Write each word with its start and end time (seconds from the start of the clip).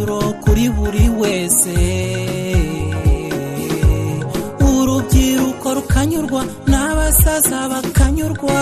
umwanzuro 0.00 0.32
kuri 0.44 0.64
buri 0.76 1.04
wese. 1.20 1.74
Urubyiruko 4.60 5.66
rukanyurwa 5.76 6.42
n'abasaza 6.70 7.58
bakanyurwa. 7.70 8.60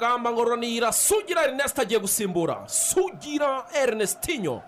Dore 0.00 0.12
urugamba 0.14 0.32
ngo 0.32 0.44
runira 0.44 0.92
sugira 0.92 1.44
erineste 1.44 1.80
agiye 1.82 2.00
gusimbura. 2.00 2.64
Sugira 2.66 3.66
erinestinyo 3.74 4.62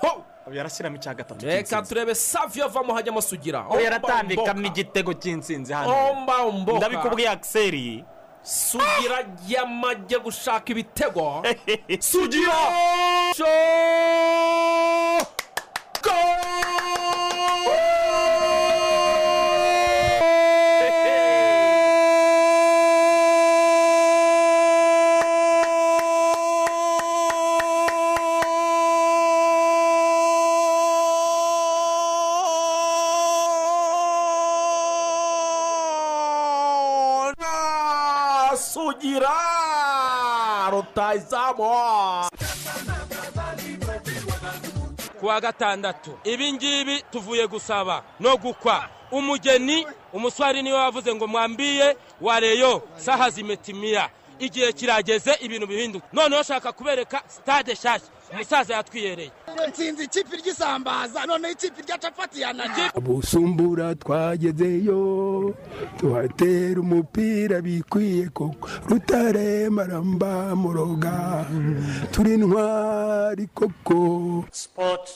ho! 0.00 0.24
Yarashyiramo 0.52 0.96
icya 0.96 1.14
gatatu 1.14 1.46
reka 1.46 1.82
turebe 1.82 2.14
saviyo 2.14 2.64
avamo 2.64 2.94
hajyamo 2.94 3.20
sugira. 3.20 3.66
Yaratambikamo 3.84 4.66
igitego 4.66 5.12
cy'insinzi 5.14 5.72
hano. 5.72 5.92
Ndabikubwiye 6.76 7.28
akiseri 7.28 8.04
sugira 8.42 9.26
yamajye 9.48 10.18
gushaka 10.18 10.72
ibitego. 10.72 11.42
Sugira! 12.00 12.56
Gatandatu. 45.52 46.10
Ibi 46.24 46.52
ngibi 46.52 47.02
tuvuye 47.12 47.46
gusaba 47.46 48.02
no 48.20 48.36
gukwa. 48.36 48.88
Umugeni 49.10 49.86
umuswari 50.12 50.62
ni 50.62 50.72
we 50.72 50.78
wavuze 50.78 51.14
ngo 51.14 51.26
mwambiye 51.26 51.96
wareyo 52.20 52.82
saha 52.96 53.30
zimetimiya 53.30 54.08
igihe 54.38 54.72
kirageze 54.72 55.32
ibintu 55.40 55.66
bihinduka. 55.66 56.06
Noneho 56.12 56.42
shaka 56.42 56.72
kubereka 56.72 57.22
sitade 57.26 57.72
nshyashya 57.72 58.08
umusaza 58.32 58.74
yatwiyereye. 58.74 59.30
Nsinzi 59.68 60.04
ikipe 60.04 60.36
ry'isambaza 60.36 61.26
noneho 61.26 61.52
ikipe 61.52 61.82
rya 61.82 61.98
capati 61.98 62.40
yanajya 62.40 62.92
busumbura 63.00 63.94
twagezeyo 63.94 65.54
tuhatera 65.98 66.80
umupira 66.80 67.60
bikwiye 67.60 68.28
koko 68.28 68.68
rutare 68.88 69.68
maramba 69.70 70.56
muroga 70.56 71.46
turi 72.12 72.36
ntwari 72.36 73.46
koko. 73.54 74.44
Sport 74.52 75.08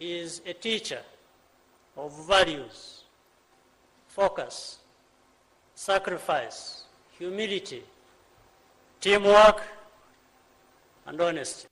is 0.00 0.42
a 0.46 0.52
teacher 0.52 1.00
of 1.96 2.12
values, 2.26 3.04
focus, 4.08 4.78
sacrifice, 5.74 6.82
humility, 7.18 7.82
teamwork, 9.00 9.62
and 11.06 11.20
honesty. 11.20 11.68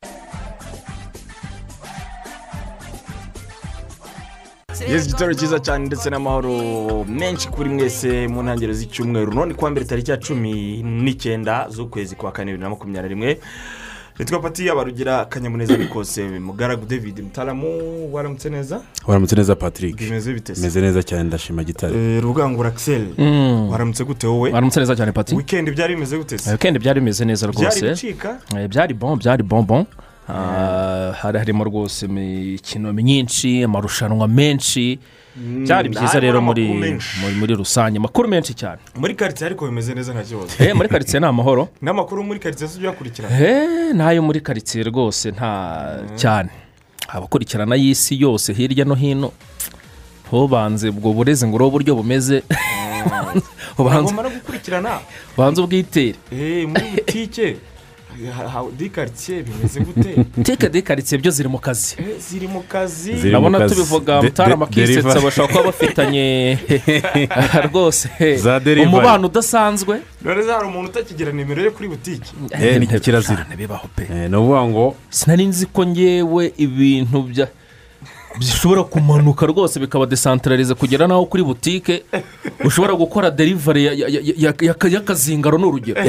yesi 4.88 5.08
igitoro 5.08 5.34
cyiza 5.34 5.58
cyane 5.60 5.86
ndetse 5.86 6.10
n'amahoro 6.10 7.04
menshi 7.04 7.48
kuri 7.48 7.70
mwese 7.70 8.28
mu 8.28 8.42
ntangiriro 8.42 8.72
z'icyumweru 8.74 9.32
none 9.32 9.54
kuwa 9.54 9.70
mbere 9.70 9.86
tariki 9.86 10.10
ya 10.10 10.16
cumi 10.16 10.82
n'icyenda 10.82 11.66
z'ukwezi 11.70 12.16
kwa 12.16 12.32
kane 12.32 12.50
bibiri 12.52 12.62
na 12.62 12.70
makumyabiri 12.70 13.02
na 13.02 13.08
rimwe 13.08 13.40
nitwa 14.18 14.38
pati 14.40 14.70
abarugira 14.70 15.20
akanyamuneza 15.20 15.76
ni 15.76 15.86
kose 15.86 16.28
mugaragu 16.38 16.86
david 16.86 17.20
mutaramu 17.20 17.68
waramutse 18.14 18.50
neza? 18.50 18.80
Waramutse 19.06 19.36
neza 19.36 19.56
patrick. 19.56 19.96
Bimeze 19.98 20.80
neza 20.80 21.02
cyane 21.02 21.22
ndashima 21.24 21.64
gitare. 21.64 21.96
Eh, 22.16 22.22
rugangura 22.22 22.68
axel. 22.68 23.06
Waramutse 23.70 24.04
gute 24.04 24.26
wowe? 24.26 24.50
Waramutse 24.52 24.80
neza 24.80 24.96
cyane 24.96 25.12
pati 25.12 25.34
wikendi 25.34 25.70
byari 25.70 25.94
bimeze 25.94 26.18
gute 26.18 26.38
se? 26.38 26.52
Wikendi 26.52 26.78
byari 26.78 27.00
bimeze 27.00 27.24
neza 27.24 27.48
byari 27.48 27.64
rwose 27.80 27.90
bicika 27.90 28.38
Eh, 28.56 28.68
byari 28.68 28.94
bon 28.94 29.18
byari 29.18 29.42
bon 29.42 29.66
bon 29.66 29.86
Ah, 30.28 31.12
hari 31.20 31.38
harimo 31.38 31.64
rwose 31.64 32.06
imikino 32.06 32.92
myinshi 32.92 33.64
amarushanwa 33.64 34.28
menshi. 34.28 34.98
Byari 35.36 35.88
byiza 35.88 36.06
harimo 36.06 36.20
rero 36.32 36.40
muri 36.40 36.64
muri- 37.40 37.54
rusange. 37.54 37.98
Amakuru 37.98 38.28
menshi 38.28 38.54
cyane. 38.54 38.78
Muri 38.96 39.14
karitsiye 39.14 39.46
ariko 39.50 39.66
bimeze 39.66 39.94
neza 39.94 40.12
nta 40.14 40.22
kibazo 40.22 40.54
Eh, 40.58 40.74
muri 40.74 40.88
karitsiye 40.88 41.20
ni 41.20 41.26
amahoro 41.26 41.68
n'amakuru 41.82 42.22
muri 42.24 42.38
karitsiye 42.40 42.68
si 42.70 42.78
uyakurikirana 42.80 43.34
Eh, 43.40 43.94
n'ayo 43.94 44.22
muri 44.22 44.40
karitsiye 44.40 44.84
rwose 44.84 45.30
nta 45.30 45.50
cyane. 46.16 46.50
Abakurikirana 47.08 47.74
y'isi 47.76 48.14
yose 48.20 48.52
hirya 48.52 48.84
no 48.84 48.94
hino 48.94 49.32
ntubanze 50.26 50.88
ubwo 50.88 51.12
burezi 51.12 51.46
ngo 51.46 51.56
urebe 51.56 51.68
uburyo 51.68 51.94
bumeze. 51.94 52.42
Ubanze 53.78 54.12
ntagomba 54.12 54.22
no 54.22 54.30
gukurikirana. 54.30 55.00
Ubwitere. 55.36 56.14
Eh, 56.32 56.66
muri 56.68 56.86
butike. 56.94 57.56
Di 58.78 58.88
karitsiye 58.90 59.42
bimeze 59.42 59.80
gute? 59.80 60.24
Teka 60.42 60.68
de 60.68 60.82
karitsiye 60.82 61.20
byo 61.20 61.30
ziri 61.30 61.48
mu 61.48 61.58
kazi. 61.58 61.96
Eh, 61.98 62.18
ziri 62.20 62.46
mu 62.48 62.62
kazi. 62.68 63.16
Ziri 63.16 63.36
mu 63.36 63.50
kazi. 63.50 63.74
tubivuga 63.74 64.20
De- 64.20 64.26
mutarama 64.28 64.64
akisetsa 64.66 65.20
bashobora 65.20 65.52
kuba 65.52 65.64
bafitanye 65.64 66.58
rwose. 67.68 68.08
Umubano 68.86 69.26
udasanzwe. 69.26 70.00
None 70.24 70.42
se 70.42 70.50
hari 70.52 70.66
umuntu 70.66 70.90
utakigira 70.90 71.32
nimero 71.32 71.62
ye 71.62 71.70
kuri 71.70 71.88
butike 71.88 72.30
Eh, 72.52 72.80
ni 72.80 72.86
kirazira. 72.86 73.46
Bibaho 73.58 73.88
pe. 73.96 74.02
Eh, 74.10 74.30
ni 74.30 74.36
ukuvuga 74.36 74.62
ngo 74.64 74.96
sinari 75.10 75.46
nzi 75.46 75.66
ko 75.66 75.86
ngewe 75.86 76.52
ibintu 76.56 77.22
bya 77.22 77.48
bishobora 78.38 78.84
kumanuka 78.84 79.46
rwose 79.46 79.80
bikaba 79.80 80.06
desantararize 80.06 80.74
kugera 80.74 81.06
n'aho 81.06 81.26
kuri 81.26 81.42
butike 81.42 82.02
ushobora 82.64 82.94
gukora 82.94 83.30
derivari 83.30 83.84
ya- 83.84 83.92
ya- 83.92 84.08
ya- 84.08 84.34
ya- 84.36 84.54
ya- 84.60 84.90
y'akazingaro 84.90 85.58
ni 85.58 85.64
urugero 85.64 86.02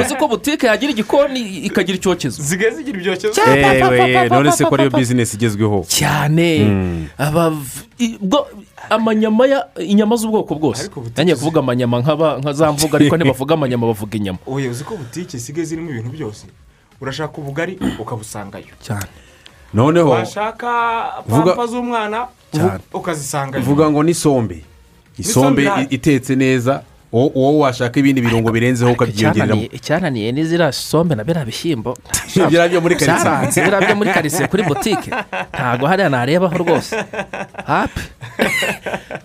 uzi 0.00 0.14
ko 0.14 0.28
butike 0.28 0.66
yagira 0.66 0.92
igikoni 0.92 1.40
ikagira 1.66 1.98
icyokezo. 1.98 2.42
Zigaye 2.42 2.70
zigira 2.76 2.98
ibyokezo 2.98 3.32
ewe 3.50 4.28
none 4.28 4.52
se 4.52 4.64
ko 4.64 4.74
ariyo 4.74 4.90
bizinesi 4.90 5.36
igezweho. 5.36 5.84
Cyane. 5.88 6.48
Bwo- 8.22 8.46
amanyama 8.90 9.46
ya 9.46 9.66
inyama 9.78 10.16
z'ubwoko 10.16 10.54
bwose. 10.54 10.82
Zi- 10.82 10.90
kuvuga 11.36 11.60
amanyama 11.60 12.00
nk'aba 12.02 12.38
nka 12.38 12.52
za 12.52 12.72
mvuga 12.72 12.98
ariko 12.98 13.16
ntibavuga 13.16 13.54
amanyama 13.54 13.86
bavuga 13.86 14.14
inyama. 14.18 14.38
Oya 14.46 14.70
uzi 14.70 14.84
ko 14.84 14.96
butike 14.96 15.36
isigaye 15.36 15.64
zirimo 15.66 15.90
ibintu 15.90 16.10
byose? 16.10 16.46
Urashaka 17.00 17.38
ubugari 17.38 17.78
ukabusangayo. 17.98 18.74
Cyane. 18.82 19.06
Noneho 19.74 20.10
washaka 20.10 20.68
Vuga- 21.28 21.54
pampa 21.56 21.66
z'umwana 21.66 22.26
Cyane. 22.52 22.80
ukazisangayo 22.92 23.64
vuga 23.64 23.90
ngo 23.90 24.02
n'isombe 24.02 24.64
isombe 25.18 25.68
itetse 25.90 26.36
neza 26.36 26.82
wo- 27.12 27.32
wowe 27.34 27.58
washaka 27.68 28.00
ibindi 28.00 28.20
birungo 28.20 28.52
birenzeho 28.52 28.92
ukabyiyongeramo 28.92 29.62
Icyananiye- 29.72 30.32
ni 30.32 30.44
ziriya 30.44 30.72
sombe 30.72 31.14
na 31.14 31.24
biriya 31.24 31.44
bishyimbo. 31.44 31.96
Biriya 32.48 32.68
byo 32.68 32.80
muri 32.80 32.96
karitsiye. 32.96 33.20
Byaranze 33.24 33.60
biriya 33.60 33.80
byo 33.84 33.94
muri 33.96 34.10
karitsiye 34.12 34.48
kuri 34.48 34.62
butike 34.64 35.10
ntabwo 35.52 35.84
hariya 35.86 36.08
narebaho 36.08 36.56
rwose. 36.58 36.96
Hapi 37.66 38.00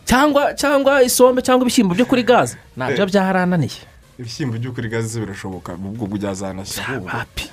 cyangwa 0.06 0.54
cyangwa 0.54 1.04
isombe 1.04 1.42
cyangwa 1.42 1.64
ibishyimbo 1.64 1.96
byo 1.96 2.06
kuri 2.06 2.24
gaze. 2.24 2.58
Nabyo 2.76 3.06
byarananiye. 3.08 3.80
Ibishyimbo 4.20 4.58
byo 4.60 4.72
kuri 4.76 4.90
gaze 4.92 5.20
birashoboka 5.20 5.74
ubwo 5.80 6.08
byazanashya 6.08 6.84
ahubwo 6.88 7.08
hapi 7.10 7.44
Eh, 7.44 7.52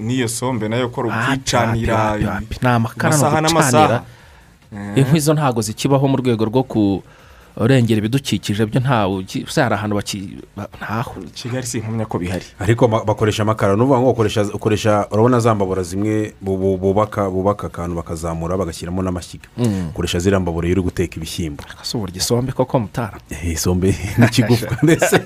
n'iyo 0.00 0.28
sombe 0.28 0.68
na 0.68 0.76
yo 0.76 0.88
kora 0.88 1.10
hapi 1.10 1.32
ubwicanira 1.32 1.96
hapi 1.96 2.24
hapi 2.24 2.56
ni 2.62 2.68
amakara 2.68 3.16
ni 3.16 3.22
ugucanira 3.22 3.40
n'amasaha 3.40 4.02
inkwi 4.96 5.20
zo 5.20 5.34
ntabwo 5.34 5.62
zikibaho 5.62 6.08
mu 6.08 6.16
rwego 6.16 6.44
rwo 6.44 6.62
kurengera 7.58 7.98
ibidukikije 7.98 8.66
byo 8.66 8.80
ntawe 8.80 9.24
se 9.48 9.58
hari 9.62 9.74
ahantu 9.74 9.98
ntaho 10.78 11.14
kigali 11.34 11.66
si 11.66 11.78
inkumya 11.78 12.06
ko 12.06 12.18
bihari. 12.18 12.44
Ariko 12.58 12.88
bakoresha 12.88 13.42
amakara 13.42 13.76
ni 13.76 13.82
ukuvuga 13.82 14.00
ngo 14.00 14.10
ukoresha 14.54 15.06
urabona 15.10 15.40
za 15.40 15.54
mbabura 15.54 15.82
zimwe 15.82 16.34
bu- 16.40 16.56
bu- 16.56 16.78
bubaka 16.78 17.30
bubaka 17.30 17.66
akantu 17.66 17.96
bakazamura 17.96 18.56
bagashyiramo 18.56 19.02
n'amashyiga. 19.02 19.48
Ukoresha 19.90 20.18
ziriya 20.18 20.40
mbabura 20.40 20.68
iyo 20.68 20.74
uri 20.74 20.82
guteka 20.82 21.16
ibishyimbo 21.16 21.64
si 21.82 21.96
uburyo 21.96 22.16
isombe 22.16 22.52
koko 22.52 22.78
mutara. 22.80 23.18
Eh, 23.30 23.52
isombe 23.52 23.94
n'ikigufwa 24.18 24.78
ndetse 24.86 25.16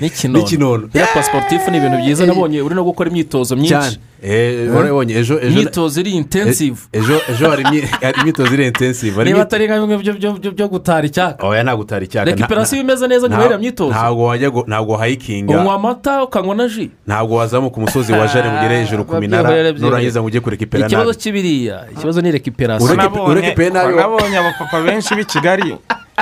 n'ikinono 0.00 0.38
n'ikinono 0.38 0.86
biriya 0.86 1.06
pasiporutifu 1.14 1.70
ni 1.70 1.76
ibintu 1.78 1.96
byiza 1.98 2.26
nabonye 2.26 2.62
uri 2.62 2.74
no 2.74 2.84
gukora 2.84 3.10
imyitozo 3.10 3.56
myinshi. 3.56 3.98
Cyane 4.20 4.34
Eh, 4.34 5.18
ejo 5.18 5.38
ejo 5.38 5.40
imyitozo 5.40 6.00
iri 6.00 6.10
intensive 6.10 6.78
ejo 6.92 7.20
ejo 7.28 7.50
hari 7.50 7.62
imyi- 7.62 7.88
hari 8.04 8.20
imyitozo 8.20 8.54
iri 8.54 8.66
intensive 8.66 9.24
niba 9.24 9.42
atari 9.42 9.66
nka 9.66 9.80
bimwe 9.80 9.96
byo- 9.96 10.68
gutara 10.68 11.06
icyaka 11.06 11.46
oya 11.46 11.62
ntabwo 11.62 11.82
utari 11.82 12.04
icyaka 12.06 12.30
rekiperasiyo 12.30 12.82
imeze 12.82 13.08
neza 13.08 13.28
nyuma 13.28 13.42
y'iriya 13.42 13.58
myitozo 13.58 13.90
ntabwo 13.90 14.24
wajya 14.24 14.48
gu- 14.50 14.64
ntabwo 14.66 14.96
hayikinga 14.96 15.58
unywa 15.60 15.74
amata 15.74 16.24
ukanywa 16.24 16.54
na 16.54 16.68
ji 16.68 16.90
ntabwo 17.06 17.36
wazamuka 17.36 17.76
umusozi 17.76 18.12
wa 18.12 18.26
jare 18.28 18.48
ugere 18.48 18.80
hejuru 18.80 19.04
ku 19.04 19.16
minara 19.16 19.72
nurangiza 19.72 20.20
ngo 20.20 20.26
ujye 20.26 20.40
kurekipera 20.40 20.86
ikibazo 20.86 21.10
nabi 21.10 21.20
cy'ibiriya 21.22 21.86
ikibazo 21.92 22.20
ni 22.20 22.30
rekiperasiyo 22.32 22.96
nabonye 22.96 24.36
abapapa 24.38 24.82
benshi 24.82 25.14
b'i 25.14 25.24
kigali 25.24 25.76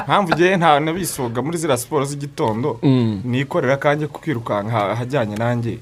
mpamvu 0.06 0.32
ugiye 0.32 0.56
nta 0.56 0.80
nabisoga 0.80 1.42
muri 1.42 1.58
ziriya 1.58 1.76
siporo 1.78 2.04
z'igitondo 2.04 2.78
nikorera 3.24 3.76
kanjye 3.76 4.06
ku 4.06 4.20
kwirukanka 4.20 4.90
ahajyanye 4.92 5.36
nanjye. 5.36 5.78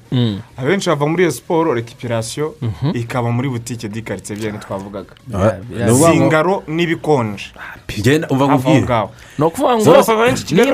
Abenshi 0.57 0.89
bava 0.89 1.05
muri 1.07 1.23
iyo 1.23 1.31
siporo 1.31 1.73
rekipirasiyo 1.73 2.55
ikaba 2.93 3.31
muri 3.31 3.49
butike 3.49 3.87
Ah, 3.87 5.53
ni 5.69 5.91
ukuvuga 5.91 6.09
ngo- 6.09 6.11
zingaro 6.13 6.63
n'ibikonje. 6.67 7.45
Aho 8.53 8.85
ngaho 8.85 9.09
ni 9.39 9.45
ukuvuga 9.45 9.73
ngo 9.77 9.83
Kigali 10.45 10.71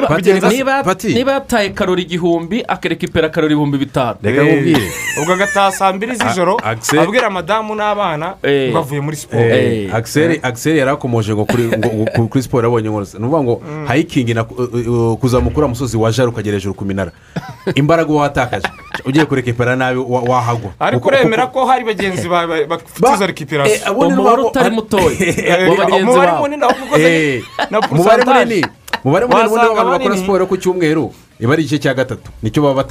niba- 0.58 1.32
yataye 1.34 1.70
karori 1.70 2.02
igihumbi 2.04 2.64
akerekipera 2.68 3.30
karori 3.30 3.54
ibihumbi 3.54 3.78
bitanu. 3.78 4.18
Reka 4.24 4.44
nkubwire 4.44 4.92
ubwo 5.22 5.34
agataha 5.34 5.72
saa 5.72 5.94
mbiri 5.94 6.16
z'ijoro 6.16 6.58
abwira 7.00 7.30
madamu 7.30 7.76
n'abana 7.76 8.36
Eh. 8.44 8.72
ngo 8.72 8.78
avuye 8.80 9.02
muri 9.02 9.16
siporo. 9.18 9.42
Eh, 9.44 9.86
Eh. 9.88 9.96
Axel 9.96 10.40
Axel 10.44 10.78
yari 10.78 10.92
akomoje 10.92 11.34
ngo 11.36 11.46
kuri 12.30 12.44
siporo 12.44 12.64
yabonye 12.68 12.90
ngo 12.90 13.02
ni 13.20 13.26
ukuvuga 13.40 13.44
ngo 13.44 13.86
hayikingi 13.88 14.34
na 14.34 14.44
uh, 14.44 14.60
uh, 14.60 15.18
kuzamuka 15.18 15.58
uriya 15.58 15.68
musozi 15.68 15.98
wa 15.98 16.12
jare 16.12 16.30
ukagera 16.30 16.56
hejuru 16.58 16.74
ku 16.74 16.86
minara. 16.86 17.12
Imbaraga 17.76 18.10
uba 18.12 18.22
watakaje 18.22 18.68
ugiye 19.06 19.26
kurekipera 19.26 19.76
nabi 19.76 20.00
wa- 20.00 20.22
wahagwa. 20.22 20.72
Ariko 20.80 21.08
uremera 21.08 21.48
ko 21.48 21.66
hari 21.66 21.86
bagenzi 21.86 22.30
ba- 22.30 22.48
ba- 22.48 22.66
bafite 22.68 23.00
Eh, 23.68 23.92
ubundi 23.92 24.14
umubare 24.14 24.42
utari 24.42 24.70
mutoya. 24.78 25.12
Eh, 25.20 25.78
bagenzi 25.78 26.04
umubare 26.04 26.32
munini 26.40 26.64
Eh, 26.98 27.44
na 27.72 27.80
umubare 27.80 28.24
munini 28.26 28.66
umubare 29.04 29.26
munini 29.26 29.48
ubundi 29.48 29.66
w'abantu 29.68 29.92
bakora 29.92 30.18
siporo 30.18 30.46
ku 30.48 30.58
cyumweru. 30.58 31.12
Iba 31.40 31.54
ari 31.54 31.64
igice 31.64 31.80
cya 31.80 31.94
gatatu. 31.94 32.32
Nicyo 32.44 32.62
baba. 32.64 32.84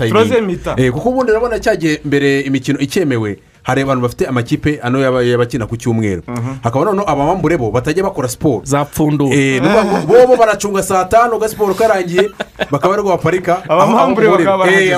Eh, 0.76 0.92
kuko 0.92 1.08
ubundi 1.08 1.30
urabona 1.32 1.58
cyagiye 1.58 2.00
mbere 2.04 2.40
imikino 2.40 2.78
icyemewe 2.78 3.38
hari 3.62 3.82
abantu 3.82 4.02
bafite 4.02 4.26
amakipe 4.26 4.80
ano 4.82 4.98
yaba- 4.98 5.22
y'abakina 5.22 5.66
ku 5.66 5.76
cyumweru. 5.76 6.22
Hakaba 6.62 6.84
noneho 6.84 7.04
abamambure 7.10 7.56
bo 7.58 7.70
batajya 7.70 8.02
bakora 8.02 8.28
siporo 8.28 8.62
Eh, 9.32 9.60
ni 9.62 9.68
ukuvuga 9.68 10.24
ngo 10.24 10.26
bo 10.26 10.36
baracunga 10.36 10.82
saa 10.82 11.04
tanu 11.04 11.38
gasiporo 11.38 11.74
karangiye 11.74 12.30
bakaba 12.70 12.94
ari 12.94 13.02
baparika. 13.02 13.62
Abamambure 13.68 14.28
bakaba 14.28 14.52
Eh, 14.52 14.58
barahageze. 14.58 14.94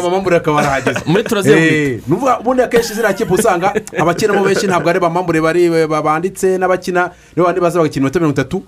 barahageze. 0.53 1.01
Muri 1.11 1.23
troisième 1.25 1.59
Eh, 1.59 2.01
ubundi 2.41 2.63
akenshi 2.63 2.95
ziriya 2.95 3.13
kipe 3.13 3.35
usanga 3.35 3.75
abakinamo 3.99 4.45
benshi 4.45 4.67
ntabwo 4.67 4.89
ari 4.91 4.99
abamambure 4.99 5.41
bari 5.41 5.87
ba- 5.89 6.03
banditse 6.03 6.59
n'abakina 6.59 7.11
nibo 7.37 7.47
bandi 7.47 7.61
baza 7.61 7.79
bagakina 7.79 8.01
iminota 8.01 8.19
mirongo 8.21 8.33
itatu 8.41 8.63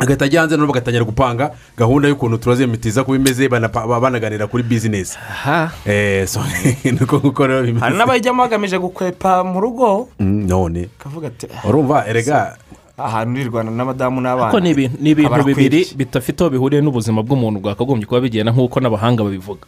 agahita 0.00 0.24
ajya 0.24 0.40
hanze 0.40 0.56
noneho 0.56 0.72
bagatangira 0.72 1.04
gupanga 1.04 1.52
gahunda 1.76 2.08
y'ukuntu 2.08 2.38
turaze 2.38 2.66
mitiza 2.66 3.04
kuba 3.04 3.16
imeze 3.16 3.48
banaganira 3.48 4.46
kuri 4.46 4.62
bizinesi 4.62 5.18
aha. 5.20 5.70
Eh, 5.86 6.24
hari 7.80 7.96
n'abajyamo 7.96 8.42
bagamije 8.42 8.78
gukwepa 8.78 9.44
mu 9.44 9.60
rugo? 9.60 10.08
Mm, 10.18 10.46
none. 10.48 10.88
"Ah, 11.04 11.68
urumva 11.68 12.08
erega 12.08 12.56
ahantu 12.96 13.40
urirwana 13.40 13.70
n'abadamu 13.70 14.20
n'abana. 14.20 14.50
Kuko 14.50 14.60
ni 14.60 15.10
ibintu 15.10 15.44
bibiri 15.44 15.86
bidafite 15.96 16.40
aho 16.40 16.50
bihuriye 16.50 16.82
n'ubuzima 16.82 17.22
bw'umuntu 17.22 17.60
bwakagombye 17.60 18.06
kuba 18.06 18.20
bigenda 18.20 18.52
nk'uko 18.52 18.80
n'abahanga 18.80 19.24
babivuga. 19.24 19.64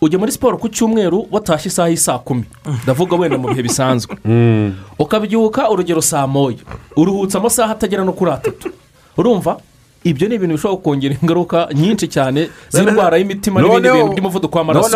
Ujya 0.00 0.18
muri 0.18 0.32
siporo 0.32 0.58
ku 0.60 0.68
cyumweru 0.68 1.26
watashye 1.32 1.68
isaha 1.72 1.88
y'i 1.88 1.96
saa 1.96 2.18
kumi. 2.18 2.44
Ndavuga 2.84 3.16
wenda 3.16 3.38
mu 3.38 3.48
bihe 3.48 3.62
bisanzwe. 3.62 4.12
Ukabyuka 4.98 5.70
urugero 5.70 6.02
saa 6.02 6.26
moya. 6.26 6.60
Uruhutse 6.96 7.38
amasaha 7.38 7.72
atagera 7.72 8.04
no 8.04 8.12
kuri 8.12 8.30
atatu. 8.30 8.68
Urumva 9.16 9.56
ibyo 10.04 10.28
ni 10.28 10.34
ibintu 10.34 10.54
bishobora 10.54 10.82
kongera 10.82 11.14
ingaruka 11.22 11.68
nyinshi 11.74 12.06
cyane 12.08 12.48
z'indwara 12.70 13.16
y'imitima 13.18 13.60
n'ibindi 13.60 13.88
bintu 13.90 14.12
by'umuvuduko 14.14 14.54
w'amaraso. 14.58 14.88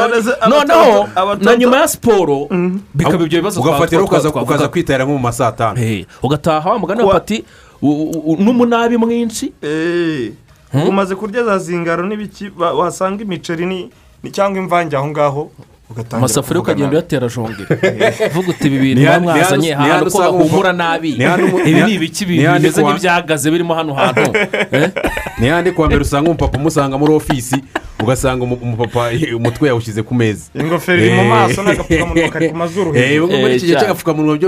noneho- 0.48 1.08
na 1.44 1.56
nyuma 1.56 1.76
ya 1.80 1.88
siporo 1.88 2.46
bikaba 2.94 3.24
ibyo 3.26 3.38
bibazo 3.42 3.60
ugafatira 3.60 4.00
twa- 4.02 4.42
ukaza 4.42 4.68
nko 5.04 5.12
mu 5.12 5.18
ma 5.18 5.32
saa 5.32 5.52
tanu 5.52 5.76
ugataha 6.22 6.70
wa 6.70 6.78
mugani 6.78 7.02
wa 7.02 7.12
pati 7.14 7.44
u- 7.82 8.32
u- 8.32 8.36
n'umunabi 8.38 8.96
mwinshi. 8.96 9.52
Umaze 10.88 11.14
kurya 11.18 11.42
za 11.44 11.58
zingaro 11.58 12.06
n'ibiki 12.06 12.50
wasanga 12.58 13.22
imiceri 13.26 13.66
ni 13.66 13.90
cyangwa 14.30 14.62
imvange 14.62 14.94
aho 14.96 15.08
ngaho. 15.10 15.50
Amasafuriya 16.10 16.60
ukagenda 16.62 16.92
uyatera 16.92 17.28
jongera 17.28 17.66
uvuga 18.30 18.48
uti 18.50 18.66
ibi 18.66 18.78
bintu 18.78 19.06
hano- 19.10 19.20
mwazanye 19.20 19.74
ahantu 19.74 20.10
ko 20.10 20.18
bahumura 20.18 20.70
umu- 20.70 20.78
nabi 20.78 21.10
ibi 21.66 21.82
ni 21.82 21.92
ibiki 21.94 22.24
bimeze 22.26 22.82
nk'ibyagaze 22.82 23.50
birimo 23.50 23.74
hano 23.74 23.94
hantu 23.94 24.30
Eh? 24.72 24.90
ni 25.38 25.48
handi 25.48 25.70
kuwa 25.72 25.86
mbere 25.86 26.02
usanga 26.02 26.30
umupapa 26.30 26.58
umusanga 26.58 26.98
muri 26.98 27.12
ofisi 27.14 27.56
ugasanga 28.02 28.44
umu- 28.44 28.58
umupapa 28.62 29.10
umutwe 29.36 29.68
yawushyize 29.68 30.02
ku 30.02 30.14
meza 30.14 30.44
ingofero 30.54 30.98
iri 31.02 31.14
mu 31.14 31.20
Eh. 31.22 31.28
maso 31.28 31.62
n'agapfukamunwa 31.62 32.28
kari 32.28 32.48
ku 32.48 32.56
mazuru 32.56 32.90
Eh, 32.96 33.08
hejuru 33.08 33.26
muri 33.26 33.52
Eh, 33.52 33.56
iki 33.56 33.66
gihe 33.66 33.76
cy'agapfukamunwa 33.78 34.38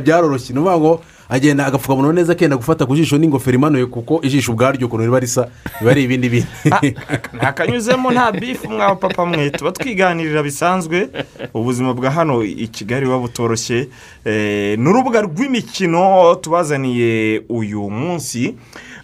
byaroroshye 0.00 0.52
ni 0.54 0.60
ukuvuga 0.60 0.78
ngo 0.78 0.92
agenda 1.28 1.66
agapfukamunwa. 1.66 2.12
Neza 2.12 2.32
akenda 2.32 2.56
gufata 2.56 2.86
ku 2.86 2.96
jisho 2.96 3.18
n'ingofero 3.18 3.54
imanuye 3.58 3.86
kuko 3.86 4.20
ijisho 4.22 4.52
ubwaryo 4.52 4.86
ukuntu 4.86 5.04
riba 5.04 5.20
risa 5.20 5.48
biba 5.80 5.90
ari 5.90 6.02
ibindi 6.04 6.28
bintu 6.28 6.48
ntakanyuzemo 7.36 8.10
nta 8.10 8.32
bifu 8.32 8.70
mwa 8.70 8.96
papa 8.96 9.26
mwe. 9.26 9.50
Tuba 9.50 9.72
twiganirira 9.72 10.42
bisanzwe. 10.42 11.08
Ubuzima 11.54 11.94
bwa 11.94 12.10
hano 12.10 12.42
i 12.44 12.68
kigali 12.68 13.06
buba 13.06 13.18
butoroshye. 13.18 13.88
Eh, 14.24 14.78
ni 14.78 14.88
urubuga 14.88 15.20
rw'imikino 15.20 16.34
tubazaniye 16.34 17.42
uyu 17.48 17.90
munsi. 17.90 18.54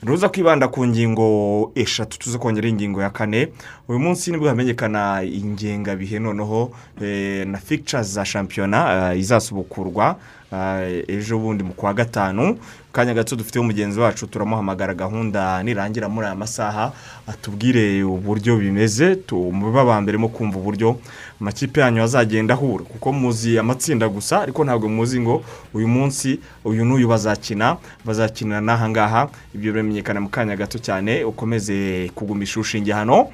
Ruza 0.03 0.29
kwibanda 0.29 0.69
ku 0.69 0.87
ngingo 0.87 1.73
eshatu 1.75 2.19
tuze 2.19 2.39
kongera 2.39 2.69
ingingo 2.69 3.03
ya 3.03 3.11
kane. 3.11 3.49
Uyu 3.89 3.99
munsi 3.99 4.31
ni 4.31 4.39
bwo 4.39 4.49
hamenyekana 4.49 5.23
ingengabihe 5.23 6.19
noneho 6.19 6.73
eh, 7.03 7.47
na 7.47 7.59
fictures 7.59 8.07
za 8.13 8.25
shampiyona 8.25 9.13
eh, 9.13 9.21
izasubukurwa. 9.21 10.17
Ejo 11.09 11.39
bundi 11.39 11.63
mu 11.65 11.73
kwa 11.75 11.95
gatanu 11.95 12.59
kanya 12.95 13.15
gato 13.15 13.37
dufiteho 13.37 13.65
mugenzi 13.65 14.01
wacu 14.01 14.27
turamuhamagara 14.27 14.95
gahunda 14.95 15.63
nirangira 15.63 16.09
muri 16.09 16.27
aya 16.27 16.35
masaha 16.35 16.93
atubwire 17.27 18.03
uburyo 18.05 18.57
bimeze 18.57 19.19
mo 20.19 20.29
kumva 20.29 20.59
uburyo 20.59 20.97
amakipe 21.41 21.81
yanyu 21.81 22.03
azagenda 22.03 22.55
ahura. 22.55 22.85
Kuko 22.85 23.13
muzi 23.13 23.59
amatsinda 23.59 24.09
gusa 24.09 24.41
ariko 24.43 24.65
ntabwo 24.65 24.89
muzi 24.89 25.21
ngo 25.21 25.43
uyu 25.75 25.89
munsi 25.89 26.39
uyu 26.65 26.85
n'uyu 26.85 27.09
bazakina 27.09 27.77
bazakinira 28.05 28.61
n'aha 28.61 28.89
ngaha. 28.89 29.29
Ibyo 29.55 29.73
biramenyekana 29.73 30.21
mu 30.21 30.29
kanya 30.29 30.57
gato 30.57 30.79
cyane 30.79 31.25
ukomeze 31.25 32.11
kugumisha 32.15 32.61
urushinge 32.61 32.93
hano. 32.93 33.29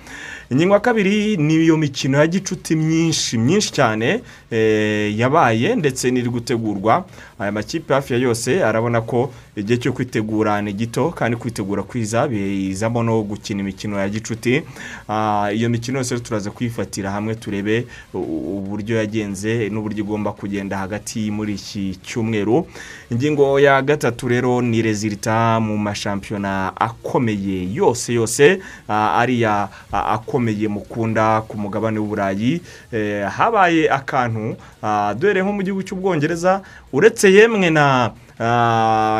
Ingingo 0.51 0.75
ya 0.75 0.81
kabiri 0.81 1.37
ni 1.37 1.55
iyo 1.55 1.77
mikino 1.77 2.19
ya 2.19 2.27
gicuti 2.27 2.77
myinshi 2.77 3.39
myinshi 3.39 3.73
cyane 3.73 4.21
eh, 4.51 5.19
yabaye 5.19 5.77
ndetse 5.77 6.11
n'iri 6.11 6.29
gutegurwa. 6.31 7.05
Aya 7.39 7.53
makipe 7.53 7.95
hafi 7.95 8.13
ya 8.13 8.19
yose 8.19 8.65
arabona 8.65 9.01
ko 9.01 9.33
igihe 9.57 9.79
cyo 9.79 9.93
kwitegura 9.93 10.63
ni 10.63 10.73
gito 10.73 11.11
kandi 11.11 11.37
kwitegura 11.37 11.83
kwiza 11.83 12.29
bizamo 12.29 13.03
no 13.03 13.23
gukina 13.23 13.61
imikino 13.61 13.99
ya 13.99 14.09
gicuti. 14.09 14.63
Ah, 15.09 15.51
iyo 15.53 15.69
mikino 15.69 15.99
yose 15.99 16.19
turaza 16.21 16.51
kuyifatira 16.51 17.11
hamwe 17.11 17.35
turebe 17.35 17.87
uburyo 18.15 18.97
yagenze 18.97 19.69
n'uburyo 19.69 20.05
igomba 20.05 20.33
kugenda 20.33 20.77
hagati 20.79 21.31
muri 21.31 21.55
iki 21.55 21.99
cyumweru. 22.03 22.67
Ingingo 23.11 23.61
ya 23.61 23.83
gatatu 23.83 24.29
rero 24.29 24.63
ni 24.63 24.83
rezilita 24.83 25.61
mu 25.61 25.79
mashampiyona 25.79 26.73
akomeye 26.77 27.75
yose 27.75 28.15
yose 28.15 28.61
ah, 28.89 29.19
ariya 29.19 29.69
akomeye 29.93 30.69
mukunda 30.69 31.41
ku 31.43 31.59
mugabane 31.59 31.99
w'uburayi 31.99 32.61
Eh, 32.93 33.27
habaye 33.29 33.91
akantu 33.91 34.57
ah, 34.83 35.15
duhereye 35.15 35.45
nko 35.45 35.53
mu 35.53 35.63
gihugu 35.63 35.83
cy'ubwongereza 35.83 36.63
uretse 36.93 37.33
yemwe 37.33 37.71
na 37.71 38.11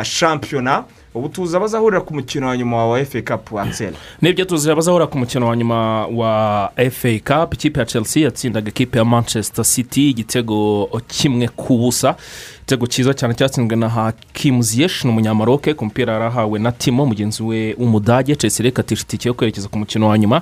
shampiyona 0.03 0.83
ubu 1.13 1.29
tuzi 1.29 1.57
abazahurira 1.57 2.01
ku 2.01 2.13
mukino 2.13 2.47
wa 2.47 2.57
nyuma 2.57 2.87
wa 2.87 2.99
efe 2.99 3.21
kapu 3.21 3.59
ansel 3.59 3.93
ni 4.21 4.33
byo 4.33 4.45
tuzira 4.45 4.75
bazahura 4.75 5.07
ku 5.07 5.17
mukino 5.17 5.47
wa 5.47 5.55
nyuma 5.55 6.05
wa 6.07 6.71
fa 6.91 7.09
cup. 7.19 7.53
Ikipe 7.53 7.79
ya 7.79 7.85
chelsea 7.85 8.23
yatsindaga 8.23 8.69
ikipe 8.69 8.97
ya 8.97 9.05
manchester 9.05 9.65
city 9.65 10.09
igitego 10.09 10.89
kimwe 11.07 11.47
ku 11.47 11.77
busa. 11.77 12.15
Igitego 12.61 12.87
cyiza 12.87 13.13
cyane 13.13 13.33
cyatsinzwe 13.33 13.75
na 13.75 13.89
hakimu 13.89 14.61
ziyeshi 14.63 15.07
ni 15.07 15.11
umunyamaroke 15.11 15.73
ku 15.73 15.85
mupira 15.85 16.13
yarahawe 16.13 16.59
na 16.59 16.71
timo 16.71 17.05
mugenzi 17.05 17.43
we 17.43 17.75
w'umudage 17.79 18.35
chelsea 18.35 18.63
rekatisha 18.63 19.03
itike 19.03 19.27
yo 19.27 19.33
kwerekeza 19.33 19.67
ku 19.67 19.77
mukino 19.79 20.07
wa 20.07 20.17
nyuma. 20.17 20.41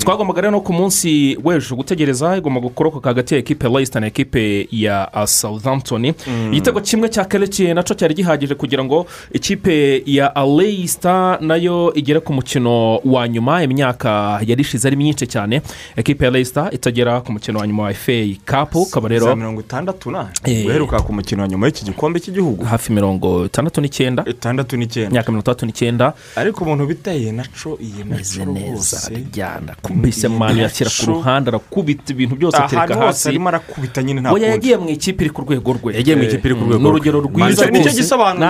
Twagombaga 0.00 0.40
rero 0.40 0.50
no 0.50 0.60
ku 0.60 0.72
munsi 0.72 1.36
w'ejo 1.44 1.76
gutegereza 1.76 2.36
igomba 2.36 2.60
gukoroka 2.60 3.08
hagati 3.08 3.34
ya 3.34 3.40
ekipe 3.40 3.66
ya 3.66 3.72
leicester 3.72 4.00
na 4.00 4.06
ekipe 4.06 4.68
ya 4.72 5.10
uh, 5.14 5.24
southampton. 5.24 6.04
Igitego 6.52 6.80
kimwe 6.80 7.08
cya 7.08 7.24
kerekiye 7.24 7.74
na 7.74 7.82
cyo 7.82 7.94
cyari 7.94 8.14
gihagije 8.14 8.54
kugira 8.54 8.84
ngo 8.84 9.06
ikipe 9.32 10.02
ya 10.06 10.32
leicester 10.56 11.38
na 11.40 11.56
yo 11.56 11.92
igere 11.94 12.20
ku 12.20 12.32
mukino 12.32 12.96
wa 13.04 13.28
nyuma. 13.28 13.62
Imyaka 13.62 14.40
yari 14.46 14.62
ishize 14.62 14.88
ari 14.88 14.96
myinshi 14.96 15.26
cyane. 15.26 15.62
Ekipe 15.96 16.24
ya 16.24 16.30
leicester 16.30 16.68
itagera 16.72 17.20
ku 17.20 17.32
mukino 17.32 17.58
wa 17.58 17.66
nyuma 17.66 17.82
wa 17.82 17.94
fa 17.94 18.12
cup 18.46 18.74
ukaba 18.76 19.08
rero 19.08 19.36
mirongo 19.36 19.60
itandatu 19.60 20.10
na 20.10 20.28
Eh. 20.44 20.64
guheruka 20.64 21.00
ku 21.02 21.12
mukino 21.12 21.42
wa 21.42 21.48
nyuma 21.48 21.57
y'iki 21.66 21.84
gikombe 21.84 22.20
cy'igihugu? 22.20 22.64
Hafi 22.64 22.92
mirongo 22.92 23.44
itandatu 23.46 23.80
n'icyenda. 23.80 24.24
Itandatu 24.26 24.76
n'icyenda. 24.76 25.10
Imyaka 25.10 25.28
mirongo 25.32 25.42
itandatu 25.42 25.66
n'icyenda. 25.66 26.12
Ariko 26.36 26.64
umuntu 26.64 26.86
biteye 26.86 27.32
naco 27.32 27.78
naco 28.08 28.44
neza 28.52 28.96
arajyana 29.06 29.74
kubise 29.82 30.28
mani 30.28 30.60
yashyira 30.60 30.90
ku 30.90 31.06
ruhande 31.06 31.48
arakubita 31.50 32.12
ibintu 32.12 32.36
byose 32.36 32.56
atereka 32.56 32.94
hasi. 33.06 33.28
arimo 33.28 33.48
arakubita 33.48 34.02
nyine 34.02 34.20
nta 34.20 34.30
kundi 34.30 34.44
yagiye 34.46 34.76
mu 34.76 34.88
ikipe 34.88 35.24
iri 35.24 35.30
ku 35.34 35.42
rwego 35.42 35.72
rwe. 35.72 35.94
Yagiye 35.94 36.16
mu 36.16 36.22
ikipe 36.22 36.44
iri 36.48 36.54
ku 36.54 36.64
rwego 36.64 36.82
ni 36.82 36.88
urugero 36.88 37.18
rwiza 37.20 37.66
Nicyo- 37.66 37.90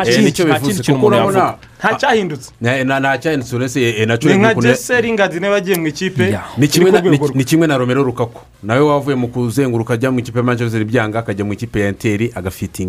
Eh, 0.09 0.15
kindi 0.15 0.25
ni 0.27 0.33
cyo 0.33 0.45
nta 0.45 0.59
bivuze 0.59 0.83
kuko 0.83 0.93
umuntu 0.93 1.07
urabona 1.07 1.39
yavuga. 1.39 1.59
Nta 1.79 1.91
cyahindutse. 2.01 2.49
Nta 2.61 3.19
cyahindutse 3.23 3.53
uretse 3.57 4.07
na 4.07 4.17
cyo 4.19 4.29
ni 4.31 4.37
nka 4.39 4.49
bikunde- 4.55 4.69
jese 4.69 5.01
ringadi 5.01 5.41
nawe 5.41 5.53
wagiye 5.55 5.77
mu 5.79 5.87
ikipe 5.87 6.25
ni 6.59 7.45
kimwe 7.45 7.67
na- 7.67 7.79
romero 7.79 8.03
rukaku 8.03 8.41
nawe 8.63 8.81
wavuye 8.81 9.17
mu 9.17 9.29
kuzenguruka 9.29 9.95
ajya 9.95 10.11
mu 10.11 10.19
ikipe 10.19 10.39
ya 10.39 10.45
manchester 10.45 10.85
byanga 10.85 11.19
akajya 11.19 11.45
mu 11.45 11.53
ikipe 11.53 11.81
ya 11.81 11.89
enteri 11.89 12.33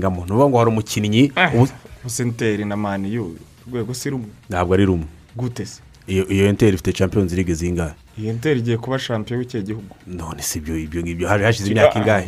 agafitingamo 0.09 0.25
ni 0.25 0.31
ukuvuga 0.31 0.49
ngo 0.49 0.57
hari 0.57 0.69
umukinnyi 0.69 1.31
ubu- 1.55 2.09
senteri 2.09 2.65
na 2.65 2.75
mani 2.77 3.13
yu 3.13 3.35
urwego 3.67 3.93
si 3.93 4.09
rumwe. 4.09 4.27
Ntabwo 4.49 4.73
ari 4.73 4.85
rumwe. 4.85 5.05
Gute 5.35 5.65
se? 5.65 5.81
Iyo 6.07 6.27
iyo 6.29 6.47
enteri 6.47 6.73
ifite 6.73 6.93
champions 6.93 7.33
league 7.33 7.53
zingahe? 7.53 7.93
Iyi 8.19 8.29
enteri 8.29 8.59
igiye 8.59 8.77
kuba 8.77 8.99
shampiyona 8.99 9.39
w'icyo 9.41 9.61
gihugu 9.61 9.95
none 10.07 10.41
si 10.41 10.57
ibyo 10.59 10.77
ibyo 10.77 11.01
ngibyo 11.01 11.27
hari 11.27 11.43
hashize 11.43 11.71
imyaka 11.71 11.99
ingahe? 11.99 12.27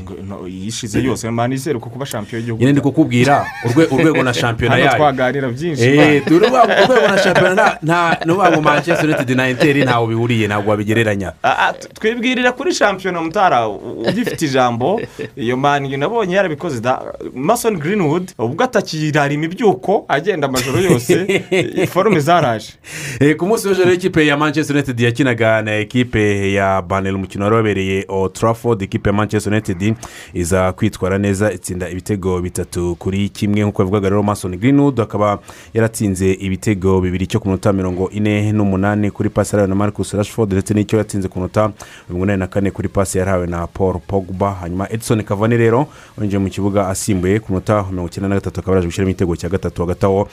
yishize 0.50 1.00
yose. 1.04 1.30
Mani 1.30 1.56
iseruka 1.56 1.90
kuba 1.90 2.06
shampiyona 2.06 2.38
y'igihugu 2.40 2.60
nyine 2.62 2.72
ndi 2.72 2.82
kukubwira 2.82 3.46
urwe- 3.66 3.88
urwego 3.94 4.24
na 4.24 4.34
shampiyona 4.34 4.76
hano 4.76 4.86
yayo 4.86 4.98
twaganira 4.98 5.50
byinshi 5.50 5.84
Eh, 5.84 6.24
urwego 6.32 7.08
na 7.08 7.18
shampiyona 7.18 7.78
nta- 7.84 8.52
ngo 8.52 8.62
manchester 8.62 9.06
united 9.10 9.30
na 9.38 9.48
enteri 9.50 9.84
ntawe 9.84 10.08
bihuriye 10.08 10.48
ntabwo 10.48 10.70
wabigereranya. 10.72 11.32
T- 11.80 11.88
twibwirira 11.94 12.52
kuri 12.52 12.74
shampiyona 12.74 13.22
mutara 13.22 13.68
ugifite 13.68 14.46
ijambo. 14.46 15.02
Iyo 15.36 15.58
mani 15.58 15.98
nabonye 15.98 16.36
yarabikoze 16.36 16.82
mason 17.36 17.78
greenwood 17.80 18.32
ubwo 18.38 18.64
atakirara 18.64 19.34
imibyuko 19.34 20.06
agenda 20.08 20.48
amajoro 20.48 20.80
yose. 20.80 21.44
Forume 21.94 22.20
zaraje. 22.20 22.74
Eh, 23.20 23.36
ku 23.36 23.46
munsi 23.48 23.68
w'ejo 23.68 23.84
rero 23.84 23.94
ikipe 23.94 24.26
ya 24.28 24.38
manchester 24.38 24.76
united 24.76 25.00
yakinaga 25.00 25.62
na 25.62 25.81
ekipe 25.82 26.54
ya 26.54 26.82
banel 26.82 27.16
umukino 27.16 27.44
wari 27.44 27.56
wabereye 27.56 28.06
Old 28.08 28.34
Trafford. 28.34 28.82
Ikipe 28.82 29.10
ya 29.10 29.14
manchester 29.14 29.54
united 29.54 29.96
iza 30.34 30.72
kwitwara 30.74 31.18
neza 31.18 31.52
itsinda 31.52 31.90
ibitego 31.90 32.42
bitatu 32.42 32.96
kuri 33.00 33.30
kimwe. 33.30 33.62
Nk'uko 33.64 33.84
bivugaga 33.84 34.10
rero 34.10 34.24
mason 34.24 34.58
greenwood 34.58 35.00
akaba 35.02 35.40
yaratsinze 35.74 36.34
ibitego 36.34 37.02
bibiri 37.02 37.28
cyo 37.28 37.40
ku 37.40 37.48
minota 37.48 37.74
mirongo 37.74 38.10
ine 38.10 38.52
n'umunani 38.52 39.12
kuri 39.12 39.30
pasi 39.30 39.56
yarahawe 39.56 39.70
na 39.70 39.76
marcus 39.76 40.14
rashford 40.14 40.52
ndetse 40.54 40.74
n'icyo 40.74 40.98
yatsinze 40.98 41.28
ku 41.28 41.40
minota 41.40 41.72
mirongo 42.10 42.26
inani 42.26 42.40
na 42.40 42.48
kane 42.48 42.72
kuri 42.72 42.88
pasi 42.90 43.18
yarahawe 43.18 43.48
na 43.48 43.68
paul 43.68 44.00
pogba. 44.08 44.52
Hanyuma 44.52 44.88
edison 44.92 45.24
kavani 45.24 45.58
rero 45.58 45.88
winjiye 46.18 46.40
mu 46.40 46.50
kibuga 46.50 46.88
asimbuye 46.90 47.40
ku 47.40 47.52
minota 47.52 47.84
mirongo 47.92 48.08
icyenda 48.08 48.30
na 48.30 48.36
gatatu 48.36 48.60
akaba 48.60 48.76
yaje 48.76 48.88
gushyiramo 48.88 49.10
igitego 49.12 49.36
cya 49.36 49.50
gatatu 49.50 49.82
hagati 49.82 50.06
aho 50.06 50.28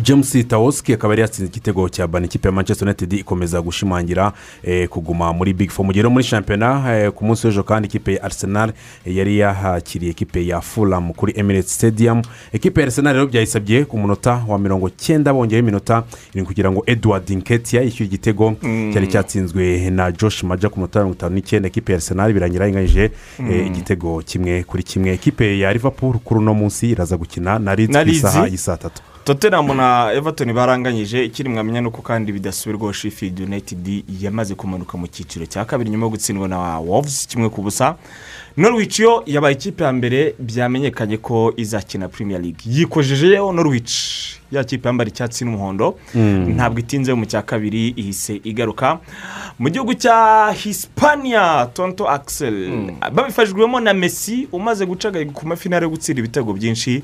james 0.00 0.48
tawoski 0.48 0.92
akaba 0.94 1.12
yari 1.12 1.20
yatsinze 1.22 1.50
igitego 1.50 1.88
cya 1.88 2.06
bani 2.06 2.26
ikipe 2.26 2.48
ya 2.48 2.52
manchester 2.52 2.88
united 2.88 3.12
ikomeza 3.12 3.60
gushimangira 3.62 4.32
eh, 4.62 4.88
kuguma 4.88 5.32
muri 5.32 5.52
big 5.52 5.70
four. 5.70 5.86
Mu 5.86 5.92
gihe 5.92 6.02
rero 6.02 6.10
muri 6.10 6.24
shampiyona 6.24 6.96
eh, 6.96 7.10
ku 7.12 7.24
munsi 7.24 7.46
w'ejo 7.46 7.62
kandi 7.62 7.88
ikipe 7.88 8.12
ya 8.14 8.22
arsenal 8.22 8.72
eh, 9.04 9.16
yari 9.16 9.38
yahakiriye 9.38 10.10
ikipe 10.10 10.46
ya 10.46 10.60
fulham 10.60 11.12
kuri 11.12 11.32
emirates 11.36 11.74
stadium. 11.74 12.22
Ikipe 12.52 12.80
ya 12.80 12.86
arsenal 12.86 13.12
rero 13.14 13.26
byayisabye 13.26 13.84
ku 13.84 13.98
munota 13.98 14.44
wa 14.48 14.58
mirongo 14.58 14.88
cyenda 14.90 15.32
bongeyeho 15.32 15.62
iminota 15.62 16.04
kugira 16.46 16.70
ngo 16.70 16.82
edward 16.86 17.30
nketia 17.30 17.82
yishyure 17.82 18.06
igitego. 18.06 18.54
Cyari 18.92 19.06
cyatsinzwe 19.06 19.90
na 19.90 20.12
josh 20.12 20.42
maja 20.42 20.68
ku 20.68 20.78
munota 20.80 20.98
mirongo 20.98 21.14
itanu 21.14 21.34
n'icyenda. 21.34 21.68
Ikipe 21.68 21.92
ya 21.92 21.96
arsenal 21.96 22.32
birangira 22.32 22.66
yinganyije 22.66 23.10
eh, 23.50 23.66
igitego 23.66 24.22
kimwe 24.26 24.62
kuri 24.64 24.82
kimwe. 24.82 25.14
Ikipe 25.14 25.58
ya 25.58 25.72
liverpool 25.72 26.18
kuri 26.18 26.40
uno 26.40 26.54
munsi 26.54 26.90
iraza 26.90 27.16
gukina 27.16 27.58
na 27.58 27.74
leeds 27.74 27.92
Na 27.94 28.04
ku 28.04 28.10
isaha 28.10 28.46
y'i 28.46 28.58
saa 28.58 28.76
tatu. 28.76 29.02
Tottenham 29.24 29.66
na 29.76 30.12
everton 30.12 30.52
baranganyije 30.52 31.24
ikiri 31.24 31.48
mwamenya 31.48 31.80
nuko 31.80 32.02
kandi 32.02 32.32
bidasubirwaho 32.32 32.92
sheffield 32.92 33.40
united 33.40 34.04
yamaze 34.20 34.54
kumanuka 34.54 34.98
mu 34.98 35.06
cyiciro 35.06 35.46
cya 35.46 35.64
kabiri 35.64 35.90
nyuma 35.90 36.06
yo 36.06 36.10
gutsindwa 36.10 36.48
na 36.48 36.78
wolves 36.78 37.26
kimwe 37.28 37.48
ku 37.48 37.62
busa. 37.62 37.96
Norwich 38.56 38.98
yo 39.00 39.22
yabaye 39.26 39.54
ikipe 39.54 39.84
ya 39.84 39.92
mbere 39.92 40.34
byamenyekanye 40.38 41.16
ko 41.16 41.52
izakina 41.56 42.08
premier 42.08 42.40
league. 42.40 42.60
Yikojejeyo 42.66 43.52
norwich. 43.52 43.92
Ya 44.52 44.64
kipe 44.64 44.88
yambara 44.88 45.08
icyatsi 45.08 45.44
n'umuhondo. 45.44 45.96
Ntabwo 46.46 46.78
itinze 46.80 47.14
mu 47.14 47.24
cya 47.26 47.42
kabiri 47.42 47.88
ihise 47.96 48.40
igaruka. 48.44 48.98
Mu 49.58 49.68
gihugu 49.70 49.94
cya 49.94 50.52
hispania 50.52 51.66
tonto 51.74 52.08
axel. 52.08 52.70
Babifashijwemo 53.12 53.80
na 53.80 53.94
messi 53.94 54.48
umaze 54.52 54.86
guca 54.86 55.08
ku 55.32 55.46
mafinari 55.46 55.84
yo 55.84 55.90
gutsinda 55.90 56.20
ibitego 56.20 56.52
byinshi. 56.52 57.02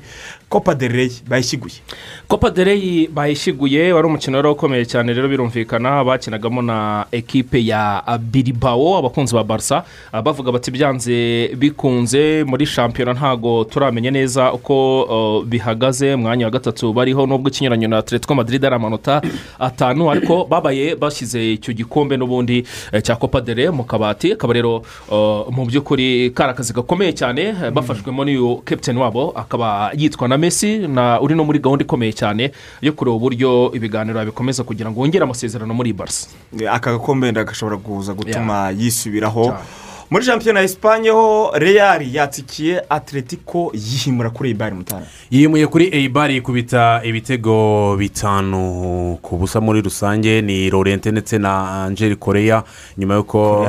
Copa 0.49 0.75
del 0.75 0.91
rey 0.91 1.09
bayishyiguye. 1.27 1.81
Copa 2.27 2.49
de 2.51 2.63
rey 2.63 3.07
bayishiguye 3.07 3.93
wari 3.93 4.07
umukino 4.07 4.37
wari 4.37 4.49
ukomeye 4.49 4.85
cyane 4.85 5.13
rero 5.13 5.27
birumvikana. 5.27 6.03
Bakinagamo 6.03 6.61
na 6.61 7.05
ekipe 7.11 7.65
ya 7.65 8.03
biribawo 8.19 8.97
abakunzi 8.97 9.33
ba 9.33 9.43
barisa 9.43 9.83
bavuga 10.23 10.51
bati 10.51 10.71
byanze 10.71 11.38
bikunze 11.47 12.43
muri 12.47 12.65
shampiyona 12.65 13.13
ntago 13.13 13.63
turamenya 13.63 14.11
neza 14.11 14.53
uko 14.53 15.03
uh, 15.03 15.45
bihagaze. 15.45 16.15
Mwanya 16.15 16.45
wa 16.45 16.51
gatatu 16.51 16.93
bariho 16.93 17.25
nubwo 17.27 17.49
ikinyuranyo 17.49 17.87
na 17.87 17.97
atletico 17.97 18.35
madrid 18.35 18.65
ari 18.65 18.75
amanota 18.75 19.21
atanu 19.59 20.11
ariko 20.11 20.45
babaye 20.45 20.95
bashyize 20.95 21.53
icyo 21.53 21.73
gikombe 21.73 22.17
n'ubundi 22.17 22.63
eh, 22.91 23.01
cya 23.03 23.15
copa 23.15 23.41
de 23.41 23.53
rey 23.53 23.69
mu 23.69 23.83
kabati. 23.83 24.33
Akaba 24.33 24.53
rero 24.53 24.83
uh, 25.09 25.47
mu 25.51 25.65
by'ukuri 25.65 26.31
kari 26.31 26.51
akazi 26.51 26.73
gakomeye 26.73 27.13
cyane 27.13 27.41
eh, 27.41 27.71
bafashwemo 27.71 28.25
n'uyu 28.25 28.61
kapitani 28.65 28.99
wabo 28.99 29.31
akaba 29.35 29.91
yitwa 29.97 30.27
na 30.27 30.37
messi 30.37 30.77
na 30.87 31.21
uri 31.21 31.35
no 31.35 31.43
muri 31.45 31.59
gahunda 31.59 31.83
ikomeye 31.83 32.13
cyane 32.13 32.51
yo 32.81 32.93
kureba 32.93 33.15
uburyo 33.15 33.71
ibiganiro 33.73 34.25
bikomeza 34.25 34.63
kugira 34.63 34.91
ngo 34.91 35.01
wongere 35.01 35.23
amasezerano 35.23 35.73
muri 35.73 35.93
barisa 35.93 36.27
aka 36.71 36.91
gakombe 36.91 37.25
wenda 37.25 37.43
gashobora 37.43 37.77
kuza 37.77 38.13
gutuma 38.13 38.71
yisubiraho. 38.71 39.43
Cyane. 39.45 39.88
Muri 40.11 40.25
shampiyona 40.25 40.61
esipanye 40.61 41.09
ho 41.09 41.51
real 41.53 42.01
yatsikiye 42.15 42.81
atletico 42.89 43.71
yihimura 43.73 44.29
kuri 44.29 44.49
ibari 44.49 44.75
mutara 44.75 45.05
yimuye 45.31 45.67
kuri 45.67 45.85
eyibari 45.93 46.35
ikubita 46.37 47.01
ibitego 47.03 47.95
bitanu. 47.99 49.17
Ku 49.21 49.37
busa 49.37 49.61
muri 49.61 49.81
rusange 49.81 50.41
ni 50.41 50.69
lorente 50.69 51.11
ndetse 51.11 51.37
na 51.37 51.83
angeli 51.85 52.15
koreya 52.15 52.63
nyuma 52.97 53.13
y'uko 53.15 53.67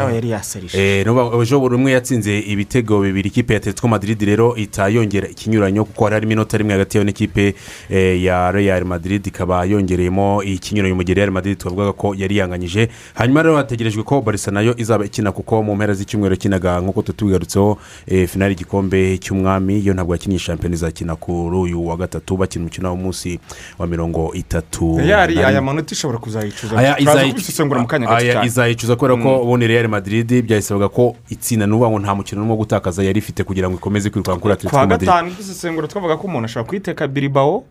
Eh, 0.73 1.07
ejo 1.43 1.61
buri 1.61 1.75
umwe 1.75 1.93
yatsinze 1.93 2.39
ibitego 2.39 3.01
bibiri 3.01 3.29
ikipe 3.29 3.53
ya 3.53 3.57
atletico 3.61 3.89
madrid 3.89 4.23
rero 4.23 4.57
ihita 4.57 4.89
yongera 4.89 5.29
ikinyuranyo 5.29 5.85
kuko 5.85 6.05
hari 6.05 6.15
harimo 6.15 6.33
inota 6.33 6.59
rimwe 6.59 6.73
hagati 6.73 6.97
yayo 6.97 7.05
n'ikipe 7.05 7.55
eh, 7.91 8.23
ya 8.23 8.51
real 8.53 8.85
madrid 8.85 9.27
ikaba 9.27 9.65
yongereyemo 9.65 10.43
ikinyuranyo 10.43 10.95
mu 10.95 11.03
gihe 11.03 11.15
real 11.15 11.31
madrid 11.31 11.59
twavugaga 11.59 11.93
ko 11.93 12.15
yari 12.17 12.37
yanganyije. 12.37 12.89
Hanyuma 13.15 13.43
rero 13.43 13.57
hategerejwe 13.57 14.03
ko 14.03 14.21
barisa 14.21 14.51
na 14.51 14.61
yo 14.61 14.75
izaba 14.77 15.05
ikina 15.05 15.33
kuko 15.33 15.63
mu 15.63 15.77
mpera 15.77 15.95
z'icyumweru 15.95 16.30
yakinaga 16.35 16.81
nk'uko 16.81 17.03
tutubigarutseho 17.03 17.79
eh, 18.07 18.29
finali 18.29 18.53
y'igikombe 18.53 19.19
cy'umwami 19.19 19.87
yo 19.87 19.95
ntabwo 19.95 20.15
yakinnye 20.15 20.39
shampiyona 20.39 20.75
izakina 20.75 21.17
kuri 21.17 21.57
uyu 21.57 21.87
wa 21.87 21.97
gatatu 21.97 22.37
bakina 22.37 22.63
umukino 22.63 22.91
w'umunsi 22.91 23.41
wa 23.79 23.87
mirongo 23.87 24.35
itatu 24.35 25.01
na 25.01 25.23
aya 25.23 25.63
manota 25.63 25.93
ishobora 25.95 26.19
kuzayicuza. 26.19 26.97
Kubisesengura 27.31 27.81
mu 27.81 27.87
kanya 27.87 28.07
gato 28.07 28.25
cyane. 28.25 28.47
izayicuza 28.47 28.97
kubera 28.97 29.17
ko 29.23 29.43
ubundi 29.43 29.67
real 29.67 29.89
madrid 29.89 30.43
byayisabaga 30.43 30.89
ko 30.89 31.17
itsinda 31.29 31.67
n'ubu 31.67 31.91
ngo 31.91 31.99
nta 31.99 32.15
mukino 32.15 32.49
wo 32.49 32.57
gutakaza 32.57 33.03
yari 33.05 33.19
ifite 33.19 33.45
kugira 33.45 33.69
ngo 33.69 33.77
ikomeze 33.77 34.11
kwirukanka 34.11 34.41
kuri 34.41 34.53
atletico 34.53 34.77
kwa 34.77 34.87
madrid. 34.87 35.09
gatanu 35.09 35.31
dusesengura 35.37 35.89
twavuga 35.89 36.17
ko 36.17 36.27
umuntu 36.27 36.45
ashobora 36.47 36.69
kuyiteka 36.69 37.09
biribawo 37.09 37.65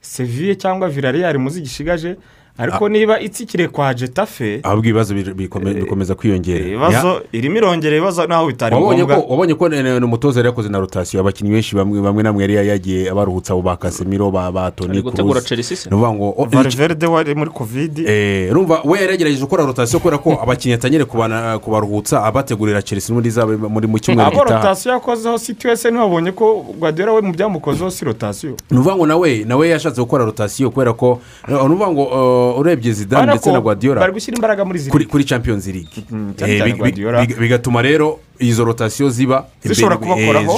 seviye 0.00 0.54
cyangwa 0.54 0.88
villarreal 0.88 1.38
muzi 1.38 1.60
gishigaje 1.60 2.16
ariko 2.58 2.88
niba 2.88 3.20
itsikire 3.20 3.68
kwa 3.68 3.94
jetafe 3.94 4.60
ahubwo 4.62 4.84
ibibazo 4.88 5.14
bikome- 5.14 5.74
bikomeza 5.74 6.14
kwiyongera. 6.14 6.64
ibibazo 6.66 7.20
irimo 7.32 7.56
irongera 7.56 7.96
ibibazo 7.96 8.26
naho 8.26 8.46
bitari 8.46 8.76
ngombwa. 8.76 9.16
wabonye 9.28 9.54
ko 9.54 9.68
ni 9.68 10.04
umutoza 10.04 10.40
yari 10.40 10.48
yakoze 10.48 10.68
na 10.68 10.78
rotasiyo 10.78 11.20
abakinnyi 11.20 11.50
benshi 11.52 11.76
bamwe 11.76 12.00
bamwe 12.00 12.22
na 12.22 12.30
bamwe 12.32 12.42
yari 12.42 12.68
yagiye 12.68 13.10
abaruhutsa 13.10 13.52
abo 13.52 13.62
ba 13.62 13.76
kasemiro 13.76 14.30
ba 14.30 14.52
ba 14.52 14.70
toni 14.70 15.02
kuruzi 15.02 15.44
Chelsea 15.46 15.76
se? 15.76 15.88
ni 15.90 15.96
ukuvuga 15.96 16.12
ngo 16.14 16.34
o- 16.38 16.44
valverde 16.46 17.06
wari 17.06 17.34
muri 17.34 17.50
kovidi 17.50 18.04
Eh, 18.06 18.50
urumva 18.50 18.80
we 18.84 18.98
yari 19.00 19.12
yagerageje 19.12 19.42
gukora 19.42 19.64
rotasiyo 19.66 20.00
kubera 20.00 20.18
ko 20.18 20.38
abakinnyi 20.42 20.74
atanyere 20.74 21.04
kubana- 21.04 21.58
kubaruhutsa 21.58 22.24
abategurira 22.24 22.82
chelsea 22.82 23.10
n'ubundi 23.12 23.28
izaba 23.28 23.52
muri 23.68 23.86
mu 23.86 23.98
cyumweru 23.98 24.28
abo 24.32 24.40
gitaha. 24.44 24.60
rotasiyo 24.62 24.94
yakozeho 24.94 25.38
siti 25.38 25.66
wese 25.68 25.90
ntiwabonye 25.90 26.32
ko 26.32 26.64
guardiola 26.78 27.12
we 27.12 27.20
mu 27.22 27.32
byamukozeho 27.32 27.90
si 27.90 28.04
rotasiyo 28.04 28.56
ni 28.70 28.78
ukuvuga 28.78 28.96
ngo 28.96 29.06
nawe 29.06 29.44
nawe 29.44 29.68
yashatse 29.68 30.00
gukora 30.00 30.24
rotasiyo 30.24 30.70
kubera 30.70 30.92
ko 30.92 31.20
eh, 31.48 31.54
ni 31.54 31.56
ukuvuga 31.56 31.88
ngo 31.92 32.04
eh, 32.16 32.45
urebye 32.54 32.92
zidane 32.92 33.32
ndetse 33.32 33.52
na 33.52 33.60
guardiola 33.60 34.00
bari 34.00 34.12
gushyira 34.12 34.36
imbaraga 34.36 34.64
muri 34.64 34.78
kuri 34.78 34.90
ziri 34.90 35.06
kuri 35.10 35.24
champions 35.24 35.66
league. 35.66 36.04
Eh, 36.38 36.64
bi- 36.64 36.72
Guardiola. 36.72 37.26
bi- 37.26 37.34
bigatuma 37.34 37.82
rero 37.82 38.18
izo 38.38 38.64
rotasiyo 38.64 39.08
ziba 39.10 39.46
zishobora 39.64 39.94
eh, 39.94 40.00
kubakoraho. 40.00 40.52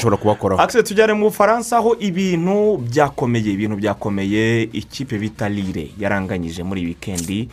akise 0.62 0.83
tujyane 0.83 1.12
mu 1.12 1.25
bufaransa 1.30 1.76
aho 1.78 1.97
ibintu 2.00 2.76
byakomeye 2.90 3.52
ibintu 3.54 3.76
byakomeye 3.76 4.62
ikipe 4.73 5.18
bita 5.18 5.49
lire 5.49 5.90
yaranganyije 5.99 6.62
muri 6.62 6.85
wikendi 6.87 7.49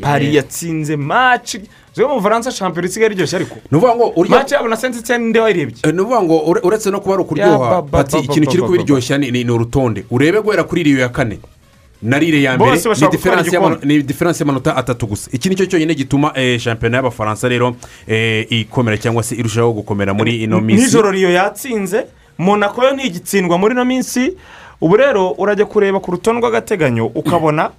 pari 0.00 0.36
yatsinze 0.36 0.96
maci 0.96 1.60
zo 1.96 2.08
mu 2.08 2.14
bufaransa 2.20 2.52
shampiyona 2.52 2.88
isigaye 2.88 3.12
iryoshye 3.12 3.36
ariko. 3.36 3.56
Ni 3.70 3.78
ukuvuga 3.78 3.94
ngo 3.96 4.24
maci 4.28 4.54
yabo 4.54 4.68
na 4.68 4.76
senti 4.76 5.02
cyane 5.02 5.24
ninde 5.24 5.40
wayirebye? 5.40 5.76
Eh, 5.82 5.94
ni 5.94 6.00
ukuvuga 6.00 6.22
ngo 6.22 6.36
ure- 6.46 6.60
uretse 6.62 6.90
no 6.90 7.00
kuba 7.00 7.14
ari 7.14 7.22
ukuryoha. 7.22 7.82
Ikintu 8.22 8.50
kiri 8.50 8.62
kubiryoshya 8.62 9.18
ni 9.18 9.50
urutonde. 9.50 10.04
Urebe 10.10 10.40
guhera 10.40 10.64
kuri 10.64 10.80
iriyo 10.80 10.98
ya 11.00 11.08
kane. 11.08 11.38
Na 12.02 12.18
rire 12.18 12.42
ya 12.42 12.56
mbere 12.56 12.70
ni 13.84 14.02
diferanse 14.02 14.44
ni 14.44 14.48
y'amanota 14.48 14.76
atatu 14.76 15.06
gusa 15.06 15.30
iki 15.32 15.48
ni 15.48 15.56
cyo 15.56 15.66
cyonyine 15.66 15.94
gituma 15.94 16.32
eh, 16.34 16.58
shampiyona 16.58 16.96
y'abafaransa 16.96 17.48
rero 17.48 17.76
eh, 18.06 18.46
ikomera 18.50 18.96
cyangwa 18.98 19.22
se 19.22 19.34
irushaho 19.34 19.72
gukomera 19.72 20.14
muri 20.14 20.42
ino 20.42 20.60
minsi. 20.60 20.84
Nijoro 20.84 21.10
riyo 21.10 21.30
yatsinze 21.30 22.06
monako 22.38 22.84
yo 22.84 22.94
ntigitsindwa 22.94 23.58
muri 23.58 23.74
ino 23.74 23.84
minsi. 23.84 24.36
Ubu 24.80 24.96
rero 24.96 25.30
urajya 25.38 25.66
kureba 25.66 26.00
ku 26.00 26.10
rutonde 26.10 26.40
rw'agateganyo 26.40 27.06
ukabona 27.06 27.70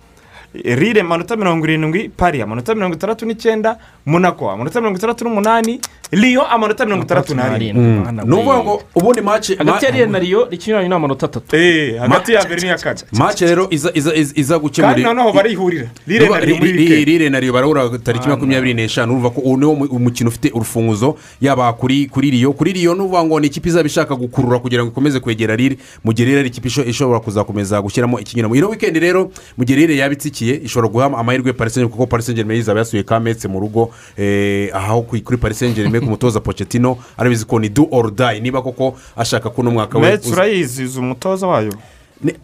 rire 0.53 1.01
amanota 1.01 1.35
mirongo 1.35 1.65
irindwi 1.65 2.09
pari 2.09 2.41
amanota 2.41 2.75
mirongo 2.75 2.95
itandatu 2.95 3.25
n'icyenda 3.25 3.77
monako 4.05 4.51
amanota 4.51 4.81
mirongo 4.81 4.97
itandatu 4.97 5.23
n'umunani 5.25 5.79
riyo 6.11 6.43
amanota 6.47 6.85
mirongo 6.85 7.03
itandatu 7.05 7.35
n'arindwi. 7.35 8.25
ni 8.25 8.33
ukuvuga 8.33 8.57
ngo 8.63 8.83
ubundi 8.95 9.21
maci 9.21 9.55
hagati 9.55 9.85
ya 9.85 9.91
riyo 9.91 10.05
na 10.05 10.19
riyo 10.19 10.49
ikinyuranyo 10.49 10.87
ni 10.89 10.95
amanota 10.95 11.25
atatu. 11.25 11.55
Eh, 11.55 11.99
hagati 11.99 12.33
ya 12.33 12.45
mbere 12.45 12.61
n'iya 12.61 12.77
kane. 12.77 12.99
maci 13.11 13.45
rero 13.45 13.67
iza 13.69 13.91
iza 13.93 14.11
iza- 14.15 14.33
iza 14.35 14.59
kandi 14.59 14.67
gukemura 14.69 15.13
noneho 15.13 15.31
barihurira. 15.33 15.87
Rire 16.07 16.29
na 16.29 16.39
riyo 16.39 16.57
muri 16.57 16.71
Ri- 16.71 16.79
wikendi 16.79 17.05
rire 17.05 17.29
na 17.29 17.39
riyo 17.39 17.53
barahura 17.53 17.89
tariki 18.03 18.27
makumyabiri 18.29 18.73
n'eshanu. 18.73 19.11
Urumva 19.13 19.29
ko 19.29 19.41
uwo 19.41 19.57
niwo 19.57 19.75
mu- 19.75 19.85
umukino 19.85 20.29
ufite 20.29 20.51
urufunguzo 20.53 21.15
yaba 21.41 21.73
kuri 21.73 22.07
kuri 22.11 22.31
riyo 22.31 22.51
kuri 22.53 22.73
riyo 22.73 22.93
ni 22.93 22.99
ukuvuga 23.01 23.23
ngo 23.23 23.39
ni 23.39 23.47
ikipe 23.47 23.69
izaba 23.69 23.87
ishaka 23.87 24.15
gukurura 24.15 24.59
kugira 24.59 24.83
ngo 24.83 24.91
ikomeze 24.91 25.19
kwegera 25.19 25.55
rire 25.55 25.77
mu 26.03 26.11
gihe 26.13 26.27
rero 26.27 26.39
ari 26.39 26.49
ikipe 26.51 26.67
isho- 26.67 26.83
ishobora 26.89 27.19
kuzakomeza 27.19 27.79
gushyiramo 27.81 28.19
ikinyuramo 28.19 28.55
ino 28.55 28.69
wikendi 28.69 28.99
rero 28.99 29.31
mu 29.57 29.63
gihe 29.63 29.79
rire 29.79 29.95
yaba 29.95 30.13
itsikiye 30.13 30.40
ishobora 30.49 30.87
guha 30.91 31.05
amahirwe 31.05 31.53
parisenje 31.53 31.87
kuko 31.89 32.07
parisenje 32.07 32.41
izaba 32.57 32.79
yasuye 32.79 33.03
kametse 33.03 33.47
mu 33.47 33.59
rugo 33.59 33.91
eh, 34.17 34.69
aho 34.75 35.01
kuri 35.01 35.21
kuri 35.21 35.37
parisenje 35.37 35.83
ku 35.99 36.05
mutoza 36.05 36.39
pocetino 36.39 36.97
arabizi 37.17 37.45
ko 37.45 37.59
ni 37.59 37.69
do 37.69 37.87
or 37.91 38.11
die. 38.11 38.39
Niba 38.39 38.61
koko 38.61 38.95
ashaka 39.15 39.49
ko 39.49 39.61
uno 39.61 39.71
mwaka 39.71 39.97
we 39.99 40.11
metse 40.11 40.27
uza- 40.29 40.33
urayizi 40.35 40.83
uzi 40.83 40.99
umutoza 40.99 41.47
wayo? 41.47 41.73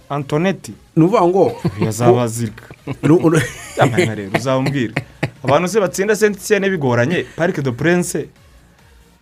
Antoneti 0.09 0.73
ni 0.95 1.03
ukuvuga 1.03 1.27
ngo 1.27 1.61
yazabazirika 1.85 2.63
uzamubwira 4.37 4.93
abantu 5.43 5.67
se 5.67 5.79
batsinda 5.79 6.15
sentisiene 6.15 6.69
bigoranye. 6.69 7.25
Parike 7.35 7.61
do 7.61 7.71
purense 7.71 8.25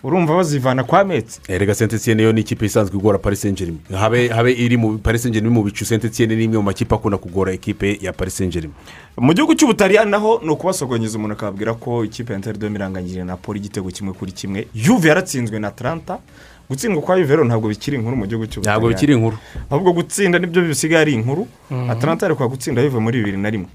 urumva 0.03 0.35
bazivana 0.35 0.83
kwa 0.83 1.03
metse 1.03 1.39
erega 1.47 1.75
sentetsiyene 1.75 2.23
yo 2.23 2.31
ni 2.33 2.41
ikipe 2.41 2.65
isanzwe 2.65 2.97
igora 2.97 3.17
parisenjerime 3.17 3.77
habe 3.91 4.27
habe 4.29 4.51
iri 4.53 4.77
mu 4.77 4.97
parisenjerime 4.97 5.49
mu 5.49 5.63
bicu. 5.63 5.85
Sentetsiyene 5.85 6.35
ni 6.35 6.43
imwe 6.43 6.57
mu 6.57 6.63
makipe 6.63 6.95
akunda 6.95 7.17
kugora 7.17 7.53
ikipe 7.53 7.97
ya 8.01 8.13
parisenjerime 8.13 8.73
mu 9.17 9.33
gihugu 9.33 9.55
cy'ubutaliyani 9.55 10.11
naho 10.11 10.41
ni 10.43 10.49
ukubasogonyeza 10.49 11.17
umuntu 11.17 11.33
akababwira 11.33 11.73
ko 11.73 12.05
ikipe 12.05 12.33
ya 12.33 12.37
interineti 12.39 12.75
iranganyije 12.75 13.23
na 13.23 13.37
poli 13.37 13.59
igitego 13.59 13.89
kimwe 13.89 14.13
kuri 14.13 14.31
kimwe. 14.31 14.67
Yuve 14.73 15.07
yaratsinzwe 15.07 15.59
na 15.59 15.71
taranta 15.71 16.17
gutsindwa 16.69 17.01
kwa 17.01 17.17
yuve 17.17 17.29
rero 17.35 17.43
ntabwo 17.45 17.69
bikiri 17.69 17.97
inkuru 17.97 18.15
mu 18.15 18.25
gihugu 18.27 18.45
ntabwo 18.45 18.53
cy'ubutaliyani 18.53 18.93
bikiri 18.93 19.13
inkuru. 19.13 19.37
Ahubwo 19.69 19.93
gutsinda 19.93 20.39
ni 20.39 20.47
byo 20.47 20.61
bisigaye 20.61 21.01
ari 21.01 21.13
inkuru. 21.13 21.47
Ataranta 21.89 22.25
ariko 22.25 22.47
gutsinda 22.49 22.81
yuve 22.81 22.99
muri 22.99 23.17
bibiri 23.19 23.37
na 23.37 23.49
rimwe. 23.49 23.67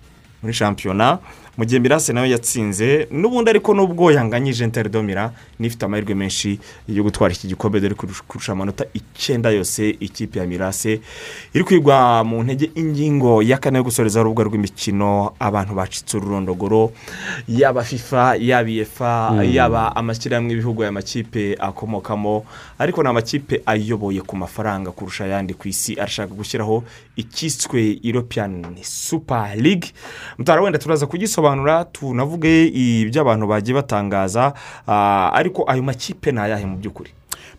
Muri 0.43 0.55
shampiyona 0.55 1.19
mu 1.61 1.67
gihe 1.69 1.77
mirase 1.81 2.13
nawe 2.17 2.25
yatsinze 2.31 3.05
n'ubundi 3.13 3.51
ariko 3.53 3.75
nubwo 3.77 4.09
yanganyije 4.09 4.65
interineti 4.65 5.37
n'ifite 5.61 5.83
amahirwe 5.85 6.15
menshi 6.17 6.57
yo 6.89 7.03
gutwara 7.05 7.35
iki 7.37 7.49
gikombe 7.53 7.81
dore 7.81 7.95
kurusha 7.95 8.53
amanota 8.53 8.85
icyenda 8.97 9.51
yose 9.53 9.93
ikipe 10.01 10.39
ya 10.41 10.47
mirase 10.47 11.01
iri 11.53 11.65
kwigwa 11.65 12.25
mu 12.25 12.41
ntege 12.43 12.71
ingingo 12.75 13.43
ya 13.43 13.59
kane 13.61 13.77
yo 13.79 13.85
gusoreza 13.85 14.21
urubuga 14.25 14.45
rw'imikino 14.49 15.37
abantu 15.39 15.75
bacitse 15.75 16.17
ururondogoro 16.17 16.93
yaba 17.49 17.85
fifa 17.85 18.37
yaba 18.41 18.69
iyefa 18.71 19.45
yaba 19.45 19.93
amashyirahamwe 19.97 20.51
y'ibihugu 20.57 20.83
aya 20.83 20.93
makipe 20.93 21.57
akomokamo 21.61 22.45
ariko 22.79 23.03
ni 23.03 23.09
amakipe 23.09 23.61
ayoboye 23.67 24.21
ku 24.25 24.33
mafaranga 24.37 24.91
kurusha 24.97 25.25
ayandi 25.29 25.53
ku 25.55 25.69
isi 25.69 26.01
arashaka 26.01 26.33
gushyiraho 26.33 26.85
ikiswe 27.21 27.99
european 28.03 28.77
super 28.83 29.57
league. 29.57 29.93
Mutara 30.39 30.63
wenda 30.63 30.79
turaza 30.79 31.07
kugisobanura 31.07 31.85
tunavuge 31.85 32.67
ibyo 32.67 33.21
abantu 33.23 33.47
bagiye 33.47 33.75
batangaza 33.75 34.53
ah, 34.87 35.31
ariko 35.33 35.65
ayo 35.71 35.83
makipe 35.83 36.33
ni 36.33 36.41
ayahe 36.41 36.67
mu 36.67 36.77
by'ukuri? 36.77 37.11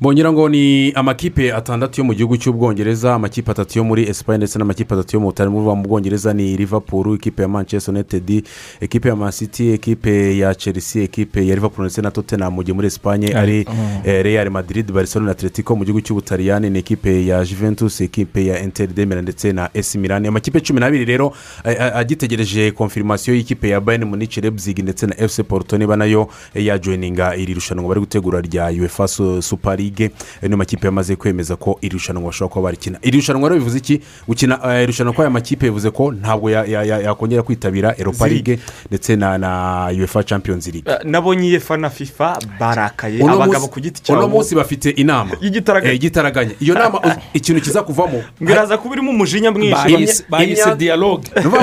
Mbongira 0.02 0.32
ngo 0.32 0.50
ni 0.50 0.92
amakipe 0.92 1.54
atandatu 1.54 2.02
yo 2.02 2.06
mu 2.06 2.14
gihugu 2.14 2.38
cy'ubwongereza 2.38 3.14
amakipe 3.16 3.52
atatu 3.52 3.78
yo 3.80 3.84
muri 3.84 4.10
esipanye 4.10 4.38
ndetse 4.38 4.60
n'amakipe 4.60 4.94
atatu 4.94 5.16
yo 5.16 5.20
mu 5.20 5.26
butari 5.28 5.50
mu 5.50 5.76
bwongereza 5.76 6.34
ni 6.34 6.58
liverpool 6.58 7.16
ikipe 7.16 7.42
ya 7.42 7.48
manchester 7.48 7.94
united 7.94 8.44
ekipe 8.82 9.10
ya 9.10 9.16
man 9.16 9.32
city 9.32 9.70
ekipe 9.74 10.38
ya 10.38 10.56
chelsea 10.56 11.04
ekipe 11.04 11.48
ya 11.48 11.56
liverpool 11.56 11.86
ndetse 11.86 12.02
na 12.02 12.12
tottenham. 12.12 12.54
Mu 12.54 12.64
gihe 12.64 12.74
muri 12.74 12.88
esipanye 12.88 13.34
ari 13.36 13.66
eh, 14.06 14.24
real 14.24 14.50
madrid 14.50 14.92
barcelona 14.92 15.26
na 15.26 15.32
atletico. 15.32 15.76
Mu 15.76 15.86
gihugu 15.86 16.02
cy'ubutaliyani 16.02 16.70
ni 16.70 16.80
ekipe 16.80 17.26
ya 17.26 17.46
juventus 17.46 18.02
ekipe 18.02 18.46
ya 18.46 18.60
inter 18.64 18.88
demera 18.88 19.22
ndetse 19.22 19.52
na 19.54 19.70
esi 19.74 19.98
milan. 19.98 20.26
Amakipe 20.26 20.60
cumi 20.62 20.80
n'abiri 20.80 21.06
rero 21.06 21.34
eh, 21.66 21.76
eh, 21.80 21.96
agitegereje 21.96 22.72
konfirimasiyo 22.72 23.36
y'ikipe 23.38 23.70
ya 23.70 23.80
bayern 23.82 24.06
munich 24.10 24.38
leipzig 24.38 24.80
ndetse 24.80 25.06
na 25.08 25.16
fc 25.28 25.42
porto. 25.44 25.78
Niba 25.78 25.96
na 25.96 26.06
yo 26.06 26.28
yajoyininga 26.56 27.36
iri 27.36 27.54
rushanwa 27.54 27.88
bari 27.88 28.00
gutegura 28.00 28.42
rya 28.42 28.66
uefa 28.68 29.08
Su- 29.08 29.42
super 29.42 29.78
league. 29.78 29.91
Eh, 30.00 30.12
niyo 30.44 30.58
makipe 30.58 30.88
yamaze 30.88 31.16
kwemeza 31.16 31.56
ko 31.56 31.78
iri 31.82 31.94
rushanwa 31.94 32.24
bashobora 32.24 32.54
kuba 32.54 32.64
barikina 32.64 32.98
iri 33.02 33.18
rushanwa 33.18 33.50
rero 33.50 33.60
bivuze 33.60 33.78
iki 33.78 34.02
gukina 34.28 34.60
eh, 34.66 34.84
irushanwa 34.84 35.14
kw'aya 35.14 35.30
makipe 35.30 35.66
bivuze 35.66 35.92
ko 35.92 36.12
ntabwo 36.12 36.50
ya- 36.50 36.66
ya- 36.66 36.84
ya- 36.84 37.00
yakongera 37.00 37.44
kwitabira 37.44 37.96
europa 37.98 38.28
Ziri. 38.30 38.36
league 38.36 38.60
ndetse 38.90 39.16
na 39.16 39.38
na 39.38 39.88
uefa 40.00 40.24
champions 40.24 40.68
league 40.68 40.92
Ah, 40.94 41.00
nabonye 41.04 41.48
iyefa 41.48 41.78
na 41.78 41.90
fifa 41.90 42.40
barakaye 42.60 43.24
Uno 43.24 43.34
abagabo 43.34 43.68
ku 43.68 43.80
giti 43.80 44.02
uno 44.12 44.22
cyabo 44.22 44.28
munsi 44.30 44.56
bafite 44.56 44.90
inama 44.90 45.32
Y'igitaraganya. 45.42 45.92
Eh, 45.92 45.96
igitaraganya 45.96 46.52
iyo 46.60 46.74
nama 46.74 47.18
ikintu 47.34 47.62
kiza 47.62 47.84
kuvamo 47.84 48.24
biraza 48.40 48.78
kuba 48.78 48.96
irimo 48.96 49.12
umujinya 49.12 49.52
mwinshi 49.52 50.24
bayise 50.30 50.76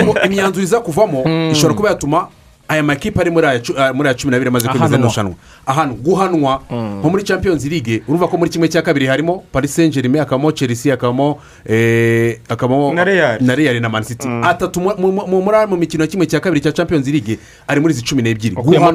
ngo 0.05 0.14
imyanzuro 0.27 0.62
iza 0.64 0.81
kuvamo 0.81 1.25
ishobora 1.53 1.75
kuba 1.75 1.88
yatuma 1.88 2.29
aya 2.68 2.83
makipe 2.83 3.20
ari 3.20 3.31
muri 3.31 3.46
aya 3.46 4.14
cumi 4.14 4.31
n'abiri 4.31 4.48
amaze 4.48 4.68
kwemeza 4.68 4.85
Ahanwa. 4.85 4.96
rino 4.96 5.09
rushanwa 5.09 5.35
ahantu 5.66 5.94
guhanwa 5.94 6.62
nko 7.00 7.11
muri 7.11 7.22
champions 7.24 7.64
league 7.64 8.02
urumva 8.09 8.28
ko 8.28 8.37
muri 8.37 8.50
kimwe 8.50 8.68
cya 8.68 8.83
kabiri 8.83 9.07
harimo 9.07 9.44
paris 9.52 9.74
saint 9.74 9.94
germain 9.94 10.18
hakabamo 10.20 10.52
chelsea 10.52 10.92
hakabamo 10.92 11.38
eh, 11.66 12.40
hakabamo 12.48 12.92
Na 12.94 13.04
Real. 13.04 13.38
na 13.40 13.54
real 13.54 13.81
na 13.81 13.88
man 13.88 14.02
city. 14.02 14.28
Atatu 14.42 14.81
mu- 14.81 15.76
mikino 15.76 16.04
ya 16.04 16.09
kimwe 16.11 16.26
cya 16.26 16.40
kabiri 16.40 16.61
cya 16.61 16.72
champions 16.72 17.07
league 17.07 17.38
ari 17.66 17.81
muri 17.81 17.94
izi 17.94 18.02
cumi 18.02 18.22
n'ebyiri. 18.22 18.57
Ukuyemo 18.57 18.87
Eh, 18.88 18.92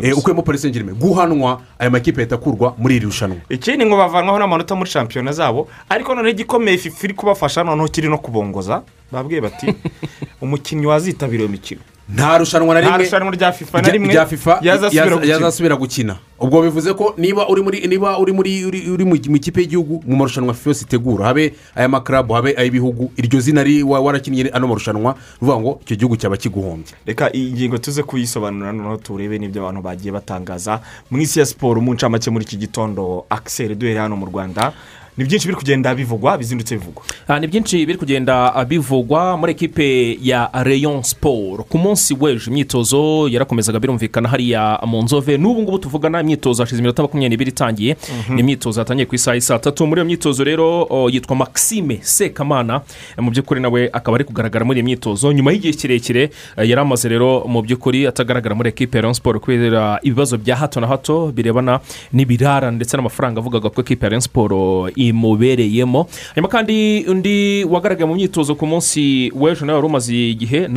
gusa. 0.00 0.16
ukuyemo 0.16 0.42
paris 0.42 0.62
saint 0.62 0.74
germain 0.74 0.96
guhanwa 0.98 1.60
aya 1.78 1.90
makipe 1.90 2.20
ahita 2.20 2.34
akurwa 2.34 2.74
muri 2.78 2.96
iri 2.96 3.04
rushanwa. 3.06 3.36
Ikindi 3.48 3.86
ngo 3.86 3.96
bavanwaho 3.96 4.38
n'amanota 4.38 4.74
muri 4.74 4.90
shampiyona 4.90 5.32
zabo 5.32 5.68
ariko 5.88 6.14
noneho 6.14 6.30
igikomeye 6.34 6.78
fifa 6.78 7.04
iri 7.04 7.14
kubafasha 7.14 7.64
noneho 7.64 7.88
kiri 7.88 8.08
no 8.08 8.18
kubongoza 8.18 8.82
babwiye 9.12 9.40
bati 9.40 9.66
umukinnyi 10.42 10.86
wazitabira 10.86 11.42
iyo 11.42 11.48
mikino. 11.48 11.80
Nta 12.14 12.38
rushanwa 12.38 12.74
na 12.74 12.80
rimwe. 12.80 13.30
rya 13.36 13.52
fifa 13.52 13.82
na 13.82 13.88
rimwe 13.88 14.08
rya 14.12 14.26
fifa 14.26 14.58
yazasubira 14.62 15.74
yaza- 15.74 15.76
gukina. 15.78 16.16
ubwo 16.40 16.62
bivuze 16.62 16.94
ko 16.94 17.14
niba 17.18 17.48
uri 17.48 17.62
muri 17.62 17.86
niba 17.88 18.18
uri 18.18 18.32
muri 18.32 18.64
uri 18.64 18.90
uri 18.90 19.04
mu 19.04 19.14
ikipe 19.36 19.60
y'igihugu 19.60 20.02
mu 20.06 20.16
marushanwa 20.16 20.54
fifa 20.54 20.70
yose 20.70 20.84
itegura 20.84 21.26
habe 21.26 21.52
aya 21.76 21.88
makarabu 21.88 22.34
habe 22.34 22.54
ay'ibihugu 22.56 23.12
iryo 23.16 23.40
zina 23.40 23.62
ri- 23.62 23.82
wa- 23.82 24.00
warakinnye 24.00 24.48
ano 24.52 24.66
marushanwa 24.68 25.14
ruvuga 25.40 25.60
ngo 25.60 25.80
icyo 25.84 25.96
gihugu 25.96 26.16
cyaba 26.16 26.36
kiguhombye. 26.36 26.92
Reka 27.06 27.28
iyi 27.36 27.52
ngingo 27.52 27.78
tuze 27.78 28.02
kuyisobanura 28.02 28.72
noneho 28.72 28.96
turebe 28.96 29.38
n'ibyo 29.38 29.62
abantu 29.62 29.82
bagiye 29.82 30.12
batangaza. 30.12 30.80
Mu 31.10 31.20
isi 31.20 31.38
ya 31.38 31.46
siporo 31.46 31.80
mu 31.80 31.92
ncamake 31.94 32.30
muri 32.30 32.44
iki 32.44 32.56
gitondo 32.56 33.24
akiseri 33.30 33.74
duhere 33.74 34.00
hano 34.00 34.16
mu 34.16 34.26
rwanda. 34.26 34.72
Ni 35.20 35.26
byinshi 35.26 35.46
biri 35.48 35.56
kugenda 35.58 35.94
bivugwa 35.94 36.38
bizindutse 36.38 36.74
bivugwa. 36.76 37.02
Ah, 37.28 37.38
ni 37.40 37.46
byinshi 37.46 37.86
biri 37.86 37.98
kugenda 37.98 38.54
ah, 38.54 38.64
bivugwa 38.64 39.36
muri 39.36 39.52
ekipe 39.52 40.18
ya 40.22 40.48
rayon 40.52 41.02
siporo 41.02 41.64
ku 41.68 41.78
munsi 41.78 42.14
w'ejo 42.16 42.50
imyitozo 42.50 43.28
yarakomezaga 43.28 43.78
birumvikana 43.80 44.28
hariya 44.28 44.80
mu 44.86 45.02
nzove. 45.02 45.36
N'ubu 45.38 45.62
ngubu 45.62 45.78
tuvugana 45.78 46.20
imyitozo 46.20 46.62
hashize 46.62 46.78
iminota 46.80 47.02
makumyabiri 47.02 47.28
n'ibiri 47.30 47.50
itangiye 47.50 47.96
ni 48.30 48.40
imyitozo 48.40 48.80
yatangiye 48.80 49.06
ku 49.06 49.14
isaha 49.14 49.40
saa 49.40 49.58
tatu. 49.58 49.86
Muri 49.86 50.00
iyo 50.00 50.04
myitozo 50.06 50.44
rero 50.44 50.88
yitwa 51.12 51.36
maxime 51.36 51.98
sekamana 52.02 52.80
Eh, 53.18 53.22
mu 53.24 53.30
by'ukuri 53.30 53.60
nawe 53.60 53.90
akaba 53.92 54.14
ari 54.16 54.24
kugaragara 54.24 54.64
muri 54.64 54.80
iyi 54.80 54.84
myitozo. 54.84 55.32
Nyuma 55.32 55.52
y'igihe 55.52 55.74
kirekire 55.74 56.30
eh, 56.56 56.64
yari 56.68 56.80
amaze 56.80 57.08
rero 57.08 57.44
mu 57.46 57.60
by'ukuri 57.62 58.06
atagaragara 58.06 58.54
muri 58.54 58.68
ekipe 58.72 58.96
ya 58.98 59.02
rayon 59.02 59.14
siporo 59.14 59.40
kubera 59.40 59.98
ibibazo 60.02 60.38
bya 60.38 60.56
hato 60.56 60.80
na 60.80 60.86
hato 60.86 61.28
birebana 61.32 61.80
n'ibirara 62.12 62.70
ndetse 62.70 62.96
n'amafaranga 62.96 63.40
avugaga 63.40 63.68
ko 63.70 63.80
ekipe 63.80 64.06
ya 64.06 64.10
rayon 64.10 64.20
siporo 64.24 64.88
imubereyemo 65.10 66.06
hanyuma 66.34 66.48
kandi 66.48 67.04
undi 67.08 67.64
wagaragaye 67.64 68.06
mu 68.08 68.14
myitozo 68.14 68.54
ku 68.54 68.66
munsi 68.66 69.32
w'ejo 69.34 69.66
nawe 69.66 69.76
wari 69.78 69.86
umaze 69.86 70.14
igihe 70.30 70.68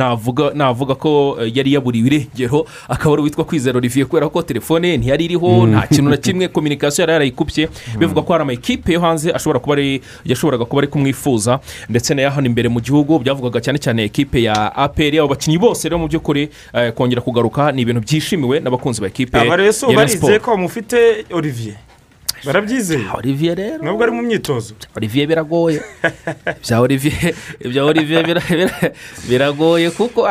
navuga 0.54 0.94
ko 0.94 1.36
eh, 1.40 1.52
yari 1.56 1.72
yaburiwe 1.72 2.06
irengero. 2.06 2.66
Akaba 2.88 3.12
ari 3.14 3.22
uwitwa 3.22 3.44
kwizera 3.44 3.78
olivier 3.78 4.06
kubera 4.06 4.28
ko 4.28 4.42
telefone 4.42 4.88
ye 4.88 4.96
ntiyari 4.96 5.24
iriho 5.24 5.66
nta 5.66 5.86
kintu 5.86 6.10
na 6.10 6.16
kimwe 6.16 6.48
kominikasiyo 6.48 7.02
yari 7.02 7.12
yarayikubye 7.12 7.68
bivuga 7.98 8.22
ko 8.22 8.32
hari 8.32 8.42
amakipe 8.42 8.92
yo 8.92 9.00
hanze 9.00 9.32
ashobora 9.32 9.58
kuba 9.58 9.74
ari 9.74 10.00
yashoboraga 10.24 10.64
kuba 10.64 10.82
ari 10.82 10.88
kumwifuza. 10.88 11.60
Ndetse 11.88 12.14
n'aya 12.14 12.30
hano 12.30 12.46
imbere 12.46 12.68
mu 12.68 12.80
gihugu 12.80 13.18
byavugaga 13.18 13.60
cyane 13.60 13.78
cyane 13.78 14.04
ekipe 14.04 14.42
ya 14.42 14.76
aperi 14.76 15.18
abo 15.18 15.28
bakinnyi 15.28 15.58
bose 15.58 15.88
rero 15.88 15.98
mu 15.98 16.08
by'ukuri 16.08 16.48
eh, 16.74 16.92
kongera 16.92 17.20
kugaruka. 17.20 17.72
Ni 17.72 17.82
ibintu 17.82 18.00
byishimiwe 18.00 18.60
n'abakunzi 18.60 19.00
ba 19.00 19.06
ekipe 19.06 19.38
aba 19.38 19.56
rero 19.56 19.64
ya 19.64 19.72
Rayon 19.72 19.96
barizeye 19.96 20.18
Sport. 20.38 20.42
ko 20.42 20.50
bamufite 20.50 21.24
olivier. 21.32 21.76
Barabyizeye 22.46 23.04
olivier 23.14 23.56
rero. 23.56 23.84
Nubwo 23.84 24.02
ari 24.04 24.12
mu 24.12 24.22
myitozo. 24.22 24.74
Olivier 24.96 25.26
biragoye. 25.26 25.80
Ibya 26.62 26.80
olivier 26.80 27.34
ibya 27.64 27.84
olivier 27.84 28.22
bira- 28.26 28.40
bira- 28.48 28.92
biragoye 29.28 29.90
kuko 29.90 30.22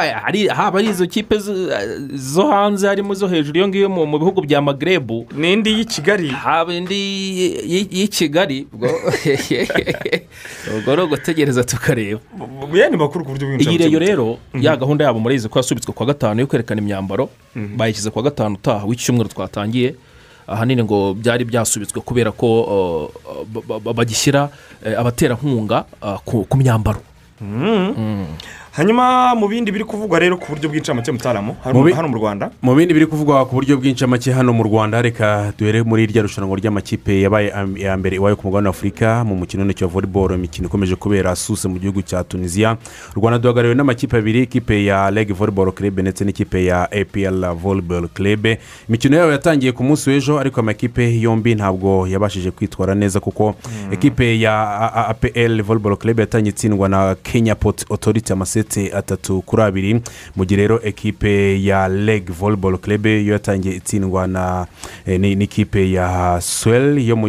haba 0.55 0.79
ari 0.79 0.89
izo 0.89 1.07
kipe 1.07 1.35
zo- 1.37 1.69
zo 2.15 2.47
hanze 2.47 2.87
harimo 2.87 3.13
izo 3.13 3.27
hejuru. 3.27 3.57
Iyo 3.57 3.67
ngiyo 3.67 3.89
mu 3.89 4.19
bihugu 4.19 4.41
bya 4.41 4.61
magrebu 4.61 5.25
n'indi 5.35 5.69
y'i 5.71 5.85
kigali. 5.85 6.27
Haba 6.29 6.73
indi 6.73 6.95
y'i- 7.65 8.07
kigali. 8.07 8.67
Ubwo 8.73 8.87
ni 10.95 11.01
ugutegereza 11.01 11.63
tukareba. 11.63 12.19
Yandi 12.73 12.97
makuru 12.97 13.25
ku 13.25 13.31
buryo 13.31 13.57
iyi 13.59 13.77
reyo 13.77 13.99
rero 13.99 14.37
ya 14.53 14.75
gahunda 14.75 15.05
yabo 15.05 15.19
murayizi 15.19 15.49
ko 15.49 15.59
yasubitswe 15.59 15.93
kuwa 15.93 16.07
gatanu 16.13 16.39
yo 16.41 16.47
kwerekana 16.47 16.81
imyambaro 16.81 17.29
bayishyize 17.55 18.09
kuwa 18.09 18.23
gatanu 18.23 18.55
utaha 18.55 18.85
w'iki 18.85 19.03
cyumweru 19.05 19.29
twatangiye. 19.29 19.95
Ahanini 20.47 20.83
ngo 20.83 21.13
byari 21.13 21.45
byasubitswe 21.45 22.01
kubera 22.01 22.31
ko 22.31 22.47
uh, 22.63 23.07
ba- 23.47 23.79
ba- 23.79 23.93
bagishyira 23.93 24.49
eh, 24.85 24.93
abaterankunga 24.99 25.85
uh, 26.01 26.17
ku 26.25 26.45
ku 26.49 26.57
myambaro. 26.57 26.99
Hanyuma 28.73 29.35
mu 29.35 29.47
bindi 29.47 29.71
biri 29.71 29.83
kuvugwa 29.85 30.19
rero 30.19 30.37
ku 30.37 30.49
buryo 30.49 30.69
bw'incamake 30.69 31.11
mutaramu 31.11 31.55
hano 31.63 32.07
Mu 32.09 32.17
rwanda. 32.17 32.49
mu 32.61 32.73
bindi 32.75 32.93
biri 32.93 33.05
kuvugwa 33.05 33.45
ku 33.45 33.55
buryo 33.55 33.77
bw'incamake 33.77 34.31
hano 34.33 34.53
mu 34.53 34.63
rwanda 34.63 35.01
reka 35.01 35.53
duhere 35.57 35.83
muri 35.83 36.03
irya 36.03 36.21
rushanwa 36.25 36.57
ry'amakipe 36.57 37.21
yabaye 37.21 37.51
am- 37.53 37.77
ya 37.77 37.93
mbere 37.97 38.15
iwayo 38.17 38.35
ku 38.35 38.47
mugabane 38.47 38.67
w'afurika 38.67 39.23
mu 39.23 39.35
mukino 39.35 39.61
wa 39.81 39.87
volleyball 39.87 40.33
imikino 40.33 40.67
ikomeje 40.67 40.95
kubera 40.95 41.35
suse 41.35 41.67
mu 41.67 41.77
gihugu 41.79 42.01
cya 42.01 42.23
tunisiya 42.23 42.77
u 43.15 43.19
rwanda 43.19 43.37
duhagarariwe 43.39 43.75
n'amakipe 43.75 44.17
abiri 44.17 44.43
ikipe 44.43 44.85
ya 44.85 45.11
leg 45.11 45.29
volleyball 45.33 45.71
club 45.71 45.99
ndetse 45.99 46.25
n'ikipe 46.25 46.65
ya 46.65 46.89
apl 46.91 47.53
volleyball 47.53 48.07
club. 48.09 48.47
Imikino 48.89 49.17
yabo 49.17 49.31
yatangiye 49.31 49.71
ku 49.71 49.83
munsi 49.83 50.09
w'ejo 50.09 50.39
ariko 50.39 50.59
amakipe 50.59 51.19
yombi 51.21 51.55
ntabwo 51.55 52.07
yabashije 52.07 52.51
kwitwara 52.51 52.95
neza 52.95 53.19
kuko 53.19 53.55
ekipe 53.91 54.39
ya 54.39 54.53
A- 54.81 54.93
A- 54.93 55.07
apl 55.07 55.61
volleyball 55.61 55.97
club 55.97 56.19
yatangiye 56.19 56.49
itsindwa 56.53 56.89
na 56.89 57.15
kenya 57.15 57.55
pot 57.55 57.85
authority 57.91 58.33
amaseti 58.63 58.91
atatu 58.95 59.41
kuri 59.41 59.61
abiri. 59.63 60.01
Mu 60.35 60.45
gihe 60.45 60.57
rero 60.61 60.79
ekipe 60.83 61.63
ya 61.63 61.87
leg 61.87 62.29
volleyball 62.31 62.77
club 62.77 63.05
yo 63.05 63.33
yatangiye 63.33 63.75
itsindwa 63.75 64.27
na 64.27 64.67
eh, 65.05 65.19
ni- 65.19 65.35
n'ikipe 65.35 65.91
ya 65.91 66.39
swell 66.41 66.97
yo 66.99 67.15
mu 67.15 67.27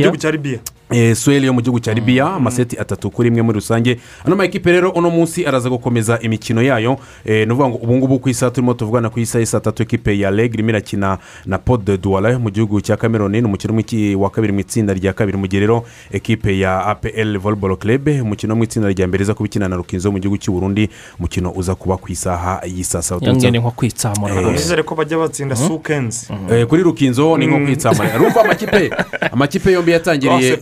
gihugu 0.00 0.16
cya 0.16 0.30
libiya 0.30 0.58
Eh, 0.92 1.14
swell 1.14 1.44
yo 1.44 1.52
mu 1.52 1.60
gihugu 1.62 1.80
cya 1.80 1.94
libiya 1.94 2.26
amaseti 2.34 2.78
atatu 2.78 3.10
kuri 3.10 3.28
imwe 3.28 3.42
muri 3.42 3.54
rusange. 3.58 3.98
Ano 4.24 4.36
makipe 4.36 4.72
rero 4.72 4.90
uno 4.90 5.10
munsi 5.10 5.46
araza 5.46 5.68
gukomeza 5.70 6.18
imikino 6.20 6.62
yayo. 6.62 6.98
Eh, 7.24 7.46
ni 7.46 7.52
ukuvuga 7.52 7.68
ngo 7.68 7.76
ubu 7.76 7.96
ngubu 7.96 8.18
ku 8.18 8.28
isaha 8.28 8.50
turimo 8.50 8.74
tuvugana 8.74 9.10
ku 9.10 9.20
isaha 9.20 9.46
saa 9.46 9.60
tatu 9.60 9.82
ekipe 9.82 10.18
ya 10.18 10.30
leg 10.30 10.54
irimo 10.54 10.70
irakina 10.70 11.18
na 11.46 11.58
pod 11.58 11.84
de 11.84 11.96
douala 11.98 12.38
mu 12.38 12.50
gihugu 12.50 12.80
cya 12.80 12.96
cameroon 12.96 13.30
ni 13.32 13.42
umukino 13.42 13.74
wa 14.18 14.30
kabiri 14.30 14.52
mu 14.52 14.60
itsinda 14.60 14.94
rya 14.94 15.12
kabiri 15.12 15.38
mu 15.38 15.46
gihe 15.46 15.60
rero 15.60 15.84
ekipe 16.10 16.58
ya 16.58 16.84
apl 16.86 17.38
volleyball 17.38 17.76
club 17.76 18.08
umukino 18.08 18.52
wo 18.54 18.58
mu 18.58 18.64
itsinda 18.64 18.88
rya 18.88 19.06
mbere 19.06 19.22
iza 19.22 19.34
kuba 19.34 19.46
ikina 19.46 19.68
na 19.68 19.76
rukinzo 19.76 20.10
mu 20.10 20.18
gihugu 20.18 20.38
cy'u 20.38 20.52
burundi. 20.52 20.88
Umukino 21.18 21.52
uza 21.54 21.74
kuba 21.74 21.96
ku 21.96 22.10
isaha 22.12 22.60
y'i 22.66 22.82
saa 22.84 23.02
saba 23.02 23.26
yongeye 23.26 23.50
ni 23.50 23.58
nko 23.58 23.70
kwitsamura. 23.70 24.34
Eh, 24.34 24.42
rwose 24.42 24.52
nizere 24.58 24.82
ko 24.82 24.94
bajya 24.94 25.18
batsinda 25.18 25.56
sukenzi 25.56 26.26
Eh, 26.50 26.66
kuri 26.66 26.82
rukinzo 26.82 27.38
ni 27.38 27.46
nko 27.46 27.58
kwitsamura. 27.64 28.10
Urumva 28.16 28.40
amakipe. 28.44 28.90
Amakipe 29.32 29.72
yombi 29.72 29.92
yatangiriye 29.92 30.58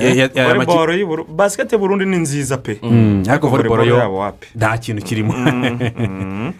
Eh, 0.00 0.16
ya- 0.16 0.30
ya- 0.34 0.54
amakipe- 0.54 0.64
volleyball 0.66 0.98
y'uburu 1.00 1.24
basikete 1.24 1.76
burundi 1.78 2.04
ni 2.06 2.16
nziza 2.16 2.56
pe. 2.58 2.72
Ariko 2.80 3.48
volleyball 3.48 3.48
volleyball 3.48 3.88
yo 3.88 3.96
yabo 3.98 4.18
wapi? 4.18 4.46
nta 4.56 4.78
kintu 4.78 5.02
kirimo. 5.04 5.32
Mhm. 5.32 6.52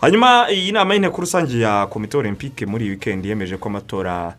hanyuma 0.00 0.50
iyi 0.52 0.72
nama 0.72 0.94
y'inteko 0.94 1.20
rusange 1.20 1.58
ya 1.60 1.86
komite 1.86 2.16
olympique 2.16 2.66
muri 2.66 2.84
iyi 2.84 2.90
wikendi 2.90 3.28
yemeje 3.28 3.56
ko 3.56 3.68
amatora 3.68 4.34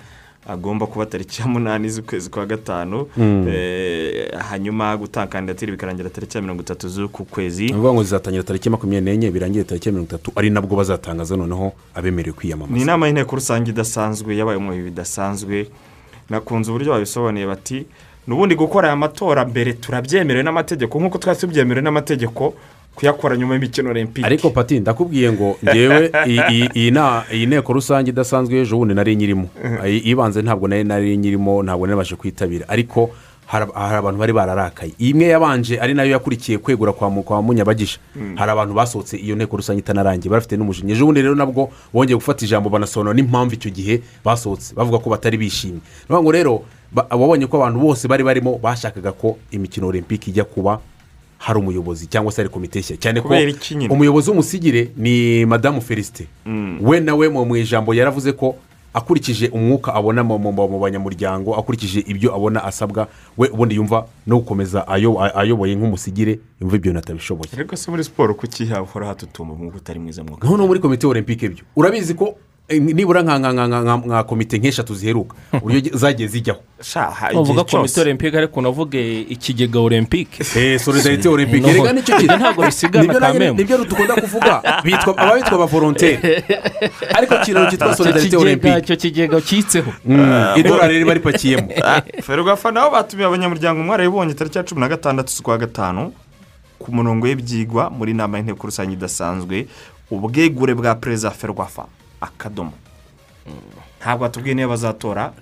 agomba 0.47 0.85
kuba 0.85 1.05
tariki 1.05 1.41
ya 1.41 1.47
munani 1.47 1.89
z'ukwezi 1.89 2.29
kwa 2.29 2.45
gatanu. 2.45 3.07
Eh, 3.49 4.31
hanyuma 4.49 4.97
gutanga 4.97 5.27
kandidatire 5.27 5.71
bikarangira 5.71 6.09
tariki 6.09 6.37
ya 6.37 6.41
mirongo 6.41 6.61
itatu 6.61 6.89
z'uku 6.89 7.25
kwezi. 7.25 7.65
Ni 7.65 7.71
ukuvuga 7.71 7.93
ngo 7.93 8.03
zizatangira 8.03 8.43
tariki 8.43 8.69
makumyabiri 8.69 9.11
n'enye 9.17 9.31
birangire 9.31 9.63
tariki 9.63 9.87
ya 9.89 9.91
mirongo 9.93 10.07
itatu 10.09 10.31
ari 10.35 10.49
nabwo 10.49 10.77
bazatangaza 10.77 11.35
noneho 11.37 11.73
abemerewe 11.95 12.31
ni 12.33 12.37
kwiyamamaza 12.37 12.81
inama 12.83 13.07
y'inteko 13.07 13.35
rusange 13.35 13.71
idasanzwe 13.71 14.37
yabaye 14.37 14.57
mu 14.57 14.71
bihe 14.71 14.83
bidasanzwe. 14.83 15.67
Nakunze 16.29 16.69
uburyo 16.71 16.91
babisobanuye 16.93 17.45
bati 17.47 17.85
n'ubundi 18.27 18.55
gukora 18.55 18.87
aya 18.87 18.95
matora 18.95 19.45
mbere 19.45 19.73
turabyemerewe 19.73 20.43
n'amategeko 20.43 20.99
nk'uko 20.99 21.17
twari 21.17 21.39
tubyemerewe 21.39 21.83
n'amategeko 21.83 22.53
kuyakora 22.95 23.37
nyuma 23.37 23.53
y'imikino 23.53 23.89
olympique 23.89 24.25
ariko 24.25 24.49
pati 24.49 24.79
ndakubwiye 24.79 25.31
ngo 25.31 25.57
ngewe 25.63 26.11
iyi- 26.31 27.45
nteko 27.47 27.73
rusange 27.73 28.09
idasanzwe 28.09 28.59
ejo 28.61 28.77
bundi 28.77 28.93
nari 28.93 29.15
nyirimo. 29.15 29.49
Ibanze 30.03 30.41
ntabwo 30.41 30.67
nari 30.67 30.83
nari 30.83 31.17
nyirimo 31.17 31.63
ntabwo 31.63 31.87
nabashe 31.87 32.15
kwitabira. 32.15 32.69
Ariko 32.69 33.09
hari 33.45 33.65
abantu 33.75 34.19
bari 34.19 34.33
bararakaye. 34.33 34.91
Imwe 34.99 35.25
yabanje 35.27 35.79
ari 35.79 35.93
na 35.93 36.03
yo 36.03 36.11
yakurikiye 36.11 36.57
kwegura 36.57 36.91
kwa 36.93 37.09
mu- 37.09 37.23
kwa 37.23 37.41
munyabagisha 37.41 37.99
hari 38.35 38.51
abantu 38.51 38.73
basohotse 38.73 39.17
iyo 39.17 39.35
nteko 39.35 39.57
rusange 39.57 39.79
itanarangiye 39.79 40.31
bafite 40.31 40.57
n'umujinya. 40.57 40.93
Ejo 40.95 41.05
bundi 41.05 41.21
rero 41.21 41.35
nabwo 41.35 41.69
bongeye 41.93 42.15
gufata 42.15 42.45
ijambo 42.45 42.69
banasobanura 42.69 43.13
n'impamvu 43.13 43.53
icyo 43.53 43.71
gihe 43.71 44.01
basohotse. 44.25 44.73
Bavuga 44.75 44.97
ko 44.99 45.09
batari 45.09 45.37
bishimye. 45.37 45.83
Ni 45.83 46.15
ukuvuga 46.15 46.21
ngo 46.23 46.31
rero 46.31 46.53
wabonye 47.11 47.47
ko 47.47 47.57
abantu 47.57 47.79
bose 47.79 48.07
bari 48.07 48.23
barimo 48.23 48.57
bashakaga 48.57 49.11
ko 49.11 49.37
imikino 49.51 49.87
olympique 49.87 50.27
ijya 50.31 50.43
kuba 50.43 50.79
hari 51.37 51.59
umuyobozi 51.59 52.07
cyangwa 52.07 52.31
se 52.31 52.41
hari 52.41 52.49
komite 52.49 52.79
nshya. 52.79 52.97
Cyane 52.97 53.21
ko 53.21 53.27
umuyobozi 53.93 54.29
w'umusigire 54.29 54.91
ni 54.97 55.45
madamu 55.45 55.81
felicite. 55.81 56.27
We 56.81 56.99
nawe 56.99 57.29
mu 57.29 57.55
ijambo 57.57 57.93
yaravuze 57.93 58.31
ko 58.33 58.55
akurikije 58.95 59.47
umwuka 59.51 59.93
abona 59.93 60.23
mu 60.23 60.39
mu- 60.39 60.51
mu 60.55 60.79
banyamuryango 60.79 61.51
akurikije 61.55 61.99
ibyo 62.07 62.31
abona 62.35 62.63
asabwa 62.63 63.07
we 63.37 63.49
ubundi 63.51 63.75
yumva 63.75 64.07
no 64.27 64.39
gukomeza 64.39 64.87
ayo- 64.87 65.19
ayoboye 65.35 65.75
nk'umusigire 65.75 66.39
yumva 66.63 66.75
ibyo 66.79 66.91
bintu 66.95 66.99
atabishoboye 67.03 67.49
ariko 67.53 67.75
se 67.75 67.91
muri 67.91 68.03
siporo 68.03 68.33
kuki 68.33 68.65
hahora 68.65 69.07
hatutumba 69.07 69.53
umwuka 69.53 69.77
utari 69.77 69.99
mwiza 69.99 70.23
mwuka 70.23 70.47
noneho 70.47 70.67
muri 70.67 70.79
komite 70.79 71.07
olympique 71.07 71.49
byo 71.49 71.63
urabizi 71.75 72.13
ko 72.15 72.37
nibura 72.69 73.21
nka 73.23 73.39
nka 73.39 73.51
nka 73.53 73.65
nka 73.67 73.97
nka 73.97 74.23
komite 74.23 74.57
nk'eshatu 74.57 74.95
ziheruka 74.95 75.35
uburyo 75.61 75.97
zagiye 75.97 76.27
zijyaho 76.27 76.59
uvuga 77.37 77.63
komite 77.63 78.01
olympique 78.01 78.37
ariko 78.37 78.59
unavuge 78.59 79.21
ikigega 79.29 79.79
olympique. 79.79 80.41
Eh, 80.55 80.79
solidarite 80.79 81.29
olympique. 81.29 81.73
Reka 81.73 81.93
ni 81.93 82.01
cyo 82.03 82.17
kintu 82.17 82.37
Ntabwo 82.37 82.65
bisigana 82.65 83.13
kamembe. 83.19 83.63
ni 83.63 83.67
byo 83.67 83.77
dukunda 83.77 84.15
kuvuga 84.15 84.81
bitwa 84.83 85.17
aba 85.17 85.35
bitwa 85.35 85.53
abavolonteri 85.55 86.17
ariko 87.17 87.35
ikiraro 87.35 87.69
cyitwa 87.69 87.95
solidarite 87.95 88.37
olympique. 88.37 88.79
icyo 88.79 88.95
kigega 88.95 89.41
cyitseho 89.41 89.91
Mm, 90.05 90.53
idolari 90.57 90.99
riba 90.99 91.13
ripakiyemo 91.13 91.69
ferwafa 92.23 92.71
nabo 92.71 92.91
batumiye 92.91 93.27
abanyamuryango 93.27 93.83
mwarabibonye 93.83 94.33
tariki 94.33 94.57
ya 94.57 94.63
cumi 94.63 94.81
na 94.81 94.87
gatandatu 94.89 95.31
z'ukwa 95.33 95.57
gatanu 95.57 96.13
ku 96.79 96.91
murongo 96.91 97.25
w'ibyigwa 97.27 97.89
muri 97.89 98.13
nama 98.13 98.37
y'inteko 98.37 98.67
rusange 98.67 98.93
idasanzwe 98.93 99.67
ubwegure 100.11 100.73
bwa 100.73 100.95
perezida 100.95 101.31
ferwafa 101.31 101.85
akadomo. 102.21 102.73
Ntabwo 103.99 104.21
batubwiye 104.25 104.55
niba 104.55 104.69
bazatora 104.69 105.33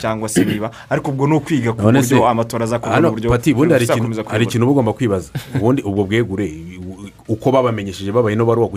cyangwa 0.00 0.28
se 0.28 0.44
niba 0.44 0.70
ariko 0.90 1.10
ubwo 1.10 1.26
ni 1.26 1.34
ukwiga 1.36 1.72
ku 1.72 1.82
buryo 1.82 2.28
amatora 2.28 2.64
azakorwa 2.64 3.00
mu 3.00 3.10
buryo 3.10 3.30
pati 3.30 3.52
ubundi 3.52 3.74
hari 4.26 4.44
ikintu 4.44 4.64
uba 4.64 4.72
ugomba 4.72 4.92
kwibaza. 4.92 5.30
Ubundi 5.54 5.82
ubwo 5.82 6.04
bwegure 6.04 6.48
uko 7.28 7.52
babamenyesheje 7.52 8.12
babaye 8.12 8.34
ino 8.34 8.46
baruwa 8.46 8.70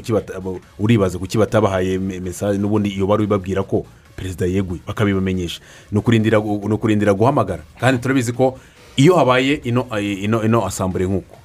uribaza 0.80 1.18
kuki 1.18 1.38
batabahaye 1.38 2.00
me- 2.00 2.20
mesaje 2.20 2.60
n'ubundi 2.60 2.90
iyo 2.90 3.08
baruwa 3.08 3.28
ibabwira 3.28 3.64
ko 3.64 3.86
perezida 4.16 4.46
yeguye 4.46 4.82
bakabibamenyesha. 4.88 5.62
Ni 5.92 6.00
ukurindira 6.00 7.14
guhamagara. 7.14 7.64
Kandi 7.80 8.02
turabizi 8.02 8.34
ko 8.34 8.60
iyo 8.98 9.16
habaye 9.16 9.64
ino 9.64 9.88
ino 10.00 10.44
ino 10.44 10.66
asambure 10.68 11.08
nk'uko. 11.08 11.36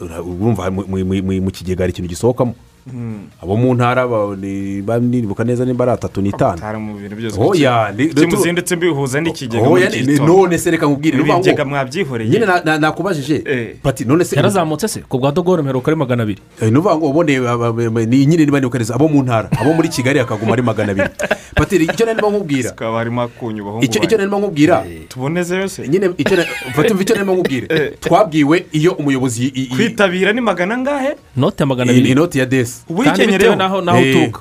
Urumva 0.22 0.70
mu 0.70 1.50
kigega 1.50 1.82
hari 1.82 1.92
ikintu 1.92 2.08
gisohokamo. 2.08 2.54
Abo 3.42 3.56
mu 3.56 3.74
ntara 3.74 4.06
ba- 4.08 4.36
ni- 4.36 4.82
ba- 4.82 4.98
nibuka 4.98 5.44
neza 5.44 5.64
nimba 5.64 5.84
ari 5.84 5.92
atatu 5.92 6.20
n'itanu 6.22 6.58
ni- 7.96 8.08
kimuzindutse 8.14 8.76
mbihuza 8.76 9.20
n'ikigega 9.20 9.68
Oya, 9.68 9.90
muri 9.90 10.02
ni- 10.06 10.14
iki 10.14 10.22
none 10.22 10.58
se 10.58 10.70
reka 10.70 10.86
nkubwire 10.86 11.14
Ibi 11.18 11.22
ni 11.24 11.30
ukuvuga 11.30 11.38
ngo- 11.38 11.44
bigega 11.44 11.64
mwabyihoreye. 11.64 12.30
Nyine 12.30 12.46
na- 12.46 12.62
na- 12.64 12.78
nakubajije 12.78 13.42
Eh. 13.44 13.76
pati 13.82 14.04
none 14.04 14.24
se 14.24 14.36
yarazamutse 14.36 14.88
se 14.88 15.00
ku 15.08 15.18
bwa 15.18 15.32
dogoro 15.32 15.62
mperuka 15.62 15.88
ari 15.90 15.96
magana 15.96 16.22
abiri. 16.22 16.40
Eh, 16.62 16.70
ni 16.72 16.78
ukuvuga 16.78 16.96
ngo 16.96 17.06
ubone 17.10 17.40
ba- 17.40 17.58
ba- 17.58 17.72
ba- 17.72 18.06
ni 18.06 18.26
nyine 18.26 18.44
niba 18.44 18.60
nibuka 18.60 18.78
neza 18.78 18.94
abo 18.94 19.08
mu 19.08 19.22
ntara 19.22 19.48
abo 19.60 19.72
muri 19.72 19.88
kigali 19.88 20.18
hakaguma 20.18 20.52
ari 20.52 20.62
magana 20.62 20.92
abiri. 20.92 21.08
Patiri 21.54 21.84
icyo 21.84 22.06
nkubwira 22.14 22.72
harimo 22.78 23.22
akunyu 23.22 23.64
bahungu 23.64 23.84
icyo 23.84 24.16
narimo 24.18 24.38
nkubwira 24.38 24.84
tuboneze 25.08 25.56
yose. 25.56 25.88
Nyine 25.88 26.10
icyo 26.18 26.36
na- 26.36 26.44
fata 26.74 26.92
umva 26.94 27.02
icyo 27.02 27.14
narimo 27.14 27.32
nkubwira. 27.34 27.66
Twabwiwe 28.00 28.66
iyo 28.72 28.92
umuyobozi 28.92 29.46
i- 29.46 29.62
i- 29.62 29.66
kwitabira 29.66 30.32
ni 30.32 30.40
magana 30.40 30.74
angahe? 30.74 31.16
Note 31.36 31.62
ya 31.62 31.66
magana 31.66 31.92
i- 31.92 31.98
abiri. 31.98 32.10
inoti 32.12 32.38
ya 32.38 32.46
desi 32.46 32.77
bitewe 33.32 33.56
n'aho 33.56 33.78
uturuka 34.10 34.40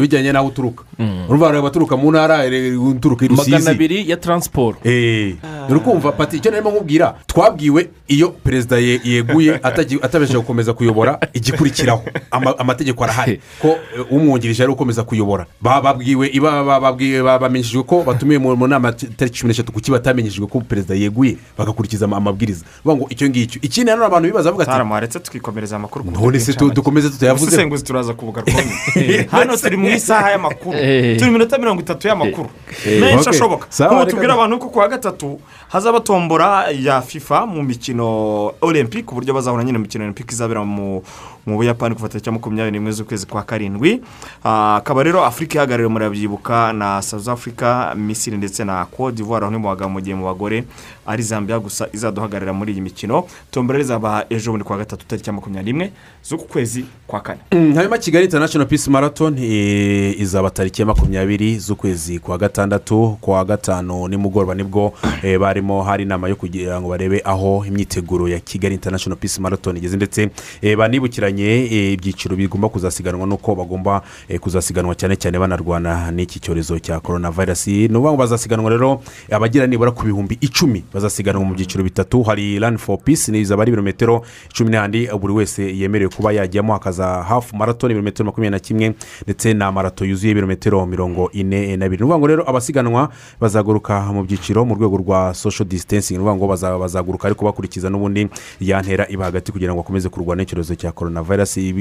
bijyanye 0.00 0.32
n'aho 0.32 0.46
uturuka? 0.48 0.84
Urumva 1.28 1.46
hari 1.46 1.58
abaturuka 1.58 1.96
mu 1.96 2.10
ntara 2.10 2.44
uturuka 2.78 3.24
i 3.24 3.28
magana 3.28 3.56
rusizi 3.56 3.70
abiri 3.70 4.10
ya 4.10 4.16
taransiporo 4.16 4.76
Eh, 4.84 5.34
uri 5.70 5.80
kumva 5.80 6.12
pati 6.12 6.36
icyo 6.36 6.50
narimo 6.50 6.70
nkubwira 6.70 7.14
twabwiwe 7.26 7.88
iyo 8.08 8.28
perezida 8.30 8.78
ye- 8.78 9.00
yeguye 9.04 9.54
atabashije 10.02 10.38
gukomeza 10.38 10.72
kuyobora 10.72 11.18
igikurikiraho. 11.34 12.02
Ama- 12.30 12.58
amategeko 12.58 13.04
arahari. 13.04 13.40
Ko 13.62 13.68
eh, 13.68 14.06
umwungirije 14.12 14.62
ari 14.62 14.72
ukomeza 14.72 15.02
kuyobora. 15.02 15.46
Ba- 15.60 15.80
babwiwe 15.82 16.28
iba- 16.32 16.64
ba- 16.64 16.80
babwiwe 16.80 17.22
ba- 17.22 17.38
bamenyeshejwe 17.38 17.82
ko 17.82 18.02
batumiwe 18.06 18.38
mu 18.38 18.66
nama 18.66 18.92
tariki 18.92 19.40
cumi 19.40 19.50
n'eshatu 19.52 19.72
kuki 19.72 19.90
batamenyeshejwe 19.90 20.46
ko 20.46 20.60
perezida 20.60 20.94
yeguye 20.94 21.36
bagakurikiza 21.58 22.04
ama- 22.04 22.16
amabwiriza. 22.16 22.64
Bavuga 22.84 22.96
ngo 23.02 23.06
icyo 23.10 23.28
ngicyo 23.28 23.58
ikindi 23.62 23.90
nanone 23.90 24.06
abantu 24.06 24.28
bibaza 24.28 24.48
bavuga 24.50 24.62
ati 24.64 24.72
taramuharetse 24.72 25.18
tukikomereza 25.20 25.76
amakuru 25.76 26.04
ku 26.04 26.10
none 26.10 26.40
se 26.40 26.52
tu- 26.52 26.70
dukomeze 26.70 27.10
tutayavuze 27.10 27.44
ubusesenguzi 27.44 27.84
turaza 27.84 28.14
kubugarukaho 28.14 28.60
hano 29.46 29.56
turi 29.56 29.76
mu 29.76 29.88
isaha 29.88 30.30
y'amakuru 30.30 30.76
Eh. 30.78 31.16
turi 31.18 31.30
mu 31.30 31.38
minota 31.38 31.58
mirongo 31.58 31.80
itatu 31.82 32.08
y'amakuru 32.08 32.48
Eh, 32.86 33.00
menshi 33.00 33.28
ashoboka 33.30 33.66
nk'ubu 33.70 34.10
tubwira 34.10 34.34
abantu 34.34 34.58
ko 34.58 34.68
ku 34.68 34.78
wa 34.78 34.88
gatatu 34.88 35.40
hazaba 35.68 36.00
tombora 36.00 36.66
ya 36.74 37.02
fifa 37.02 37.46
mu 37.46 37.62
mikino 37.62 38.52
olympic 38.60 39.06
uburyo 39.12 39.34
bazahura 39.34 39.64
nyine 39.64 39.78
mu 39.78 39.84
mikino 39.86 40.04
olympic 40.04 40.30
izabera 40.32 40.64
mu 40.64 41.02
mu 41.46 41.56
buyapani 41.56 41.94
kuva 41.94 42.08
tariki 42.08 42.28
ya 42.28 42.32
makumyabiri 42.32 42.70
n'imwe 42.78 42.92
z'ukwezi 42.92 43.26
kwa 43.26 43.42
karindwi. 43.42 44.02
Ah, 44.44 44.76
akaba 44.76 45.02
rero 45.02 45.24
afurika 45.24 45.54
ihagarariwe 45.58 45.88
murabyibuka 45.88 46.72
na 46.72 47.02
south 47.02 47.28
africa 47.28 47.94
misiri 47.96 48.36
ndetse 48.36 48.64
na 48.64 48.84
cote 48.86 49.16
d'ivoire 49.16 49.44
aho 49.46 49.52
ni 49.52 49.58
mu 49.58 49.68
bagabo 49.68 49.90
mu 49.90 50.00
gihe 50.00 50.14
mu 50.16 50.24
bagore 50.24 50.64
ari 51.06 51.22
zambia 51.22 51.58
gusa 51.58 51.86
izaduhagararira 51.92 52.52
muri 52.52 52.72
iyi 52.72 52.80
mikino. 52.80 53.24
Tombora 53.50 53.78
rizaba 53.78 54.26
ejo 54.30 54.50
bundi 54.50 54.64
ku 54.64 54.72
wa 54.72 54.78
gatatu 54.78 55.06
tariki 55.06 55.28
ya 55.28 55.32
makumyabiri 55.32 55.72
n'imwe 55.72 55.92
z'uku 56.24 56.44
kwezi 56.48 56.84
kwa 57.06 57.20
kane. 57.20 57.40
Mm, 57.52 57.74
hanyuma 57.74 57.98
kigali 57.98 58.24
international 58.24 58.68
peace 58.68 58.90
marathon 58.90 59.38
eh, 59.38 60.20
izaba 60.20 60.50
tariki 60.50 60.82
ya 60.82 60.86
makumyabiri 60.86 61.58
z'ukwezi 61.58 62.18
kwa 62.18 62.38
gatandatu 62.38 63.18
ku 63.20 63.30
wa 63.30 63.44
gatanu 63.44 64.08
nimugoroba 64.08 64.54
ni 64.54 64.62
bwo 64.64 64.92
eh, 65.22 65.38
barimo 65.38 65.82
hari 65.82 66.02
inama 66.02 66.28
yo 66.28 66.36
kugira 66.36 66.80
ngo 66.80 66.88
barebe 66.88 67.22
aho 67.24 67.64
imyiteguro 67.68 68.28
ya 68.28 68.40
kigali 68.40 68.74
international 68.74 69.18
peace 69.18 69.40
marathon 69.40 69.76
igeze 69.76 69.96
ndetse 69.96 70.30
eh, 70.62 70.76
banibukiranye 70.76 71.35
eh, 71.44 71.92
ibyiciro 71.92 72.36
bigomba 72.36 72.68
kuzasiganwa 72.68 73.26
n'uko 73.26 73.54
bagomba 73.54 74.02
eh, 74.28 74.40
kuzasiganwa 74.40 74.94
cyane 74.94 75.16
cyane 75.16 75.38
banarwana 75.38 76.10
n'iki 76.10 76.40
cyorezo 76.40 76.78
cya 76.78 77.00
korona 77.00 77.30
virusi 77.30 77.88
ni 77.88 77.96
ukuvuga 77.96 78.10
ngo 78.12 78.16
bazasiganwa 78.16 78.70
rero 78.70 79.00
abagera 79.32 79.66
nibura 79.66 79.90
ku 79.90 80.04
bihumbi 80.06 80.38
icumi 80.40 80.84
bazasiganwa 80.94 81.44
mu 81.44 81.54
byiciro 81.54 81.84
bitatu. 81.84 82.22
Hari 82.22 82.58
run 82.58 82.78
for 82.78 82.98
peace 82.98 83.28
ni 83.32 83.40
izaba 83.40 83.62
ari 83.62 83.70
ibirometero 83.70 84.22
cumi 84.56 84.70
n'ahandi 84.70 85.08
buri 85.20 85.32
wese 85.32 85.62
yemerewe 85.76 86.10
kuba 86.10 86.32
yajyamo 86.32 86.72
hakaza 86.72 87.06
hafu 87.22 87.56
marathon 87.56 87.90
ibirometero 87.90 88.24
makumyabiri 88.26 88.50
na 88.50 88.58
kimwe 88.58 88.94
ndetse 89.24 89.54
na 89.54 89.72
marato 89.72 90.04
yuzuye 90.04 90.30
ibirometero 90.32 90.86
mirongo 90.86 91.30
ine 91.32 91.76
na 91.76 91.84
bibiri. 91.88 92.00
Ni 92.00 92.04
ukuvuga 92.04 92.18
ngo 92.18 92.26
rero 92.26 92.50
abasiganwa 92.50 93.08
bazaguruka 93.40 94.00
mu 94.12 94.24
byiciro 94.24 94.64
mu 94.64 94.74
rwego 94.74 94.96
rwa 94.96 95.34
social 95.34 95.68
distancing. 95.68 96.14
Ni 96.14 96.20
ukuvuga 96.20 96.36
ngo 96.36 96.46
baza- 96.48 96.78
bazaguruka 96.78 97.28
ariko 97.28 97.44
bakurikiza 97.44 97.90
n'ubundi 97.90 98.28
ya 98.60 98.82
ntera 98.82 99.08
iba 99.08 99.24
hagati 99.24 99.52
kugira 99.52 99.72
ngo 99.74 99.82
bakomeze 99.82 100.08
kurwana 100.08 100.42
n'icyorezo 100.42 100.74
cya 100.74 100.92
korona 100.92 101.22
virusi 101.26 101.72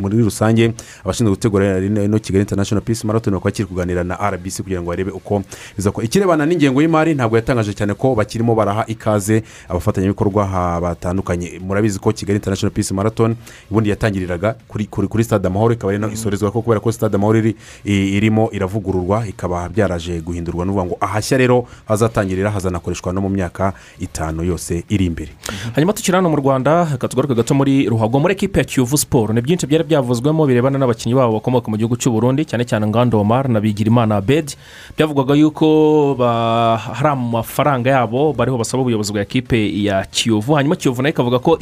muri 0.00 0.22
rusange 0.22 0.72
abashinzwe 1.04 1.34
gutegura 1.34 1.78
ino 1.78 2.18
kigali 2.18 2.42
international 2.42 2.82
peace 2.84 3.04
marathon 3.06 3.34
bakaba 3.34 3.50
bakiri 3.50 3.66
kuganira 3.68 4.04
na 4.04 4.14
rbc 4.30 4.62
kugira 4.62 4.80
ngo 4.82 4.88
barebe 4.90 5.10
uko 5.10 5.42
bizakora 5.76 6.04
ikirebana 6.06 6.46
n'ingengo 6.46 6.80
y'imari 6.82 7.14
ntabwo 7.14 7.36
yatangaje 7.36 7.74
cyane 7.74 7.94
ko 7.94 8.14
bakirimo 8.14 8.54
baraha 8.54 8.84
ikaze 8.86 9.42
abafatanyabikorwa 9.68 10.46
batandukanye. 10.80 11.58
Murabizi 11.60 11.98
ko 11.98 12.12
kigali 12.12 12.36
international 12.38 12.72
peace 12.74 12.94
marathon 12.94 13.36
ubundi 13.70 13.90
yatangiriraga 13.90 14.54
kuri 14.68 14.86
kuri 14.86 15.08
kuri 15.08 15.24
stade 15.24 15.46
amahoro 15.46 15.74
ikaba 15.74 15.92
ari 15.92 15.98
no 15.98 16.08
isorezwa 16.12 16.50
ko 16.50 16.62
kubera 16.62 16.80
ko 16.80 16.92
stade 16.92 17.16
amahoro 17.16 17.42
irimo 17.84 18.48
iravugururwa 18.52 19.26
ikaba 19.26 19.68
byaraje 19.68 20.20
guhindurwa. 20.20 20.64
N'uvuga 20.64 20.84
ngo 20.84 20.96
ahashya 21.00 21.38
rero 21.38 21.66
hazatangirira 21.88 22.50
hazanakoreshwa 22.50 23.12
no 23.12 23.20
mu 23.20 23.28
myaka 23.28 23.72
itanu 24.00 24.42
yose 24.44 24.84
iri 24.88 25.06
imbere. 25.06 25.30
Hanyuma 25.74 25.92
tukiri 25.92 26.16
hano 26.16 26.30
mu 26.30 26.36
rwanda 26.36 26.84
reka 26.92 27.08
tugaruke 27.08 27.34
gato 27.34 27.54
muri 27.54 27.86
ruhago 27.88 28.18
muri 28.20 28.32
ekipe 28.34 28.58
ya 28.58 28.64
kiyovu 28.84 28.98
siporo 28.98 29.32
ni 29.34 29.40
byinshi 29.40 29.66
byari 29.66 29.84
byavuzwemo 29.84 30.44
birebana 30.46 30.78
n'abakinnyi 30.78 31.14
babo 31.16 31.32
bakomoka 31.40 31.70
mu 31.72 31.76
gihugu 31.80 31.96
cy'u 31.96 32.12
Burundi 32.12 32.44
cyane 32.44 32.64
cyane 32.68 32.84
ngando 32.86 33.16
omar 33.20 33.48
na 33.48 33.60
bigirimana 33.60 34.16
abedi 34.20 34.56
byavugwaga 34.96 35.34
yuko 35.34 36.14
hari 36.18 37.08
amafaranga 37.08 37.90
yabo 37.90 38.32
bariho 38.36 38.58
basaba 38.60 38.82
ubuyobozi 38.84 39.12
bwa 39.12 39.22
ekipe 39.22 39.56
ya 39.82 40.04
kiyovu. 40.04 40.54
Hanyuma 40.54 40.76
kiyovu 40.76 41.02
na 41.02 41.08
yo 41.08 41.12
ikavuga 41.14 41.38
ko 41.38 41.58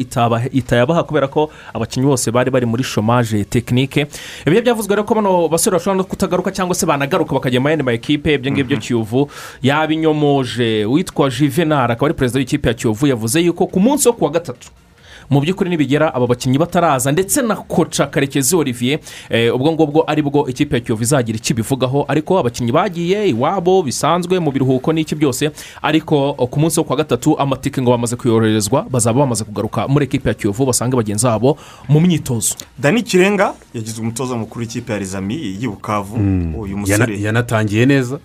itayabaha 0.53 1.03
kubera 1.07 1.29
ko 1.29 1.51
abakinnyi 1.75 2.07
bose 2.07 2.31
bari 2.31 2.51
bari 2.51 2.67
muri 2.67 2.83
shomaje 2.83 3.45
tekinike 3.45 4.07
ibyo 4.47 4.63
byavuzwe 4.63 4.91
rero 4.97 5.05
ko 5.07 5.15
bano 5.15 5.49
basore 5.49 5.79
bashobora 5.79 5.99
no 5.99 6.05
kutagaruka 6.05 6.51
cyangwa 6.51 6.75
se 6.75 6.87
banagaruka 6.87 7.35
bakajya 7.35 7.61
mu 7.63 7.69
yandi 7.71 7.85
ma 7.87 7.93
ekipe 7.95 8.35
ibyo 8.35 8.51
ngibyo 8.53 8.77
kiyovu 8.83 9.31
yabinyomoje. 9.63 10.85
Witwa 10.91 11.31
juvenal 11.31 11.91
akaba 11.91 12.07
ari 12.11 12.15
perezida 12.15 12.39
w'ikipe 12.39 12.69
ya 12.69 12.75
kiyovu 12.75 13.07
yavuze 13.07 13.39
yuko 13.41 13.67
ku 13.67 13.79
munsi 13.81 14.09
wo 14.09 14.15
ku 14.15 14.25
wa 14.25 14.31
gatatu 14.31 14.71
mu 15.31 15.41
by'ukuri 15.41 15.71
nibigera 15.71 16.15
aba 16.15 16.27
bakinnyi 16.27 16.59
bataraza 16.59 17.13
ndetse 17.13 17.43
na 17.43 17.57
koca 17.57 18.07
karekezi 18.11 18.57
olivier 18.57 18.99
eh, 19.31 19.55
ubwo 19.55 19.73
ngubwo 19.73 20.05
ari 20.07 20.23
bwo 20.23 20.49
ikipe 20.49 20.77
ya 20.77 20.81
kiyovu 20.81 21.03
izagira 21.03 21.37
icyo 21.37 21.55
ibivugaho 21.55 22.05
ariko 22.09 22.39
abakinnyi 22.39 22.73
bagiye 22.73 23.29
iwabo 23.29 23.83
bisanzwe 23.83 24.39
mu 24.39 24.51
biruhuko 24.53 24.93
n'iki 24.93 25.15
byose 25.15 25.51
ariko 25.83 26.35
oh, 26.39 26.47
ku 26.47 26.61
munsi 26.61 26.81
wo 26.81 26.85
ku 26.85 26.91
wa 26.93 26.97
gatatu 26.97 27.39
amatike 27.39 27.83
ngo 27.83 27.91
bamaze 27.91 28.17
kuyoherezwa 28.17 28.87
bazaba 28.91 29.21
bamaze 29.21 29.45
kugaruka 29.45 29.89
muri 29.89 30.05
ekipe 30.05 30.29
ya 30.29 30.35
kiyovu 30.35 30.67
basange 30.67 30.97
bagenzi 30.97 31.27
babo 31.27 31.57
mu 31.89 32.01
myitozo. 32.01 32.55
Dani 32.79 33.03
kirenga 33.03 33.55
yagize 33.75 34.01
umutoza 34.01 34.35
mukuru 34.37 34.61
w'ikipe 34.61 34.93
ya 34.93 34.99
rizami 34.99 35.35
y'i 35.35 35.69
bukavu 35.69 36.17
uyu 36.61 36.77
Yana- 36.77 36.81
musore. 37.07 37.21
yanatangiye 37.21 37.87
neza. 37.87 38.19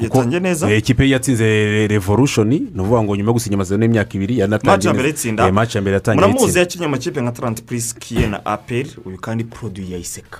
Eh, 0.00 0.04
Eh, 0.04 0.10
yatangiye 0.10 0.40
neza. 0.40 0.70
Eh, 0.70 0.78
ikipe 0.78 1.02
ye 1.04 1.10
yatsinze 1.10 1.86
revolution 1.88 2.48
ni 2.48 2.60
ukuvuga 2.74 3.02
ngo 3.02 3.16
nyuma 3.16 3.28
yo 3.30 3.32
gusinya 3.34 3.54
amasezerano 3.56 3.84
y'imyaka 3.84 4.14
ibiri 4.14 4.34
maci 4.34 4.40
yanatangiye 4.40 4.92
neza. 4.92 5.08
y'itsinda 5.08 5.46
Eh, 5.46 5.52
ya 5.78 5.80
mbere 5.82 5.94
yatangiye 5.94 6.20
muramuzi 6.26 6.44
itsinda. 6.44 6.60
yakinnye 6.60 6.86
amakipe 6.86 7.20
nka 7.22 7.32
taranti 7.32 7.62
purisi 7.62 7.94
kiye 7.94 8.26
na 8.26 8.46
aperi 8.46 8.90
uyu 9.04 9.18
kandi 9.18 9.44
poroduwi 9.44 9.92
ya 9.92 9.98
iseka. 9.98 10.38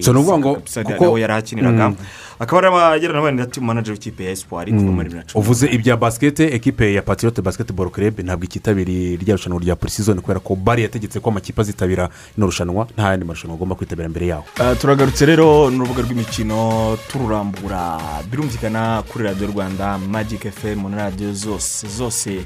So 0.00 0.12
ni 0.12 0.18
ukuvuga 0.18 0.38
ngo 0.38 0.54
kuko- 0.84 1.18
yari 1.18 1.32
ahakiniraga 1.32 1.92
akaba 2.40 2.88
ari 2.92 3.04
yaranabaye 3.04 3.34
na 3.34 3.46
timu 3.46 3.66
manager 3.66 3.92
w'ikipe 3.92 4.24
ya 4.24 4.30
esipuwari 4.30 4.72
kuva 4.72 4.90
muri 4.92 5.08
bibiri 5.08 5.18
na 5.18 5.24
cumi 5.24 5.40
uvuze 5.44 5.66
ibya 5.66 5.96
basikete 5.96 6.44
ekipe 6.54 6.94
ya 6.94 7.02
patiyote 7.02 7.42
basiketiboro 7.42 7.90
kerebe 7.90 8.22
ntabwo 8.22 8.44
ikitabiriye 8.44 9.16
rya 9.16 9.36
rushanwa 9.36 9.60
rya 9.60 9.76
purisizoni 9.76 10.20
kubera 10.20 10.40
ko 10.40 10.56
bari 10.56 10.82
yategetse 10.82 11.20
ko 11.20 11.30
amakipe 11.30 11.60
azitabira 11.60 12.08
ino 12.36 12.46
rushanwa 12.46 12.86
nta 12.96 13.10
yandi 13.10 13.26
marushanwa 13.26 13.56
agomba 13.56 13.74
kwitabira 13.74 14.08
mbere 14.08 14.26
yaho. 14.26 14.44
Ah, 14.58 14.74
turagarutse 14.74 15.26
rero 15.26 15.70
n'urubuga 15.70 16.02
rw'imikino 16.02 16.96
tururambura. 17.12 18.00
Birumvikana 18.30 19.02
kuri 19.12 19.24
radiyo 19.24 19.46
rwanda 19.52 19.98
magike 19.98 20.48
efemu 20.48 20.88
na 20.88 20.96
radiyo 20.96 21.32
zose 21.34 21.86
zose 21.88 22.40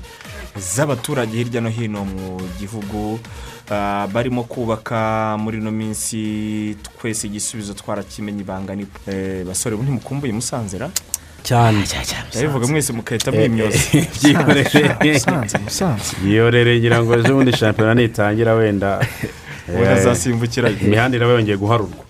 z'abaturage 0.58 1.36
hirya 1.38 1.60
no 1.60 1.68
hino 1.70 2.04
mu 2.04 2.40
gihugu. 2.58 3.18
Barimo 4.12 4.44
kubaka 4.44 5.36
muri 5.40 5.58
ino 5.58 5.70
minsi 5.70 6.76
twese 6.82 7.26
igisubizo 7.26 7.74
twarakimenye 7.74 8.40
ibanga 8.40 8.74
ni 8.74 8.86
Eh, 9.08 9.44
basore 9.46 9.76
ntimukumbuye 9.76 10.32
musanzera 10.32 10.90
cyane. 11.42 11.84
Ndabivuga 12.32 12.66
mwese 12.66 12.92
mugahita 12.92 13.32
mwimyoza. 13.32 13.78
Byikorere 14.22 14.96
musanze 15.12 15.58
musanze. 15.58 16.16
Yiyorere 16.24 16.78
ngira 16.80 17.02
ngo 17.04 17.14
ejo 17.18 17.34
bundi 17.34 17.52
shampiyona 17.52 17.94
nitangira 17.94 18.54
wenda. 18.54 19.00
Ubu 19.68 19.84
azasimbukira 19.84 20.70
imihanda 20.70 21.16
iraba 21.16 21.32
yongeye 21.32 21.56
guharurwa. 21.56 22.04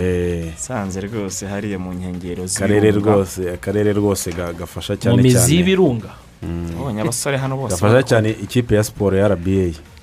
Eh, 0.00 0.52
musanze 0.52 1.00
rwose 1.00 1.46
hariya 1.46 1.78
mu 1.78 1.92
nkengero 1.92 2.46
z'ibirunga. 2.46 3.12
rwose 3.12 3.40
akarere 3.56 3.92
rwose 3.92 4.30
ga- 4.32 4.52
gafasha 4.52 4.92
mu 4.94 4.98
cyane 5.00 5.22
mizi 5.22 5.36
cyane. 5.38 5.54
y'ibirunga. 5.54 6.10
Ubonye 6.42 7.00
abasore 7.00 7.36
hano 7.36 7.56
bose 7.56 7.74
gafasha 7.74 8.02
cyane 8.02 8.30
ikipe 8.30 8.74
ya 8.74 8.84
siporo 8.84 9.16
ya 9.16 9.28
rba 9.28 9.50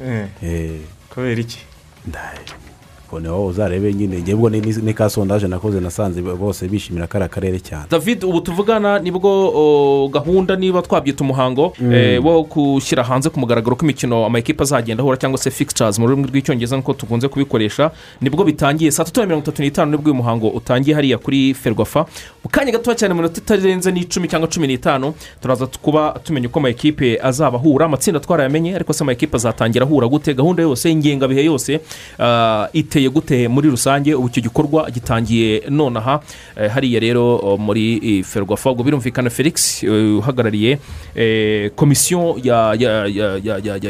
Eh, 0.04 0.28
Eh, 0.43 0.80
kubera 1.13 1.41
iki? 1.41 1.60
Niho 3.21 3.45
uzarebe 3.45 3.93
nyine. 3.93 4.21
Ngebwo 4.21 4.50
ni 4.50 4.60
ni 4.62 4.93
ka 4.93 5.10
sondaje 5.10 5.48
nakoze 5.48 5.80
nasanze 5.80 6.21
bose 6.21 6.67
bishimira 6.67 7.08
kariya 7.08 7.30
karere 7.30 7.60
cyane. 7.60 7.86
David 7.89 8.24
ubu 8.24 8.41
tuvugana 8.41 9.00
ni 9.00 9.12
bwo 9.12 10.10
gahunda 10.12 10.56
niba 10.56 10.82
twabyita 10.82 11.24
umuhango 11.24 11.74
eh, 11.93 12.19
wo 12.26 12.43
gushyira 12.43 13.04
hanze 13.04 13.30
ku 13.30 13.39
mugaragaro 13.39 13.76
ko 13.76 13.86
imikino 13.88 14.26
amakipe 14.26 14.63
azagenda 14.63 15.00
ahura 15.04 15.15
cyangwa 15.17 15.39
se 15.39 15.48
fixtures 15.52 15.95
mu 16.00 16.08
rurimi 16.08 16.28
rw'icyongereza 16.28 16.76
nk'uko 16.76 16.93
tukunze 16.93 17.28
kubikoresha 17.32 17.91
ni 18.21 18.28
bwo 18.30 18.43
bitangiye. 18.43 18.91
Saa 18.91 19.04
tatu 19.08 19.19
na 19.21 19.26
mirongo 19.26 19.43
itatu 19.48 19.62
n'itanu 19.63 19.91
ni 19.91 19.98
bwo 19.98 20.06
uyu 20.12 20.15
muhango 20.19 20.50
utangiye 20.52 20.95
hariya 20.95 21.17
kuri 21.17 21.54
ferwafa. 21.54 22.06
Mu 22.45 22.49
kanya 22.51 22.71
gatoya 22.71 22.95
cyane 22.97 23.13
mu 23.13 23.21
minota 23.25 23.41
itarenze 23.41 23.89
n'icumi 23.91 24.27
cyangwa 24.29 24.47
cumi 24.47 24.67
n'itanu 24.67 25.13
turaza 25.41 25.65
kuba 25.81 26.13
tumenya 26.23 26.47
uko 26.47 26.60
amakipe 26.60 27.17
azaba 27.23 27.58
ahura 27.58 27.86
amatsinda 27.86 28.19
twarayamenye 28.19 28.75
ariko 28.75 28.93
se 28.93 29.01
amakipe 29.03 29.36
azatangira 29.36 29.86
ahura 29.86 30.08
gute? 30.08 30.34
Gahunda 30.34 30.62
yose 30.62 30.91
ingengabihe 30.91 31.41
yose 31.45 31.79
ah, 32.19 32.67
iteye 32.73 33.10
gute 33.10 33.47
muri 33.47 33.69
rusange? 33.69 34.13
Ubu 34.13 34.27
icyo 34.27 34.41
gikorwa 34.43 34.91
gitangiye 34.91 35.63
nonaha. 35.69 36.19
Eh, 36.55 36.69
hariya 36.71 36.99
rero 36.99 37.36
oh, 37.41 37.58
muri 37.58 37.97
eh, 38.19 38.23
ferwafa 38.23 38.71
ubwo 38.71 38.84
birumvikana 38.84 39.29
felix 39.29 39.84
eh, 39.84 40.17
uhagarariye 40.17 40.77
eh, 41.15 41.71
komisiyo 41.75 42.38
ya 42.43 42.73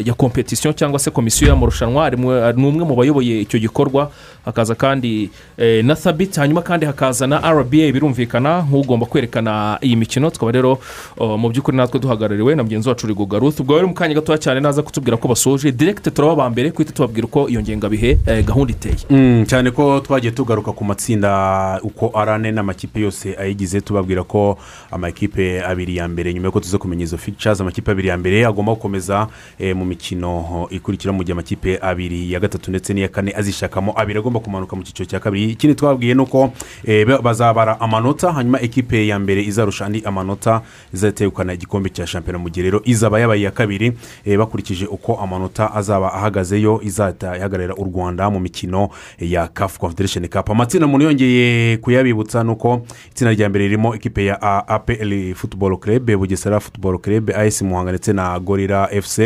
ya 0.05 0.13
kompetisiyo 0.13 0.73
cyangwa 0.73 0.99
se 0.99 1.11
komisiyo 1.11 1.49
y'amarushanwa. 1.49 2.09
Ni 2.55 2.65
umwe 2.67 2.85
mu 2.87 2.95
bayoboye 2.95 3.41
icyo 3.41 3.59
gikorwa. 3.59 4.11
Hakaza 4.45 4.75
kandi 4.75 5.29
eh, 5.57 5.83
na 5.85 5.95
thabit 5.95 6.35
hanyuma 6.37 6.61
kandi 6.61 6.85
hakaza 6.85 7.27
na 7.27 7.41
rba 7.51 7.91
birumvikana. 7.91 8.44
Nk'ugomba 8.49 9.05
kwerekana 9.05 9.77
iyi 9.81 9.95
mikino. 9.95 10.29
Tukaba 10.29 10.51
rero 10.51 10.77
oh, 11.17 11.37
mu 11.37 11.49
by'ukuri 11.49 11.77
natwe 11.77 11.99
duhagarariwe 11.99 12.55
na 12.55 12.63
mugenzi 12.63 12.89
wacu 12.89 13.07
rigoga 13.07 13.39
ruth. 13.39 13.59
Ubwo 13.59 13.75
rero 13.75 13.87
mu 13.87 13.93
kanya 13.93 14.15
gatoya 14.15 14.37
cyane 14.37 14.59
naza 14.59 14.81
kutubwira 14.83 15.17
ko 15.17 15.27
basoje 15.27 15.71
direkite 15.71 16.11
turaba 16.11 16.33
aba 16.33 16.49
mbere 16.49 16.69
guhita 16.71 16.91
tubabwira 16.93 17.25
uko 17.27 17.49
iyo 17.49 17.61
ngengabihe 17.61 18.17
eh, 18.27 18.45
gahunda 18.45 18.71
iteye. 18.73 18.95
Mm, 19.09 19.45
cyane 19.45 19.71
ko 19.71 19.99
twagiye 19.99 20.31
tugaruka 20.31 20.71
ku 20.71 20.83
matsinda 20.85 21.79
uko 21.83 22.11
arane 22.13 22.51
n'amakipe 22.51 22.99
yose 22.99 23.35
ayigize 23.39 23.81
tubabwira 23.81 24.23
ko 24.23 24.57
amakipe 24.91 25.63
abiri 25.65 25.97
ya 25.97 26.07
mbere 26.07 26.33
nyuma 26.33 26.45
y'uko 26.47 26.59
tuza 26.59 26.77
kumenya 26.77 27.03
izo 27.03 27.17
fictures 27.17 27.61
amakipe 27.61 27.91
abiri 27.91 28.07
ya 28.07 28.17
mbere 28.17 28.45
agomba 28.45 28.73
gukomeza 28.73 29.27
eh, 29.59 29.75
mu 29.75 29.85
mikino 29.85 30.67
ikurikira 30.69 31.13
mu 31.13 31.23
gihe 31.23 31.33
amakipe 31.33 31.79
abiri 31.81 32.31
ya 32.33 32.39
gatatu 32.39 32.69
ndetse 32.71 32.93
n'iya 32.93 33.07
kane 33.07 33.33
azishakamo 33.35 33.93
abiri 33.95 34.19
agomba 34.19 34.39
kumanuka 34.39 34.75
mu 34.75 34.83
cyiciro 34.83 35.05
cya 35.09 35.19
kabiri. 35.19 35.51
Ikindi 35.51 35.75
twabwiye 35.75 36.13
ni 36.13 36.21
uko 36.21 36.51
eh, 36.85 37.07
ba- 37.07 37.21
bazabara 37.21 37.79
amanota 37.79 38.31
hanyuma 38.35 38.61
ekipe 38.61 39.07
ya 39.07 39.19
mbere 39.19 39.43
izarusha 39.43 39.85
andi 39.85 40.01
amanota 40.05 40.61
izategukana 40.93 41.53
igikombe 41.53 41.89
cya 41.89 42.07
shampiyona 42.07 42.39
mu 42.39 42.49
gihe 42.49 42.63
rero 42.65 42.81
izaba 42.85 43.19
yabaye 43.19 43.41
iya 43.41 43.51
kabiri 43.51 43.93
eh, 44.25 44.37
bakurikije 44.37 44.85
uko 44.87 45.15
amanota 45.15 45.73
azaba 45.75 46.13
ahagazeyo 46.13 46.79
izahita 46.83 47.37
ihagararira 47.37 47.75
u 47.77 47.83
rwanda 47.83 48.29
mu 48.29 48.39
mikino 48.39 48.89
ya 49.19 49.47
kafu 49.47 49.79
confederation 49.79 50.27
cup. 50.27 50.49
Amatsinda 50.49 50.85
umuntu 50.85 51.05
yongeye 51.05 51.77
kuyabibutsa 51.77 52.43
ni 52.43 52.51
uko 52.51 52.81
itsinda 53.11 53.31
rya 53.33 53.49
mbere 53.49 53.65
ririmo 53.67 53.95
ekipe 53.95 54.25
ya 54.25 54.41
apl 54.67 55.33
football 55.35 55.77
club 55.79 56.11
bugesera 56.11 56.59
football 56.59 56.97
club 56.99 57.29
as 57.35 57.61
muhanga 57.61 57.91
ndetse 57.91 58.13
na 58.13 58.39
gorira 58.39 58.87
fc 59.01 59.19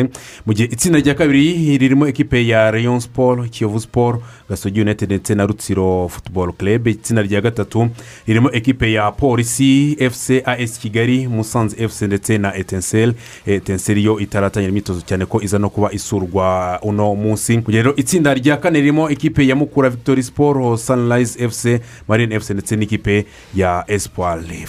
mu 0.46 0.54
gihe 0.54 0.68
itsinda 0.72 1.00
rya 1.00 1.16
kabiri 1.16 1.78
ririmo 1.78 2.08
ekipe 2.08 2.48
ya 2.48 2.72
rayon 2.72 3.00
sport 3.00 3.50
kiyovu 3.50 3.80
sport 3.80 4.22
gasogi 4.50 4.82
united 4.82 5.10
ndetse 5.10 5.36
na 5.36 5.46
rutsiro 5.46 6.08
football 6.10 6.54
club. 6.54 6.88
Itsinda 6.88 7.22
rya 7.22 7.42
gatatu 7.42 7.90
ririmo 8.28 8.52
ekipe 8.52 8.92
ya 8.92 8.99
polisi 9.12 9.96
fc 10.12 10.30
as 10.46 10.80
kigali 10.80 11.28
musanze 11.28 11.88
fc 11.88 12.02
ndetse 12.02 12.38
na 12.38 12.56
etensel. 12.56 13.14
Etensel 13.46 13.98
yo 13.98 14.20
itaratangira 14.20 14.70
imyitozo 14.70 15.02
cyane 15.02 15.26
ko 15.26 15.42
iza 15.42 15.60
no 15.60 15.70
kuba 15.70 15.92
isurwa 15.94 16.80
uno 16.84 17.16
munsi. 17.16 17.62
Rero 17.68 17.96
itsinda 17.96 18.34
rya 18.34 18.58
kane 18.58 18.80
ririmo 18.80 19.10
ekipe 19.10 19.48
ya 19.48 19.56
mukura 19.56 19.90
victory 19.90 20.24
sport 20.24 20.80
sunrise 20.80 21.50
fc 21.50 21.82
marine 22.08 22.40
fc 22.40 22.50
ndetse 22.50 22.76
n'ikipe 22.76 23.26
ya 23.56 23.86
Cl- 23.88 24.68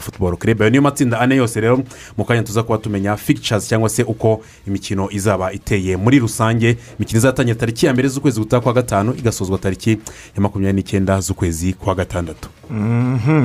football 0.00 0.36
club. 0.36 0.62
Ayo 0.62 0.70
niyo 0.70 0.82
matsinda 0.82 1.20
ane 1.20 1.36
yose 1.36 1.60
rero 1.60 1.82
mu 2.16 2.24
kanya 2.24 2.42
tuza 2.42 2.62
kuba 2.62 2.78
tumenya 2.78 3.16
fictures 3.16 3.68
cyangwa 3.68 3.88
se 3.88 4.02
uko 4.02 4.42
imikino 4.66 5.08
izaba 5.10 5.52
iteye 5.52 5.96
muri 5.96 6.18
rusange. 6.18 6.76
Imikino 6.98 7.18
izatangira 7.18 7.54
tariki 7.58 7.86
ya 7.86 7.92
mbere 7.92 8.08
z'ukwezi 8.08 8.40
gutaha 8.40 8.60
kwa 8.60 8.72
gatanu 8.72 9.14
igasozwa 9.18 9.58
tariki 9.58 9.90
ya 10.36 10.40
makumyabiri 10.42 10.76
n'icyenda 10.76 11.20
z'ukwezi 11.20 11.72
kwa 11.72 11.94
gatandatu. 11.94 12.48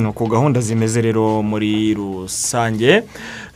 Uko 0.10 0.26
gahunda 0.28 0.62
zimeze 0.62 1.02
rero 1.02 1.44
muri 1.44 1.94
rusange. 1.94 3.04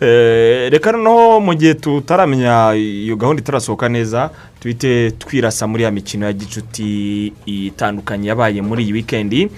Eh, 0.01 0.69
reka 0.71 0.91
noneho 0.91 1.39
mu 1.41 1.53
gihe 1.55 1.73
tutaramenya 1.73 2.75
iyo 2.75 3.15
gahunda 3.15 3.41
itarasohoka 3.41 3.89
neza 3.89 4.29
tuhite 4.59 5.11
twirasa 5.11 5.67
muri 5.67 5.83
ya 5.83 5.91
mikino 5.91 6.25
ya 6.25 6.33
gicuti 6.33 7.33
itandukanye 7.45 8.27
yabaye 8.27 8.61
muri 8.61 8.83
iyi 8.83 8.93
wikendi 8.93 9.49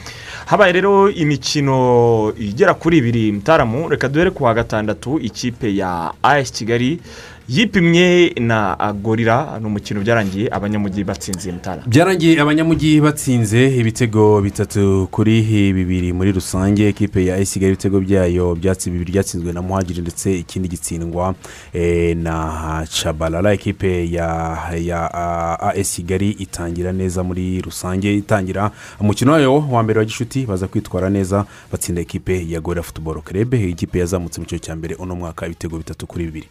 habaye 0.46 0.72
rero 0.74 1.10
imikino 1.12 2.34
igera 2.40 2.74
kuri 2.74 2.98
ibiri 2.98 3.32
mutaramu 3.32 3.90
reka 3.90 4.08
duhere 4.08 4.32
ku 4.32 4.44
wa 4.44 4.54
gatandatu 4.54 5.20
ikipe 5.20 5.76
ya 5.76 6.12
as 6.24 6.52
kigali. 6.52 7.00
Yipimye 7.50 8.34
na 8.40 8.76
gorira 9.04 9.60
ni 9.60 9.66
umukino 9.66 10.02
byarangiye 10.02 10.50
abanyamujyi 10.52 11.04
batsinze 11.04 11.52
mutara 11.52 11.84
byarangiye 11.88 12.42
abanyamujyi 12.42 13.02
batsinze 13.02 13.76
ibitego 13.78 14.42
bitatu 14.42 15.08
kuri 15.12 15.42
bibiri 15.74 16.14
muri 16.14 16.32
rusange. 16.32 16.88
Ekipe 16.88 17.26
ya 17.26 17.38
esigali 17.38 17.74
ibitego 17.74 18.00
byayo 18.00 18.56
byatsi 18.56 18.90
bibiri 18.92 19.12
byatsinzwe 19.12 19.54
na 19.54 19.62
muhagiri 19.62 20.02
ndetse 20.02 20.40
ikindi 20.40 20.68
gitsindwa 20.70 21.36
eh, 21.74 22.18
na 22.18 22.86
cabarara 23.02 23.54
ekipe 23.54 24.12
ya 24.12 24.28
ya 24.76 25.00
as 25.60 25.96
kigali 25.96 26.32
itangira 26.32 26.92
neza 26.92 27.24
muri 27.24 27.62
rusange 27.62 28.14
itangira 28.16 28.72
umukino 29.00 29.32
wayo 29.32 29.64
wa 29.72 29.84
mbere 29.84 30.00
wa 30.00 30.06
gishuti 30.06 30.46
baza 30.46 30.68
kwitwara 30.68 31.10
neza 31.10 31.46
batsinda 31.72 32.02
ekipe 32.02 32.46
ya 32.50 32.60
gorira 32.62 32.84
futuboro 32.84 33.22
kerebe 33.22 33.70
ikipe 33.70 34.00
yazamutse 34.00 34.40
mu 34.40 34.46
cyiciro 34.46 34.66
cya 34.66 34.76
mbere 34.76 34.96
uno 34.96 35.16
mwaka 35.16 35.46
ibitego 35.46 35.78
bitatu 35.78 36.08
kuri 36.08 36.26
bibiri. 36.26 36.48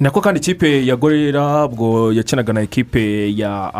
Nako 0.00 0.20
kandi 0.20 0.40
ikipe 0.40 0.86
ya 0.86 0.96
gorira 0.96 1.64
ubwo 1.64 2.12
yakinaga 2.12 2.52
na 2.52 2.60
ekipe 2.60 3.32
ya 3.36 3.72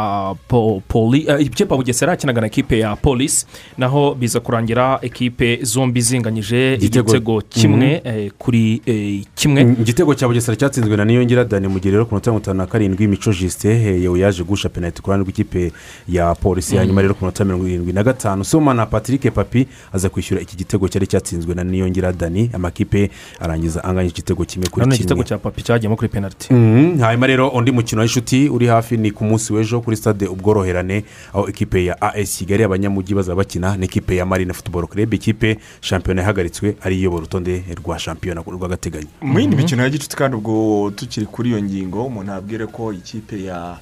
po- 0.48 0.82
poli 0.88 1.26
ah, 1.30 1.38
ikipe 1.40 1.74
ya 1.74 1.76
bugesera 1.76 2.12
yakinaga 2.12 2.40
na 2.40 2.46
ekipe 2.46 2.78
ya 2.78 2.96
polisi 2.96 3.46
naho 3.78 4.14
biza 4.14 4.40
kurangira 4.40 4.98
ekipe 5.02 5.58
zombi 5.62 6.00
zinganyije 6.00 6.76
Igitego- 6.76 7.42
kimwe 7.42 8.00
eh, 8.04 8.30
kuri 8.38 8.82
eh, 8.86 9.24
kimwe. 9.34 9.64
Mm, 9.64 9.76
igitego 9.80 10.14
cya 10.14 10.26
bugesera 10.28 10.56
cyatsinzwe 10.56 10.96
na 10.96 11.04
niyongera 11.04 11.44
dani 11.44 11.68
mu 11.68 11.78
gihe 11.80 11.92
rero 11.92 12.06
ku 12.06 12.14
minota 12.14 12.30
mirongo 12.30 12.42
itanu 12.42 12.58
na 12.58 12.66
karindwi 12.66 13.06
mico 13.06 13.32
jisite 13.32 13.68
yewe 14.00 14.20
yaje 14.20 14.42
gusha 14.44 14.68
penaliti 14.68 15.02
ku 15.02 15.10
ruhande 15.10 15.24
rw'ikipe 15.28 15.72
ya 16.08 16.34
polisi 16.34 16.76
hanyuma 16.76 17.02
rero 17.02 17.14
ku 17.14 17.24
minota 17.24 17.44
mirongo 17.44 17.68
irindwi 17.68 17.92
na 17.92 18.02
gatanu 18.02 18.44
soma 18.44 18.74
na 18.74 18.86
patrick 18.86 19.28
papi 19.34 19.66
aza 19.92 20.08
kwishyura 20.08 20.40
iki 20.40 20.56
gitego 20.56 20.88
cyari 20.88 21.06
cyatsinzwe 21.06 21.54
na 21.54 21.64
niyongera 21.64 22.12
dani 22.12 22.50
amakipe 22.52 23.10
arangiza 23.40 23.84
anganya 23.84 24.08
igitego 24.08 24.44
kimwe 24.44 24.68
kuri 24.68 24.86
kimwe. 24.96 25.24
Cyagiyemo 25.66 25.96
kuri 25.96 26.08
penaliti. 26.08 26.54
Mhm, 26.54 26.98
hanyuma 27.02 27.26
rero 27.26 27.48
undi 27.48 27.72
mukino 27.72 28.00
w'inshuti 28.00 28.48
uri 28.48 28.66
hafi 28.66 28.96
ni 28.96 29.10
ku 29.10 29.24
munsi 29.24 29.52
w'ejo 29.52 29.80
kuri 29.80 29.96
stade 29.96 30.26
ubworoherane 30.26 31.04
aho 31.34 31.48
ikipe 31.48 31.84
ya 31.84 31.98
as 32.02 32.38
kigali 32.38 32.62
abanyamujyi 32.64 33.14
bazaba 33.14 33.36
bakina 33.42 33.76
n'ikipe 33.76 34.16
ya 34.16 34.26
marine 34.26 34.52
football 34.52 34.86
club. 34.86 35.14
Ikipe 35.14 35.58
shampiyona 35.80 36.22
yahagaritswe 36.22 36.76
ari 36.82 36.96
iyobora 36.98 37.22
urutonde 37.26 37.64
rwa 37.82 37.98
shampiyona 37.98 38.40
rw'agateganyo. 38.46 39.08
Mu 39.22 39.40
yindi 39.40 39.56
mikino 39.56 39.82
ya 39.82 39.90
gicuti 39.90 40.16
kandi 40.16 40.36
ubwo 40.36 40.90
tukiri 40.90 41.26
kuri 41.26 41.48
iyo 41.50 41.62
ngingo 41.62 42.04
umuntu 42.04 42.32
abwire 42.32 42.66
ko 42.66 42.92
ikipe 42.92 43.42
ya 43.44 43.76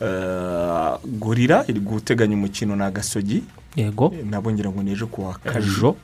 eh, 0.00 0.98
gorira 1.18 1.64
iri 1.68 1.80
guteganya 1.80 2.34
umukino 2.36 2.76
na 2.76 2.90
gasogi. 2.90 3.42
Yego. 3.76 4.12
Nabo 4.30 4.52
ngira 4.52 4.70
ngo 4.70 4.82
ni 4.82 4.92
ejo 4.92 5.06
kuwa 5.06 5.36
ejo. 5.56 5.96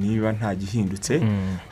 Niba 0.00 0.32
nta 0.32 0.54
gihindutse 0.54 1.20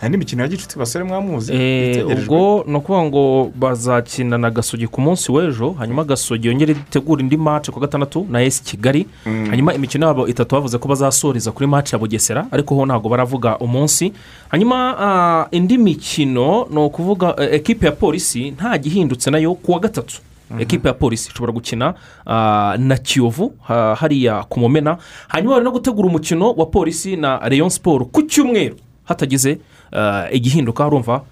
hari 0.01 0.11
n'imikino 0.12 0.42
ya 0.42 0.48
gicuti 0.48 0.79
basore 0.79 1.05
mwamuzi. 1.05 1.53
Eh, 1.55 2.07
ubwo 2.07 2.64
ni 2.66 2.77
ukuvuga 2.77 3.05
ngo 3.05 3.53
bazakina 3.55 4.38
na 4.38 4.51
gasogi 4.51 4.87
ku 4.87 5.01
munsi 5.01 5.33
w'ejo 5.33 5.70
hanyuma 5.79 6.05
gasogi 6.05 6.48
yongere 6.48 6.72
itegura 6.72 7.22
indi 7.22 7.37
mace 7.37 7.72
ku 7.72 7.81
gatandatu 7.81 8.27
na 8.31 8.42
esi 8.42 8.62
kigali. 8.62 9.07
Hanyuma 9.25 9.75
imikino 9.75 10.07
yabo 10.07 10.29
itatu 10.29 10.55
bavuze 10.55 10.79
ko 10.79 10.88
bazasoreza 10.88 11.53
kuri 11.53 11.66
mace 11.66 11.96
ya 11.96 11.98
bugesera 12.01 12.46
ariko 12.51 12.75
ho 12.75 12.87
ntabwo 12.87 13.09
baravuga 13.09 13.59
umunsi. 13.59 14.12
Hanyuma 14.48 14.96
ah, 15.01 15.46
indi 15.51 15.79
mikino 15.79 16.66
ni 16.70 16.79
ukuvuga 16.79 17.35
eh, 17.38 17.55
ekipe 17.55 17.87
ya 17.87 17.92
polisi 17.92 18.51
nta 18.51 18.79
gihindutse 18.79 19.31
na 19.31 19.38
yo 19.38 19.55
ku 19.55 19.72
wa 19.72 19.81
gatatu. 19.81 20.20
Ekipe 20.58 20.88
ya 20.88 20.94
polisi 20.94 21.30
ishobora 21.30 21.52
gukina 21.52 21.94
ah, 22.26 22.76
na 22.78 22.96
kiyovu 22.96 23.52
ha- 23.62 23.94
hariya 23.94 24.44
ku 24.48 24.60
mumena 24.60 24.98
hanyuma 25.28 25.52
bari 25.54 25.64
no 25.64 25.70
gutegura 25.72 26.08
umukino 26.08 26.52
wa 26.52 26.66
polisi 26.66 27.16
na 27.16 27.38
rayon 27.48 27.68
siporo 27.70 28.04
ku 28.04 28.22
cyumweru 28.22 28.76
hatagize 29.04 29.58
ah, 29.92 30.26
igihinduka 30.32 30.86
urumva 30.86 31.22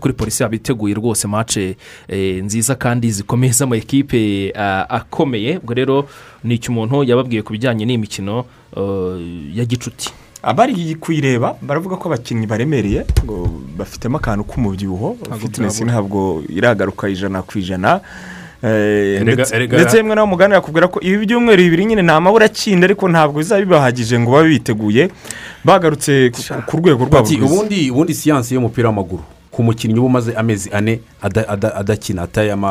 kuri 0.00 0.14
polisi 0.14 0.42
yaba 0.42 0.56
iteguye 0.56 0.94
rwose. 0.94 1.28
Mace 1.28 1.76
eh, 2.08 2.44
nziza 2.44 2.74
kandi 2.74 3.10
zikomeye 3.10 3.52
z'ama 3.52 3.76
ekipe 3.76 4.52
ah, 4.56 4.82
akomeye. 4.90 5.58
Ubwo 5.58 5.74
rero 5.74 6.08
ni 6.44 6.54
icyo 6.54 6.72
umuntu 6.72 7.04
yababwiye 7.04 7.42
ku 7.42 7.52
bijyanye 7.52 7.84
n'imikino 7.86 8.44
ya 9.54 9.64
gicuti? 9.64 10.10
Abari 10.42 10.94
kuyireba 10.94 11.54
baravuga 11.62 11.96
ko 11.96 12.08
abakinnyi 12.08 12.46
baremereye 12.46 13.06
ngo 13.24 13.46
bafitemo 13.78 14.16
akantu 14.18 14.44
k'umubyibuho. 14.44 15.16
Byabura. 15.82 15.92
ntabwo 15.92 16.42
iragaruka 16.50 17.08
ijana 17.08 17.42
ku 17.42 17.58
ijana. 17.58 18.00
Ndetse- 19.22 19.54
erega- 19.56 19.76
ndetse 19.76 19.96
rimwe 19.96 20.14
nawe 20.14 20.26
mugani 20.28 20.54
yakubwira 20.54 20.88
ko 20.88 21.00
ibi 21.00 21.26
byumweru 21.26 21.62
bibiri 21.62 21.84
nyine 21.86 22.02
ni 22.02 22.10
amabura 22.10 22.46
akinda 22.46 22.84
ariko 22.86 23.08
ntabwo 23.08 23.38
bizaba 23.38 23.60
bibahagije 23.60 24.18
ngo 24.18 24.30
babe 24.32 24.48
biteguye 24.48 25.10
bagarutse 25.64 26.30
ku- 26.30 26.42
rwego 26.76 27.04
rwabo 27.04 27.26
ubundi 27.46 27.90
ubundi 27.90 28.14
siyansi 28.14 28.54
y'umupira 28.54 28.88
w'amaguru. 28.88 29.22
Ku 29.50 29.62
mukinnyi 29.62 29.98
uba 29.98 30.06
umaze 30.06 30.32
amezi 30.36 30.68
ane 30.72 31.00
ada- 31.22 31.48
ada- 31.48 31.74
adakina 31.76 32.22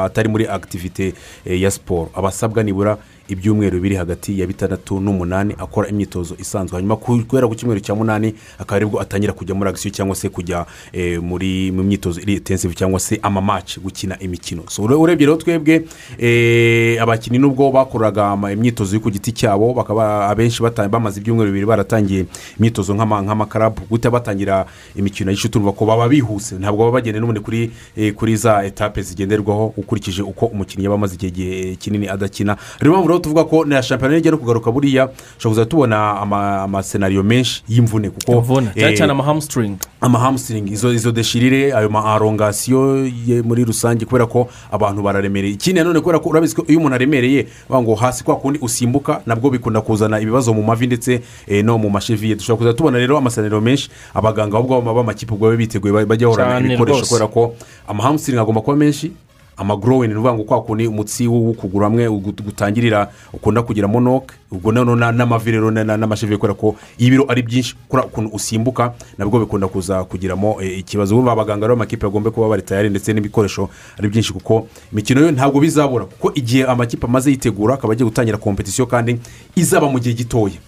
atari 0.05 0.29
muri 0.29 0.45
akitivite 0.47 1.13
eh, 1.45 1.61
ya 1.61 1.71
siporo 1.71 2.09
aba 2.15 2.29
asabwa 2.29 2.63
nibura 2.63 2.97
ibyumweru 3.27 3.79
biri 3.79 3.95
hagati 3.95 4.39
ya 4.39 4.47
bitandatu 4.47 4.99
n'umunani 4.99 5.55
akora 5.57 5.89
imyitozo 5.89 6.35
isanzwe. 6.39 6.75
Hanyuma 6.77 6.95
ku- 6.95 7.23
guhera 7.27 7.47
ku 7.47 7.55
cyumweru 7.55 7.79
cya 7.81 7.95
munani 7.95 8.35
akaba 8.59 8.75
ari 8.75 8.85
bwo 8.85 8.99
atangira 9.01 9.33
kujya 9.33 9.55
muri 9.55 9.69
agisiyo 9.69 9.91
cyangwa 9.93 10.15
se 10.15 10.29
kujya 10.29 10.65
eh, 10.93 11.21
muri 11.21 11.71
mu 11.71 11.83
myitozo 11.83 12.21
iri 12.21 12.33
intensive 12.33 12.73
cyangwa 12.75 12.99
se 12.99 13.19
amamaci 13.21 13.79
gukina 13.79 14.19
imikino. 14.19 14.63
Urebye 14.79 15.25
rero 15.27 15.37
twebwe 15.37 15.85
eh, 16.19 17.01
abakinnyi 17.01 17.39
nubwo 17.39 17.71
bakoraga 17.71 18.37
imyitozo 18.53 18.95
yo 18.95 19.01
ku 19.01 19.09
giti 19.11 19.31
cyabo 19.31 19.73
bakaba 19.73 20.29
abenshi 20.29 20.61
bamaze 20.89 21.19
ibyumweru 21.19 21.49
bibiri 21.51 21.65
baratangiye 21.65 22.25
imyitozo 22.59 22.93
nk'ama- 22.93 23.21
nk'amakarabu 23.21 23.81
guhita 23.89 24.11
batangira 24.11 24.65
imikino 24.95 25.31
y'ishuti 25.31 25.57
urumva 25.57 25.73
ko 25.73 25.85
baba 25.85 26.07
bihuse. 26.09 26.55
Ntabwo 26.55 26.85
baba 26.85 26.91
bagenda 27.01 27.19
n'ubundi 27.19 27.39
kuri 27.41 27.71
eh, 27.97 28.13
kuri 28.13 28.35
za 28.37 28.63
etape 28.65 29.01
zigenderwaho 29.01 29.73
ukurikije 29.77 30.21
uko 30.21 30.45
umukinnyi 30.45 30.83
yaba 30.85 30.95
amaze 30.95 31.15
igihe 31.15 31.31
gihe 31.31 31.75
kinini 31.75 32.07
adakina. 32.07 32.57
Rero 32.79 32.93
rero 33.15 33.23
tuvuga 33.23 33.43
ko 33.43 33.65
na 33.65 33.81
shampiyona 33.81 34.19
no 34.31 34.37
kugaruka 34.37 34.71
buriya 34.71 35.09
ushobora 35.37 35.49
kuzajya 35.49 35.65
tubona 35.65 36.19
ama- 36.21 36.61
amasenariyo 36.67 37.23
menshi 37.23 37.63
y'imvune 37.67 38.09
kuko 38.09 38.43
cyane 38.43 38.71
eh, 38.75 38.97
cyane 38.97 39.11
amahamusitingi 39.11 39.77
amahamusitingi 40.01 40.73
izo 40.73 40.93
izo 40.93 41.11
deshirire 41.11 41.73
ayo 41.73 41.89
ma 41.89 42.03
arongasiyo 42.13 43.05
ye 43.25 43.41
muri 43.41 43.63
rusange 43.65 44.05
kubera 44.05 44.25
ko 44.25 44.47
abantu 44.71 45.01
bararemereye. 45.01 45.53
Ikindi 45.53 45.79
nanone 45.79 45.99
kubera 45.99 46.19
ko 46.19 46.29
urabizi 46.29 46.55
ko 46.55 46.65
iyo 46.67 46.79
umuntu 46.79 46.95
aremereye 46.95 47.47
ngo 47.71 47.95
hasi 47.95 48.23
kwa 48.23 48.35
kundi 48.35 48.59
usimbuka 48.61 49.21
nabwo 49.25 49.49
bikunda 49.49 49.81
kuzana 49.81 50.19
ibibazo 50.19 50.53
mu 50.53 50.63
mavi 50.63 50.87
ndetse 50.87 51.21
eh, 51.47 51.63
no 51.65 51.77
mu 51.77 51.89
masheviye. 51.89 52.35
Dushobora 52.35 52.57
kuzajya 52.57 52.77
tubona 52.77 52.97
rero 52.97 53.17
amasaniro 53.17 53.61
menshi 53.61 53.89
abaganga 54.13 54.57
ahubwo 54.57 54.81
b'amakipe 54.81 55.33
ubwo 55.33 55.47
babe 55.49 55.57
biteguye 55.57 56.05
bajya 56.05 56.27
bahorana 56.27 56.59
ibikoresho 56.59 57.05
kubera 57.05 57.27
ko 57.27 57.55
amahamusitingi 57.87 58.39
agomba 58.39 58.61
kuba 58.61 58.77
menshi 58.77 59.11
amagorowini 59.57 60.13
ni 60.13 60.19
ukuvuga 60.19 60.33
ngo 60.33 60.43
kwa 60.43 60.61
kundi 60.63 60.87
umutsi 60.87 61.27
w'ukuguru 61.27 61.83
hamwe 61.83 62.09
gutangirira 62.09 63.11
ukunda 63.33 63.61
kugira 63.63 63.87
monoke 63.87 64.35
ubwo 64.51 64.71
noneho 64.71 64.95
na- 64.95 65.11
n'amavi 65.11 65.51
rero 65.51 65.71
na- 65.71 65.83
na- 65.83 65.97
n'amashevi 65.97 66.37
kubera 66.37 66.53
ko 66.53 66.75
ibiro 66.97 67.25
ari 67.31 67.41
byinshi 67.41 67.75
kuriya 67.89 68.07
ukuntu 68.07 68.29
usimbuka 68.35 68.93
nabwo 69.17 69.39
bikunda 69.39 69.67
kuza 69.67 70.03
kugiramo 70.03 70.61
eh, 70.61 70.79
ikibazo. 70.79 71.17
Ubu 71.17 71.29
abaganga 71.29 71.65
rero 71.67 71.73
amakipe 71.73 72.05
bagomba 72.07 72.31
kuba 72.31 72.49
bari 72.49 72.61
tayari 72.61 72.89
ndetse 72.89 73.13
n'ibikoresho 73.13 73.69
ari 73.99 74.09
byinshi 74.09 74.33
kuko 74.33 74.67
imikino 74.91 75.21
yo 75.21 75.31
ntabwo 75.31 75.59
bizabura 75.59 76.05
kuko 76.05 76.31
igihe 76.35 76.63
amakipe 76.65 77.05
amaze 77.07 77.31
yitegura 77.31 77.73
akaba 77.73 77.93
agiye 77.93 78.05
gutangira 78.09 78.37
kompetisiyo 78.37 78.85
kandi 78.87 79.19
izaba 79.55 79.89
mu 79.89 79.99
gihe 79.99 80.15
gitoya. 80.15 80.59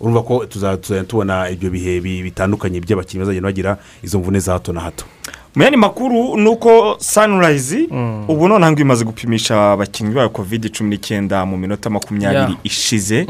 Urumva 0.00 0.22
ko 0.22 0.46
tuzajya 0.46 1.04
tubona 1.04 1.50
ibyo 1.50 1.70
bihe 1.70 2.00
bi- 2.00 2.22
bitandukanye 2.22 2.78
by'abakinnyi 2.80 3.18
bazagenda 3.26 3.48
bagira 3.50 3.78
izo 4.02 4.18
mvune 4.18 4.38
za 4.40 4.52
hato 4.52 4.72
na 4.72 4.80
hato. 4.80 5.04
Mu 5.56 5.62
yandi 5.62 5.76
makuru 5.76 6.36
ni 6.36 6.48
uko 6.48 6.96
sanirayizi 6.98 7.88
ubu 8.28 8.48
noneho 8.48 8.76
imaze 8.76 9.04
gupimisha 9.04 9.72
abakinnyi 9.72 10.14
bayo 10.14 10.28
kovide 10.28 10.68
cumi 10.68 10.90
n'icyenda 10.90 11.46
mu 11.46 11.56
minota 11.56 11.90
makumyabiri 11.90 12.56
ishize. 12.64 13.24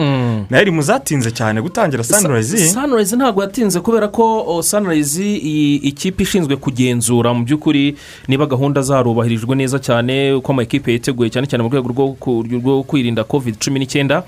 Nayo 0.50 0.62
iri 0.62 0.70
mu 0.70 0.82
zatinze 0.82 1.30
cyane 1.30 1.60
gutangira 1.62 2.04
sanirayizi 2.04 2.58
sanirayizi 2.68 3.16
ntabwo 3.16 3.42
yatinze 3.42 3.80
kubera 3.80 4.08
ko 4.08 4.60
sanirayizi 4.62 5.36
ikipe 5.82 6.22
ishinzwe 6.22 6.56
kugenzura. 6.56 7.34
Mu 7.34 7.44
by'ukuri 7.44 7.96
niba 8.28 8.46
gahunda 8.46 8.82
zarubahirijwe 8.82 9.56
neza 9.56 9.78
cyane 9.78 10.32
uko 10.32 10.52
amakipe 10.52 10.92
yiteguye 10.92 11.30
cyane 11.30 11.46
cyane 11.46 11.62
mu 11.64 11.68
rwego 11.70 11.88
rwo 11.88 12.82
kwirinda 12.82 13.24
covid 13.24 13.56
cumi 13.58 13.78
n'icyenda 13.80 14.22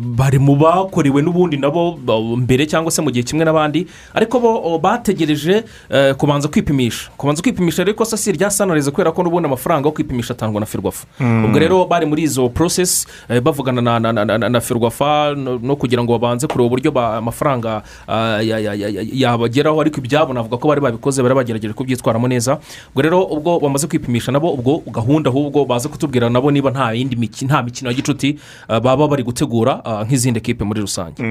bari 0.00 0.38
mu 0.38 0.56
bakorewe 0.56 1.22
n'ubundi 1.22 1.56
nabo 1.56 1.98
mbere 2.36 2.66
cyangwa 2.66 2.90
se 2.90 3.02
mu 3.02 3.10
gihe 3.10 3.22
kimwe 3.22 3.44
n'abandi 3.44 3.86
ariko 4.14 4.40
bo 4.40 4.78
bategereje 4.78 5.64
eh, 5.90 6.14
kubanza 6.14 6.48
kwipimisha. 6.48 7.10
Kubanza 7.16 7.42
kwipimisha 7.42 7.82
ariko 7.82 8.04
se 8.04 8.16
si 8.16 8.30
irya 8.30 8.50
sanirayizi 8.50 8.90
kubera 8.90 9.12
ko 9.12 9.22
n'ubundi 9.22 9.46
amafaranga 9.46 9.88
yo 9.88 9.92
kwipimisha 9.92 10.34
atangwa 10.34 10.60
na 10.60 10.66
ferwafa. 10.66 11.06
Ubwo 11.20 11.58
rero 11.58 11.84
bari 11.86 12.06
muri 12.06 12.22
izo 12.22 12.48
porosesi 12.48 13.06
eh, 13.28 13.40
bavugana 13.40 13.80
na, 13.80 13.98
na, 14.00 14.12
na, 14.12 14.38
na, 14.38 14.48
na 14.48 14.60
ferwafa 14.60 15.34
no, 15.34 15.76
kugira 15.76 16.02
ngo 16.04 16.12
babanze 16.18 16.46
kureba 16.46 16.66
uburyo 16.66 16.90
amafaranga 17.00 17.82
ah, 18.08 18.42
ya- 18.42 18.58
ya- 18.58 18.74
ya- 18.74 18.88
ya- 18.88 19.06
yabageraho. 19.12 19.80
Ariko 19.80 20.00
ibyabo 20.00 20.32
navuga 20.32 20.56
ko 20.56 20.68
bari 20.68 20.80
babikoze 20.80 21.22
bari 21.22 21.34
bagerageje 21.34 21.72
kubyitwaramo 21.74 22.28
neza. 22.28 22.58
Ubwo 22.90 23.02
rero 23.02 23.22
ubwo 23.24 23.60
bamaze 23.60 23.86
kwipimisha 23.86 24.32
nabo 24.32 24.52
ubwo 24.52 24.82
gahunda 24.92 25.30
ahubwo 25.30 25.64
baze 25.64 25.88
kutubwira 25.88 26.30
nabo 26.30 26.50
niba 26.50 26.70
nta 26.70 26.92
yindi 26.92 27.16
miki- 27.16 27.44
nta 27.44 27.62
mikino 27.62 27.90
ya 27.90 27.96
gicuti 27.96 28.38
baba 28.68 29.08
bari 29.08 29.22
gutegura 29.22 29.53
ah, 29.84 30.04
nk'izindi 30.04 30.40
kipe 30.40 30.64
muri 30.64 30.80
rusange. 30.80 31.22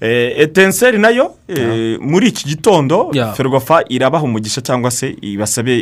Etenseri 0.00 0.98
na 0.98 1.08
yo 1.10 1.34
eh, 1.48 1.98
muri 2.00 2.28
iki 2.28 2.48
gitondo 2.48 3.10
ferwafa 3.36 3.84
irabaha 3.88 4.24
umugisha 4.24 4.60
cyangwa 4.60 4.90
se 4.90 5.16
ibasabe 5.22 5.74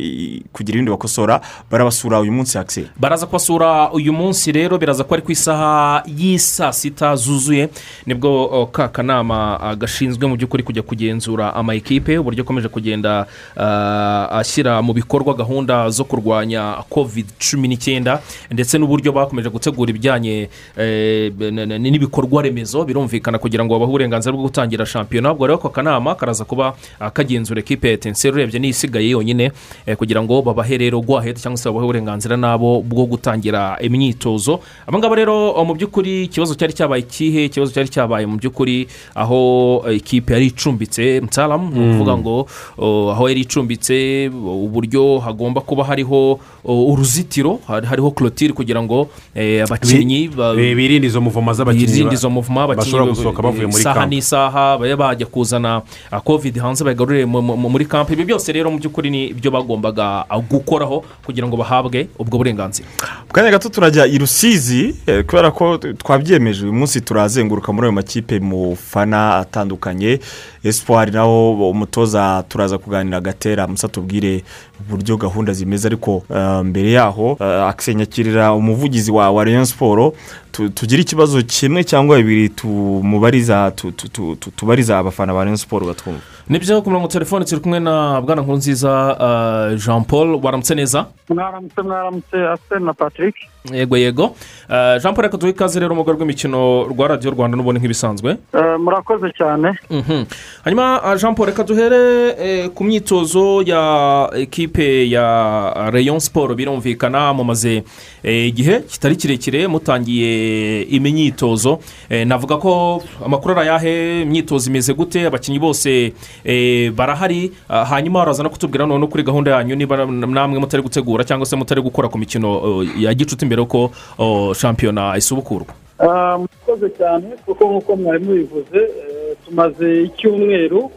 kugira 0.53 0.75
ibindi 0.77 0.91
bakosora 0.91 1.41
barabasura 1.71 2.21
uyu 2.21 2.33
munsi 2.33 2.59
akiseri 2.59 2.89
baraza 3.01 3.27
kubasura 3.27 3.91
uyu 3.93 4.13
munsi 4.13 4.53
rero 4.53 4.79
biraza 4.79 5.05
ko 5.05 5.15
ari 5.15 5.23
ku 5.23 5.33
isaha 5.33 6.03
y'i 6.07 6.39
saa 6.39 6.73
sita 6.73 7.17
zuzuye 7.17 7.69
ni 8.07 8.15
bwo 8.15 8.67
ka 8.73 8.89
kanama 8.89 9.59
ah, 9.61 9.75
gashinzwe 9.75 10.27
mu 10.29 10.37
by'ukuri 10.37 10.63
kujya 10.63 10.83
kugenzura 10.83 11.55
ama 11.55 11.75
ekipe 11.75 12.19
uburyo 12.19 12.43
akomeje 12.45 12.69
kugenda 12.69 13.27
ah, 13.57 14.29
ashyira 14.41 14.83
mu 14.83 14.93
bikorwa 14.93 15.35
gahunda 15.35 15.91
zo 15.91 16.05
kurwanya 16.05 16.85
covid 16.91 17.27
cumi 17.39 17.69
n'icyenda 17.69 18.21
ndetse 18.51 18.79
n'uburyo 18.79 19.13
bakomeje 19.13 19.49
gutegura 19.51 19.91
ibijyanye 19.91 20.49
eh, 20.79 21.33
n'ibikorwa 21.39 22.43
remezo 22.43 22.85
birumvikana 22.85 23.39
kugira 23.39 23.64
ngo 23.64 23.74
babahe 23.74 23.89
uburenganzira 23.91 24.32
bwo 24.32 24.43
gutangira 24.49 24.87
shampiyona. 24.87 25.32
Ubwo 25.32 25.47
rero 25.47 25.59
ako 25.59 25.68
kanama 25.68 26.14
karaza 26.14 26.45
kuba 26.45 26.74
kagenzura 27.12 27.61
ekipe 27.61 27.89
ya 27.89 27.95
etenseri 27.95 28.35
urebye 28.35 28.61
niyo 28.61 28.70
isigaye 28.70 29.11
yonyine 29.11 29.53
eh, 29.87 29.97
kugira 29.97 30.22
ngo 30.22 30.43
babahe 30.43 30.78
rero 30.78 31.01
gwahedi 31.01 31.41
cyangwa 31.41 31.59
se 31.59 31.68
babahe 31.68 31.85
uburenganzira 31.85 32.37
nabo 32.37 32.82
bwo 32.82 33.07
gutangira 33.07 33.78
imyitozo. 33.80 34.61
Aba 34.87 34.99
ngaba 34.99 35.14
rero 35.16 35.53
oh, 35.53 35.64
mu 35.64 35.74
by'ukuri 35.74 36.24
ikibazo 36.24 36.55
cyari 36.55 36.72
cyabaye 36.72 37.03
ikihe 37.03 37.45
ikibazo 37.45 37.72
cyari 37.72 37.89
cyabaye 37.89 38.26
mu 38.26 38.37
by'ukuri 38.37 38.87
aho 39.14 39.82
eh, 39.89 39.97
ikipe 39.97 40.32
yari 40.32 40.47
icumbitse. 40.47 41.20
Msalamu 41.20 41.70
ni 41.70 41.80
ukuvuga 41.91 42.16
ngo 42.18 42.47
oh, 42.78 43.11
aho 43.12 43.28
yari 43.28 43.41
icumbitse 43.41 44.30
uburyo 44.35 45.18
hagomba 45.18 45.61
kuba 45.61 45.85
hariho 45.85 46.39
oh, 46.64 46.93
uruzitiro 46.93 47.61
hari- 47.66 47.87
hariho 47.87 48.11
korotire 48.11 48.53
kugira 48.53 48.82
ngo 48.82 49.09
eh, 49.35 49.64
abakinnyi 49.64 50.28
ba- 50.28 50.55
Bi- 50.55 50.74
birinde 50.74 51.07
izo 51.07 51.20
muvoma 51.25 51.53
z'abakinnyi 51.57 51.87
birinde 51.87 52.14
izo 52.14 52.31
muvuma 52.31 52.66
bashobora 52.68 53.03
abakinnyi 53.03 53.09
gusohoka 53.16 53.43
bavuye 53.43 53.66
muri 53.66 53.81
isaha 53.81 54.07
n'isaha 54.07 54.79
babe 54.79 54.97
bajya 54.97 55.27
kuzana 55.27 55.83
ah, 56.12 56.20
covid 56.20 56.59
hanze 56.61 56.85
mu- 57.27 57.57
muri 57.70 57.87
kampu 57.87 58.12
ibi 58.12 58.25
byose 58.25 58.53
rero 58.53 58.70
mu 58.70 58.79
by'ukuri 58.79 59.11
ni 59.11 59.27
ibyo 59.33 59.51
bagombaga 59.51 60.25
ah, 60.29 60.39
gukoraho 60.39 61.05
kugira 61.27 61.47
ngo 61.49 61.57
bahabwe 61.57 62.09
ubwo 62.18 62.39
burenganzira. 62.39 62.89
Mu 63.27 63.33
kanya 63.33 63.51
gato 63.51 63.68
turajya 63.68 64.07
i 64.07 64.18
rusizi 64.18 64.95
eh, 65.07 65.25
kubera 65.25 65.51
ko 65.51 65.79
twabyemeje 65.79 66.62
uyu 66.64 66.72
munsi 66.72 67.01
turazenguruka 67.01 67.72
muri 67.72 67.87
ayo 67.87 67.93
makipe 67.93 68.41
mu 68.41 68.77
fana 68.77 69.37
atandukanye. 69.39 70.20
Esipuwari 70.64 71.11
naho 71.12 71.70
umutoza 71.70 72.45
turaza 72.49 72.79
kuganira 72.79 73.20
gatera 73.20 73.66
musa 73.66 73.89
tubwire 73.89 74.45
uburyo 74.81 75.16
gahunda 75.16 75.53
zimeze 75.53 75.89
ariko 75.89 76.22
eh, 76.35 76.61
mbere 76.64 76.91
yaho 76.93 77.37
eh, 77.41 77.68
akisenyakirira 77.68 78.53
umuvugizi 78.53 79.11
wa 79.12 79.31
wa 79.31 79.45
rayon 79.45 79.64
siporo 79.64 80.14
tu- 80.55 80.69
tugire 80.71 81.03
ikibazo 81.03 81.43
kimwe 81.43 81.85
cyangwa 81.85 82.17
bibiri 82.17 82.49
tumubariza 82.49 83.71
tu- 83.71 83.93
tu- 83.93 84.09
tu- 84.09 84.37
tu- 84.37 84.51
tubariza 84.51 84.99
abafana 84.99 85.35
ba 85.35 85.57
siporo 85.57 85.87
batwumva 85.87 86.21
ni 86.49 86.59
byo 86.59 86.83
ku 86.83 86.91
murongo 86.91 87.07
wa 87.07 87.13
telefone 87.13 87.45
turi 87.45 87.61
kumwe 87.61 87.81
na 87.81 88.21
bwana 88.21 88.43
nkuru 88.43 88.57
nziza 88.57 88.91
ah, 89.21 89.75
jean 89.77 90.05
paul 90.05 90.39
waramutse 90.43 90.75
neza? 90.75 91.07
Mwaramutse 91.29 91.83
mwaramutse. 91.83 92.37
Asiteri 92.49 92.85
na 92.85 92.93
patrick. 92.93 93.35
Yego 93.73 93.97
yego. 93.97 94.37
Ah, 94.69 94.99
jean 95.01 95.15
paul 95.15 95.23
reka 95.25 95.37
duhe 95.39 95.53
ikaze 95.53 95.81
rero 95.81 95.95
rwego 95.95 96.13
rw'imikino 96.13 96.85
rwa 96.85 97.09
radiyo 97.09 97.31
rwanda 97.33 97.57
n'ubundi 97.57 97.81
nk'ibisanzwe. 97.81 98.37
Eh, 98.53 98.79
murakoze 98.79 99.33
cyane. 99.39 99.73
Mhm. 99.91 100.25
hanyuma 100.65 101.17
jean 101.17 101.35
paul 101.35 101.47
reka 101.49 101.65
duhere 101.65 102.69
ku 102.75 102.85
myitozo 102.85 103.63
ya 103.65 104.29
ekipe 104.37 105.09
ya 105.11 105.91
rayon 105.91 106.21
siporo 106.21 106.55
birumvikana 106.55 107.33
mumaze 107.33 107.85
igihe 108.25 108.81
kitari 108.81 109.16
kirekire 109.16 109.66
mutangiye 109.68 110.83
imyitozo 110.83 111.79
Eh, 112.11 112.27
navuga 112.27 112.57
ko 112.57 113.03
amakuru 113.25 113.55
ari 113.55 113.68
ayahe 113.68 114.22
imyitozo 114.22 114.70
imeze 114.70 114.95
gute 114.95 115.27
abakinnyi 115.27 115.59
bose 115.59 116.12
eh, 116.45 116.91
barahari. 116.93 117.53
Ah, 117.68 117.85
hanyuma 117.85 118.18
baraza 118.25 118.43
no 118.43 118.51
kutubwira 118.51 118.87
noneho 118.87 119.09
kuri 119.11 119.22
gahunda 119.22 119.51
yanyu 119.51 119.77
niba 119.77 120.07
namwe 120.07 120.59
mutari 120.61 120.83
gutegura 120.83 121.25
cyangwa 121.25 121.47
se 121.47 121.57
mutari 121.57 121.81
gukora 121.83 122.09
ku 122.09 122.18
mikino 122.18 122.85
ya 122.99 123.14
gicuti 123.14 123.47
mbere 123.47 123.61
yuko 123.62 123.91
oh, 124.18 124.55
shampiyona 124.55 125.16
isubukurwa. 125.16 125.75
Eh, 126.01 126.39
murakoze 126.39 126.89
cyane 126.99 127.27
kuko 127.47 127.64
nk'uko 127.64 127.97
mwari 127.97 128.25
mubivuze 128.25 128.79
eh, 128.79 129.37
tumaze 129.45 130.03
icyumweru 130.03 130.79
eh, 130.79 130.91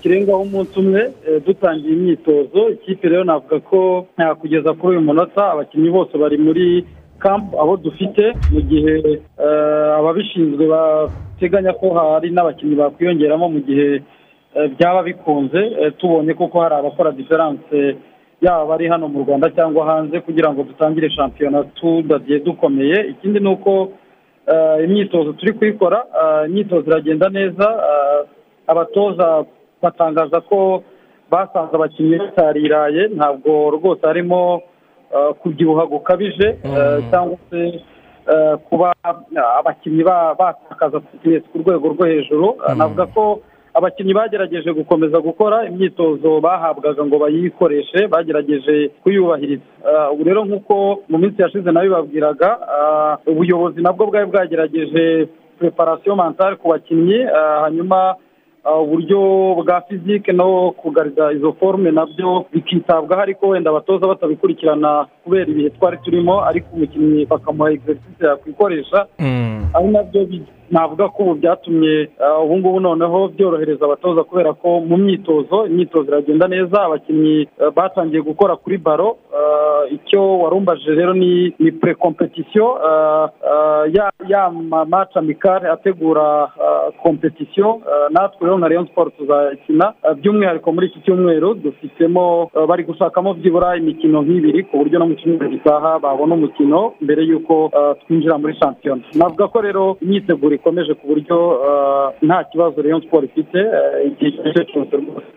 kirengaho 0.00 0.42
umunsi 0.42 0.78
umwe 0.80 1.00
eh, 1.28 1.42
dutangiye 1.46 1.92
imyitozo. 1.94 2.68
Ikipe 2.68 3.08
rero 3.08 3.24
navuga 3.24 3.60
ko 3.60 4.06
kugeza 4.40 4.72
kuri 4.72 4.96
uyu 4.96 5.06
munota. 5.08 5.52
Abakinnyi 5.52 5.90
bose 5.90 6.18
bari 6.18 6.38
muri 6.38 6.84
kampu 7.18 7.60
aho 7.60 7.76
dufite 7.76 8.32
mu 8.52 8.60
gihe 8.60 8.94
eh, 9.44 9.98
ababishinzwe 9.98 10.64
bateganya 10.66 11.72
ko 11.72 11.86
hari 11.98 12.30
n'abakinnyi 12.30 12.74
bakwiyongeramo 12.76 13.48
mu 13.48 13.60
gihe 13.60 14.02
eh, 14.56 14.66
byaba 14.74 15.02
bikunze. 15.02 15.60
Tubonye 15.98 16.34
koko 16.34 16.60
hari 16.60 16.74
abakora 16.74 17.10
diferanse 17.12 17.96
yaba 18.40 18.64
bari 18.66 18.88
hano 18.88 19.08
mu 19.08 19.18
rwanda 19.24 19.50
cyangwa 19.56 19.86
hanze 19.86 20.20
kugira 20.20 20.52
ngo 20.52 20.62
dutangire 20.62 21.10
shampiyona 21.10 21.62
tudagiye 21.76 22.38
dukomeye. 22.40 22.96
Ikindi 23.12 23.40
ni 23.40 23.48
uko 23.48 23.92
imyitozo 24.84 25.32
turi 25.32 25.52
kuyikora 25.52 25.98
imyitozo 26.48 26.86
iragenda 26.90 27.28
neza. 27.28 27.66
Abatoza 28.66 29.44
batangaza 29.82 30.40
ko 30.40 30.82
basanze 31.30 31.74
abakinnyi 31.76 32.18
batariraye 32.18 33.08
ntabwo 33.16 33.70
rwose 33.70 34.02
harimo 34.06 34.62
eh, 35.14 35.34
kubyibuha 35.42 35.86
gukabije 35.86 36.48
eh, 36.64 36.98
cyangwa 37.10 37.36
se 37.50 37.60
eh, 38.32 38.54
kuba 38.68 38.92
abakinnyi 39.58 40.02
ba- 40.04 40.34
batakaza 40.38 41.00
fitinesi 41.00 41.46
ku 41.52 41.58
rwego 41.58 41.88
rwo 41.88 42.04
hejuru. 42.06 42.56
Eh, 42.68 42.76
navuga 42.76 43.06
ko 43.06 43.40
abakinnyi 43.74 44.14
bagerageje 44.14 44.72
gukomeza 44.72 45.20
gukora 45.20 45.66
imyitozo 45.68 46.40
bahabwaga 46.40 47.04
ngo 47.06 47.18
bayikoreshe 47.18 48.06
bagerageje 48.08 48.88
kuyubahiriza. 49.02 49.62
Ubu 50.12 50.22
rero 50.24 50.44
nk'uko 50.44 50.74
mu 51.08 51.18
minsi 51.18 51.42
yashize 51.42 51.70
nabibabwiraga 51.72 52.48
ubuyobozi 53.26 53.82
nabwo 53.82 54.06
bwari 54.06 54.26
bwagerageje 54.26 55.28
preparation 55.58 56.16
mentale 56.16 56.56
ku 56.56 56.68
bakinnyi 56.68 57.24
hanyuma 57.62 58.14
uh, 58.14 58.16
uburyo 58.82 59.54
bwa 59.54 59.80
fizike 59.80 60.32
no 60.32 60.70
kugarida 60.70 61.32
izo 61.32 61.52
forume 61.52 61.90
na 61.90 62.06
byo 62.06 62.44
bikitabwaho 62.52 63.22
ariko 63.22 63.48
wenda 63.48 63.70
abatoza 63.70 64.06
batabikurikirana 64.06 65.06
kubera 65.24 65.50
ibihe 65.50 65.70
twari 65.70 65.98
turimo 66.04 66.44
ariko 66.44 66.66
umukinnyi 66.74 67.24
bakamuha 67.26 67.70
egisesise 67.70 68.26
yakwikoresha 68.26 69.06
ari 69.74 69.88
na 69.88 70.02
byo 70.02 70.24
navuga 70.70 71.08
ko 71.08 71.22
ubu 71.22 71.34
byatumye 71.34 72.08
uh, 72.20 72.44
ubu 72.44 72.56
ngubu 72.58 72.80
noneho 72.80 73.28
byorohereza 73.28 73.84
abatoza 73.84 74.24
kubera 74.24 74.52
ko 74.52 74.80
mu 74.80 74.96
myitozo 74.96 75.66
imyitozo 75.66 76.08
iragenda 76.10 76.48
neza 76.48 76.82
abakinnyi 76.82 77.46
uh, 77.60 77.70
batangiye 77.74 78.22
gukora 78.22 78.56
kuri 78.56 78.78
baro 78.78 79.08
uh, 79.10 79.92
icyo 79.92 80.38
warumbajije 80.38 80.90
rero 80.94 81.12
ni 81.14 81.54
ni 81.58 81.70
uh, 81.70 83.28
uh, 83.50 83.94
ya 83.94 84.10
ya 84.28 84.50
ma 84.50 84.84
match 84.84 85.16
amicale 85.16 85.68
ategura 85.70 86.44
uh, 86.44 86.94
natwe 88.10 88.42
rero 88.46 88.58
nka 88.58 88.68
Rayon 88.68 88.86
Sport 88.86 89.16
tuzakina 89.16 89.92
by'umwihariko 90.16 90.72
muri 90.72 90.86
iki 90.86 91.00
cyumweru 91.00 91.54
dufitemo 91.54 92.50
bari 92.68 92.84
gushakamo 92.84 93.34
byibura 93.34 93.76
imikino 93.76 94.22
nk'ibiri 94.22 94.64
ku 94.64 94.76
buryo 94.78 94.98
no 94.98 95.06
mu 95.06 95.14
cyumweru 95.14 95.50
gitaha 95.50 95.98
babona 95.98 96.34
umukino 96.34 96.92
mbere 97.00 97.22
y'uko 97.24 97.70
twinjira 98.06 98.38
muri 98.38 98.54
shampiyona. 98.58 99.02
Navuga 99.14 99.48
ko 99.48 99.60
rero 99.60 99.96
imyiteguro 100.02 100.55
ikomeje 100.56 100.92
ku 100.98 101.04
buryo 101.06 101.36
nta 102.26 102.38
kibazo 102.50 102.82
Rayon 102.82 103.02
Sport 103.02 103.24
ifite 103.24 103.58
igihe 104.08 104.28
icyo 104.30 104.40
ari 104.42 104.52
cyo 104.54 104.64
cyose 104.70 104.92
rwose 104.96 105.28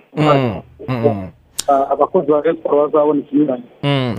abakozi 1.92 2.32
ba 2.32 2.42
Sport 2.42 2.92
bazabona 2.92 3.20
ikinyuranye 3.20 3.64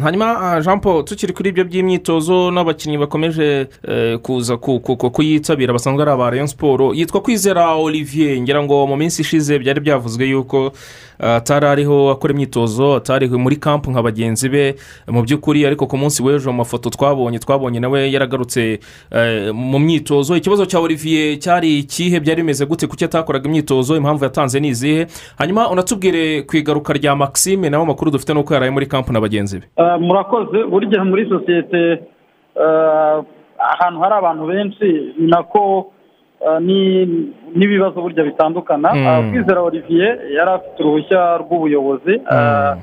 hanyuma 0.03 0.61
jean 0.65 0.81
paul 0.81 1.05
tukiri 1.05 1.33
kuri 1.33 1.49
ibyo 1.51 1.65
by'imyitozo 1.65 2.51
n'abakinnyi 2.51 2.99
bakomeje 2.99 3.67
kuza 4.23 4.57
ku- 4.57 4.81
ku- 4.81 4.97
ku- 4.97 5.11
kuyitabira 5.11 5.73
basanzwe 5.73 6.03
ari 6.03 6.11
aba 6.11 6.31
rayon 6.31 6.47
siporo 6.47 6.95
yitwa 6.95 7.21
kwizera 7.21 7.75
olivier 7.75 8.41
ngira 8.41 8.63
ngo 8.63 8.87
mu 8.87 8.97
minsi 8.97 9.23
ishize 9.23 9.59
byari 9.59 9.81
byavuzwe 9.81 10.25
yuko 10.29 10.73
atari 11.19 11.67
ariho 11.67 12.11
akora 12.11 12.33
imyitozo 12.35 12.95
atari 12.97 13.29
muri 13.29 13.57
kampu 13.57 13.91
nka 13.91 14.03
bagenzi 14.03 14.49
be 14.49 14.75
mu 15.09 15.23
by'ukuri 15.23 15.67
ariko 15.67 15.87
ku 15.87 15.97
munsi 15.97 16.23
w'ejo 16.23 16.51
mu 16.53 16.59
mafoto 16.65 16.91
twabonye 16.91 17.39
twabonye 17.39 17.81
nawe 17.81 18.11
yaragarutse 18.13 18.81
mu 19.53 19.79
myitozo 19.79 20.37
ikibazo 20.37 20.65
cya 20.67 20.81
olivier 20.81 21.37
cyari 21.39 21.79
ikihe 21.79 22.21
byari 22.21 22.43
bimeze 22.43 22.67
gute 22.67 22.87
kuki 22.87 23.05
atakoraga 23.05 23.49
imyitozo 23.49 23.97
impamvu 23.97 24.25
yatanze 24.25 24.61
ni 24.61 24.69
izihe 24.69 25.07
hanyuma 25.37 25.69
unatubwire 25.71 26.43
ku 26.43 26.57
igaruka 26.57 26.93
rya 26.93 27.17
maxime 27.41 27.71
nawe 27.71 27.83
amakuru 27.83 28.11
dufite 28.11 28.35
ni 28.35 28.41
uko 28.41 28.55
yaraye 28.55 28.71
muri 28.71 28.87
kampu 28.87 29.13
na 29.13 29.21
bagenzi 29.21 29.61
be 29.61 29.99
murakoze 29.99 30.65
burya 30.71 31.05
muri 31.05 31.29
sosiyete 31.29 32.03
ahantu 33.59 34.01
hari 34.01 34.15
abantu 34.15 34.47
benshi 34.47 35.15
ni 35.19 35.27
nako 35.31 35.93
ni- 36.61 37.33
n'ibibazo 37.55 38.01
burya 38.03 38.25
bitandukana. 38.25 38.93
Mm. 38.95 39.07
Uh, 39.07 39.31
kwizera 39.33 39.61
olivier 39.63 40.19
yari 40.37 40.51
afite 40.51 40.81
uruhushya 40.83 41.37
rw'ubuyobozi. 41.39 42.15
Uh, 42.17 42.77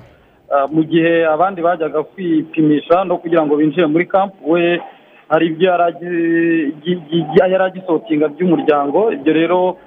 uh, 0.53 0.65
mu 0.71 0.83
gihe 0.83 1.25
abandi 1.25 1.61
bajyaga 1.61 2.03
kwipimisha 2.03 3.03
no 3.05 3.17
kugira 3.17 3.45
ngo 3.45 3.55
binjire 3.57 3.85
muri 3.87 4.05
kampu 4.05 4.51
we 4.51 4.81
hari 5.29 5.45
ibyo 5.47 5.69
yari 5.71 5.83
agi- 5.83 6.71
gi- 6.83 7.01
gi- 7.09 7.25
yari 7.39 7.55
agisotinga 7.63 8.27
by'umuryango. 8.27 9.11
Ibyo 9.11 9.33
rero 9.33 9.77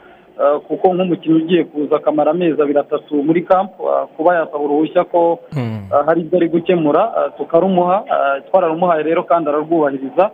kuko 0.69 0.95
nk'umukinnyi 0.95 1.37
ugiye 1.43 1.65
kuza 1.65 1.97
akamara 1.97 2.31
amezi 2.31 2.63
abiri 2.63 2.79
atatu 2.79 3.15
muri 3.23 3.43
kampu 3.43 3.83
uh, 3.83 4.05
kuba 4.17 4.35
yasaba 4.37 4.59
uruhushya 4.59 5.05
ko 5.05 5.33
uh, 5.33 6.05
hari 6.07 6.21
ibyo 6.21 6.37
ari 6.39 6.49
gukemura 6.49 7.03
uh, 7.09 7.37
tukarumuha 7.37 7.97
uh, 8.03 8.37
twararumuhaye 8.51 9.03
rero 9.03 9.23
kandi 9.23 9.49
ararwubahiriza. 9.49 10.31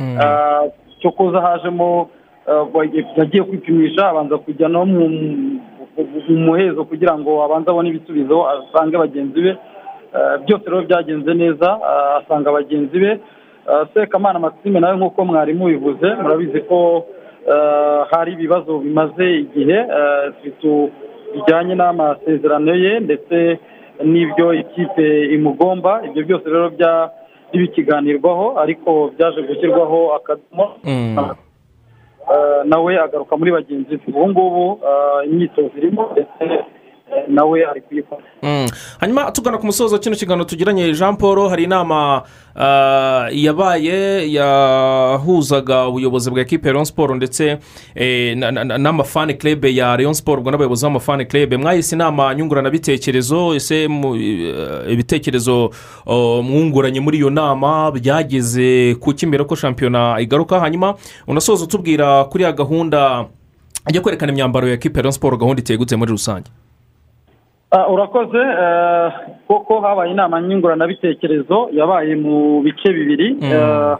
Uh, 0.00 0.70
cyo 1.00 1.10
kuza 1.10 1.40
hajemo 1.40 2.08
yagiye 3.16 3.42
kwipimisha 3.44 4.08
abanza 4.08 4.38
kujya 4.38 4.68
no 4.68 4.86
mu 4.86 5.08
mu 6.28 6.36
muhezo 6.46 6.84
kugira 6.84 7.18
ngo 7.18 7.42
abanze 7.44 7.70
abone 7.70 7.88
ibisubizo 7.88 8.46
asange 8.50 8.96
bagenzi 8.98 9.40
be. 9.42 9.56
Byose 10.46 10.64
rero 10.70 10.82
byagenze 10.82 11.34
neza 11.34 11.78
asanga 12.18 12.52
bagenzi 12.52 12.98
be. 12.98 13.20
Sekamana 13.94 14.38
maxime 14.38 14.80
nawe 14.80 14.96
nk'uko 14.96 15.24
mwari 15.24 15.54
mubivuze 15.54 16.14
murabizi 16.22 16.60
ko 16.60 17.04
hari 18.10 18.32
ibibazo 18.32 18.78
bimaze 18.78 19.24
igihe 19.44 19.78
bitu- 20.44 20.90
bijyanye 21.34 21.74
n'amasezerano 21.74 22.74
ye 22.74 23.00
ndetse 23.00 23.58
n'ibyo 24.04 24.54
ikipe 24.54 25.06
imugomba 25.34 26.02
ibyo 26.06 26.22
byose 26.26 26.46
rero 26.48 26.68
bya 26.70 27.10
bikiganirwaho 27.52 28.58
ariko 28.60 29.10
byaje 29.16 29.40
gushyirwaho 29.42 30.14
akadomo. 30.14 30.64
Uh, 32.28 32.60
nawe 32.64 32.92
agaruka 33.00 33.36
muri 33.36 33.50
bagenzi 33.52 33.96
be. 33.96 34.02
Ubu 34.08 34.28
ngubu 34.28 34.80
imyitozo 35.26 35.72
irimo 35.80 36.10
ndetse 36.12 36.44
nawe 37.28 37.66
ari 37.66 37.80
kuyikora 37.80 38.22
hanyuma 39.00 39.30
tugana 39.32 39.58
ku 39.58 39.66
musozo 39.66 39.98
kino 39.98 40.16
kiganiro 40.16 40.44
tugiranye 40.44 40.92
jean 40.92 41.16
paul 41.16 41.48
hari 41.48 41.64
inama 41.64 42.22
ah, 42.56 43.28
yabaye 43.32 44.32
yahuzaga 44.32 45.88
ubuyobozi 45.88 46.30
bwa 46.30 46.40
ekipe 46.40 46.68
ya 46.68 46.72
leon 46.74 46.84
siporo 46.84 47.14
ndetse 47.14 47.58
eh, 47.94 48.36
na- 48.36 48.50
na- 48.50 48.64
na- 48.64 48.78
n'amafani 48.78 49.34
kerebe 49.34 49.74
ya 49.74 49.96
leon 49.96 50.14
siporo 50.14 50.40
ubwo 50.40 50.50
n'abayobozi 50.50 50.84
b'amafani 50.86 51.26
kerebe 51.26 51.56
mwahise 51.56 51.96
inama 51.96 52.34
nyunguranabitekerezo 52.34 53.54
ese 53.54 53.84
eh, 53.84 54.92
ibitekerezo 54.92 55.70
mwunguranye 56.42 57.00
muri 57.00 57.18
iyo 57.18 57.30
nama 57.30 57.90
byageze 57.92 58.94
ku 59.00 59.12
cy'imbere 59.12 59.44
ko 59.44 59.54
shampiyona 59.54 60.20
igaruka? 60.20 60.60
Hanyuma 60.60 60.94
unasoza 61.26 61.64
utubwira 61.64 62.24
kuri 62.24 62.44
ya 62.44 62.52
gahunda 62.52 63.24
ajya 63.84 64.00
kwerekana 64.00 64.32
imyambaro 64.32 64.68
ya 64.68 64.74
ekipe 64.74 64.98
ya 64.98 65.02
leon 65.02 65.12
siporo 65.12 65.36
gahunda 65.36 65.60
iteye 65.60 65.76
gute 65.78 65.96
muri 65.96 66.10
rusange. 66.12 66.50
Urakoze. 67.72 68.38
Eh, 68.38 69.12
koko 69.48 69.80
habaye 69.80 70.10
inama 70.12 70.40
nyunguranabitekerezo 70.40 71.68
yabaye 71.72 72.16
mu 72.16 72.62
bice 72.62 72.92
bibiri. 72.92 73.34
Mm. 73.34 73.52
eh, 73.52 73.96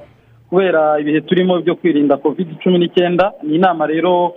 kubera 0.49 1.01
ibihe 1.01 1.21
turimo 1.21 1.61
byo 1.61 1.75
kwirinda 1.77 2.17
covid 2.17 2.49
cumi 2.63 2.79
n'icyenda 2.79 3.33
ni 3.43 3.55
inama 3.55 3.87
rero 3.87 4.33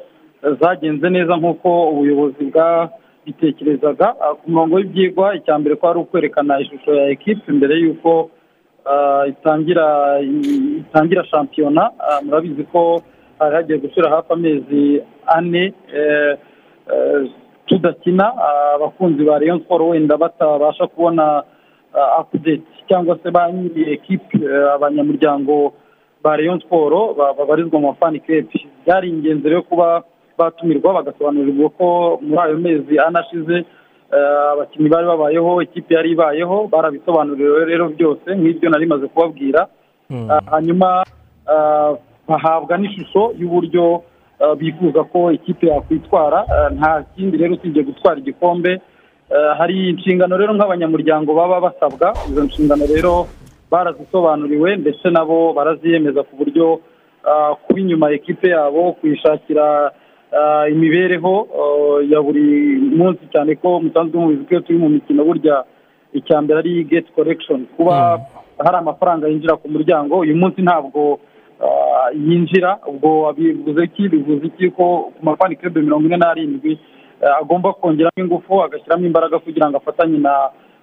zagenze 0.60 1.10
neza 1.10 1.36
nk'uko 1.38 1.90
ubuyobozi 1.92 2.44
bwabitekerezaga. 2.52 4.16
Ah, 4.20 4.34
ku 4.36 4.52
murongo 4.52 4.76
w'ibyigwa 4.76 5.36
icya 5.36 5.60
mbere 5.60 5.76
ko 5.76 5.90
ari 5.90 6.00
ukwerekana 6.00 6.60
ishusho 6.60 6.92
ya 6.96 7.08
ekipe 7.10 7.52
mbere 7.52 7.76
y'uko 7.80 8.30
ah, 8.86 9.24
itangira 9.28 10.20
itangira 10.82 11.24
shampiyona. 11.26 11.92
Ah, 12.00 12.20
murabizi 12.22 12.64
ko 12.64 13.02
hari 13.40 13.56
hagiye 13.56 13.78
gushyira 13.80 14.12
hafi 14.12 14.34
amezi 14.34 15.02
ane. 15.26 15.74
Eh, 15.96 16.36
tudakina 17.72 18.34
abakunzi 18.76 19.24
ba 19.24 19.40
rayon 19.40 19.60
siporo 19.64 19.88
wenda 19.96 20.18
batabasha 20.18 20.88
kubona 20.88 21.44
apudeti 22.20 22.68
cyangwa 22.88 23.18
se 23.24 23.32
ba 23.32 23.52
nyiri 23.52 23.94
ekipe 23.94 24.38
eh, 24.44 24.74
abanyamuryango 24.76 25.74
ba 26.24 26.36
rayon 26.38 26.60
siporo 26.60 27.14
ba- 27.14 27.34
babarizwa 27.34 27.80
mu 27.80 27.88
mafani 27.88 28.20
kepi 28.20 28.68
byari 28.86 29.10
ingenzi 29.10 29.50
rero 29.50 29.62
kuba 29.62 30.04
batumirwa 30.38 30.94
bagasobanurirwa 30.94 31.70
ko 31.70 32.20
muri 32.22 32.40
ayo 32.42 32.58
mezi 32.58 33.00
ane 33.00 33.20
ashize 33.20 33.58
eh, 34.12 34.52
abakinnyi 34.54 34.90
bari 34.90 35.08
babayeho 35.08 35.62
ikipe 35.62 35.94
yari 35.96 36.12
ibayeho 36.12 36.68
barabisobanuriwe 36.68 37.66
rero 37.66 37.90
byose 37.90 38.28
nk'ibyo 38.36 38.70
nari 38.70 38.86
maze 38.86 39.08
kubabwira 39.08 39.68
hanyuma 40.52 41.04
ah, 41.48 41.94
bahabwa 42.28 42.78
n'ishusho 42.78 43.32
y'uburyo 43.40 44.04
bifuza 44.58 45.04
ko 45.04 45.32
ikipe 45.32 45.68
yakwitwara. 45.68 46.40
Eh, 46.50 46.78
nta 46.78 47.04
kindi 47.16 47.38
rero 47.38 47.54
usibye 47.56 47.84
gutwara 47.84 48.20
igikombe. 48.20 48.72
Eh, 49.32 49.52
hari 49.58 49.90
inshingano 49.90 50.38
rero 50.38 50.54
nk'abanyamuryango 50.54 51.34
baba 51.34 51.60
basabwa. 51.62 52.14
Izo 52.30 52.44
nshingano 52.44 52.86
rero 52.86 53.28
barazisobanuriwe 53.72 54.76
ndetse 54.78 55.10
nabo 55.10 55.54
baraziyemeza 55.54 56.24
ku 56.24 56.36
buryo 56.36 56.80
kuba 57.64 57.80
inyuma 57.80 58.12
ekipe 58.12 58.50
yabo 58.50 58.92
kuyishakira 59.00 59.92
imibereho 60.72 61.48
ya 62.10 62.22
buri 62.22 62.44
munsi 62.98 63.24
cyane 63.32 63.56
ko 63.56 63.80
musanzwe 63.80 64.20
mubizi 64.20 64.44
ko 64.46 64.52
iyo 64.52 64.62
turi 64.62 64.78
mu 64.80 64.90
mikino 64.90 65.24
burya 65.24 65.64
icya 66.14 66.42
mbere 66.42 66.60
ari 66.60 66.84
geti 66.84 67.12
korekishoni 67.16 67.66
kuba 67.78 68.20
hari 68.60 68.78
amafaranga 68.78 69.28
yinjira 69.28 69.56
ku 69.56 69.70
muryango 69.70 70.20
uyu 70.20 70.36
munsi 70.36 70.62
ntabwo 70.62 71.20
yinjira 72.16 72.78
ubwo 72.88 73.34
bivuze 73.34 73.88
ki? 73.88 74.10
Bivuze 74.10 74.46
iki 74.48 74.70
ko 74.72 75.12
ku 75.16 75.26
mafani 75.26 75.56
kirebe 75.56 75.82
mirongo 75.82 76.06
ine 76.08 76.18
n'arindwi 76.18 76.72
eh, 77.22 77.36
agomba 77.42 77.74
kongeramo 77.74 78.18
ingufu 78.18 78.64
agashyiramo 78.64 79.06
imbaraga 79.06 79.40
kugira 79.40 79.70
ngo 79.70 79.78
afatanye 79.78 80.18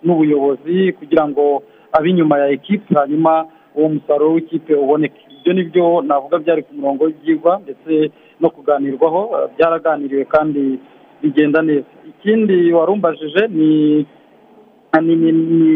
n'ubuyobozi 0.03 0.93
kugira 0.99 1.29
ngo 1.29 1.63
abe 1.93 2.11
inyuma 2.11 2.39
ya 2.39 2.49
ekipe 2.49 2.95
hanyuma 2.95 3.47
uwo 3.75 3.89
musaruro 3.89 4.33
w'ikipe 4.35 4.75
uboneke. 4.75 5.21
Ibyo 5.41 5.53
ni 5.53 5.63
byo 5.65 6.03
navuga 6.03 6.39
byari 6.39 6.63
ku 6.63 6.75
murongo 6.75 7.05
w'ibyigwa 7.05 7.61
ndetse 7.63 8.11
no 8.41 8.51
kuganirwaho 8.51 9.21
eh, 9.37 9.49
byaraganiriwe 9.57 10.25
kandi 10.25 10.79
bigenda 11.23 11.63
neza. 11.63 11.87
Ikindi 12.09 12.73
warumbajije 12.73 13.47
ni 13.49 14.07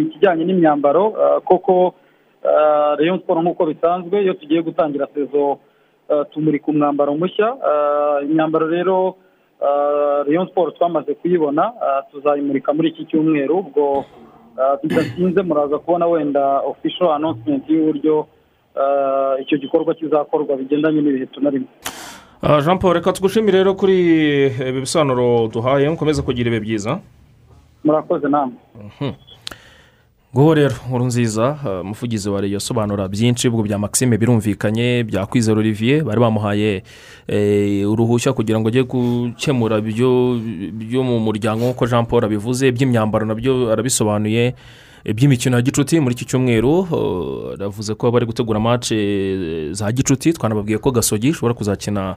ikijyanye 0.03 0.45
n'imyambaro 0.45 1.05
eh, 1.23 1.41
koko 1.45 1.95
rayon 2.99 3.19
siporo 3.19 3.43
nk'uko 3.43 3.67
bisanzwe 3.67 4.23
iyo 4.23 4.35
tugiye 4.35 4.63
gutangira 4.63 5.07
sezo 5.15 5.59
eh, 6.11 6.25
tumurika 6.33 6.67
umwambaro 6.69 7.15
mushya. 7.17 7.49
Eh, 7.71 8.29
imyambaro 8.31 8.67
rero 8.67 9.17
eh, 9.63 10.19
rayon 10.27 10.47
siporo 10.49 10.71
twamaze 10.71 11.15
kuyibona 11.15 11.73
eh, 11.87 12.03
tuzayimurika 12.11 12.73
muri 12.73 12.89
iki 12.89 13.05
cyumweru 13.07 13.59
ubwo 13.59 14.05
eh, 14.59 14.75
bidatinze 14.83 15.43
muraza 15.43 15.79
kubona 15.79 16.07
wenda 16.07 16.61
official 16.61 17.13
announcement 17.13 17.65
y'uburyo 17.71 18.27
eh, 18.77 19.43
icyo 19.43 19.59
gikorwa 19.59 19.95
kizakorwa 19.95 20.57
bigendanye 20.57 21.01
n'ibihe 21.03 21.27
tunarimo 21.27 21.67
jean 22.65 22.79
paul 22.79 22.95
reka 22.95 23.13
tugushimire 23.13 23.59
rero 23.59 23.75
kuri 23.75 23.97
ibi 24.47 24.81
bisobanuro 24.81 25.47
duhaye. 25.53 25.89
Mukomeze 25.89 26.23
kugira 26.23 26.49
ibihe 26.51 26.61
byiza. 26.61 26.99
Murakoze 27.85 28.29
namwe 28.29 28.55
nguwo 30.35 30.55
rero 30.55 30.75
nkuru 30.89 31.05
nziza 31.05 31.59
ah, 31.65 31.81
umuvugizi 31.81 32.29
wa 32.29 32.41
reyo 32.41 32.57
asobanura 32.57 33.09
byinshi 33.09 33.49
ubwo 33.49 33.63
bya 33.63 33.79
maxime 33.79 34.19
birumvikanye 34.19 35.05
bya 35.05 35.27
kwizera 35.27 35.59
olivier 35.61 36.05
bari 36.05 36.21
bamuhaye 36.21 36.83
eh, 37.29 37.91
uruhushya 37.91 38.33
kugira 38.33 38.61
ngo 38.61 38.69
ajye 38.69 38.83
gukemura 38.83 39.81
byo 39.81 41.03
mu 41.05 41.21
muryango 41.21 41.65
nk'uko 41.65 41.87
jean 41.87 42.07
paul 42.07 42.25
abivuze 42.25 42.69
iby'imyambaro 42.69 43.27
na 43.27 43.35
byo 43.35 43.73
arabisobanuye 43.73 44.55
iby'imikino 45.05 45.57
ya 45.57 45.63
gicuti 45.63 46.01
muri 46.01 46.15
iki 46.15 46.25
cyumweru 46.25 46.87
oh, 46.91 47.53
aravuze 47.53 47.95
ko 47.95 48.11
bari 48.11 48.27
gutegura 48.27 48.61
mace 48.61 48.97
za 49.75 49.93
gicuti 49.93 50.33
twanababwiye 50.33 50.79
ko 50.79 50.91
gasogi 50.91 51.29
ishobora 51.29 51.55
kuzakina 51.55 52.17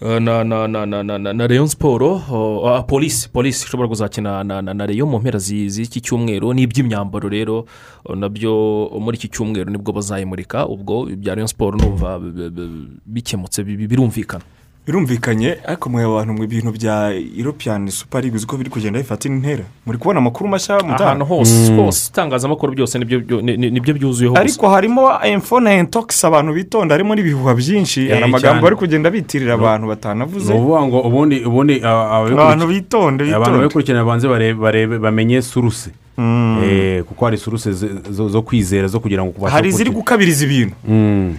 na 0.00 0.44
na 0.44 0.66
na 0.68 0.84
na 0.86 1.02
na 1.32 1.46
rayon 1.46 1.66
siporo 1.68 2.20
oh, 2.30 2.68
ah, 2.68 2.82
polisi 2.82 3.28
polisi 3.28 3.64
ishobora 3.64 3.88
kuzakina 3.88 4.44
na 4.44 4.86
rayon 4.86 5.08
mu 5.08 5.18
mpera 5.18 5.38
zi- 5.38 5.68
z'iki 5.70 6.00
cyumweru 6.00 6.52
n'iby'imyambaro 6.52 7.28
rero 7.28 7.64
oh, 8.04 8.14
na 8.14 8.28
byo 8.28 8.90
muri 9.00 9.16
iki 9.16 9.28
cyumweru 9.28 9.70
ni 9.70 9.78
bwo 9.78 9.92
bazayimurika 9.92 10.66
ubwo 10.68 11.08
ibya 11.10 11.34
rayon 11.34 11.48
siporo 11.48 11.78
numva 11.78 12.18
bi- 12.18 12.30
bi- 12.30 12.50
bi- 12.50 12.88
bikemutse 13.06 13.64
bi- 13.64 13.76
bi- 13.76 13.88
birumvikana. 13.88 14.44
Birumvikanye 14.86 15.56
ariko 15.66 15.90
mwe 15.90 16.04
abantu 16.04 16.32
mu 16.32 16.46
bintu 16.46 16.70
bya 16.72 17.10
european 17.38 17.88
super 17.90 18.22
league 18.22 18.36
uzi 18.36 18.46
ko 18.46 18.56
biri 18.56 18.70
kugenda 18.70 18.98
bifata 18.98 19.28
intera. 19.28 19.64
Muri 19.86 19.98
kubona 19.98 20.18
amakuru 20.18 20.48
mashya 20.50 20.78
ahantu 20.78 21.24
hose 21.24 21.74
hose. 21.76 22.08
Itangazamakuru 22.12 22.72
byose 22.72 22.98
ni 22.98 23.04
byo 23.04 23.18
byo- 23.20 23.42
ni- 23.42 23.56
ni- 23.56 23.70
ni 23.70 23.80
byo 23.80 23.94
byuzuyeho 23.94 24.36
ariko 24.38 24.68
harimo 24.68 25.10
info 25.26 25.60
na 25.60 25.74
intokisi 25.74 26.26
abantu 26.26 26.52
bitonda 26.54 26.94
harimo 26.94 27.14
n'ibihuha 27.14 27.54
byinshi. 27.54 28.00
Eh, 28.06 28.10
hari 28.12 28.24
amagambo 28.24 28.62
bari 28.62 28.76
kugenda 28.76 29.10
bitirira 29.10 29.54
abantu 29.54 29.82
ni 29.86 29.88
batanavuze 29.88 30.52
ukuvuga 30.52 30.82
ngo 30.86 31.00
ubundi 31.00 31.36
ubundi 31.44 31.74
aba- 31.82 32.10
ababikurikiye- 32.10 32.46
abantu 32.46 32.66
bitonde 32.66 33.22
abantu 33.24 33.40
bitonde. 33.40 33.58
babikurikirana 33.58 34.04
babanze 34.04 34.28
barebe 34.54 34.98
bamenye 34.98 35.42
suruse. 35.42 35.90
Mm. 36.18 36.62
Eh, 36.64 37.02
kuko 37.04 37.24
hari 37.24 37.36
suruse 37.36 37.72
zo- 37.72 38.28
kwizera 38.42 38.88
zo 38.88 39.00
kugira 39.00 39.24
ngo 39.24 39.32
kubashe 39.32 39.52
hari 39.54 39.68
iziri 39.68 39.90
gukabiriza 39.90 40.44
ibintu. 40.44 40.74
Mm. 40.88 41.34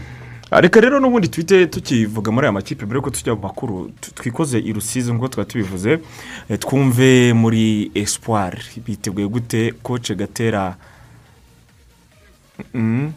Reka 0.51 0.79
rero 0.81 0.99
n'ubundi 0.99 1.27
twite 1.27 1.67
tukivuga 1.67 2.31
muri 2.31 2.45
aya 2.45 2.51
makipe 2.51 2.85
mbere 2.85 2.97
yuko 2.97 3.09
tujya 3.09 3.35
mu 3.35 3.41
makuru 3.41 3.91
twikoze 4.15 4.59
i 4.59 4.73
rusizi 4.73 5.11
nk'uko 5.11 5.27
twari 5.27 5.49
tubivuze 5.49 5.99
eh, 6.49 6.59
twumve 6.59 7.33
muri 7.33 7.91
espoir. 7.95 8.53
Biteguye 8.85 9.27
gute 9.27 9.73
koce 9.83 10.15
gatera 10.15 10.75
Mm, 12.73 13.11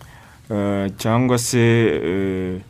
eh, 0.51 0.91
cyangwa 0.99 1.39
se 1.39 1.59
eh, 1.61 2.61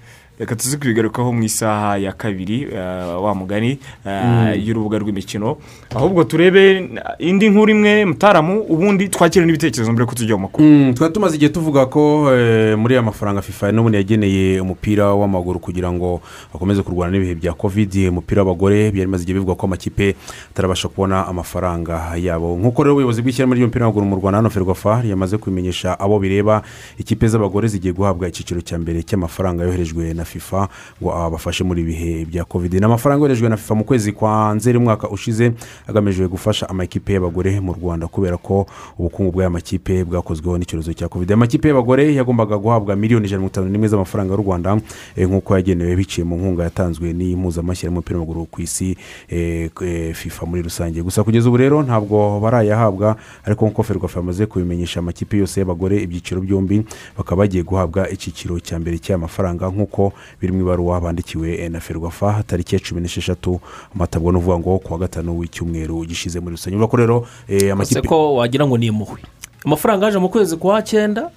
reka 0.40 0.56
tuzi 0.56 0.76
kubigarukaho 0.78 1.32
mu 1.32 1.42
isaha 1.42 1.96
ya 1.98 2.12
kabiri 2.12 2.62
eh, 2.72 3.22
wa 3.24 3.34
mugani 3.34 3.78
eh, 4.06 4.66
y'urubuga 4.66 4.98
rw'imikino. 4.98 5.56
Ahubwo 5.94 6.24
turebe 6.24 6.88
indi 7.18 7.48
nkuru 7.50 7.70
imwe 7.70 8.04
mutaramu 8.04 8.60
ubundi 8.60 9.08
twakire 9.08 9.44
n'ibitekerezo 9.46 9.92
mbere 9.92 10.02
yuko 10.02 10.14
tujya 10.14 10.36
mu 10.36 10.42
makuru. 10.42 10.64
Mm, 10.68 10.94
twari 10.94 11.12
tumaze 11.12 11.36
igihe 11.36 11.52
tuvuga 11.52 11.86
ko 11.86 12.32
eh, 12.32 12.72
muri 12.78 12.94
aya 12.94 13.02
mafaranga 13.02 13.42
fifa 13.42 13.72
n'ubundi 13.72 13.96
yageneye 14.00 14.60
umupira 14.60 15.12
w'amaguru 15.12 15.60
kugira 15.60 15.92
ngo 15.92 16.20
bakomeze 16.52 16.82
kurwana 16.82 17.12
n'ibihe 17.12 17.34
bya 17.34 17.52
kovidi 17.52 18.08
umupira 18.08 18.40
w'abagore 18.42 18.90
byari 18.90 19.06
bimaze 19.06 19.22
igihe 19.28 19.36
bivuga 19.38 19.54
ko 19.54 19.66
amakipe 19.66 20.16
atarabasha 20.56 20.88
kubona 20.88 21.26
amafaranga 21.28 22.16
yabo. 22.16 22.56
Nk'uko 22.56 22.82
rero 22.82 22.94
ubuyobozi 22.96 23.20
bw'ishyirahamwe 23.22 23.56
ry'umupira 23.60 23.84
w'amaguru 23.84 24.06
mu 24.08 24.16
rwanda 24.16 24.36
hano 24.40 24.48
ferwafa 24.50 25.04
yamaze 25.04 25.36
kubimenyesha 25.36 26.00
abo 26.00 26.16
bireba 26.18 26.62
ikipe 26.96 27.28
z'abagore 27.28 27.68
zigiye 27.68 27.92
guhabwa 27.92 28.24
icyiciro 28.28 28.60
cya 28.64 28.78
mbere 28.80 29.04
cy'amafaranga 29.04 29.68
yoherejwe 29.68 30.14
na 30.16 30.24
fifa 30.30 30.68
ngo 31.02 31.10
abafashe 31.14 31.64
muri 31.64 31.82
ibihe 31.82 32.24
bya 32.24 32.44
kovidi 32.44 32.78
ni 32.78 32.84
amafaranga 32.84 33.22
yoherejwe 33.26 33.48
na 33.48 33.56
fifa 33.56 33.74
mu 33.74 33.84
kwezi 33.84 34.12
kwa 34.12 34.54
nzeri 34.54 34.78
umwaka 34.78 35.08
ushize 35.10 35.52
agamije 35.88 36.26
gufasha 36.28 36.68
amakipe 36.68 37.12
y'abagore 37.12 37.60
mu 37.60 37.72
rwanda 37.74 38.06
kubera 38.06 38.36
ko 38.38 38.66
ubukungu 38.98 39.32
bw'aya 39.32 39.50
makipe 39.50 40.04
bwakozweho 40.04 40.58
n'icyorezo 40.58 40.92
cya 40.94 41.08
kovide 41.08 41.34
amakipe 41.34 41.68
y'abagore 41.68 42.14
yagombaga 42.14 42.56
guhabwa 42.58 42.96
miliyoni 42.96 43.26
ijana 43.26 43.42
na 43.42 43.42
mirongo 43.42 43.52
itanu 43.52 43.68
n'imwe 43.72 43.88
z'amafaranga 43.88 44.34
y'u 44.34 44.42
rwanda 44.42 44.80
eh, 45.16 45.28
nk'uko 45.28 45.56
yagenewe 45.56 45.96
biciye 45.96 46.24
mu 46.24 46.36
nkunga 46.36 46.62
yatanzwe 46.62 47.12
n'impuzamashyirahamwe 47.12 47.96
y'umupira 47.96 48.18
w'amaguru 48.18 48.46
ku 48.46 48.62
isi 48.62 48.96
eh, 49.28 49.70
eh, 49.82 50.14
fifa 50.14 50.46
muri 50.46 50.62
rusange. 50.62 51.02
Gusa 51.02 51.24
kugeza 51.24 51.48
ubu 51.48 51.56
rero 51.56 51.82
ntabwo 51.82 52.40
barayahabwa 52.40 53.16
ariko 53.44 53.66
nk'uko 53.66 53.82
ferwafa 53.82 54.20
yamaze 54.20 54.46
kubimenyesha 54.46 55.00
amakipe 55.00 55.36
yose 55.36 55.60
y'abagore 55.60 55.96
ibyiciro 56.02 56.40
byombi 56.40 56.84
bakaba 57.18 57.42
bagiye 57.42 57.62
guhabwa 57.62 58.10
icyiciro 58.10 58.60
cya 58.60 58.78
mbere 58.78 58.98
cy'aya 58.98 59.18
mafaranga 59.18 59.68
nk'uko 59.68 60.12
biri 60.40 60.52
mu 60.52 60.60
ibaruwa 60.60 61.00
bandikiwe 61.00 61.68
na 61.68 61.80
ferwafa 61.80 62.42
tariki 62.46 62.74
ya 62.74 62.80
cumi 62.80 63.00
n'esheshatu 63.00 63.60
amatabwa 63.94 64.32
n'uvuga 64.32 64.58
ngo 64.58 64.78
ku 64.78 64.92
wa 64.92 64.98
gatanu 64.98 65.38
w'icyumweru 65.38 66.04
gishize 66.04 66.40
muri 66.40 66.56
rusange. 66.56 66.76
Urabona 66.76 66.90
ko 66.90 66.96
rero 66.96 67.16
eh, 67.48 67.72
amakipe 67.72 68.02
ko 68.08 68.34
wagira 68.34 68.66
ngo 68.66 68.78
ni 68.78 68.86
impuhwe. 68.86 69.20
Amafaranga 69.64 70.06
yaje 70.06 70.18
mu 70.18 70.28
kwezi 70.28 70.56
kwa 70.56 70.82
cyenda 70.82 71.22
ni- 71.22 71.30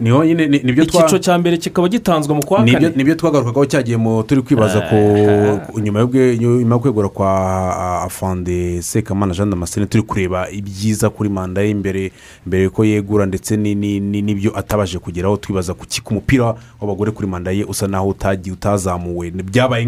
ni 0.00 0.10
ho 0.10 0.24
nyine 0.24 0.46
ni- 0.46 0.58
ni 0.62 0.72
byo 0.72 0.84
twa 0.84 1.00
icyiciro 1.00 1.18
cya 1.18 1.38
mbere 1.38 1.56
kikaba 1.56 1.88
gitanzwe 1.88 2.34
mu 2.34 2.44
kwa 2.46 2.62
kane. 2.72 2.92
ni 2.96 3.04
byo 3.04 3.14
twagarukagaho 3.14 3.66
cyagiye 3.66 3.96
mu 3.96 4.22
turi 4.22 4.42
kwibaza 4.42 4.80
ku 4.80 5.80
nyuma 5.80 6.00
yo 6.00 6.78
kwegura 6.78 7.08
kwa 7.08 7.28
a- 7.28 8.02
afande 8.06 8.82
sekamana 8.82 9.34
jean 9.34 9.50
damascene 9.50 9.86
turi 9.86 10.02
kureba 10.02 10.50
ibyiza 10.50 11.10
kuri 11.10 11.28
manda 11.28 11.62
ye 11.62 11.70
imbere 11.70 12.12
mbere 12.46 12.68
ko 12.68 12.84
yegura 12.84 13.26
ndetse 13.26 13.56
ni- 13.56 13.74
ni- 13.74 14.00
ni- 14.00 14.22
n'ibyo 14.22 14.54
atabashe 14.58 14.98
kugeraho 14.98 15.36
twibaza 15.36 15.74
ku 15.74 15.86
ki- 15.86 16.00
ku 16.02 16.14
mupira 16.14 16.54
w'abagore 16.80 17.10
kuri 17.10 17.28
manda 17.28 17.50
ye 17.50 17.64
usa 17.64 17.86
naho 17.88 18.08
utagiye 18.08 18.52
utazamuwe. 18.54 19.30
Byabaye 19.30 19.84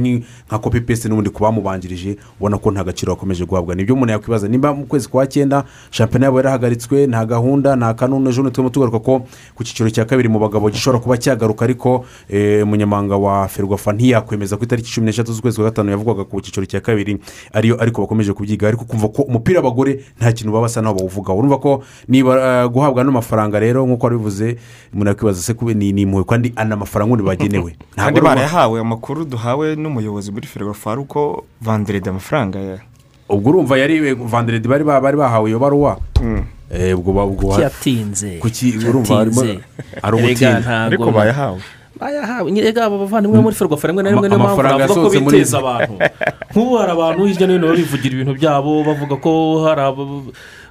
nka 0.48 0.58
kopi 0.58 0.80
pesi 0.80 1.08
n'ubundi 1.08 1.30
ku 1.30 1.42
bamubanjirije 1.42 2.16
ubona 2.40 2.58
ko 2.58 2.70
nta 2.70 2.84
gaciro 2.84 3.14
gakomeje 3.14 3.44
guhabwa. 3.46 3.74
Nibyo 3.74 3.94
umuntu 3.94 4.12
yakwibaza 4.12 4.48
nimba 4.48 4.74
mu 4.74 4.86
kwezi 4.86 5.08
kwa 5.08 5.26
cyenda 5.26 5.64
shampiyona 5.90 6.26
yabo 6.26 6.38
yarahagaritswe 6.38 7.06
nta 7.06 7.24
gahunda 7.26 7.76
nta 7.76 7.94
kanunu 7.94 8.30
ejo 8.30 8.50
turimo 8.50 8.70
tugaruka 8.70 8.98
ko 8.98 9.22
ku 9.54 9.64
cyiciro 9.64 9.90
cya 9.90 10.04
kabiri 10.04 10.28
mu 10.28 10.38
bagabo 10.38 10.70
gishobora 10.70 11.02
kuba 11.02 11.16
cyagaruka 11.16 11.64
ariko 11.64 12.04
eh, 12.28 12.62
umunyamabanga 12.62 13.16
wa 13.16 13.48
ferwafa 13.48 13.92
ntiyakwemeza 13.92 14.56
ku 14.56 14.64
itariki 14.64 14.92
cumi 14.92 15.06
n'eshatu 15.06 15.32
z'ukwezi 15.32 15.56
kwa 15.56 15.70
gatanu 15.70 15.90
yavugwaga 15.90 16.24
ku 16.24 16.40
cyiciro 16.40 16.66
cya 16.66 16.80
kabiri 16.80 17.18
ariyo 17.52 17.76
ariko 17.82 18.02
bakomeje 18.02 18.32
kubyiga. 18.32 18.68
Ariko 18.68 18.84
kumva 18.84 19.08
ko 19.08 19.22
umupira 19.22 19.60
w'abagore 19.60 20.04
nta 20.18 20.32
kintu 20.32 20.52
baba 20.52 20.66
basa 20.66 20.82
naho 20.82 20.94
bawuvugaho. 20.94 21.38
Urumva 21.38 21.58
ko 21.58 21.82
niba 22.08 22.32
eh, 22.36 22.68
guhabwa 22.68 23.02
ano 23.02 23.12
mafaranga 23.12 23.60
rero 23.60 23.86
nk'uko 23.86 24.06
wabivuze 24.06 24.56
umuntu 24.92 25.08
yakwibaza 25.08 25.42
se 25.42 25.54
kube 25.54 25.74
ni 25.74 25.90
impuhwe 25.90 26.24
kandi 26.24 26.52
ana 26.56 26.76
mafaranga 26.76 27.14
ubundi 27.14 27.28
bagenewe. 27.28 27.76
Kandi 27.96 28.20
barayahawe 28.20 28.80
amakuru 28.80 29.24
duhawe 29.24 29.76
n'umuyobozi 29.76 30.32
muri 30.32 30.46
ferwafa 30.46 30.92
ari 30.92 31.00
uko 31.00 31.44
vanderede 31.60 32.10
amafaranga 32.10 32.58
ubwo 33.28 33.50
urumva 33.50 33.78
yari 33.78 34.14
bari 34.14 34.84
ba- 34.84 35.00
bari 35.00 35.16
bahawe 35.16 35.50
iyo 35.50 35.58
baruwa? 35.58 35.98
Eh, 36.70 36.94
yatinze 37.62 38.38
hari 40.02 40.18
Erega 40.18 40.60
ntabwo 40.60 41.10
bayahawe. 41.14 41.60
Bayahawe. 41.96 42.50
Nyine 42.52 42.68
aba 42.76 42.98
bavandimwe 42.98 43.40
muri 43.40 43.56
ferwafa 43.56 43.88
rimwe 43.88 44.02
na 44.02 44.10
rimwe 44.10 44.28
niyo 44.28 44.38
mpamvu 44.38 44.62
bavuga 44.62 44.86
ko 45.00 45.08
biteza 45.32 45.58
abantu. 45.58 45.94
Nk'ubu 46.52 46.72
hari 46.76 46.92
abantu 46.92 47.20
hirya 47.24 47.46
no 47.46 47.52
hino 47.56 47.66
bivugira 47.72 48.12
ibintu 48.14 48.34
byabo 48.36 48.72
bavuga 48.84 49.14
ko 49.16 49.30
hari 49.64 49.80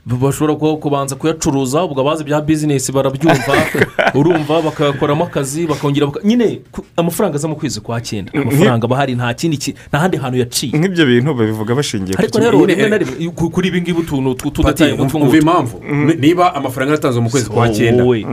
bashobora 0.06 0.56
kuba- 0.56 0.78
kubanza 0.78 1.16
kuyacuruza 1.16 1.84
ubwo 1.84 2.02
abazi 2.02 2.24
bya 2.24 2.42
bizinesi 2.42 2.92
barabyumva 2.92 3.54
urumva 4.14 4.62
bakayakoramo 4.62 5.24
akazi 5.26 5.66
bakongera 5.68 6.06
baka- 6.06 6.20
nyine 6.24 6.62
amafaranga 6.98 7.36
aza 7.36 7.48
mu 7.48 7.56
kwezi 7.56 7.82
kwa 7.82 8.02
cyenda. 8.02 8.32
Amafaranga 8.34 8.86
aba 8.86 8.96
hari 8.98 9.16
nta 9.16 9.34
kindi 9.34 9.58
ki- 9.58 9.74
nta 9.90 10.00
handi 10.00 10.18
hantu 10.18 10.38
yaciye. 10.38 10.78
Nk'ibyo 10.78 11.06
bintu 11.06 11.34
babivuga 11.34 11.76
bashingiye 11.76 12.16
ku 12.16 12.22
ariko 12.22 12.40
rero 12.40 12.66
rimwe 12.66 12.90
na 12.90 12.98
rimwe 12.98 13.32
ku- 13.36 13.50
kuri 13.50 13.68
ibi 13.68 13.82
ngibi 13.82 14.00
utuntu 14.06 14.52
tudataye 14.52 14.94
umva 14.94 15.20
ngutu 15.20 15.38
impamvu? 15.42 15.82
Ni- 15.84 16.16
niba 16.22 16.54
amafaranga 16.56 16.92
yaratanzwe 16.94 17.22
mu 17.22 17.30
kwezi 17.30 17.50
kwa 17.50 17.70
cyenda 17.70 18.04
wowe. 18.04 18.26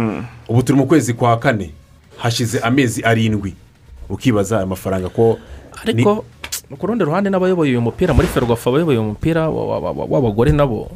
ubu 0.48 0.62
turi 0.62 0.76
mu 0.78 0.86
kwezi 0.86 1.14
kwa 1.16 1.36
kane 1.40 1.70
hashize 2.20 2.58
amezi 2.60 3.00
arindwi 3.02 3.54
ukibaza 4.12 4.56
aya 4.60 4.66
mafaranga 4.66 5.08
ko 5.08 5.38
ariko 5.82 6.24
ku 6.78 6.86
rundi 6.86 7.04
ruhande 7.04 7.30
n'abayoboye 7.30 7.70
uyu 7.72 7.80
mupira 7.80 8.14
muri 8.14 8.26
ferwafa 8.28 8.70
abayoboye 8.70 8.98
uyu 8.98 9.08
mupira 9.12 9.48
wa- 9.50 9.66
wa- 9.78 9.92
wa- 9.92 10.06
w'abagore 10.08 10.52
nabo 10.52 10.90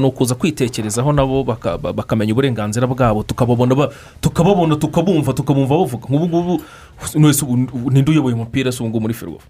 ni 0.00 0.06
ukuza 0.06 0.34
kwitekerezaho 0.34 1.12
nabo 1.12 1.44
baka- 1.44 1.78
ba- 1.78 1.92
bakamenya 1.92 2.32
uburenganzira 2.32 2.86
bwabo 2.86 3.22
tukababona 3.22 3.74
ba- 3.74 3.90
tukababona 4.20 4.76
tukabumva 4.76 5.32
tukabumva 5.32 5.74
bavuga. 5.78 6.04
Nk'ubu 6.08 6.26
ngubu 6.28 7.90
ninde 7.90 8.10
uyoboye 8.10 8.34
umupira 8.34 8.72
se 8.72 8.82
ubu 8.82 8.88
ngubu 8.90 9.00
muri 9.00 9.14
ferwafa? 9.14 9.46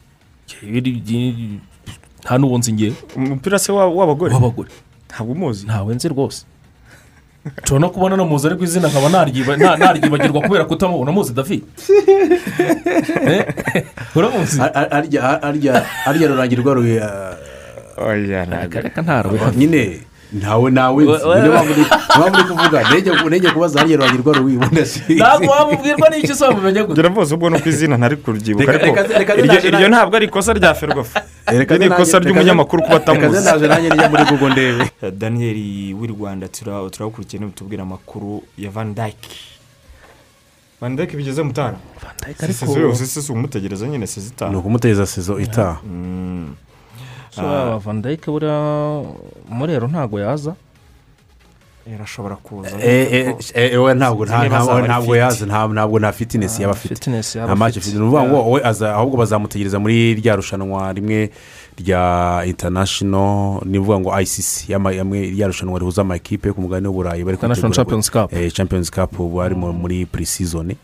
Nta 2.24 2.38
n'uwo 2.38 2.58
nzi 2.58 2.72
ngewe 2.72 2.94
umupira 3.16 3.58
se 3.58 3.72
wa- 3.72 3.86
w'abagore? 3.88 4.34
W'abagore. 4.34 4.70
Ntabwo 5.08 5.32
umuzi. 5.32 5.66
Ntawe 5.66 5.94
nzi 5.94 6.08
rwose. 6.08 6.44
Nshobora 7.62 7.80
no 7.80 7.88
kubona 7.90 8.16
namuzi 8.16 8.46
ariko 8.46 8.64
izina 8.64 8.88
nkaba 8.88 9.08
naryiba- 9.08 9.56
na- 9.56 9.76
naryibagirwa 9.76 10.40
kubera 10.42 10.64
kutamubona 10.64 11.12
muzi 11.12 11.32
david. 11.34 11.62
Eh? 13.28 13.44
uramuzi 14.14 14.60
Ar- 14.60 14.72
ar- 14.74 14.90
arya 16.06 16.28
rurangirwa 16.28 16.74
ntabwo 18.46 18.80
reka 18.80 19.00
ntarwe 19.02 19.38
nyine 19.56 20.00
ntawe 20.32 20.70
nawe 20.70 21.04
mpamvu 21.04 21.72
ndi 22.28 22.42
kuvuga 22.48 22.90
nege 23.30 23.50
kubaza 23.50 23.80
harya 23.80 23.96
rurangirwa 23.96 24.32
ruye 24.36 24.56
ubundi 24.56 24.80
ntabwo 25.16 25.50
wamubwirwa 25.50 26.08
n'icyo 26.10 26.34
usaba 26.34 26.58
umenya 26.58 26.82
gute 26.84 26.92
ngira 26.92 27.08
rwose 27.08 27.34
ubwo 27.34 27.50
no 27.50 27.58
ku 27.58 27.68
izina 27.68 27.96
ntari 27.96 28.16
kurubyibuka 28.16 28.72
ariko 28.72 29.00
iryo- 29.40 29.88
ntabwo 29.88 30.16
ari 30.16 30.26
ikosa 30.26 30.52
rya 30.52 30.74
ferwafa 30.74 31.22
iri 31.54 31.78
ni 31.78 31.86
ikosa 31.86 32.18
ry'umunyamakuru 32.18 32.82
kuba 32.82 32.98
reka 32.98 33.12
atamuzi 33.12 33.40
daniel 35.16 35.56
w'i 36.00 36.06
rwanda 36.12 36.46
tura- 36.48 36.90
turawukurikiye 36.90 37.38
ntibutubwire 37.40 37.82
amakuru 37.82 38.42
ya 38.58 38.70
van 38.70 38.94
dyke 38.94 39.32
van 40.80 40.96
dyke 40.96 41.16
bigeze 41.16 41.42
mutara 41.42 41.76
sezo 42.52 42.78
yose 42.80 43.06
se 43.06 43.22
si 43.22 43.32
umutegereza 43.32 43.86
nyine 43.88 44.06
sezi 44.06 44.26
ni 44.28 44.32
itanu 44.34 44.58
ukumuteza 44.58 45.06
sezo 45.06 45.40
itaha 45.40 45.80
Mm. 45.84 46.54
Van 47.78 48.02
dayike 48.02 48.30
buriya 48.30 49.02
murero 49.48 49.86
ntabwo 49.88 50.20
yaza 50.20 50.54
irashobora 51.94 52.36
kuza 52.36 52.76
Eh, 52.82 53.08
eh, 53.12 53.34
eh, 53.54 53.82
we 53.82 53.94
ntabwo 53.94 54.24
ntabwo 54.26 54.72
ari 54.72 54.84
ntabwo 54.88 55.16
nta- 55.16 55.72
ntabwo 55.72 55.98
nta 55.98 56.12
fitinesi 56.12 56.62
yaba 56.62 56.72
afite 56.74 56.94
fitinesi 56.94 57.38
nta 57.38 57.56
match 57.56 57.76
afite 57.76 57.94
ni 57.96 58.00
ukuvuga 58.02 58.22
ngo 58.22 58.36
wowe 58.36 58.60
aza 58.64 58.94
ahubwo 58.94 59.16
bazamutegereza 59.16 59.78
muri 59.78 60.14
rya 60.14 60.36
rushanwa 60.36 60.92
rimwe 60.92 61.30
rya 61.80 62.42
international 62.46 63.60
ni 63.64 63.78
ukuvuga 63.78 64.00
ngo 64.00 64.10
yamwe 64.68 65.30
rya 65.32 65.46
rushanwa 65.46 65.78
rihuza 65.78 66.02
amakipe 66.02 66.48
yo 66.48 66.54
ku 66.54 66.60
mugabane 66.60 66.88
w'uburayi 66.88 67.24
bari 67.24 67.36
International 67.36 67.72
Champions 67.72 68.10
Cup. 68.10 68.32
eh, 68.32 68.52
champions 68.52 68.90
cup 68.90 69.20
ubu 69.20 69.42
ari 69.42 69.54
mu- 69.54 69.72
muri 69.72 70.04
pre-season. 70.06 70.70
uh, 70.70 70.76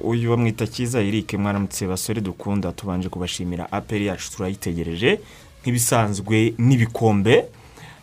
uyu 0.00 0.30
bamwita 0.30 0.66
cyiza 0.66 1.00
eric 1.02 1.34
mwaramutse 1.34 1.86
basore 1.86 2.20
dukunda 2.20 2.72
tubanje 2.72 3.08
kubashimira 3.08 3.72
aperi 3.72 4.06
yacu 4.06 4.30
turayitegereje 4.36 5.20
nk'ibisanzwe 5.62 6.54
n'ibikombe. 6.58 7.44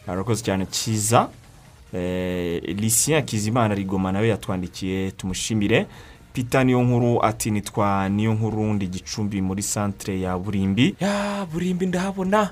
Arakoze 0.08 0.44
cyane 0.44 0.66
cyiza 0.66 1.30
Eh, 1.94 2.62
lisien 2.78 3.26
kizimana 3.26 3.76
rigoma 3.76 4.12
nawe 4.12 4.28
yatwandikiye 4.28 5.12
tumushimire. 5.12 5.86
Pita 6.34 6.64
niyo 6.64 6.82
nkuru 6.84 7.26
ati 7.26 7.52
nitwa 7.52 8.10
niyo 8.10 8.34
nkuru 8.34 8.74
ndi 8.74 8.88
gicumbi 8.88 9.42
muri 9.42 9.64
santere 9.64 10.22
ya 10.22 10.38
burimbi. 10.38 10.96
Ya 11.00 11.48
burimbi 11.54 11.86
ndahabona. 11.86 12.50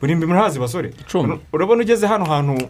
Burimbi 0.00 0.26
murahazi 0.26 0.58
basore? 0.58 0.94
Urabona 1.52 1.82
ugeze 1.82 2.06
hano 2.06 2.24
hantu 2.24 2.68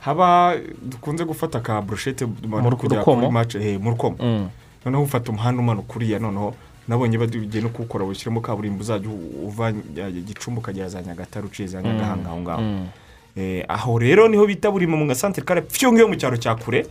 haba 0.00 0.54
dukunze 0.82 1.24
gufata 1.24 1.60
ka 1.60 1.82
burushete 1.82 2.26
Mu 2.26 2.76
kujya 2.76 3.02
kuri 3.20 3.32
mace 3.32 3.58
eh, 3.58 3.80
mu 3.80 3.90
rukomo. 3.90 4.16
Noneho 4.84 5.02
ufata 5.02 5.32
umuhanda 5.32 5.60
umanuka 5.62 5.94
uriya 5.96 6.18
noneho 6.18 6.54
nabonye 6.88 7.18
bagiye 7.18 7.62
no 7.62 7.68
kuwukora 7.68 8.04
bushyiramo 8.04 8.40
kaburimbo 8.40 8.80
uzajya 8.80 9.10
uva 9.44 9.72
gicumbi 10.24 10.58
ukagera 10.60 10.88
za 10.88 11.02
nyagatare 11.02 11.46
uciye 11.46 11.68
za 11.68 11.82
nyagahanga 11.82 12.28
aho 12.30 12.40
ngaho. 12.40 12.62
Eh, 13.36 13.64
aho 13.68 13.98
rero 13.98 14.28
ni 14.28 14.36
ho 14.36 14.46
bita 14.46 14.70
buri 14.70 14.86
mu 14.86 15.06
gasantere 15.06 15.44
kare 15.46 15.60
pfiyo 15.62 15.92
ngiyo 15.92 16.08
mu 16.08 16.16
cyaro 16.16 16.36
cya 16.36 16.54
kure. 16.54 16.86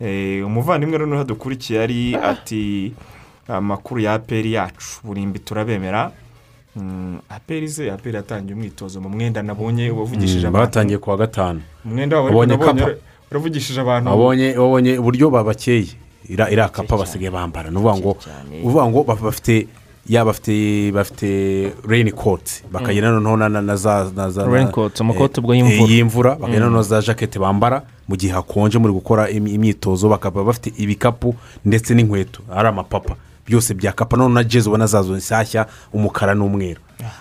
Eh, 0.00 0.46
umuvandimwe 0.46 0.98
rero 0.98 1.06
ni 1.10 1.16
ho 1.16 1.24
dukurikiye 1.24 1.80
ari 1.82 2.14
ati 2.16 2.92
amakuru 3.48 4.00
ya 4.00 4.14
aperi 4.14 4.52
yacu 4.52 5.00
burimbi 5.04 5.38
turabemera. 5.38 6.10
Mm, 6.10 6.23
aperi 7.28 7.68
ze 7.68 7.90
aperi 7.92 8.16
yatangiye 8.16 8.54
umwitozo 8.54 9.00
mu 9.00 9.08
mwenda 9.08 9.42
nabonye 9.42 9.90
wavugishije 9.90 10.46
abantu. 10.46 10.66
batangiye 10.66 10.98
ku 10.98 11.10
wa 11.10 11.16
gatanu. 11.16 11.60
Umwenda 11.84 12.16
wabo 12.20 12.38
uravugishije 13.30 13.80
abantu. 13.80 14.10
Wabonye 14.10 14.56
wabonye 14.58 14.98
uburyo 14.98 15.30
babakeye 15.30 15.86
ira 16.28 16.50
iriya 16.50 16.68
kapa 16.68 16.96
basigaye 16.96 17.30
bambara. 17.30 17.70
Ni 17.70 17.76
ukuvuga 17.76 17.96
ngo 17.98 18.16
uvuga 18.64 18.86
ngo 18.86 19.00
baf- 19.02 19.22
bafite 19.22 19.66
ya 20.08 20.24
bafite 20.24 20.92
bafite 20.92 21.28
reyini 21.88 22.12
koti 22.12 22.62
bakagira 22.72 23.10
noneho 23.10 23.36
na- 23.36 23.48
na 23.48 23.62
na 23.62 23.76
za 23.76 24.10
na 24.16 24.30
za 24.30 24.42
na- 24.44 24.52
Raincoat, 24.52 25.00
amakoti 25.00 25.40
ubwo 25.40 25.54
y'imvura. 25.54 26.34
bakagira 26.36 26.64
noneho 26.66 26.82
za 26.82 27.00
jaketi 27.00 27.38
bambara. 27.38 27.82
Mu 28.08 28.16
gihe 28.16 28.32
hakonje 28.32 28.78
muri 28.78 28.92
gukora 28.92 29.30
imi- 29.30 29.54
imyitozo 29.56 30.08
bakaba 30.08 30.44
bafite 30.44 30.72
ibikapu 30.76 31.34
ndetse 31.64 31.94
n'inkweto. 31.94 32.42
Ari 32.52 32.68
amapapa. 32.68 33.16
Byose 33.46 33.74
bya 33.74 33.92
kapa 33.92 34.16
noneho 34.16 34.34
na 34.34 34.44
jezi 34.44 34.68
ubona 34.68 34.86
zazo 34.86 35.16
nshyashya 35.16 35.66
umukara 35.92 36.34
n'umweru. 36.34 36.80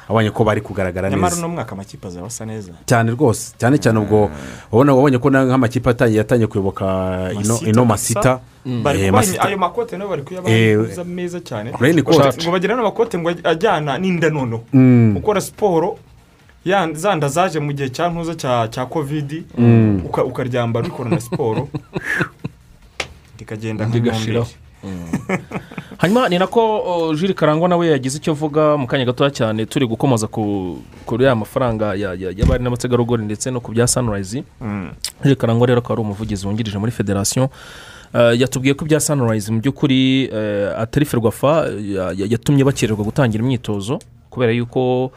Abonye 0.10 0.32
ko 0.32 0.44
bari 0.44 0.62
kugaragara 0.62 1.10
nyamara 1.10 1.36
neza. 1.36 1.46
uno 1.46 1.56
mwaka 1.56 1.72
amakipe 1.72 2.08
azaba 2.08 2.28
asa 2.28 2.46
neza. 2.46 2.72
Cyane 2.86 3.12
rwose 3.12 3.54
cyane 3.58 3.78
cyane 3.78 4.00
ubwo 4.00 4.30
wabona 4.72 4.94
wabonye 4.94 5.18
ko 5.20 5.30
nk'amakipe 5.30 5.90
atangiye 5.90 6.18
yatangiye 6.24 6.48
kuyoboka 6.48 6.86
ino 7.66 7.86
Masita 7.86 8.40
bari 8.84 9.00
Eh, 9.02 9.06
kubaha 9.10 9.12
Masita. 9.26 9.44
ayo 9.44 9.58
makote 9.58 9.98
nabo 9.98 10.10
bari 10.10 10.22
Eh, 10.22 10.28
kuyabaha 10.28 11.04
meza 11.04 11.40
cyane. 11.44 11.72
Ngo 11.76 12.52
bagira 12.52 12.76
n'amakote 12.76 13.18
ngo 13.20 13.30
ajyana 13.44 13.98
n'inda 13.98 14.30
noneho 14.30 14.64
Mm. 14.74 15.18
ukora 15.18 15.42
siporo 15.42 15.98
ya 16.66 16.88
zanda 16.94 17.28
zaje 17.28 17.60
mu 17.60 17.74
gihe 17.74 17.90
cya 17.90 18.08
ntuza 18.10 18.36
cya 18.72 18.86
kovidi 18.88 19.44
uka- 20.08 20.24
ukaryambara 20.24 20.88
ukora 20.88 21.10
na 21.10 21.20
siporo. 21.20 21.68
Rikagenda 23.40 23.86
Rigashiraho. 23.92 24.48
Nk'intumberi 24.84 25.44
hanyuma 26.02 26.30
ni 26.30 26.40
nako 26.40 27.14
Jules 27.16 27.36
karangwa 27.36 27.70
nawe 27.70 27.88
yagize 27.88 28.18
icyo 28.18 28.32
avuga 28.34 28.78
mu 28.78 28.88
kanya 28.88 29.06
gatoya 29.06 29.32
cyane 29.32 29.66
turi 29.66 29.88
gukomoza 29.88 30.28
ku 30.28 30.78
kuri 31.06 31.26
ya 31.26 31.36
mafaranga 31.36 31.96
ya- 31.96 32.14
ya- 32.14 32.32
y'abari 32.36 32.64
n'abategarugori 32.64 33.24
ndetse 33.24 33.52
no 33.52 33.60
ku 33.62 33.72
bya 33.72 33.88
sunrise. 33.88 34.44
Jules 35.24 35.38
karangwa 35.38 35.68
rero 35.68 35.80
akaba 35.80 35.94
ari 35.94 36.02
umuvugizi 36.02 36.48
wungirije 36.48 36.78
muri 36.78 36.92
federasiyo 36.92 37.50
Eh, 38.14 38.40
yatubwiye 38.42 38.74
ko 38.78 38.86
ibya 38.86 39.00
sunrise 39.00 39.50
mu 39.52 39.58
by'ukuri 39.58 40.30
eh, 40.30 40.70
atari 40.78 41.06
ferwafa 41.06 41.66
ya- 41.82 42.14
ya- 42.14 42.30
yatumye 42.30 42.62
bakererwa 42.64 43.02
gutangira 43.04 43.42
imyitozo 43.44 43.98
kubera 44.30 44.52
yuko 44.54 45.10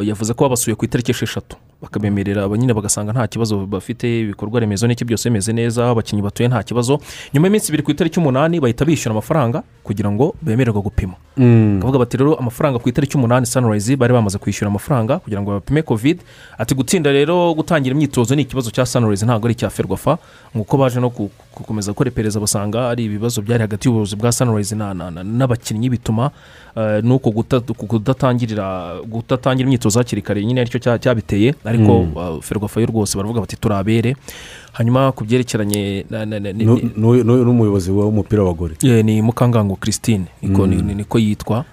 yavuze 0.00 0.32
ko 0.34 0.44
babasuye 0.48 0.72
ku 0.76 0.84
itariki 0.84 1.10
esheshatu. 1.12 1.56
Bakabemerera 1.82 2.48
nyine 2.48 2.74
bagasanga 2.74 3.12
nta 3.12 3.26
kibazo 3.26 3.66
bafite 3.66 4.20
ibikorwa 4.20 4.60
remezo 4.60 4.86
n'iki 4.86 5.04
byose 5.04 5.28
bimeze 5.30 5.52
neza 5.52 5.90
abakinnyi 5.90 6.22
batuye 6.22 6.48
nta 6.48 6.62
kibazo. 6.62 6.98
Nyuma 7.34 7.46
y'iminsi 7.46 7.68
ibiri 7.70 7.82
ku 7.82 7.90
itariki 7.90 8.18
umunani 8.20 8.60
bahita 8.60 8.84
bishyura 8.84 9.12
amafaranga 9.12 9.62
kugira 9.84 10.10
ngo 10.10 10.34
bemererwe 10.42 10.82
gupima. 10.82 11.14
Bakavuga 11.78 11.98
bati 11.98 12.16
rero 12.16 12.34
amafaranga 12.34 12.78
ku 12.78 12.88
itariki 12.88 13.16
umunani 13.16 13.46
sunrise 13.46 13.96
bari 13.96 14.12
bamaze 14.12 14.38
kwishyura 14.38 14.68
amafaranga 14.70 15.18
kugira 15.18 15.42
ngo 15.42 15.50
bapime 15.50 15.82
covid. 15.82 16.18
Ati 16.58 16.74
gutsinda 16.74 17.12
rero 17.12 17.54
gutangira 17.54 17.94
imyitozo 17.94 18.34
ni 18.34 18.42
ikibazo 18.42 18.70
cya 18.70 18.86
sunrise 18.86 19.26
ntabwo 19.26 19.46
ari 19.46 19.54
icya 19.54 19.70
ferwafa 19.70 20.18
nk'uko 20.54 20.76
baje 20.76 21.00
no 21.00 21.08
gukomeza 21.54 21.92
gukora 21.94 22.10
iperereza 22.10 22.40
basanga 22.40 22.90
ari 22.90 23.04
ibibazo 23.04 23.42
byari 23.42 23.62
hagati 23.62 23.86
y'ubuyobozi 23.88 24.16
bwa 24.16 24.30
na- 24.84 25.22
n'abakinnyi 25.24 25.90
bituma 25.90 26.30
eh, 26.76 27.02
nuko 27.04 27.30
guta- 27.30 27.60
kudatangirira 27.60 28.94
gudatangira 29.06 29.66
imyitozo 29.66 29.98
hakiri 29.98 30.22
kare 30.22 30.44
nyine 30.44 30.60
ari 30.60 30.70
cyo 30.70 30.78
cya- 30.78 30.98
cyabiteye. 30.98 31.54
Ariko 31.68 32.08
eh, 32.16 32.42
ferwafa 32.42 32.80
yo 32.80 32.86
rwose 32.86 33.16
baravuga 33.16 33.40
bati 33.40 33.56
turabere. 33.56 34.16
Hanyuma 34.72 35.12
ku 35.12 35.24
byerekeranye 35.24 36.04
n'umuyobozi 37.44 37.90
w'umupira 37.90 38.42
w'abagore 38.42 38.74
ni 39.02 39.22
mukangango 39.22 39.76
christine. 39.76 40.24
Ni- 40.42 40.94
niko 40.94 41.18
yitwa. 41.18 41.64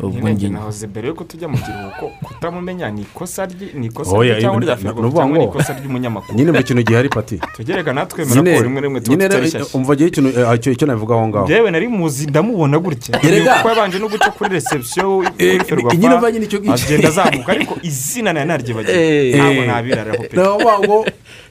Ubwo 0.00 0.28
njye 0.28 0.48
nahoze 0.48 0.86
mbere 0.86 1.08
yuko 1.08 1.24
tujya 1.24 1.48
mu 1.48 1.56
kiruhuko 1.58 2.10
kutamumenya 2.22 2.90
ni 2.90 3.00
ikosa 3.02 3.46
rye 3.46 3.68
ni 3.74 3.86
ikosa 3.86 4.12
rye 4.22 4.40
cyangwa 4.40 4.60
rya 4.60 4.76
firigo 4.76 5.10
cyangwa 5.10 5.38
ni 5.38 5.44
ikosa 5.44 5.72
ry'umunyamakuru. 5.72 6.38
nyine 6.38 6.52
mu 6.52 6.62
kintu 6.62 6.82
gihari 6.82 7.08
pati. 7.08 7.40
Tugereka 7.56 7.92
natwe 7.92 8.24
twemera 8.24 8.42
nyine 8.42 8.56
ko 8.56 8.62
rimwe 8.62 8.80
rimwe 8.80 9.00
tuba 9.00 9.12
nyine 9.16 9.24
tutari 9.28 9.46
rero, 9.46 9.50
shyashya 9.64 9.78
umva 9.78 9.92
igihe 9.94 10.08
eh, 10.52 10.72
icyo 10.72 10.86
navuga 10.86 11.14
aho 11.14 11.28
ngaho. 11.28 11.52
Yewe 11.52 11.70
nari 11.70 11.88
muzi 11.88 12.26
ndamubona 12.26 12.78
gutya. 12.78 13.18
Kuko 13.18 13.68
yabanje 13.68 13.98
no 13.98 14.08
guca 14.08 14.30
kuri 14.36 14.50
reception 14.50 15.24
Eh, 15.38 15.56
kuri 15.56 15.64
ferwafa 15.64 15.96
nyine 15.96 16.16
mva 16.16 16.30
nyine 16.32 16.44
icyo 16.44 16.58
ngicyo. 16.60 16.74
agenda 16.74 17.08
azamuka 17.08 17.52
ariko 17.52 17.74
izina 17.82 18.32
nari 18.32 18.48
naryibagiwe 18.48 19.28
Eh. 19.28 19.34
ntabwo 19.34 19.62
nabiraraho 19.64 20.22
pe 20.22 20.36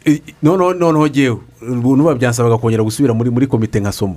eh, 0.05 0.21
noneho 0.43 0.73
noneho 0.73 1.07
ngewe 1.07 1.37
nuba 1.65 2.15
byansabaga 2.15 2.57
kongera 2.57 2.83
gusubira 2.83 3.13
muri 3.13 3.29
muri 3.31 3.47
komite 3.47 3.79
nkasoma 3.79 4.15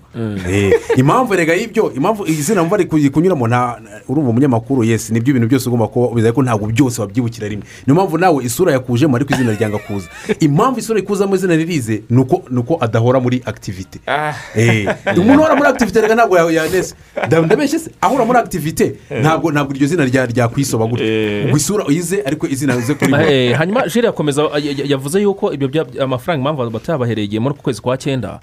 Eh, 0.48 0.72
impamvu 0.96 1.34
rega 1.34 1.54
y'ibyo 1.54 1.92
impamvu 1.96 2.26
izina 2.26 2.64
mva 2.64 2.76
riri 2.76 3.10
kunyuramo 3.10 3.48
nta 3.48 3.78
urumva 4.08 4.30
umunyamakuru 4.30 4.84
yesi 4.84 5.12
ni 5.12 5.20
byo 5.20 5.30
ibintu 5.30 5.48
byose 5.48 5.68
ugomba 5.68 5.88
kuba 5.88 6.06
ubizi 6.08 6.26
ariko 6.28 6.42
ntabwo 6.42 6.66
byose 6.68 7.00
wabyibukira 7.00 7.48
rimwe. 7.48 7.64
Niyo 7.86 7.94
mpamvu 7.94 8.18
nawe 8.18 8.44
isura 8.44 8.72
yakujemo 8.72 9.16
ariko 9.16 9.34
izina 9.34 9.52
ryanga 9.52 9.78
kuza 9.78 10.08
impamvu 10.40 10.78
isura 10.78 10.98
ikuzamo 11.00 11.34
izina 11.34 11.56
ririze 11.56 12.02
ni 12.10 12.18
uko 12.20 12.42
ni 12.50 12.58
uko 12.58 12.76
adahora 12.80 13.20
muri 13.20 13.42
akitivite 13.44 13.98
Ah. 14.06 14.34
Eh, 14.56 14.88
umuntu 15.16 15.40
uhora 15.40 15.54
muri 15.56 15.68
akitivite 15.68 16.00
rega 16.00 16.14
ntabwo 16.14 16.36
ya- 16.38 16.50
yaneze 16.62 16.94
Nda- 17.26 17.40
ndabeshye 17.46 17.78
se 17.78 17.90
ahora 18.00 18.24
muri 18.24 18.38
akitivite 18.38 18.94
ntabwo 19.20 19.50
ntabwo 19.52 19.72
iryo 19.74 19.86
zina 19.86 20.04
rya 20.04 20.26
ryakwisoba 20.26 20.86
gutya. 20.86 21.06
Eh. 21.06 21.54
isura 21.56 21.84
uyize 21.86 22.22
ariko 22.26 22.46
izina 22.46 22.76
rize 22.76 22.94
kuri 22.94 23.12
Eh, 23.28 23.56
hanyuma 23.56 23.88
jire 23.88 24.06
yakomeza 24.06 24.42
ya- 24.42 24.58
ya- 24.58 24.84
yavuze 24.84 25.20
yuko 25.22 25.52
ibyo 25.52 25.68
amafaranga 26.00 26.50
impamvu 26.50 26.70
batayabahereye 26.70 27.40
muri 27.40 27.54
uku 27.54 27.62
kwezi 27.62 27.80
kwa 27.82 27.96
cyenda. 27.96 28.40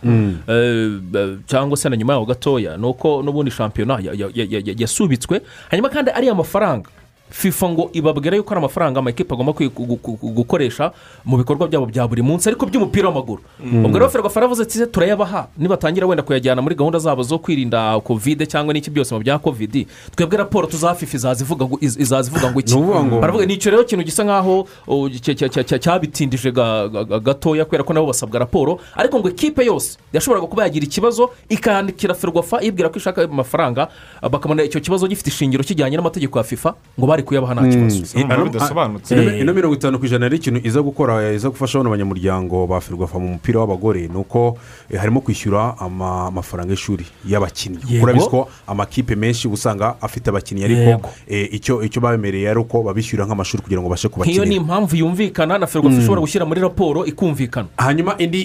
Eh, 0.48 0.92
eh, 1.16 1.38
cyangwa 1.48 1.78
se 1.78 1.90
na 1.90 1.98
nyuma 1.98 2.14
yaho 2.14 2.26
gatoya. 2.26 2.78
Ni 2.78 2.86
uko 2.86 3.22
n'ubundi 3.24 3.52
shampiyona 3.52 3.94
ya- 3.94 4.14
ya- 4.14 4.30
ya- 4.34 4.48
ya- 4.50 4.62
ya- 4.66 4.76
yasubitswe. 4.78 5.42
Hanyuma 5.72 5.90
kandi 5.90 6.12
ariya 6.12 6.36
mafaranga 6.36 6.90
fifa 7.30 7.70
ngo 7.70 7.90
ibabwira 7.94 8.38
yuko 8.38 8.52
ari 8.54 8.58
amafaranga 8.60 9.00
amakipe 9.00 9.34
agomba 9.34 9.54
gukoresha 10.22 10.92
mu 11.26 11.38
bikorwa 11.38 11.68
byabo 11.68 11.86
bya 11.86 12.08
buri 12.08 12.22
munsi 12.22 12.50
ariko 12.50 12.66
by'umupira 12.66 13.10
w'amaguru. 13.10 13.42
Ubwo 13.86 14.00
rero 14.00 14.10
ferwafa 14.10 14.40
yaravuze 14.40 14.64
ati 14.64 14.78
"Se 14.78 14.86
turayabaha? 14.88 15.48
Nibatangira 15.58 16.08
wenda 16.08 16.24
kuyajyana 16.24 16.62
muri 16.62 16.76
gahunda 16.76 17.00
zabo 17.00 17.24
zo 17.24 17.40
kwirinda 17.40 18.00
kovide 18.00 18.46
cyangwa 18.46 18.74
n'iki 18.74 18.90
byose 18.90 19.14
mu 19.16 19.20
bya 19.22 19.40
kovidi 19.40 19.88
twebwe 20.16 20.38
raporo 20.38 20.68
tuzaha 20.68 20.96
fifa 20.96 21.16
izaza 21.18 21.44
ivuga 21.44 21.66
ngo 22.52 22.60
iki? 22.60 22.72
Baravuga 23.20 23.46
ni 23.46 23.54
icyo 23.54 23.72
rero 23.72 23.84
kintu 23.84 24.06
gisa 24.06 24.24
nkaho 24.24 24.68
cya- 24.88 25.36
cya- 25.36 25.50
cya- 25.50 25.64
cya- 25.66 25.80
cyabitindije 25.80 26.52
ga- 26.52 26.88
ga- 26.88 27.04
ga- 27.04 27.20
gatoya 27.20 27.66
kubera 27.66 27.84
ko 27.84 27.94
nabo 27.94 28.08
basabwa 28.14 28.40
raporo 28.40 28.80
ariko 28.96 29.20
ngo 29.20 29.30
ekipe 29.30 29.66
yose 29.66 29.98
yashoboraga 30.14 30.48
kuba 30.48 30.64
yagira 30.64 30.86
ikibazo 30.86 31.30
ikandikira 31.50 32.14
ferwafa 32.14 32.62
ibwira 32.62 32.90
ko 32.90 32.98
ishaka 33.02 33.24
amafaranga 33.26 33.88
bakabona 34.22 34.64
icyo 34.64 34.80
kibazo 34.82 35.08
gifite 35.08 35.28
ishingiro 35.30 35.64
kijyanye 35.64 35.98
n'amategeko 35.98 36.38
ya 36.38 36.44
fifa 36.44 36.76
ngo 37.00 37.08
bari 37.16 37.24
kuyabaha 37.24 37.54
nta 37.56 37.64
kibazo. 37.72 38.04
Urumva 38.20 38.36
Ano- 38.36 38.46
bidasobanutse. 38.52 39.16
ino- 39.16 39.38
ino 39.40 39.54
mirongo 39.56 39.76
itanu 39.80 40.00
ku 40.00 40.06
ijana 40.06 40.28
rero 40.28 40.36
ikintu 40.36 40.60
iza 40.68 40.82
gukora 40.84 41.32
iza 41.32 41.48
gufasha 41.50 41.80
bano 41.80 41.90
banyamuryango 41.96 42.68
ba 42.68 42.82
ferwafa 42.84 43.16
mu 43.20 43.40
mupira 43.40 43.60
w'abagore 43.64 44.08
ni 44.12 44.18
uko 44.20 44.58
eh, 44.92 45.00
harimo 45.00 45.22
kwishyura 45.24 45.80
ama- 45.80 46.28
amafaranga 46.28 46.76
y'ishuri 46.76 47.06
y'abakinnyi. 47.24 48.04
Urabizi 48.04 48.28
ko 48.28 48.50
amakipe 48.68 49.16
menshi 49.16 49.48
usanga 49.48 49.96
afite 50.02 50.28
abakinnyi 50.30 50.64
ariko 50.68 51.08
eh, 51.28 51.48
icyo 51.56 51.80
babemereye 52.02 52.50
ari 52.52 52.60
uko 52.60 52.84
babishyura 52.84 53.24
nk'amashuri 53.26 53.64
kugira 53.64 53.80
ngo 53.82 53.88
babashe 53.88 54.08
nk'iyo 54.12 54.26
ni 54.26 54.34
kubakinira 54.36 54.62
impamvu 54.62 54.96
yumvikana 55.00 55.58
na 55.58 55.68
ferwafa 55.68 55.96
ishobora 56.02 56.22
gushyira 56.22 56.46
muri 56.46 56.60
raporo 56.62 57.06
ikumvikana. 57.06 57.68
Hanyuma 57.78 58.18
indi 58.20 58.42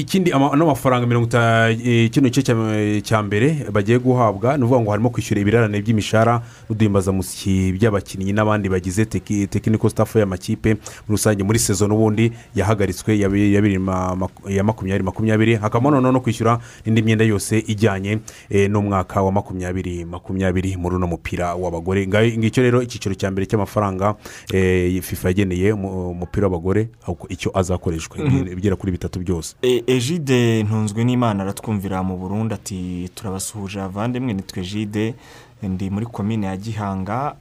ikindi 0.00 0.32
ano 0.32 0.66
mafaranga 0.66 1.06
mirongo 1.06 1.26
itanu 1.28 1.76
eh, 1.84 2.08
kino 2.10 2.28
gice 2.32 2.42
cya- 2.42 3.00
cya 3.02 3.18
mbere 3.22 3.66
bagiye 3.72 3.98
guhabwa 3.98 4.56
ni 4.56 4.64
ukuvuga 4.64 4.80
ngo 4.80 4.90
harimo 4.90 5.10
kwishyura 5.10 5.40
ibirarane 5.40 5.82
by'imishahara 5.82 6.40
n'uduhimbazamusyi 6.70 7.72
by'abakinnyi. 7.76 8.05
N'abandi 8.14 8.68
bagize 8.68 9.02
teki- 9.04 9.46
tekiniko 9.48 9.88
sitafu 9.88 10.18
y'amakipe 10.18 10.74
muri 10.74 11.08
rusange 11.08 11.42
muri 11.42 11.58
sezo 11.58 11.88
n'ubundi 11.88 12.32
yahagaritswe 12.54 13.18
ya 13.18 14.64
makumyabiri 14.64 15.02
makumyabiri. 15.04 15.54
Hakabamo 15.56 15.90
noneho 15.90 16.12
no 16.12 16.20
kwishyura 16.20 16.58
indi 16.84 17.02
myenda 17.02 17.24
yose 17.24 17.58
ijyanye 17.58 18.18
eh, 18.50 18.70
n'umwaka 18.70 19.22
wa 19.22 19.32
makumyabiri 19.32 20.04
makumyabiri 20.04 20.76
muri 20.76 20.96
uno 20.96 21.06
mupira 21.06 21.54
w'abagore. 21.54 22.06
Ngicyo 22.06 22.62
rero 22.62 22.82
icyiciro 22.82 23.14
cya 23.14 23.30
mbere 23.30 23.46
cy'amafaranga 23.46 24.14
eh, 24.52 25.02
fifa 25.02 25.28
yageneye 25.28 25.74
mu- 25.74 26.10
umupira 26.10 26.46
w'abagore 26.46 26.88
icyo 27.28 27.50
azakoreshwa 27.58 28.18
ibigera 28.18 28.76
kuri 28.76 28.92
bitatu 28.92 29.18
byose. 29.20 29.54
Ejide 29.86 30.62
ntunzwe 30.62 31.04
n'imana 31.04 31.42
aratwumvira 31.42 32.02
mu 32.02 32.16
burundi 32.16 32.54
ati 32.54 33.10
turabasuhuje 33.14 33.80
abavandimwe 33.80 34.32
nitwe 34.34 34.62
jide 34.62 35.14
ndi 35.62 35.90
muri 35.90 36.06
komine 36.06 36.46
ya 36.46 36.56
gihanga 36.56 37.34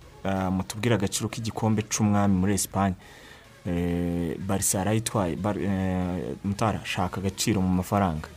mutubwire 0.51 0.95
agaciro 0.95 1.30
k'igikombe 1.30 1.82
cy'umwami 1.89 2.36
muri 2.36 2.53
esipanye 2.53 2.95
Eh, 3.67 4.38
barisa 4.47 4.78
yarayitwaye 4.78 5.34
eh, 5.34 6.36
mutara 6.43 6.82
shaka 6.86 7.17
agaciro 7.17 7.61
mu 7.61 7.67
mafaranga. 7.82 8.30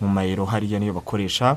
Mu 0.00 0.08
mayero 0.08 0.44
hariya 0.44 0.78
niyo 0.80 0.92
bakoresha. 0.92 1.56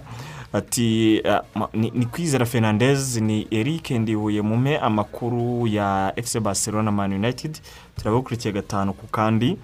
Ati 0.54 1.22
ah, 1.26 1.42
ni 1.74 2.06
kwizera 2.06 2.46
fernandez 2.46 3.18
ni 3.18 3.48
eric 3.52 3.90
ndibuye 3.92 4.42
mume 4.42 4.78
amakuru 4.78 5.68
ya 5.68 6.14
fc 6.24 6.40
barcelona 6.40 6.92
man 6.92 7.14
united. 7.14 7.58
Turabakurikiye 7.98 8.54
gatanu 8.54 8.94
ku 8.94 9.08
kandi. 9.08 9.58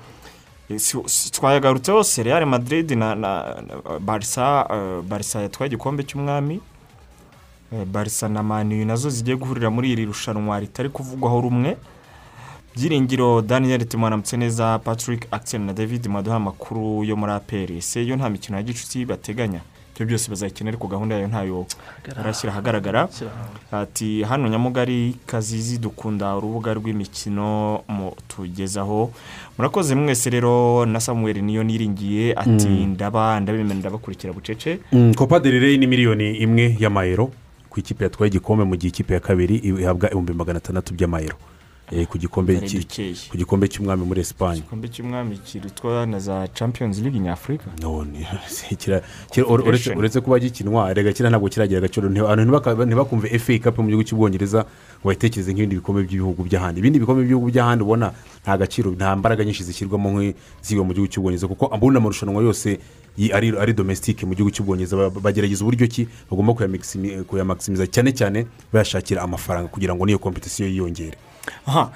Eh, 0.70 0.82
twayagarutseho 1.32 2.02
real 2.24 2.46
madrid 2.46 2.92
na 2.92 3.16
barisa 4.02 4.66
barisa 5.08 5.42
yatwaye 5.42 5.68
igikombe 5.68 6.04
cy'umwami 6.04 6.60
barisa 7.92 8.30
na 8.30 8.44
mani 8.44 8.86
na 8.86 8.96
zo 8.96 9.10
zigiye 9.10 9.36
guhurira 9.38 9.70
muri 9.70 9.92
iri 9.92 10.06
rushanwa 10.06 10.60
ritari 10.60 10.90
kuvugwaho 10.90 11.42
rumwe. 11.42 11.78
Byiringiro 12.76 13.42
daniel 13.42 13.86
timanamutse 13.86 14.38
neza 14.38 14.80
patrick 14.80 15.28
axel 15.32 15.62
na 15.62 15.74
david 15.74 16.08
maduha 16.08 16.36
amakuru 16.36 17.04
yo 17.04 17.16
muri 17.16 17.32
aperi 17.32 17.78
ese 17.78 18.06
yo 18.06 18.16
nta 18.16 18.30
mikino 18.30 18.58
ya 18.58 18.64
gicuti 18.64 19.06
bateganya? 19.06 19.62
Ibyo 19.94 20.06
byose 20.06 20.30
bazayikina 20.30 20.70
ariko 20.70 20.88
gahunda 20.88 21.16
yayo 21.16 21.28
ntayo 21.28 21.66
barashyira 22.18 22.54
ahagaragara. 22.54 23.10
Ati 23.72 24.24
hano 24.24 24.50
nyamugari 24.50 25.16
kazizi 25.26 25.78
dukunda 25.78 26.36
urubuga 26.36 26.74
rw'imikino 26.74 27.82
mu 27.88 28.12
tugezaho. 28.28 29.12
Murakoze 29.58 29.96
mwese 29.96 30.30
rero 30.30 30.86
na 30.86 31.00
samuel 31.00 31.42
niyo 31.44 31.64
niringiye. 31.64 32.34
Ati 32.34 32.66
ndaba 32.68 33.40
ndabemera 33.40 33.76
ndabakurikira 33.76 34.34
bucece. 34.34 34.80
Copa 35.16 35.40
del 35.40 35.60
rey 35.62 35.78
ni 35.78 35.86
miliyoni 35.88 36.38
imwe 36.42 36.76
y'amayero? 36.80 37.30
Ku 37.74 37.80
ikipe 37.80 38.04
yatwaye 38.04 38.30
igikombe 38.30 38.64
mu 38.64 38.76
gihe 38.78 38.90
ikipe 38.94 39.14
ya 39.14 39.20
kabiri 39.20 39.56
ihabwa 39.58 40.08
ibihumbi 40.08 40.34
magana 40.34 40.58
atandatu 40.58 40.94
by'amayero. 40.94 41.38
Eh, 41.92 42.08
ku 42.08 42.18
gikombe 42.18 43.68
cy'umwami 43.68 44.06
muri 44.06 44.22
esipanye 44.22 44.60
igikombe 44.60 44.88
cy'umwami 44.88 45.38
kiritwa 45.38 46.06
na 46.06 46.20
za 46.20 46.48
champions 46.48 47.00
league 47.00 47.20
nyafurika 47.20 47.66
uretse 49.98 50.22
kuba 50.22 50.40
gikinwa 50.40 50.94
rega 50.94 51.12
kiriya 51.12 51.30
ntabwo 51.30 51.50
kiragira 51.50 51.78
agaciro. 51.78 52.10
Ntibaka- 52.10 52.86
ntibakumve 52.86 53.28
efe 53.36 53.60
kapu 53.60 53.84
mu 53.84 53.90
gihugu 53.90 54.08
cy'ubwongereza 54.08 54.66
ngo 55.02 55.08
bayitekereze 55.12 55.52
nk'ibindi 55.52 55.76
bikombe 55.76 56.04
by'ibihugu 56.08 56.44
by'ahandi 56.44 56.80
ibindi 56.80 57.00
bikombe 57.00 57.22
by'ibihugu 57.22 57.52
by'ahandi 57.52 57.84
ubona 57.84 58.14
nta 58.44 58.58
gaciro 58.58 58.92
nta 58.92 59.16
mbaraga 59.16 59.44
nyinshi 59.44 59.64
zishyirwamo 59.64 60.10
nk'izigwa 60.10 60.86
mu 60.88 60.94
gihugu 60.94 61.12
cy'ubwongereza 61.12 61.48
kuko 61.52 61.68
ambundi 61.68 61.98
amarushanwa 62.00 62.44
yose 62.44 62.80
ari 63.34 63.74
domesitike 63.74 64.26
mu 64.26 64.34
gihugu 64.36 64.52
cy'ubwongereza 64.52 64.98
ba- 64.98 65.10
bagerageza 65.10 65.62
uburyo 65.64 65.88
ki 65.88 66.08
bagomba 66.32 66.54
kuyamakisimiza 67.28 67.88
cyane 67.88 68.12
cyane 68.12 68.46
bayashakira 68.74 69.22
amafaranga 69.22 69.68
kugira 69.70 69.96
ngo 69.96 70.06
n'iyo 70.06 70.20
kompetisiyo 70.20 70.68
yiyongere. 70.70 71.18
Ah, 71.68 71.92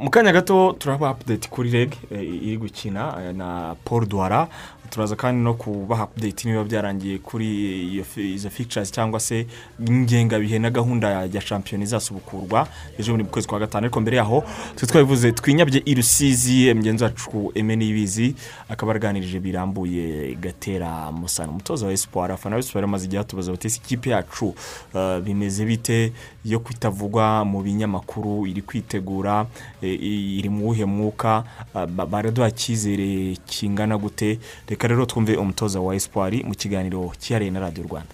mu 0.00 0.10
kanya 0.10 0.32
gato 0.32 0.72
turaba 0.78 1.10
apudeti 1.10 1.48
kuri 1.50 1.70
reg 1.70 1.90
eh, 2.10 2.22
iri 2.22 2.56
gukina 2.56 3.18
eh, 3.18 3.34
na 3.34 3.74
paul 3.84 4.06
duwara 4.06 4.46
turaza 4.90 5.16
kandi 5.16 5.42
no 5.44 5.54
kubaha 5.54 6.02
apudeti 6.02 6.48
niba 6.48 6.64
byarangiye 6.64 7.18
kuri 7.18 8.02
izo 8.34 8.50
fictures 8.50 8.92
cyangwa 8.92 9.20
se 9.20 9.46
ingengabihe 9.88 10.58
na 10.58 10.70
gahunda 10.70 11.08
ya 11.32 11.40
shampiyona 11.40 11.84
izasubukurwa 11.84 12.68
ejo 12.98 13.16
mu 13.16 13.24
kwezi 13.24 13.48
kwa 13.48 13.58
gatanu. 13.58 13.84
Ariko 13.86 14.00
mbere 14.00 14.16
yaho 14.16 14.44
twe 14.76 14.86
twabivuze 14.86 15.32
twinyabye 15.32 15.82
i 15.84 15.94
rusizi 15.94 16.74
mugenzi 16.74 17.04
wacu 17.04 17.52
eme 17.54 17.76
n'ibizi 17.76 18.34
akaba 18.68 18.92
araganirije 18.92 19.40
birambuye 19.40 20.34
gatera 20.34 21.12
musana 21.12 21.50
umutoza 21.50 21.86
wa 21.86 21.92
esiporo 21.92 22.34
afana 22.34 22.56
wa 22.56 22.60
esiporo 22.60 22.84
amaze 22.84 23.04
igihe 23.06 23.20
atubaza 23.20 23.50
bati 23.50 23.66
ese 23.66 23.80
ikipe 23.84 24.10
yacu 24.10 24.54
eh, 24.94 25.20
bimeze 25.20 25.64
bite 25.64 26.12
yo 26.44 26.60
kwitavugwa 26.60 27.44
mu 27.44 27.62
binyamakuru 27.62 28.46
iri 28.46 28.62
kwitegura 28.62 29.46
eh, 29.82 30.02
iri 30.38 30.48
mu 30.48 30.66
wuhe 30.66 30.84
mwuka? 30.84 31.44
Ba- 31.74 32.06
baraduha 32.06 32.48
icyizere 32.48 33.36
kingana 33.46 33.98
gute? 33.98 34.38
Reka 34.68 34.79
rero 34.88 35.06
twumve 35.06 35.36
umutoza 35.36 35.80
wa 35.80 35.94
esiporo 35.94 36.36
mu 36.44 36.54
kiganiro 36.54 37.12
cyihariye 37.18 37.50
na 37.50 37.60
radiyo 37.60 37.84
rwanda. 37.88 38.12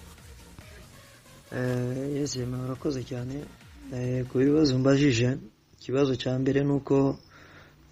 Eh, 1.51 2.15
yesi 2.15 2.39
murakoze 2.45 3.03
cyane. 3.03 3.35
Eh, 3.93 4.25
ku 4.27 4.37
bibazo 4.37 4.77
mbajije 4.79 5.37
ikibazo 5.79 6.15
cya 6.15 6.39
mbere 6.39 6.63
ni 6.63 6.71
uko 6.71 7.17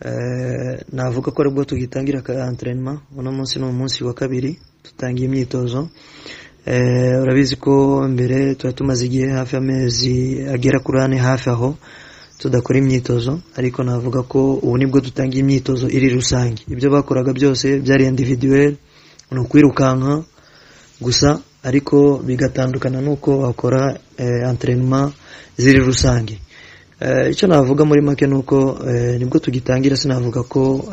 eh, 0.05 0.83
navuga 0.91 1.31
ko 1.31 1.41
ari 1.41 1.51
bwo 1.51 1.63
tugitangira 1.63 2.21
ka 2.21 2.33
anterinema 2.45 3.01
uno 3.15 3.31
munsi 3.31 3.59
ni 3.59 3.65
umunsi 3.65 4.03
wa 4.03 4.13
kabiri 4.13 4.59
dutangiye 4.83 5.27
imyitozo. 5.27 5.89
Urabizi 7.21 7.55
ko 7.55 8.03
mbere 8.09 8.55
tuba 8.55 8.73
tumaze 8.73 9.05
igihe 9.05 9.29
hafi 9.31 9.55
amezi 9.55 10.41
agera 10.49 10.79
kuri 10.79 10.99
ane 11.01 11.17
hafi 11.17 11.49
aho. 11.49 11.77
Tudakora 12.37 12.79
imyitozo 12.79 13.39
ariko 13.55 13.83
navuga 13.83 14.23
ko 14.23 14.53
ubu 14.61 14.77
ni 14.77 14.85
bwo 14.85 14.99
dutangiye 15.01 15.41
imyitozo 15.43 15.87
iri 15.89 16.09
rusange. 16.09 16.63
Ibyo 16.67 16.89
bakoraga 16.91 17.33
byose 17.33 17.79
byari 17.79 18.05
individuel 18.05 18.75
ni 19.31 19.39
ukwirukanka 19.39 20.23
gusa 21.01 21.39
ariko 21.63 22.17
bigatandukana 22.25 23.01
n'uko 23.01 23.39
wakora 23.39 23.97
eh, 24.17 24.49
entraînement 24.49 25.13
ziri 25.57 25.79
rusange. 25.79 26.37
Eh, 26.99 27.31
icyo 27.31 27.47
navuga 27.47 27.85
muri 27.85 28.01
make 28.01 28.27
ni 28.27 28.35
uko 28.35 28.77
eh, 28.87 29.19
ni 29.19 29.25
bwo 29.25 29.39
tugitangira 29.39 29.95
sinavuga 29.97 30.43
ko 30.43 30.85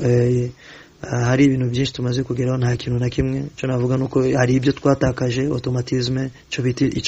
hari 1.03 1.45
ibintu 1.45 1.66
byinshi 1.70 1.93
tumaze 1.93 2.22
kugeraho 2.22 2.59
nta 2.59 2.76
kintu 2.76 2.99
na 2.99 3.09
kimwe. 3.11 3.38
Icyo 3.57 3.66
navuga 3.68 3.97
ni 3.97 4.03
uko 4.05 4.22
hari 4.38 4.55
ibyo 4.55 4.72
twatakaje 4.72 5.47
automatisme 5.51 6.30
icyo 6.51 6.62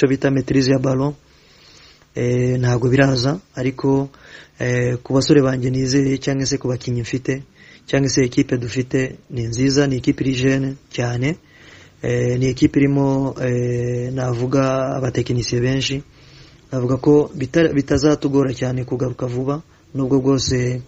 bita- 0.08 0.30
maîtrise 0.30 0.70
ya 0.70 0.78
ballon. 0.78 1.14
Eh, 2.14 2.58
ntabwo 2.60 2.88
biraza 2.88 3.38
ariko 3.54 4.08
ku 5.02 5.12
basore 5.14 5.42
banjye 5.42 5.70
nizeye 5.70 6.18
cyangwa 6.18 6.46
se 6.46 6.58
ku 6.58 6.68
bakinnyi 6.68 7.00
mfite 7.02 7.42
cyangwa 7.86 8.08
se 8.08 8.22
ekipe 8.24 8.56
dufite 8.56 9.18
ni 9.30 9.42
nziza 9.42 9.86
ni 9.86 9.96
ekipe 9.96 10.24
iri 10.24 10.34
jene 10.34 10.74
cyane. 10.90 11.36
Eh, 12.02 12.38
ni 12.38 12.46
ekipe 12.46 12.78
irimo 12.80 13.34
eh, 13.40 14.12
navuga 14.12 14.94
abatekinisiye 14.96 15.60
benshi. 15.60 16.02
Navuga 16.72 16.96
ko 16.96 17.30
bita- 17.34 17.72
bitazatugora 17.72 18.52
cyane 18.54 18.84
kugaruka 18.84 19.26
vuba 19.26 19.62
nubwo 19.94 20.20
bwose 20.20 20.82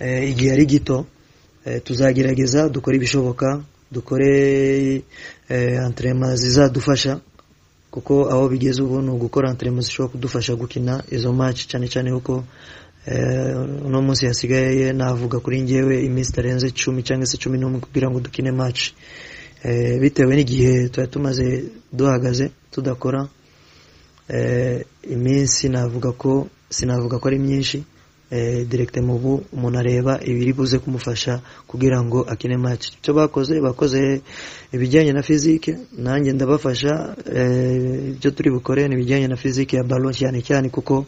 eh, 0.00 0.30
igihe 0.30 0.52
ari 0.52 0.66
gito. 0.66 1.06
Eh, 1.64 1.82
tuzagerageza 1.84 2.68
dukore 2.68 2.96
ibishoboka 2.96 3.60
dukore 3.92 5.02
eh, 5.48 5.76
entraînement 5.86 6.36
zizadufasha 6.36 7.20
kuko 7.90 8.28
aho 8.30 8.48
bigeze 8.48 8.82
ubu 8.82 9.00
ni 9.02 9.10
ugukora 9.10 9.50
entraînement 9.50 9.84
zishobora 9.86 10.12
kudufasha 10.12 10.54
gukina 10.56 11.02
izo 11.10 11.32
match 11.32 11.66
cyane 11.66 11.88
cyane 11.88 12.12
kuko 12.12 12.34
eh, 12.38 12.44
uno 13.86 14.02
munsi 14.02 14.26
hasigaye 14.26 14.92
navuga 14.92 15.38
kuri 15.40 15.60
njyewe 15.60 16.02
iminsi 16.04 16.30
itarenze 16.32 16.66
icumi 16.68 17.02
cyangwa 17.02 17.26
se 17.26 17.36
cumi 17.38 17.58
n'umwe 17.58 17.80
kugira 17.80 18.10
ngo 18.10 18.20
dukine 18.20 18.50
match. 18.52 18.90
Eh, 19.62 19.98
bitewe 20.00 20.36
n'igihe 20.36 20.88
tuba 20.88 21.06
tumaze 21.06 21.64
duhagaze 21.92 22.50
tudakora 22.70 23.28
eh, 24.28 24.84
iminsi 25.10 25.68
navuga 25.68 26.12
ko 26.12 26.48
sinavuga 26.70 27.18
ko 27.18 27.28
ari 27.28 27.38
myinshi. 27.38 27.84
Eh, 28.30 28.66
direct 28.66 28.98
mu 28.98 29.18
bu 29.18 29.44
umuntu 29.54 29.78
areba 29.78 30.18
ibiri 30.24 30.52
buze 30.52 30.78
kumufasha 30.78 31.40
kugira 31.66 32.02
ngo 32.02 32.26
akine 32.26 32.56
match. 32.58 32.88
Icyo 32.98 33.14
bakoze 33.14 33.60
bakoze 33.60 34.20
ibijyanye 34.74 35.12
na 35.12 35.22
physique. 35.22 35.78
Nanjye 35.98 36.32
ndabafasha 36.32 37.14
eh, 37.34 38.08
ibyo 38.18 38.30
turi 38.30 38.50
bukore 38.50 38.88
ni 38.88 38.94
ibijyanye 38.94 39.28
na 39.28 39.36
physique 39.36 39.76
ya 39.76 39.84
ballon 39.84 40.12
cyane 40.12 40.42
cyane 40.42 40.68
kuko 40.74 41.06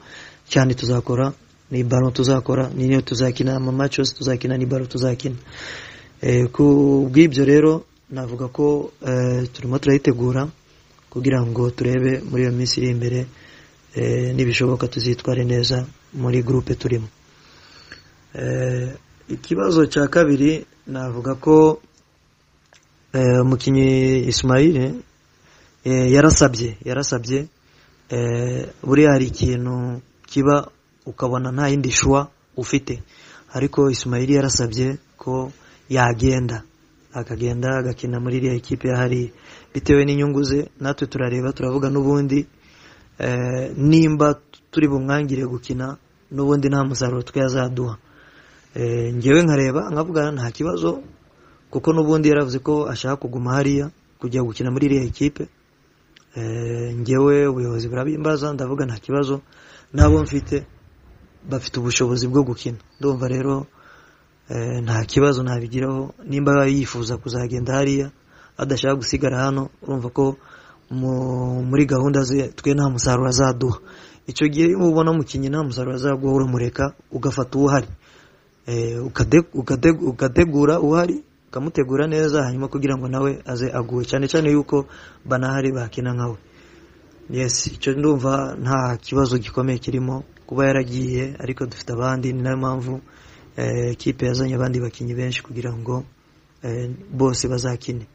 cyane 0.48 0.74
tuzakora 0.74 1.32
ni 1.70 1.84
ballon 1.84 2.12
tuzakora 2.12 2.70
ni 2.74 2.88
niyo 2.88 3.00
tuzakina 3.00 3.56
ama 3.56 3.72
match 3.72 3.98
yose 3.98 4.14
tuzakina 4.14 4.56
ni 4.56 4.66
ballon 4.66 4.88
tuzakina. 4.88 5.36
Eh, 6.20 6.48
ku 6.50 7.08
bw'ibyo 7.12 7.44
rero 7.44 7.84
navuga 8.10 8.48
ko 8.48 8.90
eh, 9.06 9.46
turimo 9.52 9.78
turayitegura 9.78 10.48
kugira 11.10 11.42
ngo 11.46 11.70
turebe 11.70 12.20
muri 12.30 12.42
iyo 12.42 12.52
minsi 12.52 12.80
iri 12.80 12.90
imbere 12.90 13.26
eh, 13.94 14.34
nibishoboka 14.34 14.88
tuzitware 14.88 15.44
neza 15.44 15.86
muri 16.14 16.42
groupe 16.42 16.74
turimo. 16.74 17.08
Ikibazo 19.28 19.86
cya 19.86 20.08
kabiri 20.08 20.64
navuga 20.86 21.34
ko 21.34 21.80
umukinnyi 23.42 24.24
Ismail 24.28 24.94
yarasabye 25.84 26.76
yarasabye 26.84 27.46
buriya 28.84 29.12
hari 29.12 29.26
ikintu 29.26 30.00
kiba 30.26 30.68
ukabona 31.08 31.48
nta 31.52 31.68
yindi 31.72 31.90
shuwa 31.90 32.28
ufite. 32.56 33.00
Ariko 33.56 33.88
Ismail 33.90 34.30
yarasabye 34.30 34.98
ko 35.16 35.52
yagenda. 35.88 36.62
Akagenda 37.12 37.68
agakina 37.80 38.20
muri 38.20 38.36
iriya 38.36 38.54
ekipe 38.60 38.88
yahari 38.92 39.32
bitewe 39.74 40.04
n'inyungu 40.04 40.42
ze 40.44 40.68
natwe 40.80 41.06
turareba 41.08 41.52
turavuga 41.56 41.88
n'ubundi 41.90 42.46
eh, 43.18 43.72
nimba 43.76 44.36
turi 44.70 44.86
bumwangire 44.88 45.42
gukina 45.48 45.96
n'ubundi 46.30 46.68
nta 46.68 46.84
musaruro 46.84 47.22
twe 47.24 47.40
yazaduha 47.40 47.96
eh, 48.76 49.14
ngewe 49.16 49.40
nkareba 49.42 49.88
nkavuga 49.90 50.30
nta 50.36 50.50
kibazo 50.52 51.00
kuko 51.72 51.88
n'ubundi 51.96 52.28
yaravuze 52.28 52.58
ko 52.60 52.84
ashaka 52.92 53.16
kuguma 53.16 53.56
hariya 53.56 53.88
kujya 54.20 54.44
gukina 54.44 54.68
muri 54.70 54.86
iriya 54.86 55.04
ekipe 55.08 55.48
eh, 56.36 56.92
ngewe 57.00 57.46
ubuyobozi 57.48 57.88
burabimbaza 57.88 58.52
ndavuga 58.52 58.84
nta 58.86 59.00
kibazo 59.00 59.40
n'abo 59.96 60.22
mfite. 60.22 60.66
Bafite 61.48 61.80
ubushobozi 61.80 62.28
bwo 62.28 62.42
gukina. 62.42 62.78
Ndumva 63.00 63.28
rero 63.28 63.66
eh, 64.48 64.82
nta 64.82 65.04
kibazo 65.04 65.42
nabigiraho. 65.42 66.14
Nimba 66.24 66.66
yifuza 66.66 67.16
kuzagenda 67.16 67.74
hariya 67.74 68.10
adashaka 68.58 68.94
gusigara 68.94 69.38
hano 69.44 69.68
urumva 69.82 70.08
ko 70.10 70.36
mu- 70.90 71.62
muri 71.64 71.86
gahunda 71.86 72.20
ze 72.22 72.48
twe 72.56 72.74
nta 72.74 72.88
musaruro 72.90 73.28
azaduha. 73.28 73.78
Icyo 74.28 74.48
gihe 74.48 74.66
iyo 74.68 74.78
ubona 74.88 75.10
umukinnyi 75.10 75.48
nta 75.48 75.62
musaruro 75.64 75.96
azaguha 75.96 76.32
uramureka 76.34 76.92
ugafata 77.12 77.58
uwuhari 77.58 77.88
Eh, 78.68 79.00
ukade- 79.00 79.48
ukade- 79.56 79.96
ugategura 79.96 80.76
uhari 80.80 81.24
ukamutegura 81.48 82.04
neza 82.06 82.44
hanyuma 82.44 82.68
kugira 82.68 82.96
ngo 83.00 83.08
nawe 83.08 83.40
aze 83.48 83.72
aguwe 83.72 84.04
cyane 84.04 84.28
cyane 84.28 84.52
yuko 84.52 84.84
banahari 85.24 85.72
bakina 85.72 86.12
nkawe 86.12 86.36
yes 87.32 87.66
icyo 87.72 87.96
ndumva 87.96 88.56
nta 88.60 88.96
kibazo 89.00 89.38
gikomeye 89.40 89.78
kirimo. 89.80 90.20
Kuba 90.48 90.64
yaragiye 90.66 91.36
ariko 91.38 91.66
dufite 91.68 91.90
abandi 91.92 92.32
ni 92.32 92.40
na 92.42 92.50
yo 92.50 92.56
mpamvu 92.56 92.94
eh, 93.56 93.96
kipe 94.00 94.26
yazanye 94.26 94.54
abandi 94.56 94.80
bakinnyi 94.80 95.14
benshi 95.14 95.42
kugira 95.44 95.72
ngo 95.76 96.04
eh, 96.64 96.88
bose 97.20 97.44
bazakine. 97.48 98.06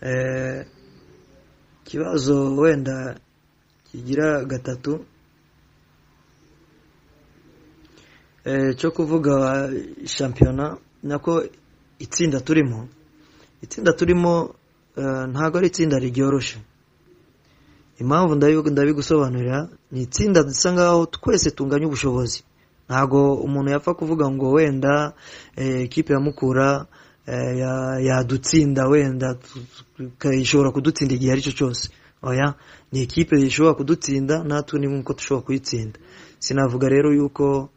Eh, 0.00 0.66
ikibazo 1.84 2.54
wenda 2.56 3.18
kigira 3.90 4.44
gatatu 4.44 5.04
cyo 8.78 8.90
kuvuga 8.90 9.70
shampiyona 10.06 10.76
nako 11.02 11.44
itsinda 11.98 12.40
turimo. 12.40 12.88
Itsinda 13.62 13.92
turimo 13.92 14.54
ntabwo 15.32 15.58
ari 15.58 15.66
itsinda 15.70 15.98
ryoroshye 15.98 16.58
impamvu 18.02 18.34
ndabi- 18.34 18.70
ndabigusobanurira 18.70 19.68
ni 19.92 20.02
itsinda 20.02 20.42
dusa 20.42 20.72
nkaho 20.72 21.06
twese 21.06 21.50
tunganya 21.50 21.86
ubushobozi. 21.86 22.42
Ntabwo 22.88 23.34
umuntu 23.46 23.70
yapfa 23.70 23.94
kuvuga 23.94 24.26
ngo 24.30 24.50
wenda 24.52 25.12
eh, 25.56 25.84
ikipe 25.86 26.12
ya 26.12 26.20
mukura 26.20 26.86
eh, 27.26 27.58
ya- 27.62 27.98
yadutsinda 28.02 28.86
wenda 28.88 29.38
ishobora 30.42 30.70
kudutsinda 30.70 31.14
igihe 31.14 31.32
ari 31.32 31.42
cyo 31.42 31.52
cyose. 31.52 31.88
Oya 32.22 32.54
ni 32.92 33.02
ikipe 33.02 33.34
ishobora 33.40 33.74
kudutsinda 33.74 34.42
natwe 34.44 34.78
ni 34.80 34.86
nk'uko 34.86 35.12
dushobora 35.14 35.46
kuyitsinda. 35.46 35.98
Sinavuga 36.38 36.88
rero 36.88 37.12
yuko 37.14 37.70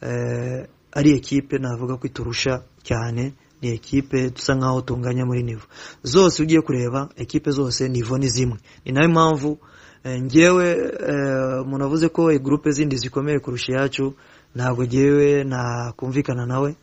eh, 0.00 0.66
ari 0.92 1.10
ekipe 1.18 1.58
navuga 1.58 1.96
ko 1.96 2.06
iturusha 2.06 2.62
cyane 2.82 3.32
ni 3.62 3.68
ekipe 3.74 4.30
dusa 4.30 4.54
nkaho 4.54 4.80
tunganya 4.82 5.24
muri 5.26 5.42
nivo. 5.42 5.66
Zose 6.02 6.42
ugiye 6.42 6.60
kureba 6.62 7.08
ekipe 7.16 7.50
zose 7.50 7.88
nivo 7.88 8.18
ni 8.18 8.28
zimwe. 8.28 8.58
Ni 8.84 8.92
na 8.92 9.02
yo 9.02 9.08
mpamvu 9.10 9.58
ngewe 10.06 10.68
eh, 11.08 11.84
avuze 11.84 12.08
ko 12.08 12.30
gurupe 12.38 12.70
zindi 12.70 12.96
zikomeye 12.96 13.38
kurusha 13.38 13.72
iyacu 13.72 14.14
ntabwo 14.54 14.84
ngewe 14.84 15.44
nakumvikana 15.44 16.46
nawe. 16.46 16.74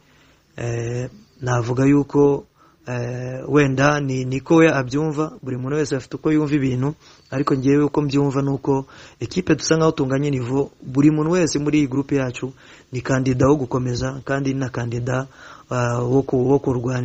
Eh, 0.58 1.10
navuga 1.42 1.86
yuko 1.86 2.46
eh, 2.88 3.44
wenda 3.48 4.00
ni 4.00 4.26
niko 4.26 4.56
we 4.56 4.68
abyumva 4.74 5.32
buri 5.44 5.58
muntu 5.58 5.76
wese 5.78 5.96
afite 5.96 6.16
uko 6.16 6.32
yumva 6.32 6.56
ibintu 6.56 6.94
ariko 7.32 7.56
ngewe 7.56 7.84
uko 7.84 8.02
mbyumva 8.02 8.42
ni 8.42 8.50
uko 8.50 8.86
ekipe 9.20 9.56
dusa 9.56 9.76
nkaho 9.76 9.92
tunganya 9.92 10.30
nivo 10.30 10.72
buri 10.84 11.12
muntu 11.12 11.32
wese 11.32 11.60
muri 11.60 11.78
iyi 11.80 11.88
gurupe 11.88 12.16
yacu 12.16 12.54
ni 12.92 13.02
kandida 13.02 13.48
wo 13.48 13.56
gukomeza 13.56 14.20
kandi 14.26 14.54
na 14.54 14.70
kandida 14.70 15.28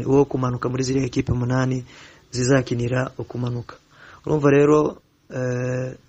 wo 0.07 0.25
kumanuka 0.25 0.69
muri 0.69 0.83
ziriya 0.83 1.07
ekipe 1.07 1.33
umunani 1.33 1.85
zizakinira 2.31 3.11
ukumanuka. 3.19 3.77
Urumva 4.27 4.51
rero 4.51 4.79
eh, 4.89 4.97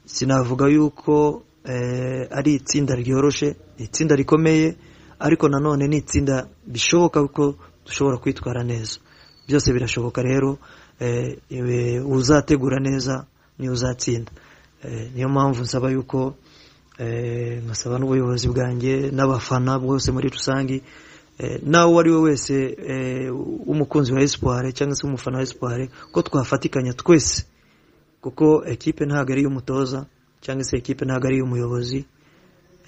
sinavuga 0.05 0.67
yuko 0.67 1.43
eh, 1.65 2.27
ari 2.31 2.53
itsinda 2.55 2.95
ryoroshye 2.95 3.55
itsinda 3.77 4.15
rikomeye 4.15 4.75
ariko 5.19 5.49
nanone 5.49 5.87
ni 5.87 5.97
itsinda 5.97 6.47
bishoboka 6.67 7.27
ko 7.27 7.55
dushobora 7.85 8.17
kwitwara 8.17 8.63
neza. 8.63 8.99
Byose 9.47 9.73
birashoboka 9.73 10.21
rero 10.21 10.57
eh, 10.99 11.37
eh, 11.49 12.05
uzategura 12.09 12.79
neza 12.79 13.25
niyo 13.59 13.71
uzatsinda. 13.73 14.31
Eh, 14.83 15.11
niyo 15.15 15.29
mpamvu 15.29 15.61
nsaba 15.61 15.89
yuko 15.91 16.35
eh, 16.99 17.63
nkasaba 17.65 17.99
n'ubuyobozi 17.99 18.47
bwanjye 18.47 19.11
n'abafana 19.11 19.79
bose 19.79 20.11
muri 20.11 20.29
rusange 20.29 20.81
eh, 21.37 21.59
nawe 21.63 21.91
uwo 21.91 21.99
ari 21.99 22.11
we 22.11 22.17
wese 22.19 22.77
eh, 22.87 23.29
w'umukunzi 23.67 24.13
wa 24.13 24.21
espoir 24.21 24.73
cyangwa 24.73 24.95
se 24.95 25.07
umufana 25.07 25.37
wa 25.37 25.43
espoir 25.43 25.89
ko 26.11 26.21
twafatikanya 26.21 26.93
twese 26.93 27.45
kuko 28.25 28.65
ekipe 28.65 29.05
ntabwo 29.05 29.31
ari 29.33 29.41
iy'umutoza 29.45 30.05
cyangwa 30.41 30.63
se 30.65 30.77
ekipe 30.81 31.05
ntabwo 31.05 31.27
ari 31.29 31.35
iy'umuyobozi 31.37 31.99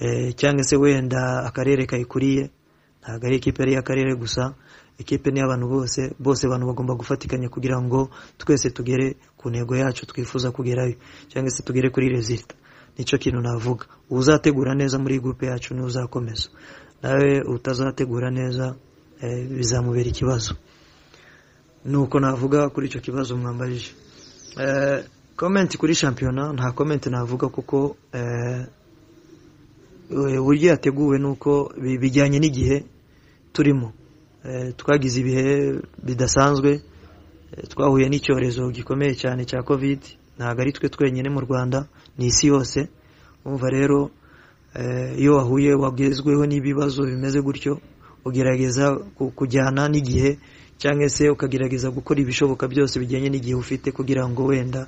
eh, 0.02 0.34
cyangwa 0.34 0.64
se 0.66 0.76
wenda 0.78 1.46
akarere 1.46 1.86
kayikuriye 1.86 2.50
ntabwo 3.02 3.24
ari 3.28 3.36
ekipe 3.38 3.62
ari 3.64 3.72
iy'akarere 3.78 4.16
gusa. 4.18 4.54
Ekipe 4.98 5.30
ni 5.32 5.38
iy'abantu 5.40 5.66
bose 5.70 6.02
bose 6.18 6.42
abantu 6.50 6.66
bagomba 6.74 6.98
gufatikanya 6.98 7.50
kugira 7.54 7.78
ngo 7.78 8.10
twese 8.42 8.74
tugere 8.74 9.14
ku 9.38 9.50
ntego 9.54 9.78
yacu 9.78 10.10
twifuza 10.10 10.50
kugerayo 10.52 10.98
cyangwa 11.30 11.52
se 11.54 11.62
tugere 11.64 11.90
kuri 11.94 12.10
rezilita 12.10 12.56
ni 12.98 13.06
cyo 13.06 13.18
kintu 13.22 13.38
navuga. 13.42 13.86
Uzategura 14.10 14.74
neza 14.74 14.98
muri 14.98 15.20
gurupe 15.22 15.46
yacu 15.46 15.74
ni 15.78 15.82
we 15.82 15.88
uzakomeza 15.88 16.50
nawe 17.06 17.42
utazategura 17.46 18.32
neza 18.34 18.74
eh, 19.22 19.46
bizamubera 19.46 20.10
ikibazo. 20.10 20.58
Nuko 21.86 22.18
navuga 22.20 22.70
kuri 22.74 22.88
icyo 22.90 23.02
kibazo 23.02 23.38
mwambajije 23.38 23.94
Komenti 25.38 25.78
kuri 25.78 25.96
shampiyona 25.96 26.54
nta 26.54 26.72
komenti 26.72 27.10
navuga 27.10 27.48
kuko 27.50 27.96
eh, 28.14 28.66
uburyo 30.40 30.70
yateguwe 30.70 31.20
ni 31.20 31.26
uko 31.28 31.72
bi- 31.82 31.98
bijyanye 31.98 32.40
n'igihe 32.40 32.84
turimo. 33.54 33.94
Eh, 34.46 34.74
twagize 34.78 35.20
ibihe 35.22 35.80
bidasanzwe 36.04 36.82
Eh, 37.58 37.64
twahuye 37.72 38.10
n'icyorezo 38.12 38.68
gikomeye 38.76 39.16
cyane 39.16 39.46
cya 39.48 39.64
covid 39.64 40.00
ntabwo 40.38 40.62
ari 40.62 40.72
twe 40.76 40.90
twenyine 40.92 41.30
mu 41.32 41.40
rwanda 41.40 41.88
ni 42.20 42.28
isi 42.28 42.48
yose. 42.52 42.90
Umva 43.46 43.70
rero 43.72 44.12
iyo 45.18 45.36
wahuye 45.40 45.72
wagezweho 45.74 46.44
n'ibibazo 46.46 47.08
bimeze 47.08 47.40
gutyo 47.42 47.80
ugerageza 48.28 49.00
ku- 49.16 49.32
kujyana 49.32 49.88
n'igihe 49.88 50.38
cyangwa 50.78 51.08
se 51.10 51.30
ukagerageza 51.32 51.88
gukora 51.90 52.20
ibishoboka 52.20 52.68
byose 52.68 53.00
bijyanye 53.00 53.30
n'igihe 53.32 53.56
ufite 53.56 53.92
kugira 53.96 54.28
ngo 54.28 54.44
wenda 54.52 54.88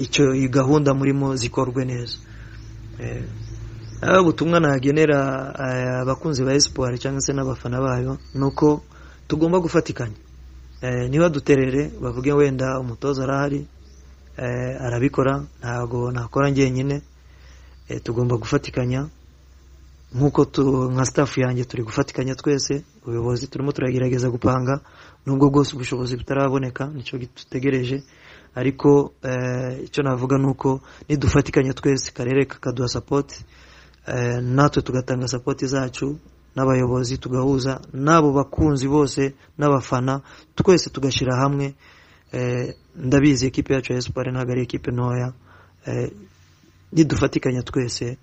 icyo 0.00 0.34
iyi 0.34 0.48
gahunda 0.48 0.94
murimo 0.94 1.36
zikorwe 1.36 1.84
neza. 1.84 2.18
Eh, 2.98 3.22
ubutumwa 4.20 4.60
nagenera 4.60 5.18
eh, 5.58 6.02
abakunzi 6.02 6.44
ba 6.44 6.54
esiporo 6.54 6.96
cyangwa 6.96 7.20
se 7.20 7.32
n'abafana 7.32 7.80
bayo 7.80 8.18
ni 8.34 8.44
uko 8.44 8.82
tugomba 9.28 9.58
gufatikanya. 9.60 10.16
Eh, 10.82 11.10
niba 11.10 11.28
duterere 11.28 11.90
bavuge 12.00 12.32
wenda 12.32 12.78
umutoza 12.80 13.24
arahari 13.24 13.66
eh, 14.36 14.76
arabikora 14.80 15.44
ntabwo 15.60 16.10
nakora 16.12 16.50
njyenyine 16.50 17.02
Eh, 17.88 18.00
tugomba 18.04 18.36
gufatikanya. 18.36 19.08
Nk'uko 20.14 20.44
nka 20.92 21.04
staff 21.04 21.38
yanjye 21.38 21.64
turi 21.64 21.82
gufatikanya 21.82 22.34
twese 22.34 22.84
ubuyobozi 23.04 23.46
turimo 23.48 23.72
turagerageza 23.72 24.28
gupanga 24.30 24.80
nubwo 25.26 25.50
bwose 25.50 25.72
ubushobozi 25.76 26.16
butaraboneka 26.16 26.86
ni 26.92 27.02
cyo 27.02 27.18
dutegereje 27.18 28.02
ariko 28.54 29.12
eh, 29.22 29.84
icyo 29.84 30.02
navuga 30.02 30.38
ni 30.38 30.46
uko 30.46 30.80
nidufatikanya 31.08 31.72
twese 31.74 32.12
karere 32.12 32.44
kakaduha 32.44 32.88
sapoti 32.88 33.44
eh, 34.06 34.42
natwe 34.42 34.82
tugatanga 34.82 35.28
sapoti 35.28 35.66
zacu 35.66 36.18
n'abayobozi 36.56 37.18
tugahuza 37.18 37.80
n'abo 37.92 38.32
bakunzi 38.32 38.88
bose 38.88 39.34
n'abafana 39.58 40.20
twese 40.54 40.90
tugashyira 40.90 41.36
hamwe. 41.36 41.74
Eh, 42.32 42.74
ndabizi 42.96 43.46
ekipe 43.46 43.74
yacu 43.74 43.92
ya 43.92 43.98
esipari 43.98 44.32
ntabwo 44.32 44.52
ari 44.52 44.62
ekipe 44.62 44.90
ntoya. 44.90 45.32
Nidufatikanya 46.92 47.62
twese 47.62 48.18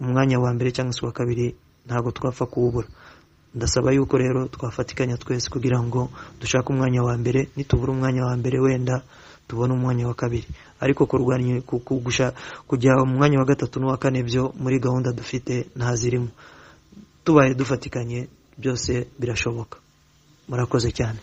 umwanya 0.00 0.38
wa 0.40 0.54
mbere 0.54 0.70
cyangwa 0.72 0.92
se 0.92 1.00
uwa 1.02 1.12
kabiri 1.12 1.54
ntabwo 1.86 2.10
twapfa 2.10 2.46
kuwubura. 2.46 2.88
Ndasaba 3.54 3.92
yuko 3.92 4.18
rero 4.18 4.48
twafatikanya 4.48 5.16
twese 5.16 5.50
kugira 5.50 5.78
ngo 5.82 6.10
dushake 6.40 6.68
umwanya 6.72 7.02
wa 7.02 7.14
mbere 7.18 7.48
nitubura 7.56 7.92
umwanya 7.92 8.24
wa 8.26 8.36
mbere 8.36 8.58
wenda 8.60 9.02
tubone 9.48 9.72
umwanya 9.74 10.06
wa 10.08 10.14
kabiri. 10.14 10.46
Ariko 10.80 11.06
kurwanya 11.06 11.60
kujya 12.66 12.92
mu 13.06 13.14
mwanya 13.16 13.38
wa 13.38 13.44
gatatu 13.44 13.80
n'uwa 13.80 13.96
kane 13.96 14.22
byo 14.22 14.52
muri 14.58 14.78
gahunda 14.80 15.12
dufite 15.12 15.66
ntazirimo 15.76 16.28
tubaye 17.24 17.54
dufatikanye 17.54 18.28
byose 18.58 19.06
birashoboka. 19.18 19.78
Murakoze 20.48 20.90
cyane. 20.92 21.18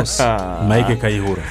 Mike 0.68 0.96
kayihura. 0.96 1.42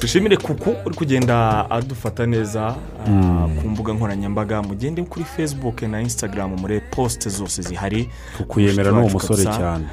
Dushimire 0.00 0.36
kuku 0.36 0.74
uri 0.86 0.94
kugenda 0.96 1.70
adufata 1.70 2.26
neza 2.26 2.66
ah, 2.66 3.48
ku 3.60 3.68
mbuga 3.68 3.92
nkoranyambaga. 3.92 4.62
Mugende 4.62 5.02
kuri 5.02 5.24
facebook 5.24 5.82
na 5.82 6.00
instagram 6.00 6.50
muri 6.60 6.80
posite 6.80 7.28
zose 7.30 7.62
zihari. 7.62 8.10
Kuku 8.38 8.60
yemera 8.60 8.90
ni 8.92 8.98
umusore 8.98 9.44
cyane. 9.44 9.84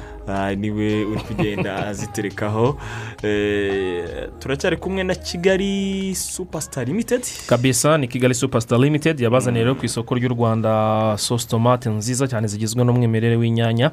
Niwe 0.56 1.04
uri 1.04 1.20
kugenda 1.20 1.76
aziterekaho. 1.88 2.76
Eh, 3.22 4.28
turacyari 4.38 4.76
kumwe 4.76 5.04
na 5.04 5.14
kigali 5.14 6.14
superstar 6.14 6.86
limited. 6.86 7.22
Kabisa 7.46 7.98
ni 7.98 8.08
kigali 8.08 8.34
superstar 8.34 8.78
limited 8.80 9.20
yabazaniye 9.20 9.64
rero 9.64 9.74
ku 9.74 9.84
isoko 9.86 10.14
ry'u 10.14 10.28
rwanda 10.28 11.14
sosi 11.18 11.48
tomate 11.48 11.90
nziza 11.90 12.28
cyane 12.28 12.46
zigizwe 12.46 12.84
n'umwimerere 12.84 13.36
w'inyanya 13.36 13.90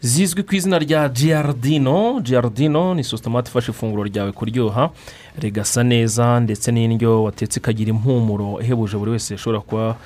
zizwi 0.00 0.42
ku 0.42 0.54
izina 0.54 0.78
rya 0.78 1.08
giardino. 1.08 2.20
Giardino 2.20 2.94
ni 2.94 3.04
sosi 3.04 3.22
tomate 3.22 3.48
ifasha 3.50 3.72
ifunguro 3.72 4.04
ryawe 4.04 4.32
kuryoha 4.32 4.90
rigasa 5.38 5.82
neza 5.84 6.40
ndetse 6.40 6.72
n'indyo 6.72 7.22
watetse 7.22 7.60
ikagira 7.60 7.90
impumuro 7.90 8.60
ihebuje 8.60 8.96
buri 8.96 9.10
wese 9.10 9.34
yashobora 9.34 9.60
kuba 9.60 9.96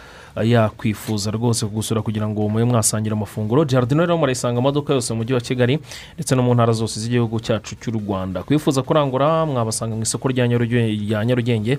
yakwifuza 0.42 1.30
rwose 1.30 1.66
kugusura 1.66 2.02
kugira 2.02 2.28
ngo 2.28 2.48
mube 2.48 2.64
mwasangira 2.64 3.16
amafunguro. 3.16 3.64
Giardino 3.64 4.00
rero 4.06 4.18
murayisanga 4.18 4.58
amaduka 4.58 4.94
yose 4.94 5.12
mu 5.12 5.18
mujyi 5.18 5.34
wa 5.34 5.40
kigali 5.40 5.78
ndetse 6.14 6.34
no 6.34 6.42
mu 6.42 6.54
ntara 6.54 6.72
zose 6.72 7.00
z'igihugu 7.00 7.40
cyacu 7.40 7.74
cy'u 7.80 7.92
rwanda. 8.00 8.42
Kwifuza 8.42 8.82
kurangura 8.82 9.46
mwabasanga 9.46 9.96
mu 9.96 10.02
isoko 10.02 10.28
rya 10.28 10.48
nyarugenge 11.24 11.78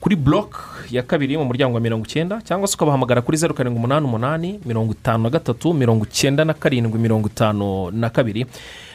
kuri 0.00 0.16
buroke 0.16 0.58
ya 0.90 1.02
kabiri 1.02 1.36
mu 1.38 1.44
muryango 1.44 1.74
wa 1.74 1.80
mirongo 1.80 2.04
icyenda 2.04 2.40
cyangwa 2.44 2.68
se 2.68 2.74
ukabahamagara 2.76 3.22
kuri 3.22 3.36
zeru 3.38 3.54
karindwi 3.54 3.78
umunani 3.78 4.06
umunani 4.06 4.60
mirongo 4.64 4.92
itanu 4.92 5.22
na 5.24 5.30
gatatu 5.30 5.72
mirongo 5.74 6.04
icyenda 6.04 6.44
na 6.44 6.52
karindwi 6.54 6.98
mirongo 6.98 7.28
itanu 7.28 7.90
na 7.90 8.10
kabiri. 8.10 8.46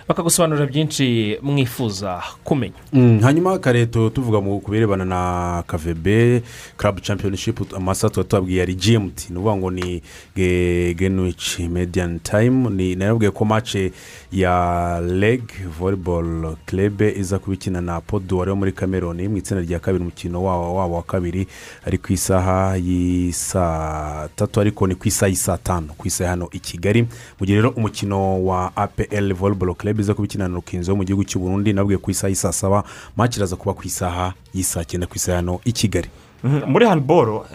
Bakagusobanurira 0.10 0.66
byinshi 0.66 1.38
mwifuza 1.42 2.24
kumenya. 2.44 2.74
Mm, 2.94 3.20
hanyuma 3.20 3.60
kareto 3.60 4.10
tuvuga 4.10 4.42
mu 4.42 4.62
birebana 4.70 5.06
na 5.06 5.64
kavebe 5.68 6.42
club 6.78 7.02
championship 7.02 7.74
amasaha 7.76 8.14
tuba 8.14 8.24
tubabwiye 8.24 8.62
ari 8.62 8.76
gmt 8.76 9.30
ni 9.30 9.38
ukuvuga 9.38 9.56
ngo 9.56 9.72
ni 9.72 10.02
ge- 10.36 10.94
greenwich 10.98 11.60
median 11.60 12.20
time. 12.20 12.70
Ni 12.70 12.96
narabwiye 12.96 13.32
ko 13.32 13.46
mace 13.46 13.92
ya 14.32 15.00
leg 15.02 15.42
volleyball 15.80 16.56
club 16.66 17.02
iza 17.02 17.40
kuba 17.40 17.54
ikina 17.54 17.82
na 17.82 18.02
poduwari 18.02 18.50
wo 18.52 18.56
muri 18.56 18.72
cameroon 18.72 19.28
mu 19.28 19.38
itsinda 19.38 19.64
rya 19.64 19.80
kabiri 19.80 20.02
umukino 20.04 20.44
wabo 20.44 20.76
wabo 20.76 20.96
wa 20.96 21.04
kabiri 21.04 21.48
ari 21.86 21.98
ku 21.98 22.14
isaha 22.14 22.78
y'isaa 22.78 24.28
tatu 24.36 24.62
ariko 24.62 24.88
ni 24.88 24.96
ku 24.96 25.08
isaha 25.08 25.30
y'isaa 25.30 25.58
tanu 25.58 25.88
ku 25.98 26.08
isaha 26.08 26.30
hano 26.30 26.50
i 26.52 26.60
kigali. 26.60 27.08
Mu 27.40 27.46
gihe 27.46 27.56
rero 27.58 27.70
umukino 27.70 28.46
wa 28.46 28.72
apl 28.76 29.34
volleyball 29.34 29.76
club 29.76 30.00
iza 30.00 30.14
kuba 30.14 30.26
ikina 30.26 30.48
na 30.48 30.56
rukinzo 30.56 30.96
mu 30.96 31.04
gihugu 31.04 31.24
cy'u 31.24 31.40
burundi 31.42 31.74
nabwiye 31.74 31.98
ku 31.98 32.12
isaha 32.12 32.30
y'isaa 32.30 32.52
saba 32.54 32.84
maci 33.18 33.40
iraza 33.40 33.56
kuba 33.56 33.74
ku 33.74 33.82
isaha 33.88 34.34
y'isaa 34.54 34.84
cyenda 34.86 35.08
ku 35.08 35.16
isaha 35.16 35.36
hano 35.42 35.60
i 35.66 35.72
kigali. 35.72 36.10
Mhm, 36.44 36.72
muri 36.72 36.86
handiboro 36.86 37.46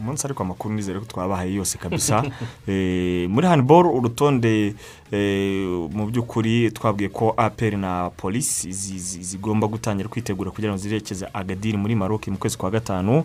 umunsi 0.00 0.26
ariko 0.26 0.42
amakuru 0.42 0.74
nizere 0.74 0.98
ko 0.98 1.04
twabahaye 1.04 1.54
yose 1.54 1.78
kabisa. 1.78 2.22
Eh, 2.68 3.28
muri 3.28 3.46
handiboro 3.46 3.90
urutonde 3.90 4.74
eh, 5.12 5.66
mu 5.92 6.06
by'ukuri 6.06 6.70
twabwiye 6.70 7.08
ko 7.10 7.34
aperi 7.36 7.76
na 7.76 8.10
polisi 8.16 8.72
zi- 8.72 8.98
zi- 8.98 9.22
zigomba 9.22 9.66
gutangira 9.66 10.08
kwitegura 10.08 10.50
kugira 10.50 10.72
ngo 10.72 10.78
zirekeze 10.78 11.26
agadiri 11.32 11.76
muri 11.76 11.94
maroc 11.94 12.28
mu 12.28 12.38
kwezi 12.38 12.56
kwa 12.58 12.70
gatanu. 12.70 13.24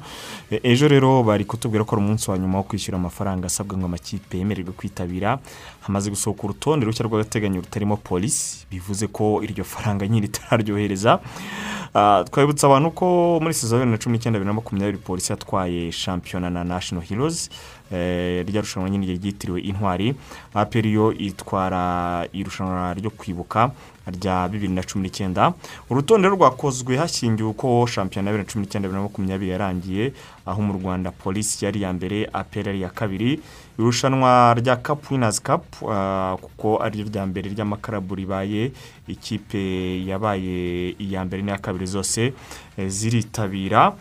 Eh, 0.52 0.60
ejo 0.64 0.88
rero 0.88 1.24
bari 1.24 1.46
kutubwira 1.46 1.84
ko 1.84 1.96
ari 1.96 2.06
umunsi 2.06 2.32
wa 2.32 2.38
nyuma 2.38 2.58
wo 2.58 2.64
kwishyura 2.64 2.98
amafaranga 2.98 3.46
asabwa 3.48 3.78
ngo 3.78 3.86
amakipe 3.86 4.38
yemererwe 4.38 4.72
kwitabira. 4.74 5.40
Hamaze 5.86 6.10
gusohoka 6.10 6.44
urutonde 6.44 6.86
rushya 6.86 7.06
rw'agateganyo 7.06 7.62
rutarimo 7.62 7.98
polisi 7.98 8.66
bivuze 8.72 9.08
ko 9.08 9.42
iryo 9.46 9.64
faranga 9.64 10.08
nyine 10.08 10.26
ritararyohereza. 10.28 11.20
Ah, 11.94 12.24
twabibutsa 12.28 12.68
abantu 12.68 12.92
ko 12.92 13.06
muri 13.42 13.54
sezo 13.54 13.76
ya 13.76 13.86
bibiri 13.86 13.92
na 13.92 13.98
cumi 14.04 14.18
n'icyenda 14.18 14.40
bibiri 14.40 14.50
na 14.50 14.60
makumyabiri 14.60 14.98
polisi 14.98 15.32
yatwaye 15.32 15.92
shampiyona 15.92 16.50
na 16.50 16.64
national 16.64 17.04
heroes. 17.06 17.50
Eh, 17.92 18.44
rya 18.48 18.62
rushanwa 18.62 18.90
nyine 18.90 19.06
ryitiriwe 19.06 19.62
intwari. 19.62 20.16
Aperi 20.54 20.94
yo 20.94 21.14
itwara 21.14 22.26
irushanwa 22.34 22.94
ryo 22.94 23.10
kwibuka. 23.10 23.72
Rya 24.08 24.48
bibiri 24.48 24.74
na 24.74 24.84
cumi 24.84 25.04
n'icyenda. 25.08 25.54
Urutonde 25.90 26.28
rwakozwe 26.30 26.98
hashingiwe 26.98 27.50
uko 27.50 27.88
shampiyona 27.88 28.30
ya 28.30 28.34
bibiri 28.38 28.46
na 28.48 28.52
cumi 28.54 28.62
n'icyenda 28.66 28.88
bibiri 28.88 29.02
na 29.02 29.08
makumyabiri 29.10 29.52
yarangiye 29.52 30.14
aho 30.46 30.62
mu 30.62 30.74
rwanda 30.74 31.12
polisi 31.12 31.66
yari 31.66 31.80
iya 31.80 31.94
mbere 31.94 32.30
aperi 32.34 32.70
ari 32.70 32.80
iya 32.80 32.90
kabiri. 32.90 33.40
Irushanwa 33.80 34.54
rya 34.58 34.76
kapu 34.76 35.14
winazi 35.14 35.42
kapu 35.42 35.86
kuko 36.42 36.80
ari 36.84 37.02
ryo 37.04 37.10
rya 37.10 37.26
mbere 37.26 37.50
ry'amakarabu 37.50 38.16
ribaye 38.16 38.72
ikipe 39.08 39.60
yabaye 40.06 40.96
iya 41.00 41.26
mbere 41.26 41.42
n'iya 41.44 41.58
kabiri 41.58 41.86
zose 41.86 42.34
eh, 42.78 42.88
ziritabira. 42.90 43.94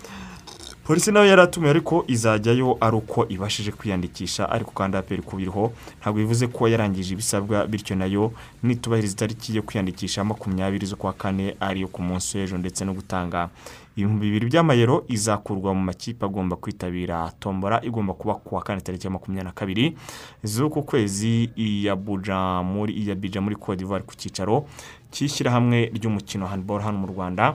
Polisi 0.85 1.13
na 1.13 1.21
yo 1.21 1.27
yaratumiwe 1.27 1.71
ariko 1.71 2.05
izajyayo 2.09 2.77
ari 2.81 2.97
uko 2.97 3.27
ibashije 3.29 3.73
kwiyandikisha 3.73 4.49
ariko 4.51 4.71
kandi 4.71 4.97
aperi 4.97 5.23
kubiriho 5.23 5.73
ntabwo 6.01 6.19
bivuze 6.21 6.47
ko 6.47 6.69
yarangije 6.69 7.13
ibisabwa 7.15 7.67
bityo 7.67 7.97
na 7.97 8.05
yo 8.07 8.33
nitubahiriza 8.63 9.13
itariki 9.15 9.57
yo 9.57 9.63
kwiyandikisha 9.63 10.25
makumyabiri 10.25 10.87
z'ukwa 10.87 11.13
kane 11.13 11.57
ariyo 11.61 11.89
ku 11.89 12.03
munsi 12.03 12.39
w'ejo 12.39 12.59
ndetse 12.59 12.85
no 12.85 12.93
gutanga. 12.93 13.49
Ibihumbi 13.97 14.27
bibiri 14.27 14.47
by'amayero 14.47 15.05
izakurwa 15.09 15.75
mu 15.75 15.81
makipe 15.81 16.25
agomba 16.27 16.57
kwitabira. 16.57 17.33
Tombora 17.41 17.81
igomba 17.83 18.13
kuba 18.15 18.35
ku 18.35 18.55
wa 18.55 18.63
kane 18.63 18.81
tariki 18.81 19.07
ya 19.07 19.11
makumyabiri 19.11 19.45
na 19.45 19.53
kabiri 19.53 19.97
z'uku 20.45 20.83
kwezi 20.83 21.49
iya 21.57 21.97
buja 21.97 22.63
muri 22.63 22.93
iya 22.93 23.15
bija 23.15 23.41
muri 23.41 23.57
d'Ivoire 23.77 24.05
ku 24.05 24.13
cyicaro 24.19 24.67
cy'ishyirahamwe 25.15 25.95
ry'umukino 25.95 26.47
handiboro 26.47 26.85
hano 26.85 26.99
mu 26.99 27.07
rwanda. 27.07 27.55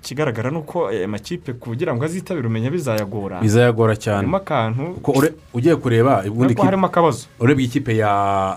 Ikigaragara 0.00 0.50
ni 0.50 0.56
uko 0.58 0.88
aya 0.88 1.08
makipe 1.08 1.52
kugira 1.52 1.94
ngo 1.94 2.04
azitabire 2.04 2.46
umenya 2.46 2.70
bizayagora. 2.70 3.40
Bizayagora 3.40 3.96
cyane. 3.96 4.16
Harimo 4.16 4.36
akantu 4.36 4.82
ugiye 5.54 5.76
kureba 5.76 6.22
ubundi 6.26 6.54
harimo 6.54 6.86
akabazo. 6.86 7.26
Urebye 7.40 7.64
ikipe 7.66 7.96
ya 7.96 8.10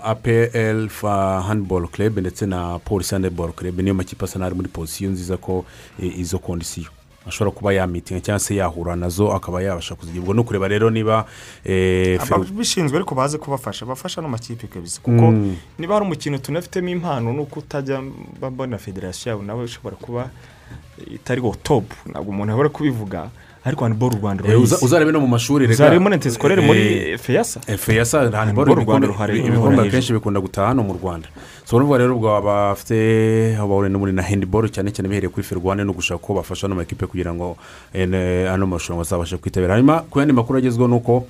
apl 0.04 0.88
fa 0.88 1.42
handball 1.42 1.88
club 1.88 2.18
ndetse 2.18 2.46
na 2.46 2.78
polisi 2.78 3.14
handball 3.14 3.52
club. 3.52 3.80
Niyo 3.80 3.94
makipe 3.94 4.24
asa 4.24 4.38
n'ari 4.38 4.54
muri 4.54 4.68
pozisiyo 4.68 5.10
nziza 5.10 5.36
ko 5.36 5.64
eh, 6.02 6.18
izo 6.18 6.38
kondisiyo 6.38 6.86
ashobora 7.26 7.50
kuba 7.56 7.72
yamitinga 7.72 8.20
cyangwa 8.20 8.38
se 8.40 8.54
yahura 8.56 8.96
na 8.96 9.08
zo 9.08 9.32
akaba 9.32 9.62
yabasha 9.62 9.94
kuzigirwa. 9.94 10.34
No 10.34 10.44
kureba 10.44 10.68
rero 10.68 10.90
niba 10.90 11.26
eh, 11.64 12.20
ababishinzwe 12.22 12.96
ariko 12.96 13.14
baze 13.14 13.38
kubafasha 13.38 13.86
bafasha 13.86 14.20
n'amakipe 14.22 14.66
kabisa. 14.66 15.00
Kuko 15.02 15.30
Mm. 15.32 15.56
niba 15.78 15.94
hari 15.94 16.06
umukino 16.06 16.38
tunafitemo 16.38 16.88
impano 16.88 17.32
ni 17.32 17.38
uko 17.40 17.60
utajya 17.60 18.02
mbona 18.50 18.78
federasiyo 18.78 19.32
yawe 19.34 19.44
nawe 19.44 19.64
ushobora 19.64 19.96
kuba 19.96 20.30
itariho 21.06 21.54
topu 21.62 21.96
ntabwo 22.10 22.30
umuntu 22.30 22.50
yabura 22.50 22.68
kubivuga. 22.68 23.30
Ariko 23.64 23.84
handiboro 23.84 24.16
u 24.16 24.20
rwanda 24.20 24.44
Eh, 24.44 24.50
rurayizi 24.50 24.84
uzarebe 24.84 25.12
no 25.12 25.20
mu 25.20 25.26
mashuri 25.28 25.66
rega. 25.66 25.74
uzarebe 25.74 25.98
muri 25.98 26.14
interineti 26.14 26.66
muri 26.66 26.80
Eh, 27.12 27.18
feyasa. 27.18 27.60
Eh, 27.66 27.76
feyasa 27.78 28.30
handiboro 28.30 28.72
u 28.72 28.76
Rwanda 28.84 29.08
ibikombe 29.34 29.82
akenshi 29.82 30.12
bikunda 30.12 30.40
gutaha 30.40 30.68
hano 30.68 30.82
mu 30.82 30.92
rwanda. 31.02 31.28
So 31.64 31.76
urumva 31.76 31.98
rero 31.98 32.16
ubwo 32.16 32.32
abafite 32.36 33.56
bahuriye 33.58 33.96
muri 33.98 34.12
na 34.12 34.22
handiboro 34.22 34.68
cyane 34.68 34.90
cyane 34.90 35.08
bihereye 35.08 35.28
kuri 35.28 35.44
ferwane 35.44 35.84
no 35.84 35.92
gushaka 35.92 36.18
ko 36.18 36.34
bafasha 36.34 36.66
ano 36.66 36.74
makipe 36.74 37.06
kugira 37.06 37.34
ngo 37.34 37.56
ano 37.94 38.66
marushanwa 38.66 39.04
bazabashe 39.04 39.36
kwitabira. 39.36 39.74
Hanyuma 39.74 40.00
ku 40.08 40.18
yandi 40.18 40.32
makuru 40.32 40.58
agezweho 40.58 40.88
ni 40.88 40.94
uko 40.96 41.26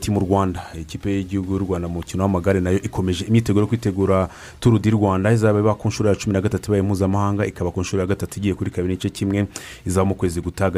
timu 0.00 0.20
rwanda 0.20 0.62
ikipe 0.80 1.10
y'igihugu 1.10 1.52
y'u 1.52 1.58
rwanda 1.66 1.88
mu 1.88 1.94
mukino 1.94 2.22
w'amagare 2.22 2.60
na 2.60 2.70
yo 2.70 2.78
ikomeje 2.82 3.24
imyiteguro 3.26 3.62
yo 3.62 3.66
kwitegura 3.68 4.28
turu 4.60 4.78
di 4.78 4.90
rwanda. 4.90 5.32
Izaba 5.32 5.58
iba 5.58 5.74
ku 5.74 5.88
nshuro 5.88 6.08
ya 6.08 6.14
cumi 6.14 6.32
na 6.34 6.40
gatatu 6.40 6.70
ibaye 6.70 6.82
mpuzamahanga 6.82 7.46
ikaba 7.46 7.70
ku 7.70 7.80
nshuro 7.80 8.00
ya 8.00 8.06
gatatu 8.06 8.38
igiye 8.38 8.54
kuri 8.54 8.70
kabiri 8.70 8.94
n'igice 8.94 9.10
kimwe 9.10 9.46
izaba 9.86 10.04
mu 10.06 10.14
kwezi 10.14 10.40
gutaha 10.40 10.70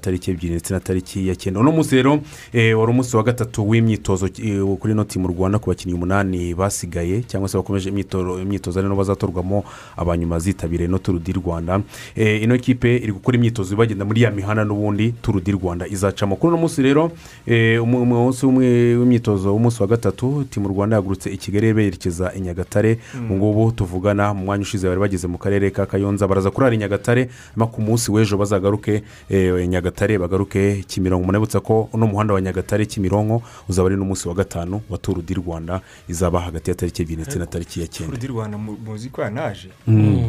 tariki 0.00 0.32
ebyiri 0.36 0.54
ndetse 0.60 0.74
na 0.74 0.80
tariki 0.80 1.28
ya 1.28 1.34
cyenda 1.36 1.60
uno 1.60 1.72
munsi 1.72 1.96
rero 1.96 2.20
eh, 2.52 2.76
wari 2.78 2.90
umunsi 2.92 3.16
wa 3.16 3.22
gatatu 3.22 3.64
w'imyitozo 3.68 4.26
eh, 4.26 4.60
kuri 4.80 4.92
ino 4.92 5.04
timu 5.04 5.28
rwanda 5.28 5.58
ku 5.58 5.70
bakinnyi 5.70 5.94
umunani 5.94 6.54
basigaye 6.54 7.22
cyangwa 7.24 7.48
se 7.48 7.56
bakomeje 7.58 7.88
imyitozo 7.90 8.78
ari 8.80 8.88
bazatorwamo 8.88 9.64
abanyuma 9.96 10.38
zitabiriye 10.38 10.88
no 10.88 10.98
turu 10.98 11.18
di 11.18 11.32
rwanda. 11.32 11.80
Eh, 12.16 12.42
ino 12.42 12.58
kipe 12.58 12.96
iri 12.96 13.12
gukora 13.12 13.36
imyitozo 13.36 13.76
bagenda 13.76 14.04
muri 14.04 14.22
ya 14.22 14.30
mihanda 14.30 14.64
n'ubundi 14.64 15.14
turu 15.22 15.40
di 15.40 15.52
rwanda 15.52 15.86
izacamo. 15.88 16.36
Kuri 16.36 16.52
uno 16.52 16.60
munsi 16.60 16.82
rero 16.82 17.12
eh, 17.46 17.82
umu- 17.82 18.02
umunsi 18.02 18.46
w'imyitozo 18.46 19.52
w'umunsi 19.52 19.82
wa 19.82 19.88
gatatu 19.88 20.44
timu 20.50 20.68
rwanda 20.68 20.96
yahagurutse 20.96 21.30
i 21.32 21.36
kigali 21.36 21.72
berekeza 21.72 22.32
i 22.36 22.40
nyagatare. 22.40 22.98
Mm. 23.14 23.30
ubu 23.30 23.34
ngubu 23.36 23.72
tuvugana 23.72 24.34
mu 24.34 24.44
mwanya 24.44 24.62
ushize 24.62 24.88
bari 24.88 25.00
bageze 25.00 25.26
mu 25.26 25.38
karere 25.38 25.70
ka 25.70 25.86
kayonza 25.86 26.28
baraza 26.28 26.50
kurara 26.50 26.74
i 26.74 26.78
nyagatare 26.78 27.28
ku 27.72 27.80
munsi 27.82 28.10
w'ejo 28.12 28.36
bazagaruke 28.36 29.02
eh, 29.30 29.68
nyagatare 29.68 30.18
bagaruke 30.28 30.82
kimironko. 30.86 31.26
Munabutsa 31.26 31.60
ko 31.60 31.88
uno 31.92 32.06
muhanda 32.06 32.34
wa 32.34 32.40
nyagatare 32.40 32.86
kimironko 32.86 33.42
uzaba 33.68 33.88
ari 33.88 33.96
n'umunsi 33.96 34.28
wa 34.28 34.34
gatanu 34.34 34.80
wa 34.90 34.98
turu 34.98 35.22
di 35.22 35.34
rwanda. 35.34 35.80
Izaba 36.08 36.40
hagati 36.40 36.70
ya 36.70 36.76
tariki 36.76 37.02
ebyiri 37.02 37.22
ndetse 37.22 37.38
na 37.38 37.46
tariki 37.46 37.80
ya 37.80 37.86
cyenda 37.86 38.10
turu 38.16 38.20
di 38.20 38.26
rwanda 38.26 38.58
mu- 38.58 38.76
muzi 38.84 39.10
ko 39.10 39.22
yanaje 39.22 39.68
Mm. 39.86 40.28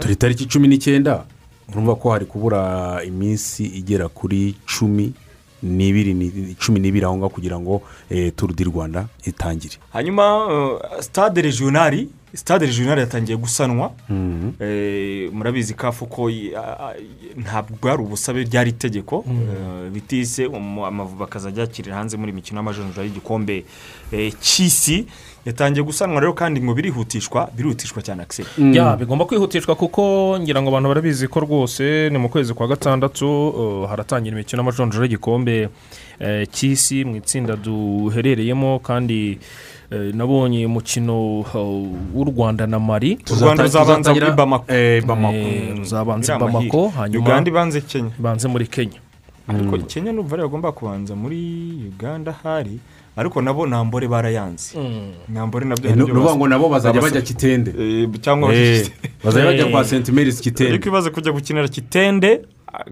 turi 0.00 0.16
tariki 0.16 0.46
cumi 0.46 0.68
n'icyenda 0.68 1.24
urumva 1.68 1.94
ko 1.96 2.10
hari 2.10 2.24
kubura 2.26 3.02
iminsi 3.04 3.64
igera 3.66 4.08
kuri 4.08 4.54
cumi 4.66 5.12
n'ibiri 5.62 6.14
ni- 6.14 6.54
cumi 6.54 6.80
n'ibiri 6.80 7.04
aho 7.04 7.16
ngaho 7.16 7.28
kugira 7.34 7.58
ngo 7.60 7.82
eh, 8.10 8.32
turu 8.36 8.54
di 8.54 8.64
rwanda 8.64 9.08
itangire. 9.26 9.76
Hanyuma 9.92 10.46
uh, 10.46 11.00
stade 11.00 11.42
regionali 11.42 12.08
stade 12.34 12.66
regionali 12.66 13.00
yatangiye 13.00 13.36
gusanwa. 13.38 13.92
Mhm. 14.08 14.50
Eh, 14.60 15.32
murabizi 15.32 15.74
kafu 15.74 16.06
ko 16.06 16.30
ntabwo 17.36 17.76
bwari 17.82 18.02
ubusabe 18.02 18.44
ryari 18.44 18.70
itegeko. 18.70 19.24
Eh, 19.28 19.90
bitise 19.92 20.46
umu- 20.46 20.86
amavubi 20.86 21.22
akazajya 21.24 21.60
yakirira 21.62 21.96
hanze 21.96 22.16
muri 22.16 22.32
mikino 22.32 22.58
y'amajonjora 22.58 23.04
y'igikombe. 23.06 23.64
Eh, 24.12 24.32
cy'isi 24.40 25.06
yatangiye 25.46 25.84
gusanwa 25.84 26.20
rero 26.20 26.32
kandi 26.34 26.60
ngo 26.60 26.74
birihutishwa 26.74 27.48
birihutishwa 27.56 28.02
cyane 28.02 28.22
akiseri 28.22 28.76
ya 28.76 28.96
bigomba 28.96 29.24
kwihutishwa 29.24 29.74
kuko 29.74 30.36
ngira 30.40 30.60
ngo 30.62 30.68
abantu 30.68 30.88
barabizi 30.88 31.28
ko 31.28 31.40
rwose 31.40 32.10
ni 32.12 32.18
mu 32.18 32.28
kwezi 32.28 32.54
kwa 32.54 32.68
gatandatu 32.68 33.86
haratangira 33.88 34.34
imikino 34.36 34.60
y'amajonjora 34.62 35.04
y'igikombe. 35.06 35.68
Eh, 36.20 36.48
cy'isi 36.50 37.04
mu 37.04 37.16
itsinda 37.16 37.56
duherereyemo 37.56 38.78
kandi 38.82 39.38
nabonye 39.90 40.66
umukino 40.66 41.40
uh, 41.40 41.54
w'u 42.14 42.24
rwanda 42.24 42.66
na 42.66 42.78
mari 42.78 43.18
U 43.32 43.34
Rwanda 43.40 43.62
ruzabanza 43.62 44.14
muri 44.14 44.30
Bamako. 44.36 44.72
Eh, 44.74 45.04
Bamako. 45.04 45.34
eh, 45.34 45.76
ruzabanza 45.78 46.34
i 46.36 46.38
bamako 46.38 46.88
hanyuma 46.88 47.24
Uganda 47.24 47.50
ibanze 47.50 47.80
Kenya. 47.80 48.10
ibanze 48.18 48.48
muri 48.48 48.66
kenya. 48.66 49.00
Ariko 49.48 49.78
kenya 49.78 50.12
n'ubu 50.12 50.36
rero 50.36 50.48
bagomba 50.48 50.72
kubanza 50.72 51.16
muri 51.16 51.38
uganda 51.88 52.32
hari 52.42 52.78
ariko 53.16 53.42
nabo 53.42 53.66
nambore 53.66 54.08
barayanze. 54.08 54.76
Nabyo 55.28 55.60
Eh, 55.60 55.66
na 55.66 55.74
byo 55.76 55.96
ni 55.96 56.02
ukuvuga 56.02 56.36
ngo 56.36 56.48
nabo 56.48 56.68
bazajya 56.68 57.00
bajya 57.02 57.22
kitende. 57.22 57.70
Eh, 57.78 58.08
cyangwa 58.20 58.54
Eh, 58.54 58.86
bazajya 59.24 59.46
bajya 59.46 59.66
Eh. 59.66 59.70
kwa 59.72 59.84
senti 59.84 60.12
merisi 60.12 60.42
kitende. 60.42 60.72
ariko 60.72 60.88
ibaze 60.88 61.10
kujya 61.10 61.32
gukinira 61.32 61.68
kitende 61.68 62.40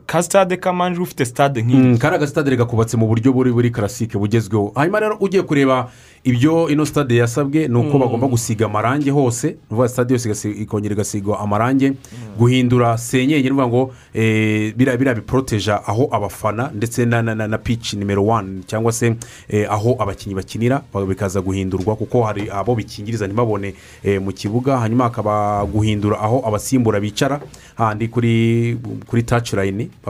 ka 0.07 0.23
sitade 0.23 0.57
kamanjwe 0.57 1.03
ufite 1.03 1.24
sitade 1.24 1.62
nk'iyi 1.62 1.78
Mm, 1.78 1.98
kariya 1.98 2.19
gasitade 2.20 2.57
gakubatse 2.57 2.97
mu 2.97 3.07
buryo 3.07 3.32
buri 3.32 3.53
buri 3.53 3.70
karasike 3.70 4.19
bugezweho. 4.19 4.73
Hanyuma 4.74 5.01
rero 5.01 5.16
ugiye 5.20 5.43
kureba 5.43 5.90
ibyo 6.24 6.69
ino 6.69 6.85
stade 6.86 7.16
yasabwe 7.16 7.69
ni 7.69 7.74
uko 7.77 7.98
Mm. 7.98 8.01
bagomba 8.01 8.27
gusiga 8.27 8.66
amarangi 8.66 9.11
hose 9.11 9.47
ni 9.47 9.55
ukuvuga 9.66 9.89
stade 9.89 10.15
yose 10.15 10.51
ikongera 10.51 10.93
igasigwa 10.94 11.40
amarangi 11.40 11.93
guhindura 12.39 12.98
senyenge 12.98 13.51
ni 13.51 13.57
ngo 13.57 13.93
eh, 14.15 14.74
biriya 14.77 15.15
biporoteja 15.15 15.86
aho 15.86 16.09
abafana 16.12 16.70
ndetse 16.74 17.05
na 17.05 17.23
na 17.23 17.35
na, 17.35 17.47
na 17.48 17.59
pici 17.59 17.97
nimero 17.97 18.27
wani 18.27 18.62
cyangwa 18.66 18.93
se 18.93 19.16
eh, 19.48 19.73
aho 19.73 19.97
abakinnyi 19.98 20.35
bakinira 20.35 20.82
ba- 20.94 21.07
bikaza 21.07 21.40
guhindurwa 21.40 21.97
kuko 21.97 22.23
hari 22.23 22.51
abo 22.51 22.74
bikingiriza 22.74 23.27
ntibabone 23.27 23.74
eh, 24.05 24.20
mu 24.23 24.32
kibuga. 24.32 24.78
Hanyuma 24.78 25.05
hakaba 25.05 25.65
guhindura 25.66 26.19
aho 26.20 26.43
abasimbura 26.47 27.01
bicara. 27.01 27.40
Handi 27.77 28.09
kuri 28.09 28.77
kuri 29.07 29.23
taci 29.23 29.57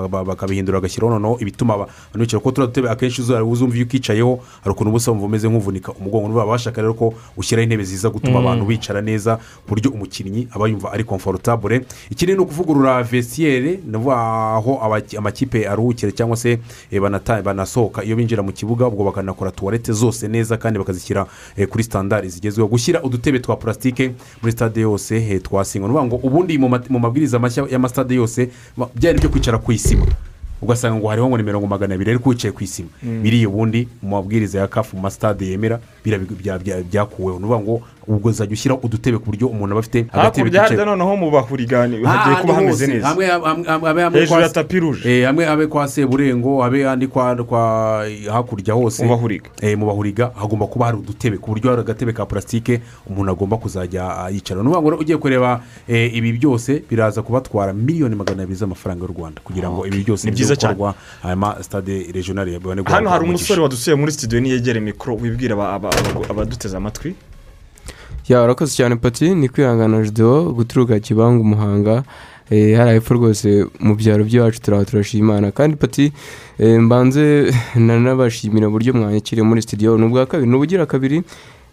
ba- 0.09 0.25
bakabihindura 0.25 0.79
bagashyiraho 0.81 1.13
noneho 1.19 1.39
ibituma 1.41 1.75
aba- 1.75 1.85
abantu 1.87 2.19
bicara 2.19 2.41
kuko 2.41 2.51
turiya 2.53 2.67
dutebe 2.67 2.91
akenshi 2.91 3.23
uzumva 3.23 3.77
iyo 3.77 3.85
ukicayeho 3.85 4.41
hari 4.63 4.71
ukuntu 4.73 4.91
uba 4.91 5.11
wumva 5.11 5.27
umeze 5.27 5.49
nk'uvunika 5.49 5.93
umugongo. 5.93 6.29
Baba 6.29 6.53
bashaka 6.53 6.81
rero 6.83 6.95
ko 6.95 7.15
ushyiraho 7.37 7.63
intebe 7.65 7.85
ziza 7.85 8.11
gutuma 8.11 8.41
Mm. 8.41 8.47
abantu 8.47 8.65
bicara 8.67 9.01
neza 9.01 9.37
ku 9.37 9.69
buryo 9.75 9.91
umukinnyi 9.91 10.49
aba 10.53 10.69
yumva 10.69 10.93
ari 10.93 11.05
komforutabure 11.05 11.85
ikindi 12.11 12.35
ni 12.35 12.41
ukuvugurura 12.41 13.03
ukuvuga 13.03 14.13
aho 14.15 14.79
amakipe 15.17 15.69
aruhukira 15.69 16.13
cyangwa 16.13 16.37
se 16.37 16.59
eh, 16.91 17.01
banasohoka. 17.43 18.05
Iyo 18.05 18.17
binjira 18.17 18.43
mu 18.43 18.53
kibuga 18.53 18.87
ubwo 18.87 19.05
bakanakora 19.05 19.51
tuwarete 19.51 19.93
zose 19.93 20.29
neza 20.29 20.57
kandi 20.57 20.79
bakazishyira 20.79 21.27
eh, 21.57 21.69
kuri 21.69 21.85
sitandari 21.85 22.29
zigezweho. 22.29 22.69
Gushyira 22.69 23.03
udutebe 23.03 23.39
twa 23.39 23.57
purasitike 23.57 24.13
muri 24.43 24.53
stade 24.53 24.81
yose 24.81 25.17
eh, 25.17 25.43
twasingwa 25.43 25.89
ni 25.89 25.95
ngo 26.07 26.17
ubundi 26.23 26.59
mu 26.59 26.69
ma- 26.69 26.83
mu 26.89 26.99
mabwiriza 26.99 27.39
mashya 27.39 27.67
y'amasitade 27.71 28.15
yose 28.15 28.51
byari 28.95 29.19
byo 29.19 29.29
kwicara 29.31 29.46
ku 29.59 29.73
isima 29.73 30.07
ugasanga 30.63 30.97
ngo 30.97 31.09
hariho 31.09 31.29
ngo 31.29 31.37
ni 31.37 31.43
mirongo 31.43 31.67
magana 31.67 31.95
abiri 31.95 32.11
ariko 32.11 32.31
wicaye 32.31 32.53
ku 32.53 32.65
isima. 32.65 32.89
Mm. 33.03 33.23
biriya 33.23 33.49
ubundi 33.49 33.89
mu 34.03 34.11
mabwiriza 34.17 34.59
ya 34.61 34.69
kafu 34.69 34.97
mu 34.97 35.03
masitade 35.03 35.47
yemera 35.47 35.81
byakuweho. 36.91 37.39
Ni 37.41 37.47
ngo 37.47 37.83
ubwo 38.09 38.29
uzajya 38.29 38.53
ushyiraho 38.53 38.81
udutebe 38.87 39.19
ku 39.19 39.25
buryo 39.27 39.49
umuntu 39.49 39.73
aba 39.73 39.81
afite 39.81 39.99
agatebe 39.99 40.23
hakurya 40.23 40.63
kicaye 40.63 40.69
harya 40.69 40.85
noneho 40.85 41.17
mu 41.17 41.31
bahurigani 41.31 41.97
Ah, 42.05 42.09
hagiye 42.09 42.37
kuba 42.37 42.53
ahandi 42.53 42.67
hameze 42.67 42.87
neza. 42.87 44.11
Hejuru 44.11 44.41
ya 44.41 44.49
tapi 44.49 44.81
ruje 44.81 45.21
Eh, 45.21 45.27
hamwe 45.27 45.45
habe 45.45 45.67
kwa 45.67 45.89
seburengo 45.89 46.63
habe 46.63 46.89
andi 46.89 47.07
kwa 47.07 48.07
hakurya 48.33 48.75
hose. 48.75 49.03
Mu 49.05 49.11
bahuriga. 49.11 49.51
Eh, 49.61 49.79
mu 49.79 49.87
bahuriga 49.87 50.31
hagomba 50.35 50.67
kuba 50.67 50.87
hari 50.87 50.99
udutebe. 50.99 51.39
Ku 51.39 51.51
buryo 51.51 51.71
hari 51.71 51.81
agatebe 51.83 52.13
ka 52.13 52.27
purasitike 52.27 52.81
umuntu 53.07 53.31
agomba 53.33 53.57
kuzajya 53.57 54.19
ah, 54.19 54.31
yicara. 54.31 54.63
Ni 54.63 54.69
ngo 54.69 54.97
ugiye 55.01 55.19
kureba 55.19 55.61
eh, 55.89 56.15
ibi 56.15 56.33
byose 56.33 56.83
biraza 56.91 57.23
kubatwara 57.23 57.73
miliyoni 57.73 58.15
magana 58.15 58.43
abiri 58.43 58.59
z'amafaranga 58.59 59.05
y'u 59.05 59.15
rwanda. 59.19 59.41
Kugira 59.45 59.71
ngo 59.71 59.87
ibi 59.87 60.05
byose 60.05 60.27
Ni 60.27 60.33
byiza 60.33 60.56
cyane. 60.57 60.75
gukorwa 60.75 60.95
hanyuma 61.23 61.63
stade 61.63 62.07
regionale 62.13 62.53
ya 62.53 62.61
bwane 62.61 62.83
hano 62.87 63.11
hari 63.11 63.25
umusore 63.25 63.61
wadusuye 63.63 63.97
muri 63.97 64.13
studio 64.13 64.41
niyegere 64.41 64.81
mikoro 64.81 65.17
wibwira 65.17 65.55
aba- 65.55 65.73
aba- 65.73 65.91
aba- 65.91 66.31
abaduteze 66.31 66.77
amatwi. 66.77 67.15
Ya 68.29 68.43
urakoze 68.43 68.75
cyane 68.77 68.97
pati. 68.97 69.35
Ni 69.35 69.49
kwihangana 69.49 70.03
judewo 70.03 70.53
guturuka 70.53 71.01
kibangu 71.01 71.41
umuhanga 71.43 72.03
eh, 72.51 72.77
hariya 72.79 72.95
hepfo 72.95 73.15
rwose 73.15 73.67
mu 73.81 73.95
byaro 73.95 74.25
by'iwacu 74.25 74.61
turaba 74.63 74.85
turashima 74.85 75.23
imana 75.35 75.51
kandi 75.53 75.77
pati 75.77 76.13
eh, 76.59 76.81
mbanze 76.81 77.55
nanabashimira 77.75 78.69
uburyo 78.69 78.95
mwanyakiriye 78.95 79.43
muri 79.47 79.63
studio. 79.63 79.99
Ni 79.99 80.05
ubwa 80.07 80.27
kabiri 80.27 80.51
ni 80.51 80.57
ubugira 80.57 80.87
kabiri 80.87 81.23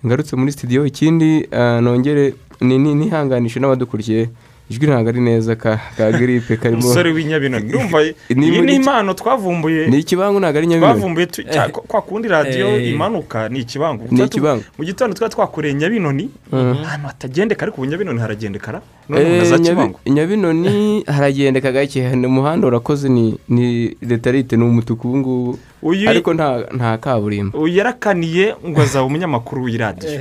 ngarutse 0.06 0.36
muri 0.36 0.52
studio. 0.52 0.86
Ikindi 0.86 1.48
ah, 1.52 1.82
nongere 1.82 2.34
ni- 2.62 2.78
ni- 2.78 2.96
nihanganishe 2.96 3.60
n'abadukurikiye. 3.60 4.30
Ijwi 4.74 4.88
ntabwo 4.88 5.10
ari 5.10 5.22
neza 5.22 5.56
ka 5.56 5.78
ka 5.98 6.12
giripe 6.12 6.58
karimo. 6.58 6.82
Umusore 6.82 7.12
w'inyabinoni 7.14 7.66
ndumva 7.70 8.02
iyi 8.04 8.16
Ni 8.36 8.76
impano 8.76 9.14
twavumbuye. 9.14 9.88
Ni 9.88 10.00
ikibangu 10.00 10.40
ntabwo 10.40 10.58
ari 10.58 10.68
nyabinoni 10.68 10.94
twavumbuye 10.94 11.26
cya- 11.26 11.70
kwa 11.70 12.02
kundi 12.02 12.28
radiyo 12.28 12.68
Eh. 12.68 12.94
imanuka 12.94 13.50
ni 13.50 13.60
ikibangu. 13.60 14.04
Ni 14.04 14.10
Tuba 14.10 14.26
ikibangu. 14.26 14.64
mu 14.78 14.84
gitondo 14.86 15.14
twari 15.16 15.34
twakoreye 15.34 15.74
nyabinoni 15.74 16.30
Mhm. 16.52 16.84
ahantu 16.84 17.08
hatagendeka 17.08 17.62
ariko 17.64 17.82
ubu 17.82 17.86
nyabinoni 17.92 18.20
haragendekara 18.20 18.82
Eh, 19.10 19.94
nyabinoni 20.06 21.04
haragendeka 21.08 21.72
gake. 21.72 22.10
Umuhanda 22.14 22.68
urakoze 22.68 23.10
ni 23.10 23.38
ni 23.50 23.96
letarite 24.02 24.58
ni 24.58 24.64
umutuku 24.64 25.08
ubu 25.08 25.18
ngubu. 25.18 25.60
Ariko 26.08 26.34
nta 26.34 26.64
nta 26.76 26.98
kaburimbo. 26.98 27.58
Uyu 27.60 27.76
yarakaniye 27.78 28.56
ngo 28.68 28.82
azaba 28.82 29.06
umunyamakuru 29.06 29.64
w'iradiyo. 29.64 30.20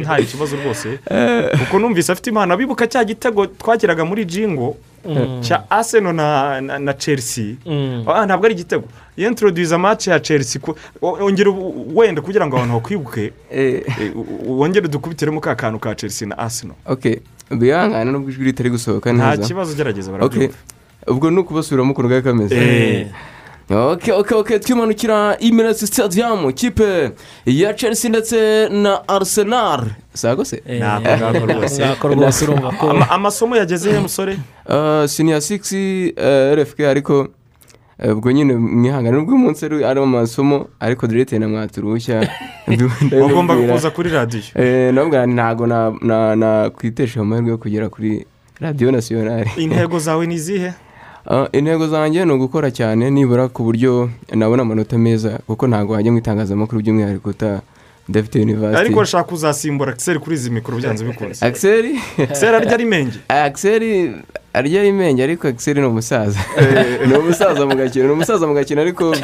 Nta 0.00 0.16
kibazo 0.22 0.56
rwose. 0.56 0.98
Kuko 1.58 1.78
numvise 1.78 2.12
afite 2.12 2.26
impano 2.30 2.54
abibuka 2.54 2.86
cya 2.86 3.04
gitego 3.04 3.46
twageraga 3.46 4.04
muri 4.04 4.24
jingo 4.24 4.76
Mm. 5.04 5.40
cya 5.40 5.64
aseno 5.70 6.12
na, 6.12 6.60
na, 6.60 6.78
na 6.78 6.92
chelsea. 6.92 7.56
Mm. 7.66 8.04
ah, 8.06 8.26
ntabwo 8.26 8.44
ari 8.46 8.54
igitego 8.54 8.84
yintroduce 9.16 9.76
match 9.76 10.06
ya 10.06 10.20
chelsea 10.20 10.60
ku- 10.60 10.76
o- 11.02 11.16
ongera 11.24 11.50
u- 11.50 11.96
wenda 11.96 12.20
kugira 12.22 12.46
ngo 12.46 12.56
abantu 12.56 12.74
bakwibuke 12.74 13.32
eh, 13.50 13.80
u- 14.14 14.60
wongere 14.60 14.88
dukubitiremo 14.88 15.40
ka 15.40 15.54
kantu 15.56 15.78
ka 15.80 15.94
chelsea 15.94 16.28
na 16.28 16.36
aseno 16.38 16.74
ok 16.86 17.20
bihangane 17.50 18.12
nubwo 18.12 18.28
ijwi 18.30 18.44
ritari 18.44 18.70
gusohoka 18.70 19.12
nta 19.12 19.30
neza. 19.40 19.48
kibazo 19.48 19.72
gerageza 19.74 20.12
Ok, 20.12 20.18
barabyumva 20.20 20.54
ubwo 21.08 21.30
ni 21.30 21.38
ukubasubiramo 21.40 21.92
ukuntu 21.92 22.08
kari 22.08 22.22
kameze 22.22 23.06
Eh. 23.70 23.76
ok 23.76 24.12
ok 24.12 24.32
ok 24.34 24.58
twimanukira 24.58 25.36
imirasi 25.38 25.86
stadium 25.86 26.52
kipe 26.52 27.10
ya 27.46 27.74
chelsea 27.74 28.08
ndetse 28.10 28.68
na 28.68 29.08
arsenal. 29.08 29.80
Sago 30.14 30.44
se 30.44 30.62
Ntabwo 30.78 32.08
rwose. 32.08 32.46
amasomo 33.10 33.56
yageze 33.56 33.92
he 33.92 33.98
musore 34.00 34.38
siniya 35.06 35.40
sigisi 35.40 36.14
rfk 36.54 36.80
ariko 36.80 37.28
ubwo 38.12 38.32
nyine 38.32 38.54
mwihangane 38.54 39.16
nubwo 39.16 39.34
uyu 39.34 39.44
munsi 39.44 39.64
ari 39.64 39.84
ari 39.84 40.00
amasomo 40.02 40.66
ariko 40.80 41.06
direte 41.06 41.38
na 41.38 41.48
mwaturushya 41.48 42.28
wagomba 43.20 43.56
kuza 43.56 43.90
kuri 43.90 44.10
radiyo 44.10 44.42
nabwo 44.92 45.26
ntabwo 45.26 45.66
na- 45.66 45.92
na- 46.02 46.36
nakwitesha 46.36 47.20
amahirwe 47.20 47.50
yo 47.50 47.58
kugera 47.58 47.88
kuri 47.88 48.26
radiyo 48.60 48.90
nasiyonari 48.92 49.50
intego 49.56 49.98
zawe 50.06 50.26
ni 50.26 50.34
izihe 50.34 50.72
intego 51.52 51.88
zanjye 51.88 52.24
ni 52.24 52.32
ugukora 52.32 52.70
cyane 52.70 53.10
nibura 53.10 53.48
ku 53.48 53.62
buryo 53.62 54.10
nabona 54.34 54.62
amanota 54.62 54.98
meza 54.98 55.38
kuko 55.46 55.66
ntabwo 55.66 55.94
wajya 55.94 56.12
mu 56.12 56.18
itangazamakuru 56.18 56.82
by'umwihariko 56.82 57.30
uta 57.30 57.60
udafite 58.08 58.42
university. 58.42 58.80
Ariko 58.80 59.00
ushaka 59.00 59.24
kuzasimbura 59.24 59.92
akiseri 59.92 60.18
kuri 60.18 60.34
izi 60.36 60.50
mikoro 60.50 60.78
byanze 60.78 61.04
bikunze 61.04 61.46
akiseri 61.46 61.94
akiseri 62.18 62.56
arya 62.56 62.74
ari 62.74 62.84
menge 62.84 63.18
akiseri 63.28 63.90
arya 64.52 64.84
imenge 64.84 65.22
ariko 65.22 65.48
akiseri 65.48 65.80
ni 65.80 65.86
umusaza. 65.86 66.38
Ni 67.06 67.14
umusaza 67.14 67.66
mu 67.66 67.74
gakino 67.76 68.06
ni 68.06 68.12
umusaza 68.12 68.46
mu 68.46 68.54
gakino 68.54 68.82
ariko 68.82 69.14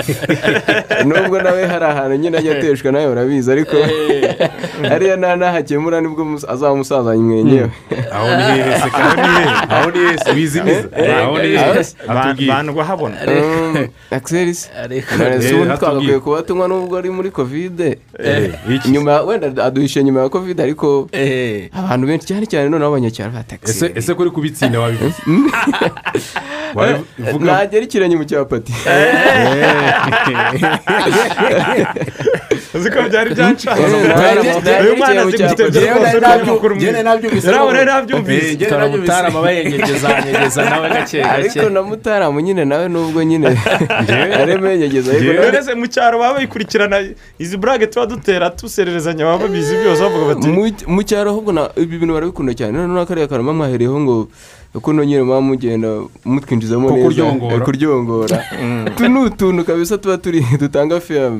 nubwo 1.06 1.42
nawe 1.42 1.66
hari 1.66 1.84
ahantu 1.84 2.16
nyine 2.16 2.38
ajya 2.38 2.52
ateshwa 2.58 2.92
nawe 2.92 3.06
urabizi 3.06 3.50
ariko 3.52 3.76
hariya 4.90 5.16
nta 5.16 5.36
nahakemura 5.36 6.00
ni 6.00 6.08
bwo 6.08 6.22
azaba 6.48 6.72
umusaza 6.72 7.14
mwenyewe 7.14 7.70
aho 8.12 8.28
ni 8.36 8.42
hehe 8.42 8.80
se 8.80 8.90
kandi 8.90 9.28
aho 9.68 9.90
ni 9.90 9.98
hehe 9.98 10.18
se 10.18 10.30
wizimiza 10.30 10.88
aho 11.22 11.38
ni 11.38 11.48
hehe 11.48 11.80
atubwiye 12.08 12.52
bandwa 12.52 12.84
habona 12.84 13.16
akiseri 14.10 14.54
se 14.54 14.68
Eh, 14.90 15.54
ubundi 15.54 15.76
twagakwiye 15.78 16.18
kuba 16.18 16.42
tunywa 16.42 16.68
nubwo 16.68 16.98
ari 16.98 17.10
muri 17.10 17.30
kovide 17.30 17.98
Eh, 18.18 18.52
nyuma 18.90 19.20
wenda 19.22 19.64
aduhishe 19.64 20.04
nyuma 20.04 20.20
ya 20.20 20.28
kovide 20.28 20.62
ariko 20.62 21.08
Eh. 21.12 21.68
abantu 21.72 22.06
benshi 22.06 22.26
cyane 22.26 22.46
cyane 22.46 22.68
noneho 22.68 22.90
abanyacyaro 22.90 23.32
ba 23.32 23.40
ese 23.40 23.48
takisi 23.48 23.90
ese 23.94 24.14
kuri 24.14 24.30
kubitsinda 24.30 24.80
wabivuze 24.80 25.15
wabivuga 26.74 27.44
nagera 27.52 27.84
ikirenge 27.84 28.16
mu 28.16 28.24
cyapati. 28.24 28.72
Uzi 32.76 32.90
ko 32.90 33.02
byari 33.08 33.30
byancanze 33.34 33.82
Eh, 34.66 34.84
uyu 34.84 34.96
mwana 34.96 35.20
azi 35.22 35.32
bikiri 35.32 35.48
mu 35.48 35.54
rwose 35.54 35.80
cyapa. 35.80 36.36
n'umunyamakuru 36.36 36.74
mwiza 36.74 36.90
Njyewe 36.90 37.02
nabyumvise. 37.02 37.50
nawe 37.50 37.72
rero 37.72 37.90
Eh, 37.90 37.96
nabyumvise. 37.96 38.54
Njyewe 38.54 38.70
tora 38.70 38.80
nabyumvise. 38.82 39.12
mutarama 39.12 39.40
bayengegeza 39.42 40.16
anyegeza 40.16 40.62
nawe 40.70 40.88
gake 40.88 41.24
ariko 41.24 41.54
gake 41.54 41.70
na 41.70 41.82
mutaramu 41.82 42.40
nyine 42.40 42.64
nawe 42.64 42.88
nubwo 42.88 43.22
nyine. 43.24 43.46
Arimo 44.36 44.66
ariko 44.68 45.12
nawe- 45.12 45.50
rero 45.50 45.74
mu 45.74 45.86
cyaro 45.86 46.18
baba 46.18 46.34
bayikurikirana 46.34 46.96
izi 47.38 47.56
burage 47.56 47.86
tuba 47.86 48.06
dutera 48.06 48.50
dusererezanya 48.50 49.24
baba 49.24 49.38
babizi 49.38 49.76
byose 49.76 50.00
bavuga 50.02 50.24
bati 50.34 50.48
Mu- 50.48 50.62
cyaro 51.02 51.30
ahubwo 51.30 51.52
ibi 51.76 51.98
bintu 51.98 52.14
barabikunda 52.14 52.52
cyane. 52.54 52.72
Noneho 52.78 53.06
kariya 53.06 53.28
muba 53.42 53.52
mwahereyeho 53.56 54.00
ngo 54.00 54.28
kuno 54.82 55.04
nyine 55.04 55.22
muba 55.22 55.40
mugenda 55.40 55.88
mutwinjizamo 56.24 56.90
neza. 56.90 57.02
kuryongora. 57.04 57.56
eh, 57.56 57.62
kuryongora 57.62 58.44
utu 58.86 59.08
ni 59.08 59.18
utuntu 59.18 59.64
kabisa 59.64 59.98
tuba 59.98 60.18
turi 60.18 60.44
dutanga 60.60 61.00
feya 61.00 61.38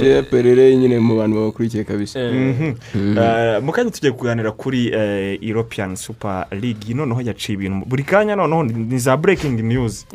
sheya 0.00 0.22
perere 0.22 0.76
nyine 0.76 0.98
mu 1.00 1.16
bantu 1.16 1.36
babakurikiye 1.36 1.84
kabisa. 1.84 2.18
Mhm. 2.32 2.74
Eh, 3.18 3.62
mu 3.62 3.72
kanya 3.72 3.90
tugiye 3.90 4.12
kuganira 4.12 4.52
kuri 4.52 4.88
eh, 4.94 5.38
european 5.42 5.96
super 5.96 6.46
league. 6.50 6.94
Noneho 6.94 7.20
yaciye 7.20 7.54
ibintu 7.58 7.86
buri 7.86 8.02
kanya 8.02 8.36
noneho 8.36 8.62
ni 8.64 8.98
za 8.98 9.16
breaking 9.16 9.60
news. 9.62 10.06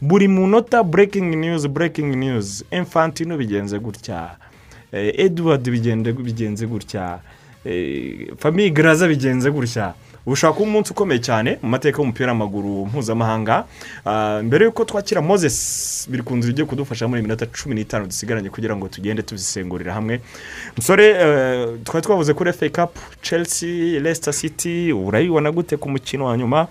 Buri 0.00 0.28
munota 0.28 0.82
breaking 0.84 1.34
news 1.36 1.66
breaking 1.68 2.16
news. 2.16 2.64
Infantino 2.70 3.36
bigenze 3.38 3.78
gutya. 3.78 4.30
Eh, 4.92 5.12
edward 5.18 5.68
bigende- 5.68 6.12
bigenze 6.12 6.66
gutya. 6.66 7.18
Eh, 7.64 8.28
famiye 8.38 8.70
garaza 8.70 9.08
bigenze 9.08 9.50
gutya. 9.50 9.94
Ushaka 10.26 10.52
kuba 10.52 10.66
umunsi 10.68 10.90
ukomeye 10.92 11.20
cyane 11.20 11.58
mu 11.62 11.68
mateka 11.68 11.98
y'umupira 12.02 12.32
w'amaguru 12.32 12.86
mpuzamahanga 12.86 13.64
Ah, 14.04 14.40
mbere 14.42 14.64
y'uko 14.64 14.84
twakira 14.84 15.22
moses 15.22 16.06
biri 16.10 16.22
ku 16.22 16.36
nzu 16.36 16.50
igiye 16.50 16.66
kudufasha 16.66 17.08
muri 17.08 17.22
minota 17.22 17.46
cumi 17.46 17.74
n'itanu 17.74 18.06
dusigaranye 18.06 18.50
kugira 18.50 18.76
ngo 18.76 18.88
tugende 18.88 19.22
tuzisengurira 19.22 19.94
hamwe. 19.94 20.20
Musore 20.76 21.06
eh, 21.10 21.68
twari 21.84 22.02
twavuze 22.06 22.34
kuri 22.34 22.50
efe 22.50 22.68
kapu 22.70 23.00
chelsea 23.22 24.00
leicester 24.00 24.34
city 24.34 24.92
urayibona 24.92 25.52
gute 25.52 25.76
ku 25.76 25.88
mukino 25.90 26.24
wa 26.26 26.36
nyuma? 26.38 26.66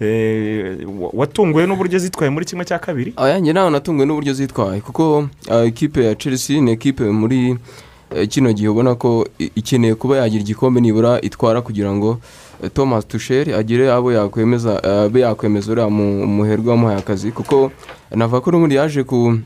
Eh, 0.00 0.76
wa- 1.00 1.10
watunguwe 1.12 1.66
n'uburyo 1.66 1.98
zitwaye 1.98 2.30
muri 2.30 2.46
kimwe 2.46 2.64
cya 2.64 2.78
kabiri? 2.78 3.14
Njye 3.40 3.52
nawe 3.52 3.70
natunguwe 3.70 4.06
n'uburyo 4.06 4.32
zitwaye 4.32 4.80
kuko 4.80 5.28
ekipe 5.66 6.04
ya 6.04 6.14
chelsea 6.14 6.60
ni 6.60 6.72
ekipe 6.72 7.04
muri 7.04 7.56
eh, 8.16 8.28
kino 8.28 8.52
gihe 8.52 8.68
ubona 8.68 8.94
ko 8.94 9.28
ikeneye 9.38 9.94
kuba 9.94 10.16
yagira 10.16 10.40
igikombe 10.42 10.80
nibura 10.80 11.20
itwara 11.20 11.60
kugira 11.62 11.92
ngo 11.94 12.20
eh, 12.20 12.20
thomas 12.74 13.08
tusheri 13.08 13.52
agire 13.54 13.92
abo 13.92 14.12
yakwemeza 14.12 14.80
eh, 14.84 15.02
abe 15.06 15.20
yakwemeza 15.20 15.72
uriya 15.72 15.88
mu- 15.90 16.26
muherwe 16.26 16.70
wamuhaye 16.70 16.98
akazi 16.98 17.32
kuko 17.32 17.70
navuga 18.14 18.40
ko 18.40 18.50
n'ubundi 18.50 18.74
yaje 18.74 19.04
ku 19.04 19.16
Eh, 19.34 19.40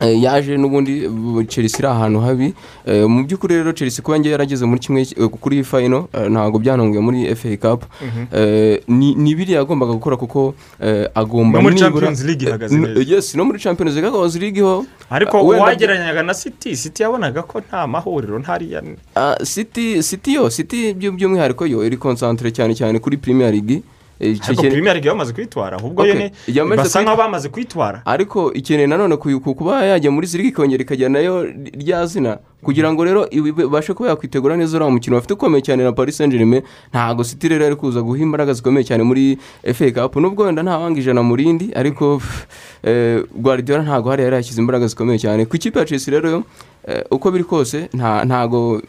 yaje 0.00 0.56
n'ubundi 0.56 1.08
bu- 1.08 1.44
chelsea 1.44 1.78
iri 1.78 1.88
ahantu 1.88 2.20
habi 2.20 2.54
Eh, 2.86 3.04
mu 3.08 3.24
by'ukuri 3.26 3.54
rero 3.56 3.72
chelsea 3.72 4.02
kuba 4.02 4.18
ngewe 4.18 4.32
yarageze 4.32 4.64
muri 4.66 4.80
kimwe 4.80 5.02
eh, 5.02 5.28
kuri 5.28 5.64
fayino 5.64 6.08
ntabwo 6.30 6.58
byantunguye 6.58 7.00
muri 7.00 7.34
fa 7.36 7.48
cup 7.56 7.82
Mhm. 8.00 8.26
Eh, 8.32 8.80
ni 8.88 9.34
biriya 9.34 9.58
yagombaga 9.58 9.92
gukora 9.92 10.16
kuko 10.16 10.54
eh, 10.80 11.08
agomba 11.14 11.60
muri 11.60 11.76
Champions 11.76 12.24
League 12.24 12.46
ihagaze 12.48 12.74
Eh, 12.74 12.80
neza. 12.80 13.14
yes 13.14 13.34
no 13.34 13.44
muri 13.44 13.58
champions 13.58 13.94
league 13.94 14.08
ihagaze 14.10 14.38
league 14.38 14.60
ho 14.62 14.86
ariko 15.10 15.42
uwagereranyaga 15.42 16.22
na 16.22 16.34
city 16.34 16.76
city 16.76 17.02
yabonaga 17.02 17.42
ko 17.42 17.60
nta 17.60 17.86
mahuriro 17.86 18.38
ntariya 18.38 18.82
Ah, 19.16 19.36
city 19.44 20.02
city 20.02 20.34
yo 20.34 20.50
city 20.50 20.92
byu- 20.94 21.12
by'umwihariko 21.12 21.66
yo 21.66 21.84
iri 21.84 21.96
konsantere 21.96 22.50
cyane 22.52 22.74
cyane 22.74 22.98
kuri 22.98 23.16
premier 23.16 23.52
league 23.52 23.74
Eh, 23.74 23.82
ariko 24.20 24.52
ikeneye- 24.52 24.70
premier 24.70 24.94
league 24.94 25.10
bamaze 25.10 25.32
kwitwara 25.32 25.76
ahubwo 25.78 26.02
yamaze 26.48 26.76
basa 26.82 27.02
nk'aho 27.02 27.16
bamaze 27.16 27.48
kwitwara. 27.48 28.02
Ariko 28.04 28.52
ikeneye 28.52 28.86
nanone 28.86 29.16
ku- 29.16 29.40
ku- 29.40 29.54
kuba 29.54 29.84
yajya 29.84 30.10
muri 30.10 30.26
zirigi 30.26 30.48
ikongera 30.50 30.82
ikajya 30.82 31.08
na 31.08 31.18
yo 31.18 31.46
rya 31.78 32.06
zina 32.06 32.38
kugira 32.64 32.90
ngo 32.92 33.04
rero 33.04 33.30
ibashe 33.30 33.94
kuba 33.94 34.08
yakwitegura 34.10 34.56
neza 34.58 34.76
uriya 34.76 34.90
mukino 34.90 35.16
bafite 35.16 35.34
ukomeye 35.38 35.62
cyane 35.62 35.84
na 35.86 35.92
paris 35.92 36.16
saint 36.18 36.32
germain 36.32 36.62
ntabwo 36.90 37.22
city 37.24 37.48
rero 37.48 37.66
ari 37.66 37.76
kuza 37.78 38.02
guha 38.02 38.18
imbaraga 38.18 38.52
zikomeye 38.52 38.84
cyane 38.84 39.02
muri 39.06 39.38
fa 39.74 39.86
cup. 39.94 40.16
Nubwo 40.16 40.44
wenda 40.44 40.62
nta 40.62 40.78
wanga 40.78 40.98
ijana 41.00 41.22
mu 41.22 41.36
rindi 41.36 41.70
ariko 41.74 42.18
eh, 42.82 43.22
guardiola 43.38 43.82
ntabwo 43.86 44.10
hariya 44.10 44.26
yari 44.26 44.36
yashyize 44.42 44.58
imbaraga 44.60 44.86
zikomeye 44.90 45.18
cyane. 45.18 45.46
Ku 45.46 45.54
ikipe 45.56 45.78
ya 45.78 45.84
chelsea 45.86 46.10
rero 46.14 46.42
eh, 46.88 47.04
uko 47.10 47.30
biri 47.30 47.44
kose 47.44 47.88
nta 47.94 48.24
ntago 48.24 48.82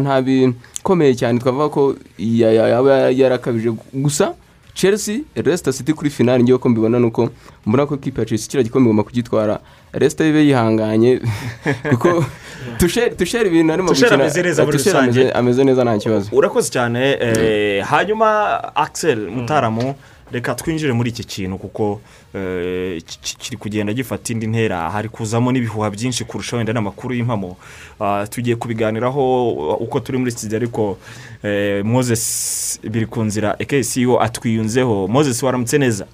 nta 0.00 0.22
bikomeye 0.22 1.14
cyane. 1.14 1.38
Twavuga 1.38 1.68
ko 1.68 1.94
ya- 2.18 2.52
ya- 2.52 2.68
yaba 2.68 3.10
yarakabije 3.10 3.70
gusa 3.94 4.34
chelsea 4.74 5.20
resita 5.34 5.72
city 5.72 5.92
kuri 5.92 6.10
finali 6.10 6.42
ngewe 6.44 6.58
ko 6.58 6.68
mbibona 6.68 6.98
ni 6.98 7.06
uko 7.06 7.30
mbona 7.66 7.86
ko 7.86 7.94
ikipe 7.94 8.20
ya 8.20 8.26
chelsea 8.26 8.48
kiriya 8.50 8.64
gikombe 8.64 8.86
igomba 8.90 9.02
kugitwara. 9.02 9.58
Resita 9.92 10.24
ibe 10.26 10.44
yihanganye. 10.46 11.20
Kuko 11.90 12.24
tusheri 12.78 13.16
tusheri 13.16 13.48
ibintu 13.48 13.72
arimo 13.72 13.88
gukina. 13.88 14.08
rusange. 14.92 15.30
ameze- 15.32 15.64
neza 15.64 15.84
nta 15.84 15.98
kibazo. 15.98 16.28
Urakoze 16.32 16.70
cyane. 16.70 17.16
Eh, 17.20 17.84
hanyuma 17.84 18.28
axel 18.76 19.18
mutaramu 19.30 19.94
reka 20.32 20.54
twinjire 20.54 20.92
muri 20.92 21.10
iki 21.10 21.24
kintu 21.24 21.58
kuko 21.58 22.00
eh, 22.34 23.02
ki- 23.06 23.18
ki- 23.22 23.36
kiri 23.36 23.56
kugenda 23.56 23.92
gifata 23.92 24.32
indi 24.32 24.46
ntera. 24.46 24.90
Hari 24.90 25.08
kuzamo 25.08 25.52
n'ibihuha 25.52 25.90
byinshi 25.90 26.24
kurusha 26.24 26.56
wenda 26.56 26.72
n'amakuru 26.72 27.14
y'impamo. 27.14 27.56
Ah, 28.00 28.26
tugiye 28.30 28.56
kubiganiraho 28.56 29.50
uko 29.80 30.00
turi 30.00 30.18
muri 30.18 30.30
studio 30.30 30.56
ariko 30.56 30.98
eh, 31.42 31.84
moses 31.84 32.80
biri 32.82 33.06
ku 33.06 33.22
nzira 33.24 33.56
ekesiyo 33.58 34.20
atwiyunzeho. 34.22 35.08
Moses 35.08 35.42
waramutse 35.42 35.78
neza? 35.78 36.06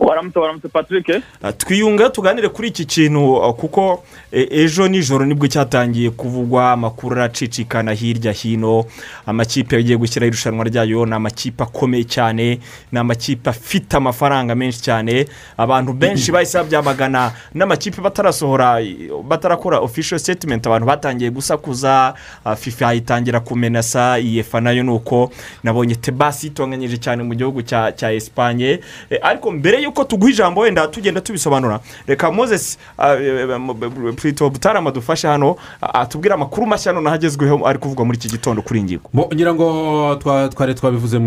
Waramutse 0.00 0.38
waramutse 0.38 0.68
patrick? 0.68 1.22
Ah, 1.42 1.52
twiyunga 1.52 2.10
tuganire 2.10 2.48
kuri 2.48 2.68
iki 2.68 2.84
kintu 2.84 3.44
ah, 3.44 3.52
kuko 3.52 4.04
e- 4.32 4.48
ejo 4.50 4.88
nijoro 4.88 5.26
ni 5.26 5.34
bwo 5.34 5.48
cyatangiye 5.48 6.10
kuvugwa 6.10 6.72
amakuru 6.72 7.16
aracicikana 7.16 7.92
hirya 7.92 8.32
hino 8.32 8.84
amakipe 9.26 9.76
yagiye 9.76 9.96
gushyiraho 9.96 10.28
irushanwa 10.28 10.64
ryayo 10.64 11.06
ni 11.06 11.14
amakipe 11.14 11.62
akomeye 11.62 12.04
cyane 12.04 12.60
ni 12.92 12.98
amakipe 12.98 13.50
afite 13.50 13.94
amafaranga 13.96 14.54
menshi 14.54 14.82
cyane 14.82 15.26
abantu 15.56 15.92
benshi 15.92 16.32
bahise 16.34 16.58
babyamagana 16.58 17.32
n'amakipe 17.54 18.02
batarasohora 18.02 18.80
batarakora 19.28 19.78
official 19.78 20.18
statement 20.18 20.66
abantu 20.66 20.86
batangiye 20.86 21.30
gusakuza 21.30 22.14
ah, 22.44 22.56
fifa 22.56 22.94
itangira 22.94 23.40
kumenasa 23.40 24.18
iyefa 24.18 24.60
na 24.60 24.70
yo 24.70 24.82
ni 24.82 24.90
uko 24.90 25.30
nabonye 25.62 25.94
tebasi 25.94 26.46
itonganyije 26.46 26.98
cyane 26.98 27.22
mu 27.22 27.34
gihugu 27.34 27.62
cya 27.62 27.92
cya 27.92 28.12
esipanye 28.12 28.80
Eh, 29.10 29.18
ariko 29.22 29.50
mbere 29.50 29.82
y'uko 29.90 30.04
tuguha 30.04 30.30
ijambo 30.30 30.60
wenda 30.60 30.86
tugenda 30.88 31.20
tubisobanura. 31.20 31.80
Reka 32.06 32.30
moses 32.30 32.78
eh, 32.98 33.58
mu- 33.58 33.74
bu- 33.74 34.12
Prito 34.14 34.50
butarama 34.50 34.90
dufashe 34.90 35.28
hano 35.28 35.56
ah, 35.82 35.94
atubwire 36.00 36.34
amakuru 36.34 36.66
mashya 36.66 36.92
noneho 36.92 37.14
agezweho 37.14 37.66
ari 37.66 37.78
kuvugwa 37.78 38.04
muri 38.04 38.18
iki 38.18 38.28
gitondo 38.28 38.62
kuri 38.62 38.80
iyi 38.80 38.84
ngingo 38.84 39.10
ngira 39.34 39.54
ngo 39.54 39.66
twa- 40.22 40.48
twari 40.48 40.74
twabivuze 40.74 41.18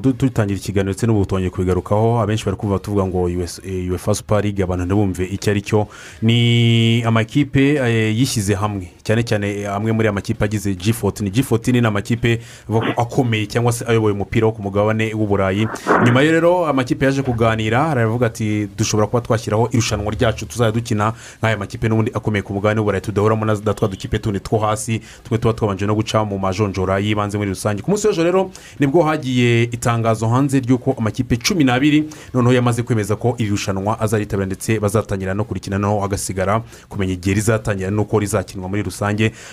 dutangira 0.00 0.58
ikiganiro 0.58 0.92
ndetse 0.92 1.06
n'ubu 1.06 1.26
twongeye 1.26 1.50
kubigarukaho. 1.50 2.20
Abenshi 2.20 2.44
bari 2.44 2.56
kuvuga 2.56 2.78
tuvuga 2.78 3.06
ngo 3.06 3.22
uefa 3.22 4.14
super 4.14 4.42
league 4.42 4.62
abantu 4.64 4.84
ntibumve 4.84 5.24
icyo 5.24 5.50
ari 5.50 5.60
cyo 5.62 5.86
ni 6.22 7.02
amakipe 7.04 7.74
eh, 7.74 8.18
yishyize 8.18 8.54
hamwe. 8.54 8.88
Cyane 9.06 9.22
cyane 9.22 9.46
eh, 9.62 9.70
amwe 9.74 9.92
muri 9.92 10.06
aya 10.08 10.12
makipe 10.12 10.44
agize 10.44 10.72
g14 10.74 11.22
ni 11.22 11.30
g14 11.30 11.72
ni 11.80 11.86
amakipe 11.86 12.40
akomeye 12.96 13.46
cyangwa 13.46 13.72
se 13.72 13.84
ayoboye 13.88 14.14
umupira 14.14 14.46
wo 14.46 14.52
ku 14.52 14.62
mugabane 14.62 15.14
w'uburayi 15.14 15.68
nyuma 16.06 16.22
yo 16.22 16.32
rero 16.32 16.66
amakipe 16.66 17.04
yaje 17.04 17.22
kuganira 17.22 17.86
aravuga 17.86 18.26
ati 18.26 18.68
dushobora 18.76 19.06
kuba 19.06 19.20
twashyiraho 19.20 19.68
irushanwa 19.72 20.10
ryacu 20.12 20.46
tuzajya 20.46 20.72
dukina 20.72 21.12
nk'aya 21.38 21.56
makipe 21.56 21.88
n'ubundi 21.88 22.10
akomeye 22.14 22.42
ku 22.42 22.52
mugabane 22.52 22.80
w'uburayi 22.80 23.02
tudahuramo 23.02 23.44
na 23.44 23.74
twa 23.74 23.88
dukipe 23.88 24.18
tundi 24.18 24.40
two 24.40 24.58
hasi 24.58 25.00
tumwe 25.24 25.38
tuba 25.38 25.54
twabanje 25.54 25.86
no 25.86 25.94
guca 25.94 26.24
mu 26.26 26.38
majonjora 26.38 26.98
y'ibanze 26.98 27.38
muri 27.38 27.50
rusange. 27.50 27.82
Ku 27.82 27.90
munsi 27.90 28.06
w'ejo 28.06 28.24
rero 28.24 28.50
ni 28.80 28.86
bwo 28.86 29.02
hagiye 29.02 29.62
itangazo 29.62 30.28
hanze 30.28 30.60
ry'uko 30.60 30.94
amakipe 30.98 31.36
cumi 31.36 31.64
n'abiri 31.64 32.04
noneho 32.34 32.54
yamaze 32.54 32.82
kwemeza 32.82 33.16
ko 33.16 33.34
iri 33.38 33.50
rushanwa 33.50 34.00
azaritabira 34.00 34.46
ndetse 34.46 34.80
bazatangira 34.80 35.34
no 35.34 35.44
kurikina 35.44 35.78
noneho 35.78 36.00
hagasigara 36.00 36.62
kumenya 36.88 37.12
igihe 37.12 37.34
rizatangira 37.34 37.90
n'uko 37.90 38.18
rizakinwa 38.18 38.68
muri 38.68 38.82
rusange. 38.82 38.95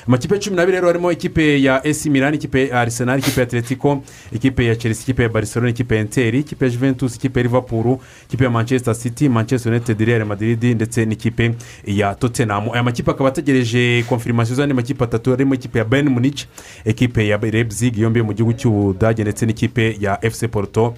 Amakipe 0.08 0.40
cumi 0.40 0.56
n'abiri 0.56 0.76
rero 0.78 0.88
harimo 0.88 1.12
ikipe 1.12 1.62
ya 1.62 1.88
esi 1.88 2.10
milani 2.10 2.38
ikipe 2.38 2.68
ya 2.68 2.82
arisenali 2.82 3.22
ikipe 3.22 3.42
ya 3.42 3.48
atletico 3.48 4.04
ikipe 4.32 4.66
ya 4.66 4.76
chelsea 4.76 5.04
ikipe 5.04 5.24
ya 5.24 5.30
barcelona 5.30 5.70
ikipe 5.70 5.96
ya 5.96 6.02
enteri 6.02 6.40
ikipe 6.40 6.66
ya 6.66 6.72
juventus 6.72 7.16
ikipe 7.16 7.40
ya 7.40 7.44
liverpool 7.44 7.98
ikipe 8.28 8.44
ya 8.44 8.50
manchester 8.50 8.96
city 8.96 9.30
manchester 9.30 9.72
united 9.72 10.00
real 10.02 10.26
madrid 10.26 10.64
ndetse 10.64 11.06
n'ikipe 11.06 11.56
ya 11.86 12.16
tottenham 12.16 12.70
aya 12.74 12.84
makipe 12.84 13.12
akaba 13.12 13.30
ategereje 13.30 14.04
konfirimasiyo 14.10 14.56
z'andi 14.58 14.74
makipe 14.74 15.04
atatu 15.04 15.32
harimo 15.32 15.54
ikipe 15.56 15.80
ya 15.80 15.86
bayern 15.86 16.10
munich 16.10 16.46
ikipe 16.86 17.28
ya 17.28 17.38
leipzig 17.38 17.98
yombi 17.98 18.20
yo 18.20 18.26
mu 18.26 18.34
gihugu 18.34 18.54
cy'ubudage 18.54 19.22
ndetse 19.24 19.46
n'ikipe 19.46 19.98
ya 20.00 20.18
fc 20.32 20.48
porto 20.48 20.96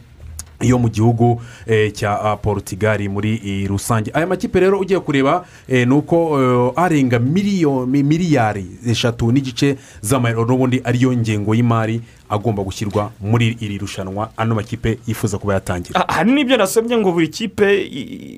yo 0.62 0.80
mu 0.80 0.90
gihugu 0.90 1.42
eh, 1.68 1.92
cya 1.94 2.22
ah, 2.22 2.38
portugal 2.38 3.00
muri 3.10 3.68
rusange. 3.68 4.12
Aya 4.14 4.28
makipe 4.28 4.60
rero 4.60 4.80
ugiye 4.80 5.00
kureba 5.00 5.46
eh, 5.68 5.88
ni 5.88 5.94
uko 5.94 6.18
eh, 6.42 6.84
arenga 6.84 7.20
miliyari 7.20 8.66
eshatu 8.88 9.32
n'igice 9.32 9.78
z'amayero 10.02 10.46
n'ubundi 10.46 10.82
ariyo 10.84 11.14
ngengo 11.14 11.56
y'imari 11.56 12.02
agomba 12.30 12.64
gushyirwa 12.64 13.12
muri 13.22 13.58
iri 13.60 13.78
rushanwa. 13.78 14.30
Ano 14.38 14.56
makipe 14.56 14.98
yifuza 15.08 15.38
kuba 15.38 15.54
yatangira. 15.54 16.08
Ah, 16.08 16.14
hari 16.14 16.32
n'ibyo 16.32 16.58
nasomye 16.58 16.98
ngo 16.98 17.12
buri 17.12 17.28
kipe 17.28 17.66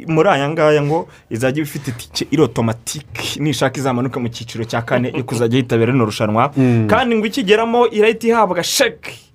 muri 0.07 0.29
aya 0.29 0.49
ngaya 0.49 0.81
ngo 0.81 1.07
izajya 1.29 1.61
iba 1.61 1.69
ifite 1.69 1.87
itike 1.91 2.27
iri 2.31 2.41
otomatike 2.41 3.39
nishaka 3.39 3.79
izamanuka 3.79 4.19
mu 4.19 4.27
cyiciro 4.29 4.65
cya 4.65 4.81
kane 4.81 5.11
yo 5.15 5.23
kuzajya 5.23 5.57
yitabira 5.57 5.91
rino 5.91 6.05
rushanwa. 6.05 6.49
Kandi 6.87 7.15
ngo 7.15 7.25
ikigeramo 7.25 7.87
irahita 7.87 8.27
ihabwa 8.27 8.63
sheke 8.63 9.26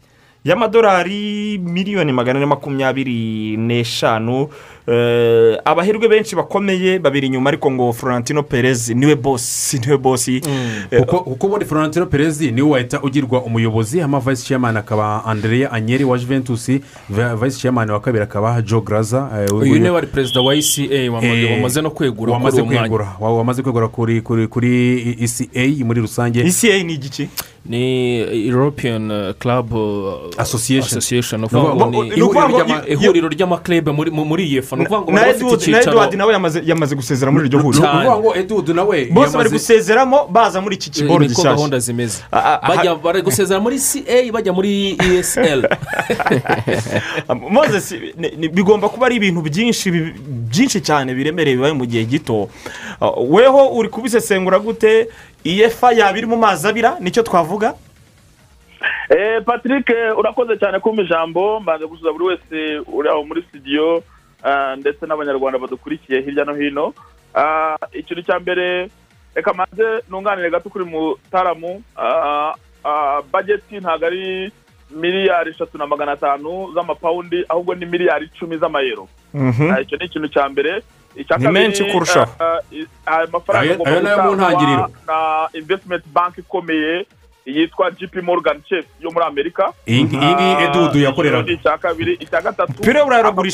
y'amadolari 0.44 1.58
miliyoni 1.58 2.12
magana 2.12 2.38
ane 2.38 2.46
makumyabiri 2.46 3.56
n'eshanu. 3.56 4.48
Eh, 4.86 5.58
abaherwe 5.64 6.08
benshi 6.08 6.36
bakomeye 6.36 6.98
babiri 6.98 7.26
inyuma 7.26 7.50
ariko 7.50 7.70
ngo 7.70 7.92
florentino 7.92 8.42
perez 8.42 8.88
ni 8.90 9.06
we 9.06 9.14
bosi 9.14 9.78
ni 9.78 9.90
we 9.92 9.96
bosi 9.98 10.40
Eh, 10.90 11.00
kuko 11.00 11.20
kuko 11.20 11.46
ubundi 11.46 11.64
florentino 11.64 12.06
perez 12.06 12.40
ni 12.40 12.62
we 12.62 12.70
wahita 12.70 13.00
ugirwa 13.02 13.42
umuyobozi 13.42 13.98
hama 14.00 14.20
vice 14.20 14.42
chairman 14.42 14.76
akaba 14.76 15.24
andrea 15.24 15.72
anyeri 15.72 16.04
wa 16.04 16.18
juventus 16.18 16.70
va- 17.10 17.36
vice 17.36 17.60
chairman 17.60 17.90
wa 17.90 18.00
kabiri 18.00 18.24
akaba 18.24 18.62
joe 18.62 18.80
graza 18.80 19.30
eh, 19.48 19.54
uyu 19.54 19.74
ni 19.74 19.80
we 19.84 19.90
wari 19.90 20.06
perezida 20.06 20.40
wa 20.40 20.54
eca 20.54 20.82
wamaze- 21.10 21.44
Eh, 21.44 21.52
wamaze 21.52 21.82
no 21.82 21.90
kwegura 21.90 22.16
kuri 22.20 22.32
wamaze 22.32 22.56
uwo 22.56 22.64
mwanya. 22.66 22.80
kwegura 22.80 23.12
wa- 23.20 23.36
wamaze 23.38 23.62
kwegura 23.62 23.88
kuri 23.88 24.20
kuri 24.20 24.46
kuri 24.48 25.16
eca 25.54 25.84
muri 25.84 26.00
rusange. 26.00 26.40
Eca 26.40 26.82
ni 26.84 26.94
igiki 26.94 27.28
ni 27.66 28.16
european 28.48 29.10
uh, 29.10 29.30
club 29.38 29.72
uh, 29.72 30.12
Association. 30.38 31.40
ni 31.40 31.46
ukuvuga 31.46 31.86
ngo 31.86 32.04
ihuriro 32.88 33.28
ry'amaklebe 33.28 33.92
muri 33.92 34.10
mu- 34.10 34.24
ni 34.76 34.82
ukuvuga 34.82 35.00
ngo 35.02 35.12
na 35.12 35.20
bari 35.20 35.32
bafite 35.32 35.44
edward 35.44 35.60
na 35.60 35.78
icyicaro. 35.78 35.92
edward 35.92 36.14
nawe 36.14 36.32
yamaze 36.32 36.62
yamaze 36.64 36.94
gusezera 36.96 37.30
muri 37.32 37.46
iryo 37.46 37.58
ni 37.58 37.64
huriro. 37.64 37.84
Ukuvuga 37.84 38.16
ngo 38.18 38.30
edward 38.36 38.68
nawe 38.68 39.04
bose 39.10 39.36
bari 39.36 39.50
gusezeramo 39.50 40.26
baza 40.26 40.60
muri 40.60 40.74
iki 40.76 40.90
kiboro 40.90 41.18
niko 41.18 41.28
gishyashya 41.28 41.54
gahunda 41.54 41.78
zimeze. 41.78 42.22
Bari 43.02 43.22
gusezera 43.22 43.60
muri 43.60 43.78
ca 43.78 44.32
bajya 44.32 44.52
muri 44.52 44.96
esl 45.18 45.62
ni- 48.16 48.30
ni- 48.36 48.48
bigomba 48.48 48.88
kuba 48.88 49.06
ari 49.06 49.16
ibintu 49.16 49.40
byinshi 49.42 49.90
byinshi 50.50 50.80
cyane 50.80 51.14
biremereye 51.14 51.56
bibaye 51.56 51.72
mu 51.72 51.84
gihe 51.86 52.04
gito. 52.04 52.48
Ah, 53.00 53.10
weho 53.20 53.68
uri 53.78 53.88
kubisesengura 53.88 54.58
gute? 54.58 55.08
Iyefa 55.44 55.92
yaba 55.92 56.18
iri 56.18 56.26
mu 56.26 56.36
mazi 56.36 56.68
abira? 56.68 56.96
Nicyo 57.00 57.22
twavuga? 57.22 57.74
Eh, 59.10 59.42
patrick 59.44 59.90
eh, 59.90 60.18
urakoze 60.18 60.56
cyane 60.58 60.78
kumpa 60.80 61.02
ijambo. 61.02 61.60
Mbanza 61.60 61.86
gusubiza 61.86 62.12
buri 62.12 62.24
wese 62.24 62.58
uri 62.92 63.08
aho 63.08 63.24
muri 63.24 63.42
studio. 63.48 64.02
Ndetse 64.76 65.06
n'abanyarwanda 65.06 65.58
badukurikiye 65.58 66.20
hirya 66.20 66.44
no 66.44 66.54
hino 66.54 66.94
Ah, 67.34 67.76
ikintu 67.92 68.22
cya 68.22 68.36
mbere 68.40 68.90
reka 69.34 69.52
maze 69.56 70.04
nunganire 70.10 70.50
gato 70.50 70.68
kuri 70.68 70.84
mutaramu 70.84 71.82
ah, 71.96 72.52
ah, 72.84 73.22
bageti 73.32 73.80
ntabwo 73.80 74.06
ari 74.06 74.52
miliyari 74.90 75.50
eshatu 75.50 75.78
na 75.78 75.86
magana 75.86 76.12
atanu 76.12 76.72
z'amapawundi 76.74 77.44
ahubwo 77.48 77.74
ni 77.74 77.86
miliyari 77.86 78.26
icumi 78.26 78.56
z'amayero 78.58 79.08
Mhm. 79.34 79.70
Ah, 79.72 79.80
icyo 79.80 79.96
ni 79.96 80.04
ikintu 80.04 80.28
cya 80.28 80.44
mbere 80.48 80.82
icya 81.16 81.36
Ni 81.40 81.44
kabiri, 81.44 81.52
menshi 81.64 81.84
kurushaho. 81.84 82.32
ah, 82.40 82.60
ah, 83.06 83.16
aya 83.16 83.26
mafaranga 83.32 83.64
Ayo- 83.64 83.74
agomba 83.74 83.90
ayo 83.90 84.02
na 84.02 84.10
yo 84.10 84.16
mu 84.16 84.30
gutangwa 84.30 84.36
ntangiriro. 84.52 84.84
na 85.08 85.48
investment 85.56 86.04
bank 86.12 86.38
ikomeye 86.38 87.06
yitwa 87.46 87.90
gp 87.90 88.22
morgan 88.22 88.62
chase 88.68 88.88
yo 89.00 89.10
muri 89.10 89.24
amerika. 89.26 89.72
Iyi 89.86 89.98
iyi 89.98 90.04
ngiyi 90.06 90.54
Ah, 90.58 90.62
edudu 90.64 90.98
yakoreraga 90.98 91.52
icya 91.52 91.78
kabiri 91.78 92.12
icya 92.20 92.40
gatatu. 92.40 92.72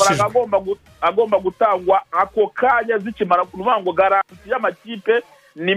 Amafaranga 0.09 0.25
agomba 0.25 0.57
gu- 0.59 0.77
agomba 1.01 1.37
gutangwa 1.39 2.01
ako 2.11 2.47
kanya 2.53 2.97
zikimara 2.97 3.45
kuvuga 3.45 3.79
ngo 3.79 3.91
garanti 3.93 4.49
y'amakipe 4.49 5.21
ni 5.55 5.75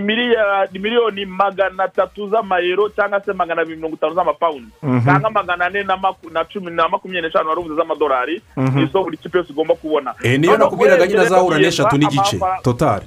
miliyoni 0.78 1.26
magana 1.26 1.84
atatu 1.84 2.28
z'amayero 2.30 2.88
cyangwa 2.88 3.20
se 3.24 3.32
magana 3.32 3.62
abiri 3.62 3.76
mirongo 3.76 3.96
itanu 3.96 4.14
z'amapawundi 4.14 4.70
Mhm. 4.82 5.04
cyangwa 5.04 5.30
magana 5.30 5.64
ane 5.66 5.82
na 5.82 5.96
na 6.32 6.44
cumi 6.44 6.70
na 6.70 6.88
makumyabiri 6.88 7.28
n'eshanu 7.28 7.48
wari 7.48 7.60
uvuze 7.60 7.74
z'amadolari. 7.76 8.42
Mhm. 8.56 8.78
ni 8.78 8.86
zo 8.86 9.02
buri 9.02 9.16
kipe 9.16 9.38
yose 9.38 9.52
igomba 9.52 9.74
kubona. 9.74 10.14
Niyo 10.38 10.56
nakubwiraga 10.56 11.06
nyine 11.06 11.20
azahura 11.20 11.58
n'eshatu 11.58 11.96
n'igice 11.98 12.38
totari 12.62 13.06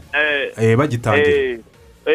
bagitangira. 0.78 1.28
Eh, 1.32 1.60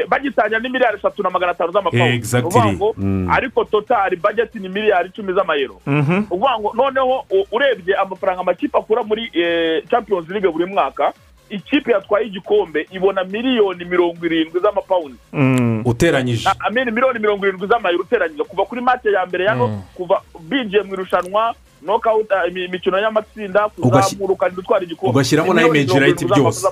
bagitangira 0.09 0.61
ni 0.61 0.69
miliyari 0.69 0.97
eshatu 0.99 1.23
na 1.23 1.31
magana 1.31 1.53
atanu 1.53 1.73
z'amapawundi. 1.73 2.17
Ni 2.33 2.39
ukuvuga 2.39 2.73
ngo, 2.73 2.95
Mm. 2.99 3.29
ariko 3.31 3.65
totari 3.65 4.17
bageti 4.17 4.59
ni 4.59 4.69
miliyari 4.69 5.09
icumi 5.09 5.33
z'amayero 5.33 5.81
Mhm. 5.87 6.23
uvuga 6.31 6.59
ngo 6.59 6.73
noneho 6.75 7.25
urebye 7.53 7.95
amafaranga 7.97 8.41
amakipe 8.41 8.79
akura 8.79 9.03
muri 9.03 9.31
eh, 9.35 9.83
champions 9.91 10.29
league 10.29 10.51
buri 10.53 10.67
mwaka 10.67 11.13
ikipe 11.51 11.93
yatwaye 11.93 12.27
igikombe 12.27 12.87
ibona 12.93 13.25
miliyoni 13.25 13.85
mirongo 13.85 14.27
irindwi 14.27 14.61
z'amapawundi 14.61 15.19
Mm. 15.33 15.83
uteranyije 15.85 16.49
miliyoni 16.91 17.19
mirongo 17.19 17.47
irindwi 17.47 17.67
z'amayero 17.69 18.01
uteranyije 18.03 18.45
kuva 18.45 18.65
kuri 18.65 18.81
make 18.81 19.11
ya 19.11 19.27
mbere 19.27 19.45
yano 19.45 19.67
Mm. 19.69 19.83
kuva 19.95 20.23
binjiye 20.41 20.83
mu 20.83 20.93
irushanwa 20.95 21.55
knockout 21.83 22.31
eh, 22.31 22.53
imi- 22.53 22.65
imikino 22.65 22.99
y'amatsinda 22.99 23.67
ukagenda 23.79 24.61
utwara 24.61 24.85
igikombe 24.85 25.11
ugashyiramo 25.11 25.55
na 25.55 25.63
Ni 25.63 25.69
irindwi 25.69 26.25
byose. 26.25 26.67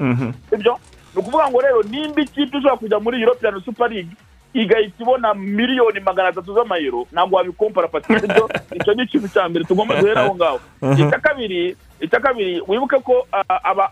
Mhm. 0.00 0.32
sibyo 0.50 0.76
ni 1.16 1.20
ukuvuga 1.22 1.48
ngo 1.50 1.60
rero 1.60 1.82
nimba 1.82 2.20
ikipe 2.22 2.58
ishobora 2.58 2.76
kujya 2.76 3.00
muri 3.00 3.22
european 3.22 3.60
super 3.64 3.88
league 3.90 4.12
igahita 4.54 5.02
ibona 5.02 5.34
miliyoni 5.34 6.00
magana 6.00 6.28
atatu 6.28 6.54
z'amayero 6.54 7.06
ntabwo 7.12 7.36
wabikompara 7.36 7.88
pati 7.88 8.20
sibyo 8.20 8.48
icyo 8.74 8.94
ni 8.96 9.02
ikintu 9.02 9.28
cya 9.28 9.48
mbere 9.48 9.64
tugomba 9.64 10.00
guhera 10.00 10.22
aho 10.24 10.34
ngaho. 10.34 10.60
Icya 10.92 11.18
kabiri 11.20 11.76
icya 12.00 12.20
kabiri 12.20 12.62
wibuke 12.68 12.96
ko 13.04 13.26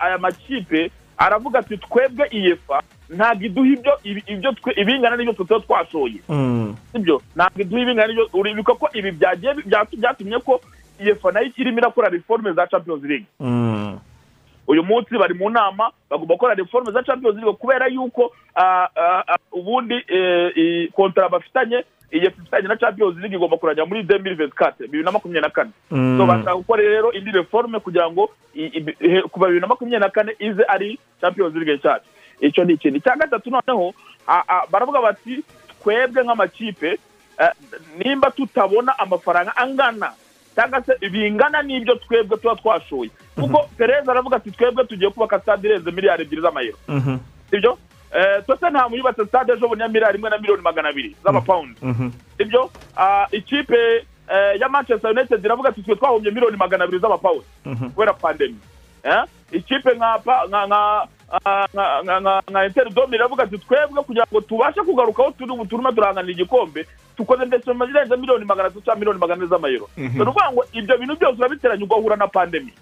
aya 0.00 0.18
makipe 0.18 0.90
aravuga 1.18 1.58
ati 1.58 1.76
twebwe 1.78 2.28
iyefa 2.30 2.82
ntabwo 3.10 3.44
iduha 3.46 3.68
ibyo 3.68 3.92
ibyo 4.26 4.50
twe- 4.52 4.76
ibingana 4.80 5.16
n'ibyo 5.16 5.32
tuba 5.32 5.60
twashoye. 5.60 6.20
Mm. 6.28 6.74
sibyo? 6.92 7.20
Ntabwo 7.36 7.60
iduha 7.62 7.82
ibingana 7.82 8.06
n'ibyo 8.08 8.28
uribuka 8.32 8.72
ko 8.74 8.88
ibi 8.94 9.10
byagiye 9.12 9.52
byatu- 9.68 9.96
byatumye 10.00 10.38
ko 10.40 10.60
iyefa 11.00 11.32
na 11.32 11.40
yo 11.40 11.50
irimo 11.56 11.78
irakora 11.78 12.08
reforme 12.08 12.52
za 12.52 12.66
champions 12.66 13.02
league. 13.04 13.26
Mm. 13.40 13.98
Uyu 14.66 14.82
munsi 14.82 15.18
bari 15.18 15.34
mu 15.34 15.50
nama 15.50 15.90
bagomba 16.10 16.34
gukora 16.34 16.54
reforme 16.54 16.92
za 16.92 17.02
champions 17.02 17.36
league 17.36 17.52
kubera 17.58 17.86
yuko 17.88 18.32
ubundi 19.52 19.94
kontara 20.92 21.28
bafitanye 21.28 21.84
iyi 22.12 22.26
ifitanye 22.26 22.68
na 22.68 22.76
champions 22.76 23.16
league 23.16 23.36
igomba 23.36 23.56
kurangira 23.56 23.86
muri 23.86 24.02
2024 24.02 24.72
bibiri 24.78 25.04
na 25.04 25.12
makumyabiri 25.12 25.42
na 25.42 25.50
kane. 25.50 25.70
Mm. 25.90 26.18
so 26.18 26.26
bashaka 26.26 26.54
gukora 26.54 26.82
rero 26.82 27.12
indi 27.12 27.30
reforme 27.30 27.80
kugira 27.80 28.10
ngo 28.10 28.30
kuva 29.30 29.46
bibiri 29.46 29.60
na 29.60 29.66
makumyabiri 29.66 30.00
na 30.00 30.10
kane 30.10 30.32
ize 30.38 30.64
ari 30.68 30.98
champions 31.20 31.54
league 31.54 31.78
cyacu 31.82 32.06
icyo 32.40 32.64
ni 32.64 32.72
ikintu. 32.74 32.98
Icya 32.98 33.16
gatatu 33.16 33.50
noneho 33.50 33.94
baravuga 34.70 35.00
bati 35.02 35.42
twebwe 35.82 36.22
nk'amakipe 36.24 36.98
eh, 37.40 37.50
nimba 37.98 38.30
tutabona 38.30 38.98
amafaranga 38.98 39.56
angana 39.56 40.12
cyangwa 40.54 40.82
se 40.82 41.08
bingana 41.10 41.62
n'ibyo 41.62 41.94
twebwe 41.94 42.36
tuba 42.38 42.54
twashoye 42.56 43.10
kuko 43.34 43.68
perezida 43.78 44.12
aravuga 44.12 44.36
ati 44.36 44.50
twebwe 44.50 44.84
tugiye 44.84 45.10
kubaka 45.10 45.40
stade 45.40 45.68
irenze 45.68 45.90
miliyari 45.90 46.22
ebyiri 46.22 46.42
z'amayero 46.42 46.78
Mhm. 46.88 47.16
sibyo 47.50 47.78
Eh, 48.14 48.42
tottenham 48.46 48.94
yubatse 48.94 49.24
stade 49.26 49.52
ejo 49.52 49.68
bundi 49.68 49.82
ya 49.82 49.88
miliyari 49.88 50.18
imwe 50.18 50.30
na 50.30 50.38
miliyoni 50.38 50.62
magana 50.62 50.88
abiri 50.88 51.16
z'amapawundi 51.24 51.78
Mhm. 51.82 52.10
sibyo 52.38 52.70
Ah, 52.96 53.26
ikipe 53.32 54.06
eh, 54.30 54.60
ya 54.60 54.68
manchester 54.68 55.10
united 55.10 55.44
iravuga 55.44 55.68
ati 55.68 55.82
twe 55.82 55.96
twahombye 55.96 56.30
miliyoni 56.30 56.56
magana 56.56 56.84
abiri 56.84 56.98
z'amapawundi 56.98 57.46
Mhm. 57.64 57.90
kubera 57.90 58.12
pandemi 58.12 58.56
Eh? 59.02 59.22
ikipe 59.52 59.94
nka 59.94 60.18
nka 61.40 61.68
ah, 61.76 62.40
nka- 62.50 62.66
inter 62.66 62.90
dome 62.90 63.16
iravuga 63.16 63.42
ati 63.44 63.58
twebwe 63.58 64.02
kugira 64.02 64.26
ngo 64.32 64.40
tubashe 64.40 64.80
kugaruka 64.82 65.22
aho 65.22 65.30
turi 65.32 65.50
ubu 65.52 65.66
turimo 65.66 65.92
turahanganira 65.92 66.32
igikombe 66.32 66.86
dukoze 67.18 67.44
ndetse 67.44 67.70
irenze 67.70 68.16
miliyoni 68.16 68.44
magana 68.44 68.68
atatu 68.68 68.80
cyangwa 68.84 68.98
miliyoni 68.98 69.18
magana 69.20 69.40
ane 69.42 69.48
z'amayero. 69.50 69.88
Mhm. 69.96 70.16
ni 70.16 70.22
ukuvuga 70.22 70.52
ngo 70.52 70.64
ibyo 70.72 70.98
bintu 70.98 71.16
byose 71.16 71.38
urabiteranya 71.38 71.84
ugahura 71.84 72.16
na 72.16 72.26
pandemi. 72.26 72.72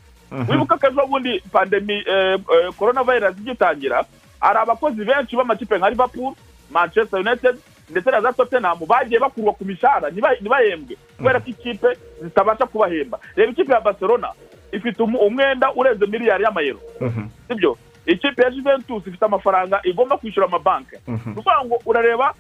Wibuka 0.49 0.79
ko 0.79 0.87
ejo 0.87 1.07
bundi 1.07 1.41
pandemi 1.53 1.95
eh, 2.07 2.39
eh, 2.41 2.73
corona 2.79 3.03
virus 3.05 3.37
igitangira 3.39 4.05
hari 4.41 4.59
abakozi 4.59 5.05
benshi 5.05 5.37
b'amakipe 5.37 5.79
nka 5.79 5.91
liverpool 5.91 6.33
manchester 6.71 7.21
united 7.21 7.57
ndetse 7.91 8.11
na 8.11 8.21
za 8.21 8.33
tottenham 8.33 8.79
bagiye 8.89 9.21
bakurwa 9.21 9.53
ku 9.53 9.65
mishahara 9.65 10.09
ntiba- 10.11 10.41
ntibahembwe 10.41 10.97
kubera 11.19 11.41
ko 11.41 11.47
ikipe 11.53 11.89
zitabasha 12.23 12.65
kubahemba. 12.67 13.19
Reba 13.37 13.53
ikipe 13.53 13.73
ya 13.73 13.81
barcelona 13.81 14.33
ifite 14.73 15.03
umwenda 15.03 15.69
urenze 15.77 16.07
miliyari 16.07 16.45
y'amayero. 16.45 16.81
Mhm. 17.01 17.29
sibyo? 17.49 17.77
Ikipe 18.07 18.43
ya 18.43 18.51
juventus 18.51 19.07
ifite 19.07 19.25
amafaranga 19.25 19.81
igomba 19.85 20.17
kwishyura 20.17 20.47
amabanki. 20.47 20.97
Ni 21.07 21.15
ukuvuga 21.15 21.65
ngo 21.65 21.79
urareba 21.87 22.35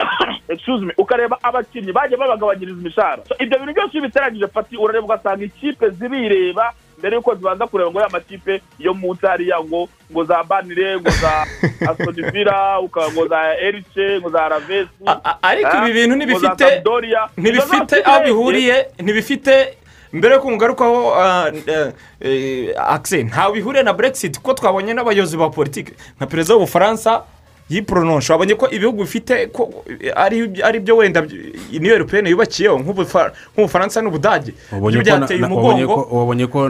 ukareba 1.02 1.38
abakinnyi 1.42 1.92
bagiye 1.92 2.18
babagabanyiriza 2.20 2.80
imishahara. 2.80 3.22
Ibyo 3.38 3.58
bintu 3.58 3.72
byose 3.72 3.92
iyo 3.92 4.04
ubiteranyije 4.04 4.46
pati 4.46 4.76
urareba 4.76 5.04
ugasanga 5.04 5.44
ikipe 5.44 5.90
zibireba 5.90 6.74
mbere 7.02 7.16
y'uko 7.16 7.34
zibanza 7.34 7.66
kureba 7.66 7.90
ngo 7.90 8.00
ya 8.00 8.08
makipe 8.08 8.62
yo 8.78 8.94
munsi 8.94 9.26
hariya 9.26 9.58
ngo 9.64 9.88
ngo 10.12 10.24
za 10.24 10.42
banire 10.42 11.00
ngo 11.00 11.10
za 11.10 11.46
asodivira 11.90 12.78
ngo 12.82 13.26
za 13.28 13.58
erice 13.58 14.20
ngo 14.20 14.30
za 14.30 14.48
ravesi 14.48 15.02
ariko 15.42 15.76
ibi 15.82 15.92
bintu 15.92 16.16
ntibifite 16.16 18.02
aho 18.04 18.24
bihuriye 18.24 18.86
ntibifite 18.98 19.81
mbere 20.12 20.34
yo 20.34 20.40
kungarukaho 20.40 21.14
akise 22.88 23.22
ntawe 23.22 23.52
bihuriye 23.54 23.84
na 23.84 23.92
brexit 23.92 24.36
kuko 24.38 24.54
twabonye 24.54 24.94
n'abayobozi 24.94 25.36
ba 25.36 25.50
politiki. 25.50 25.92
Nka 26.16 26.26
perezida 26.26 26.54
w'ubufaransa 26.54 27.22
yiporonsha 27.70 28.32
wabonye 28.34 28.54
ko 28.54 28.68
ibihugu 28.70 29.02
bifite 29.02 29.46
ko 29.52 29.84
ari 30.16 30.62
ari 30.62 30.80
byo 30.80 30.96
wenda 30.96 31.20
niyo 31.80 31.92
europeyeni 31.94 32.30
yubakiyeho 32.30 32.78
nk'Ubufa- 32.78 33.32
nk'ubufaransa 33.56 34.02
n'ubudage. 34.02 34.52
Wabonye 34.72 34.98
byo 35.00 35.12
ko 35.12 35.18
na- 35.20 35.26
byateye 35.26 35.42
umugongo. 35.44 36.08
wabonye 36.12 36.46
ko 36.46 36.68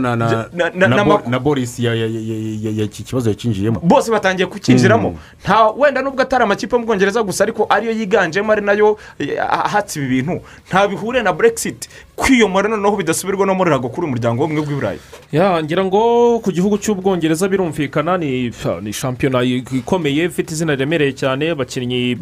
na 1.30 1.38
boris 1.38 1.78
iki 1.78 3.02
kibazo 3.02 3.30
yakinjiyemo. 3.30 3.80
Bose 3.82 4.10
batangiye 4.10 4.46
kukinjiramo. 4.46 5.18
Nta 5.44 5.70
wenda 5.70 6.02
nubwo 6.02 6.22
atari 6.22 6.44
amakipe 6.44 6.76
yo 6.76 6.80
mu 6.80 6.86
bwongereza 6.86 7.22
gusa 7.22 7.44
ariko 7.44 7.66
ariyo 7.68 7.92
yiganjemo 7.92 8.52
ari 8.52 8.62
na 8.62 8.72
yo 8.72 8.96
eh, 9.18 9.38
ahatse 9.40 9.98
ibi 10.00 10.22
bintu. 10.22 10.40
Nta 10.68 10.88
bihuriye 10.88 11.22
na 11.24 11.32
brexit. 11.32 11.88
Kwiyomora 12.16 12.68
noneho 12.68 12.96
bidasubirwa 12.96 13.46
no 13.46 13.54
muri 13.54 13.70
rago 13.70 13.88
kuri 13.88 14.06
umuryango 14.06 14.42
w'ubumwe 14.42 14.62
bw'iburayi 14.62 14.98
ngira 15.64 15.84
ngo 15.84 16.38
ku 16.44 16.52
gihugu 16.52 16.78
cy'ubwongereza 16.78 17.48
birumvikana 17.48 18.18
ni 18.18 18.52
shampiyona 18.92 19.42
ikomeye 19.42 20.24
ifite 20.24 20.52
izina 20.52 20.76
baremereye 20.92 21.12
cyane 21.12 21.50
abakinnyi 21.50 22.16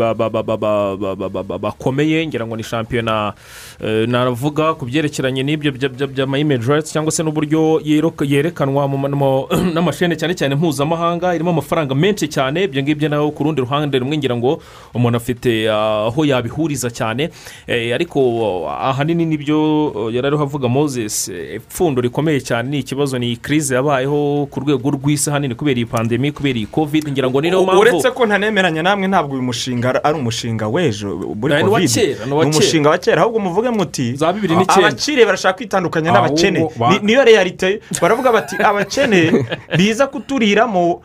bakomeye 1.60 2.26
ngira 2.26 2.46
ngo 2.46 2.56
ni 2.56 2.62
shampiyona 2.62 3.34
eh, 3.80 4.08
navuga 4.08 4.74
ku 4.74 4.86
byerekeranye 4.86 5.42
n'ibyo 5.42 5.72
by'amayimedirayiti 5.72 6.92
cyangwa 6.92 7.12
se 7.12 7.22
n'uburyo 7.22 7.80
yerekanwa 7.84 8.86
n'amashene 9.74 10.16
cyane 10.16 10.34
cyane 10.34 10.54
mpuzamahanga 10.54 11.34
irimo 11.34 11.50
amafaranga 11.50 11.94
menshi 11.94 12.28
cyane 12.28 12.64
ibyo 12.64 12.82
ngibyo 12.82 13.08
nawe 13.08 13.30
ku 13.30 13.44
rundi 13.44 13.60
ruhande 13.60 13.98
rumwe 13.98 14.18
ngira 14.18 14.36
ngo 14.36 14.62
umuntu 14.94 15.16
afite 15.16 15.64
eh, 15.64 15.72
aho 15.72 16.24
yabihuriza 16.24 16.90
cyane. 16.90 17.30
Eh, 17.66 17.94
ariko 17.94 18.20
ah, 18.68 18.90
ahanini 18.90 19.26
ni 19.26 19.36
byo 19.36 20.10
yari 20.12 20.26
ariho 20.26 20.42
avuga 20.42 20.68
moses 20.68 21.28
ipfundo 21.28 22.00
rikomeye 22.00 22.40
cyane 22.40 22.70
ni 22.70 22.78
ikibazo 22.78 23.18
ni 23.18 23.36
kirize 23.36 23.74
yabayeho 23.74 24.46
ku 24.50 24.60
rwego 24.60 24.90
rw'isi 24.90 25.30
ahanini 25.30 25.54
kubera 25.54 25.76
iyi 25.76 25.86
pandemi 25.86 26.32
kubera 26.32 26.58
iyi 26.58 26.66
kovide 26.66 27.10
ngira 27.10 27.30
ngo 27.30 27.40
niyo 27.40 27.62
mpamvu 27.62 27.80
uretse 27.80 28.10
ko 28.10 28.26
nta 28.26 28.38
ntanemeranya 28.50 28.82
namwe 28.82 29.06
ntabwo 29.08 29.34
uyu 29.34 29.42
mushinga 29.42 29.88
ari- 30.04 30.18
umushinga 30.18 30.66
w'ejo 30.68 31.08
muri 31.38 31.88
kera, 31.88 32.26
ni 32.26 32.32
umushinga 32.32 32.90
wa 32.90 32.98
kera 32.98 33.22
ahubwo 33.22 33.38
muvuge 33.40 33.70
muti 33.70 34.16
za 34.16 34.32
bibiri 34.32 34.56
n'icyenda. 34.56 34.88
abakire 34.88 35.24
barashaka 35.24 35.56
kwitandukanya 35.56 36.10
n'abakene. 36.12 36.68
Ba- 36.78 36.90
Ni- 36.90 36.98
niyo 37.02 37.24
realite 37.24 37.80
baravuga 38.02 38.32
bati 38.32 38.56
abakene 38.58 39.46
biza 39.76 40.06
kuturiramo 40.10 41.02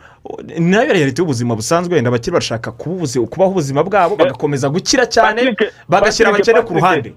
na 0.58 0.82
yo 0.82 0.92
realite 0.92 1.18
y'ubuzima 1.22 1.54
busanzwe 1.54 1.94
wenda 1.94 2.08
abakire 2.10 2.32
barashaka 2.34 2.72
kubaho 2.72 3.50
ubuzima 3.50 3.82
bwabo 3.86 4.16
bagakomeza 4.16 4.66
gukira 4.68 5.06
cyane 5.06 5.54
bagashyira 5.88 6.28
abakene 6.34 6.62
ku 6.66 6.74
ruhande. 6.74 7.14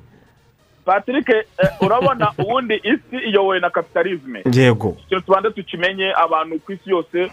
Patrick 0.85 1.29
eh, 1.29 1.45
urabona 1.81 2.31
ubundi 2.37 2.75
isi 2.81 3.17
iyobowe 3.29 3.59
na 3.59 3.69
kapitalizme 3.69 4.41
yego. 4.53 4.97
Tubanza 5.25 5.49
tukimenye 5.51 6.13
abantu 6.17 6.59
ku 6.65 6.71
isi 6.71 6.89
yose 6.89 7.29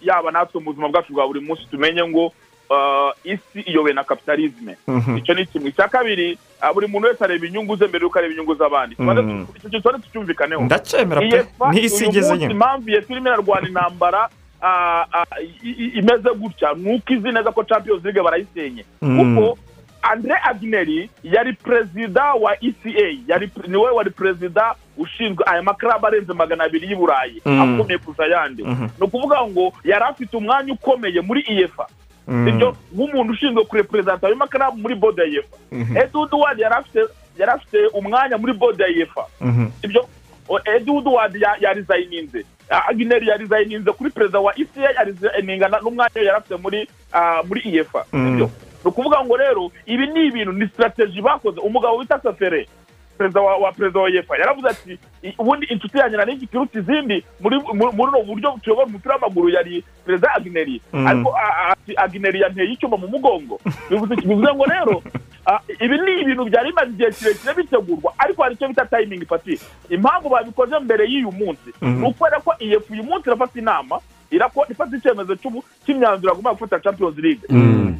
yaba 0.00 0.30
natwe 0.30 0.60
mu 0.60 0.64
buzima 0.72 0.88
bwacu 0.88 1.12
bwa 1.12 1.26
buri 1.26 1.40
munsi 1.40 1.66
tumenye 1.70 2.04
ngo 2.08 2.32
ah, 2.70 3.12
isi 3.24 3.60
iyobowe 3.66 3.92
na 3.94 4.04
kapitalizme 4.04 4.76
Mhm. 4.86 5.16
icyo 5.16 5.34
ni 5.34 5.46
kimwe. 5.46 5.68
Icya 5.70 5.88
kabiri 5.88 6.38
ah, 6.60 6.72
buri 6.72 6.86
muntu 6.86 7.06
wese 7.08 7.24
areba 7.24 7.46
inyungu 7.46 7.76
ze 7.76 7.86
mbere 7.86 8.02
yuko 8.04 8.18
areba 8.18 8.32
inyungu 8.34 8.54
z'abandi. 8.54 8.94
Icyo 8.98 9.70
kintu 9.70 9.80
tubanze 9.80 10.06
tucyumvikaneho. 10.06 10.62
Ndacyemera 10.64 11.20
pe 11.20 11.44
n'isi 11.72 12.04
igeze 12.04 12.36
nyine 12.38 12.52
impamvu 12.52 12.90
iyefa 12.90 13.12
irimo 13.12 13.28
irarwana 13.28 13.68
intambara 13.68 14.28
ah, 14.62 15.04
ah, 15.12 15.24
imeze 15.94 16.30
gutya. 16.34 16.74
Ni 16.76 16.94
uko 16.94 17.12
izi 17.12 17.30
neza 17.32 17.52
ko 17.52 17.62
champions 17.64 18.04
league 18.04 18.22
barayisenye. 18.22 18.84
Mm. 19.02 19.18
kuko 19.36 19.58
andre 20.10 20.34
agneri 20.44 21.10
yari 21.22 21.52
perezida 21.52 22.34
wa 22.34 22.52
eca 22.64 23.38
ni 23.68 23.76
we 23.76 23.90
wari 23.90 24.10
perezida 24.10 24.74
ushinzwe 24.98 25.44
aya 25.48 25.62
makarabu 25.62 26.06
arenze 26.06 26.32
magana 26.32 26.64
abiri 26.64 26.86
y'i 26.88 26.94
burayi 26.96 27.42
Mm. 27.46 27.60
akomeye 27.62 27.98
kurusha 27.98 28.22
ayandi 28.24 28.62
Mhm. 28.64 28.84
ni 28.84 29.04
ukuvuga 29.06 29.46
ngo 29.46 29.72
yari 29.84 30.04
afite 30.04 30.36
umwanya 30.36 30.72
ukomeye 30.72 31.20
muri 31.20 31.40
iyefa 31.40 31.86
Mm. 32.28 32.44
sibyo 32.46 32.76
nk'umuntu 32.94 33.32
ushinzwe 33.32 33.64
kureperezanta 33.64 34.26
ayo 34.26 34.36
makarabu 34.36 34.76
muri 34.78 34.94
bode 34.94 35.22
ya 35.22 35.28
iyefa 35.28 35.56
Mhm. 35.72 35.96
edudu 35.96 36.40
wadi 36.40 36.62
yari 36.62 36.74
afite 37.52 37.78
umwanya 37.94 38.38
muri 38.38 38.52
bode 38.52 38.82
ya 38.82 38.88
iyefa 38.88 39.24
Mhm. 39.40 39.66
ibyo 39.82 40.08
edudu 40.76 41.12
wadi 41.14 41.38
yarizayininze 41.60 42.44
agineri 42.88 43.28
yarizayininze 43.28 43.92
kuri 43.92 44.10
perezida 44.10 44.40
wa 44.40 44.52
eca 44.58 44.80
yarizayininga 44.98 45.68
n'umwanya 45.68 46.14
yari 46.22 46.28
afite 46.38 46.56
muri 46.56 46.88
muri 47.48 47.60
iyefa 47.60 48.04
Mm. 48.12 48.26
sibyo 48.30 48.50
ni 48.86 48.90
ukuvuga 48.90 49.18
ngo 49.24 49.36
rero 49.36 49.70
ibi 49.86 50.06
ni 50.06 50.26
ibintu 50.26 50.52
ni 50.52 50.66
sitarateji 50.66 51.20
bakoze. 51.22 51.60
Umugabo 51.60 51.96
wita 51.96 52.20
safere 52.22 52.68
perezida 53.18 53.40
wa, 53.40 53.72
perezida 53.72 54.00
wa 54.00 54.10
yefa 54.10 54.36
yaravuze 54.38 54.68
ati 54.68 54.98
"I- 55.22 55.34
ubundi 55.38 55.66
inshuti 55.66 55.98
yanjye 55.98 56.16
nari 56.16 56.32
ikiruta 56.32 56.78
izindi 56.78 57.24
muri 57.40 57.56
muri 57.74 57.92
muri 57.96 58.08
uno 58.12 58.22
buryo 58.22 58.54
tuyobora 58.62 58.86
umupira 58.86 59.14
w'amaguru 59.14 59.48
yari 59.48 59.84
perezida 60.04 60.34
agineri 60.34 60.80
Mm. 60.92 61.06
ariko 61.06 61.34
agineri 61.96 62.40
yanteye 62.40 62.72
icyuma 62.72 62.96
mu 62.96 63.08
mugongo. 63.08 63.58
Bivuze 63.90 64.54
ngo 64.54 64.64
rero 64.64 65.02
ibi 65.80 65.98
ni 65.98 66.20
ibintu 66.22 66.44
byari 66.44 66.68
bimaze 66.70 66.90
igihe 66.92 67.10
kirekire 67.10 67.54
bitegurwa. 67.54 68.12
Ariko 68.18 68.42
hari 68.42 68.54
icyo 68.54 68.68
bita 68.68 68.84
tayimingi 68.86 69.22
ifatiye 69.24 69.58
impamvu 69.90 70.28
babikoze 70.28 70.78
mbere 70.78 71.04
y'uyu 71.10 71.32
munsi 71.32 71.70
Mhm. 71.82 72.00
ni 72.00 72.06
ukubera 72.08 72.38
ko 72.40 72.52
iyefu 72.60 72.92
uyu 72.92 73.02
munsi 73.02 73.28
irafata 73.28 73.58
inama 73.58 73.98
ifata 74.30 74.96
icyemezo 74.96 75.36
cy'imyanzuro 75.86 76.32
agomba 76.32 76.52
gufata 76.54 76.80
champions 76.80 77.16
league. 77.18 77.42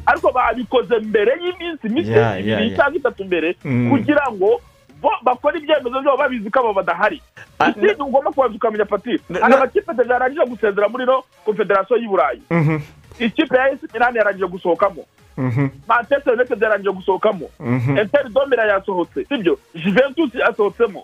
Ariko 0.05 0.31
babikoze 0.31 0.95
mbere 0.99 1.31
y'iminsi 1.43 1.89
mike 1.89 2.15
ibiri 2.39 2.75
cyangwa 2.75 2.95
itatu 2.99 3.25
mbere 3.25 3.55
Mm. 3.65 3.89
kugira 3.91 4.23
ngo 4.31 4.61
bo 5.01 5.11
bakore 5.23 5.59
ibyemezo 5.59 6.01
byabo 6.01 6.17
babizi 6.17 6.49
ko 6.49 6.59
abo 6.59 6.73
badahari. 6.73 7.21
Ah, 7.59 7.69
ikindi 7.69 8.01
ugomba 8.01 8.31
kubanza 8.31 8.55
ukamenya 8.55 8.85
pati 8.85 9.19
hari 9.41 9.53
amakipe 9.53 9.91
atatu 9.91 10.09
yarangije 10.09 10.45
gusezera 10.45 10.87
muri 10.89 11.05
no 11.05 11.23
confederation 11.45 11.99
y'i 12.01 12.07
burayi. 12.07 12.41
Mhm. 12.49 12.77
Ikipe 13.19 13.57
ya 13.57 13.71
esi 13.71 13.85
milani 13.93 14.17
yarangije 14.17 14.45
gusohokamo. 14.47 15.05
Mhm. 15.37 15.67
manchester 15.87 16.33
united 16.33 16.61
yarangije 16.61 16.91
gusohokamo. 16.91 17.49
Mhm. 17.59 17.97
enteri 17.97 18.29
domira 18.29 18.65
yasohotse 18.65 19.25
sibyo? 19.29 19.57
Juventus 19.75 20.35
yasohotsemo. 20.35 21.03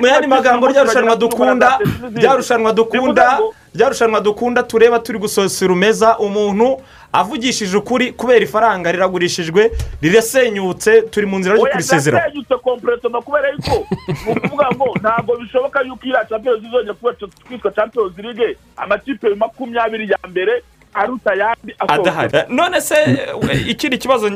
Mu 0.00 0.06
yandi 0.06 0.26
magambo 0.26 0.68
rya 0.68 0.84
rushanwa 0.84 1.16
dukunda 1.16 1.78
rya 2.16 2.36
rushanwa 2.36 2.72
dukunda 2.72 3.38
rya 3.74 3.88
rushanwa 3.88 4.20
dukunda 4.20 4.62
tureba 4.62 4.98
turi 4.98 5.18
gusoza 5.18 5.66
rumeza 5.66 6.18
umuntu 6.18 6.80
avugishije 7.12 7.76
ukuri 7.76 8.12
kubera 8.12 8.44
ifaranga 8.44 8.92
riragurishijwe 8.92 9.70
rirasenyutse 10.02 11.02
turi 11.02 11.26
mu 11.26 11.38
nzira 11.38 11.54
yo 11.54 11.62
oya 11.62 11.72
kurisezera. 11.72 12.18
ndasenyutse 12.18 12.54
kompuretoma 12.54 13.20
kubera 13.22 13.48
yuko 13.50 13.86
ni 14.26 14.32
ukuvuga 14.32 14.66
ngo 14.74 14.86
ntabwo 15.00 15.36
bishoboka 15.36 15.82
yuko 15.82 16.02
iriya 16.06 16.24
champions 16.24 16.64
izongera 16.64 16.94
kuba 16.94 17.12
kwitwa 17.48 17.70
champions 17.72 18.18
league 18.18 18.56
amakipe 18.76 19.34
makumyabiri 19.34 20.10
ya 20.10 20.18
mbere 20.28 20.62
aruta 20.94 21.30
ayandi 21.32 21.74
adahari. 21.78 22.38
None 22.48 22.80
se 22.80 22.94
eh, 22.94 23.68
ikindi 23.68 23.98
kibazo 23.98 24.30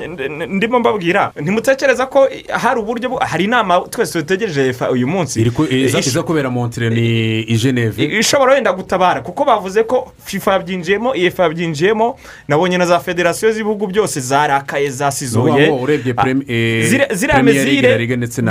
ndimo 0.48 0.78
mbabwira 0.80 1.32
ntimutekereza 1.40 2.06
ko 2.06 2.28
eh, 2.30 2.44
hari 2.50 2.80
uburyo 2.80 3.16
hari 3.16 3.44
inama 3.44 3.80
twese 3.80 4.18
dutegereje 4.18 4.74
uyu 4.92 5.06
munsi. 5.08 5.40
Iza 5.70 6.22
kubera 6.22 6.50
montire 6.50 6.90
ni 6.90 7.40
i 7.40 7.56
geneve 7.58 8.04
ishobora 8.04 8.52
wenda 8.54 8.72
gutabara 8.72 9.20
kuko 9.20 9.44
bavuze 9.44 9.82
ko 9.84 10.12
fifa 10.24 10.52
yabyinjiyemo 10.52 11.14
efa 11.14 11.42
yabyinjiyemo 11.42 12.18
nabonye 12.48 12.78
na 12.78 12.86
za 12.86 13.00
federasiyo 13.00 13.52
z'ibihugu 13.52 13.86
byose 13.86 14.20
zarakaye 14.20 14.90
urebye 15.82 16.12
prem- 16.12 16.44
eh, 16.48 16.90
Ziriya- 16.90 17.14
mezire 17.42 17.88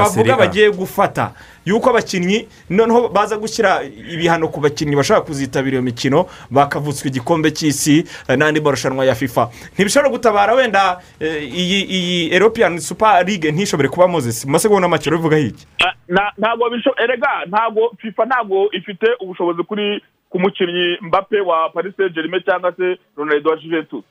bavuga 0.04 0.24
bagiye 0.48 0.72
gufata 0.72 1.32
yuko 1.66 1.90
abakinnyi 1.90 2.48
noneho 2.70 3.08
baza 3.10 3.38
gushyira 3.38 3.82
ibihano 4.14 4.48
ku 4.48 4.60
bakinnyi 4.60 4.96
bashobora 4.96 5.26
kuzitabira 5.26 5.74
iyo 5.76 5.82
mikino 5.82 6.26
bakavutswa 6.52 7.08
igikombe 7.08 7.52
cy'isi. 7.52 7.93
Eh, 8.02 8.38
n'andi 8.38 8.62
marushanwa 8.62 9.06
ya 9.06 9.16
fifa. 9.16 9.50
Ntibishobora 9.74 10.10
gutabara 10.10 10.54
wenda 10.54 11.00
eh, 11.20 11.44
iyi 11.54 11.82
iyi 11.84 12.34
eropiyani 12.34 12.82
supa 12.82 13.24
ligue 13.24 13.52
ntishobore 13.52 13.90
kuba 13.90 14.08
mozesi 14.08 14.46
mu 14.48 14.52
masegonda 14.54 14.88
make 14.88 15.10
urabivuga 15.10 15.38
Na- 16.08 16.32
ntabwo 16.38 16.70
bisho 16.70 16.96
erega 17.04 17.46
ntabwo 17.48 17.92
fifa 18.02 18.26
ntabwo 18.26 18.70
ifite 18.72 19.08
ubushobozi 19.20 19.64
kuri 19.64 20.02
ku 20.30 20.40
mukinnyi 20.40 20.98
mbappe 21.02 21.40
wa 21.42 21.70
paris 21.70 21.94
saint 21.98 22.14
germain 22.14 22.44
cyangwa 22.44 22.74
se 22.78 22.98
ronaldo 23.18 23.50
wa 23.50 23.58
juventus. 23.58 24.04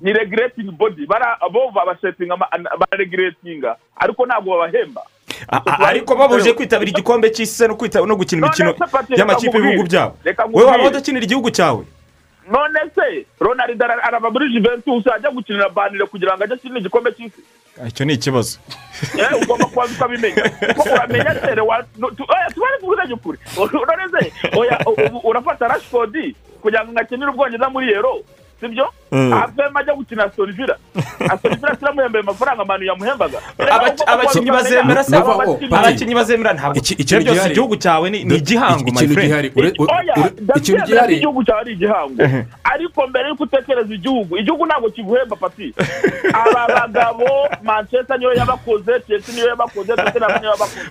Ni 0.00 0.12
regulating 0.12 0.70
body. 0.70 1.06
Bara 1.06 1.38
bo 1.52 1.70
babasetinga 1.70 2.36
bareguletinga 2.80 3.76
ariko 3.96 4.26
ntabwo 4.26 4.50
babahemba. 4.58 5.02
Ariko 5.86 6.14
babuje 6.16 6.52
kwitabira 6.52 6.90
igikombe 6.90 7.30
cy'isi 7.30 7.68
no 7.68 7.74
gukina 8.16 8.46
imikino 8.46 8.74
y'amakipe 9.16 9.58
y'ibihugu 9.58 9.82
byabo. 9.88 10.16
Wowe 10.52 10.64
waba 10.66 10.88
udakinira 10.88 11.24
igihugu 11.24 11.50
cyawe? 11.50 11.84
None 12.50 12.80
se. 12.94 13.26
Ronaldo 13.40 13.84
ara- 13.84 14.02
arava 14.04 14.30
muri 14.30 14.52
juventus 14.52 15.06
ajya 15.06 15.30
gukinira 15.30 15.68
banire 15.68 16.06
kugira 16.06 16.36
ngo 16.36 16.44
ajye 16.44 16.54
akinira 16.54 16.80
igikombe 16.80 17.12
cy'isi. 17.12 17.42
Icyo 17.88 18.04
ni 18.04 18.12
ikibazo. 18.14 18.58
Eh, 19.20 19.42
ugomba 19.42 19.66
kubanza 19.66 19.94
ukabimenya 19.94 20.42
kuko 20.74 20.88
uramenya 20.88 21.34
tere 21.34 21.62
tubare 22.54 22.76
tuvuganye 22.80 23.12
ukuri. 23.14 23.38
None 23.88 24.08
se? 24.12 24.32
Urafata 25.24 25.68
rashford 25.68 26.16
kugira 26.62 26.84
ngo 26.84 26.92
ngakinire 26.92 27.30
ubwongereza 27.30 27.68
muri 27.70 27.88
yero 27.92 28.24
sibyo? 28.60 28.86
Mm. 29.12 29.32
avemo 29.32 29.78
ajya 29.78 29.94
gukina 29.94 30.24
aston 30.24 30.52
villa. 30.52 30.76
Siramuhembaye 31.78 32.22
amafaranga 32.22 32.62
abantu 32.62 32.84
yamuhembaga 32.86 33.38
Abaki- 33.58 34.02
abakinnyi 34.06 34.50
bazemera 34.50 35.04
se 35.04 35.16
Aba 35.16 35.34
bakinnyi- 35.36 35.74
abakinnyi 35.78 36.14
bazemera 36.14 36.52
ntabwo 36.52 36.80
ibyo 36.98 37.20
byose 37.20 37.46
igihugu 37.50 37.76
cyawe 37.76 38.10
ni 38.10 38.24
ni 38.24 38.34
igihango 38.36 38.84
my 38.84 38.90
ikintu 38.90 39.14
friend 39.14 39.30
ikintu 40.56 40.84
gihari 40.86 41.14
igihugu 41.16 41.44
cyawe 41.44 41.60
ari 41.60 41.72
igihango. 41.72 42.22
Ariko 42.64 43.06
mbere 43.06 43.28
y'uko 43.28 43.42
utekereza 43.46 43.94
igihugu 43.94 44.32
igihugu 44.38 44.66
ntabwo 44.66 44.90
kiguhemba 44.90 45.36
pati. 45.36 45.74
Aba 46.42 46.62
bagabo 46.74 47.26
manchester 47.62 48.18
niyo 48.18 48.32
yabakoze 48.34 48.92
chelsea 49.06 49.34
niyo 49.34 49.46
yabakoze 49.48 49.92
tottenham 49.96 50.32
niyo 50.40 50.50
yabakoze. 50.50 50.90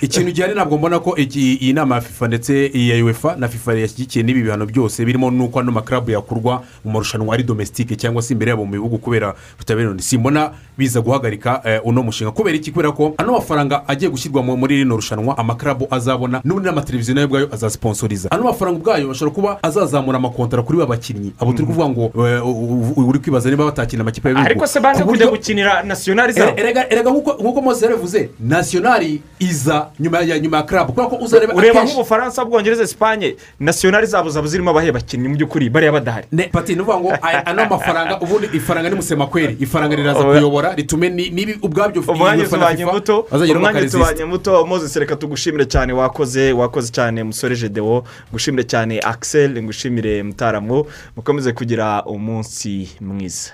Ikintu 0.00 0.30
gihari- 0.32 0.54
ntabwo 0.54 0.78
mbona 0.78 0.98
ko 1.02 1.16
iyi 1.18 1.72
nama 1.72 1.94
ya 1.94 2.00
fifa 2.00 2.26
ndetse 2.28 2.70
iya 2.74 3.04
uefa 3.04 3.36
na 3.36 3.48
fifa 3.48 3.74
yashyigikiye 3.74 4.09
n'ibi 4.18 4.42
bihano 4.42 4.66
byose 4.66 5.04
birimo 5.04 5.30
n'uko 5.30 5.60
ano 5.60 5.72
makarabu 5.72 6.10
yakurwa 6.10 6.62
mu 6.84 6.90
marushanwa 6.92 7.34
ari 7.34 7.42
domesitike 7.42 7.96
cyangwa 7.96 8.22
se 8.22 8.34
imbere 8.34 8.50
yabo 8.50 8.64
mu 8.64 8.72
bihugu 8.72 8.98
kubera 8.98 9.34
butabera 9.58 9.94
simbona 9.98 10.50
biza 10.78 11.00
guhagarika 11.00 11.60
eh, 11.64 11.80
uno 11.84 12.02
mushinga. 12.02 12.30
Kubera 12.32 12.56
iki? 12.56 12.70
Kubera 12.72 12.92
ko 12.92 13.14
ano 13.18 13.32
mafaranga 13.32 13.84
agiye 13.88 14.10
gushyirwa 14.10 14.42
mu- 14.42 14.56
muri 14.56 14.76
rino 14.76 14.96
rushanwa 14.96 15.38
amakarabu 15.38 15.86
azabona 15.90 16.40
n'ubundi 16.44 16.68
n'amateleviziyo 16.68 17.14
na 17.14 17.20
yo 17.20 17.26
ubwayo 17.26 17.48
azasiponsoriza 17.52 18.30
ano 18.30 18.42
mafaranga 18.44 18.78
ubwayo 18.78 19.08
bashobora 19.08 19.34
kuba 19.34 19.50
azazamura 19.62 20.18
amakontara 20.18 20.62
kuri 20.62 20.78
ba 20.78 20.86
bakinnyi 20.86 21.32
abo 21.40 21.52
turi 21.52 21.66
kuvuga 21.66 21.88
ngo 21.88 22.04
eh, 22.26 22.98
uri 23.08 23.18
kwibaza 23.18 23.50
niba 23.50 23.64
batakina 23.64 24.02
amakipe 24.02 24.28
y'ibihugu 24.28 24.46
ariko 24.50 24.66
se 24.66 24.80
banze 24.80 25.02
Ku 25.02 25.08
kujya 25.08 25.26
gukinira 25.26 25.82
nasiyonari 25.82 26.32
zabo 26.32 26.52
erega 26.56 26.88
erega 26.92 27.10
nk'uko 27.10 27.60
mose 27.62 27.84
yarabivuze 27.84 28.30
nasiyonari 28.40 29.22
iza 29.38 29.88
nyuma 30.00 30.20
ya 30.20 30.38
nyuma 30.38 30.56
ya 30.56 30.62
karabu 30.62 30.92
kubera 30.92 31.08
ko 31.08 31.16
uzareba 31.16 31.54
ureba 31.54 31.84
nk'ubufaransa 31.84 32.44
bwongereza 32.44 32.82
esipanye 32.82 33.36
nasiyonari 33.60 33.99
zabo 34.06 34.30
zaba 34.30 34.46
zirimo 34.48 34.70
abahe 34.70 34.92
bakinnyi 34.92 35.28
mu 35.28 35.34
by'ukuri? 35.36 35.70
Bariya 35.70 35.92
badahari. 35.92 36.26
Pati 36.52 36.74
ni 36.74 36.80
ukuvuga 36.82 37.00
ngo 37.00 37.10
ano 37.46 37.66
mafaranga 37.70 38.20
ubundi 38.20 38.48
ifaranga 38.52 38.88
ni 38.90 38.96
musemakweri 38.96 39.56
ifaranga 39.60 39.96
riraza 39.96 40.24
kuyobora 40.24 40.74
ritume 40.74 41.08
ni- 41.10 41.30
nibi 41.30 41.58
ubwabyo 41.62 42.02
umwanya 42.08 42.44
utubanye 42.44 42.84
muto 42.84 43.26
umwanya 43.56 43.80
utubanye 43.80 44.24
muto 44.24 44.66
moses 44.66 44.96
reka 44.96 45.16
tugushimire 45.16 45.64
cyane 45.66 45.92
wakoze 45.92 46.52
wakoze 46.52 46.92
cyane 46.92 47.22
musore 47.24 47.56
jedewo 47.56 48.04
ngushimire 48.30 48.64
cyane 48.64 49.00
axel 49.00 49.62
ngushimire 49.62 50.22
mutaramu. 50.22 50.86
Mukomeze 51.16 51.52
kugira 51.52 52.04
umunsi 52.04 52.88
mwiza. 53.00 53.50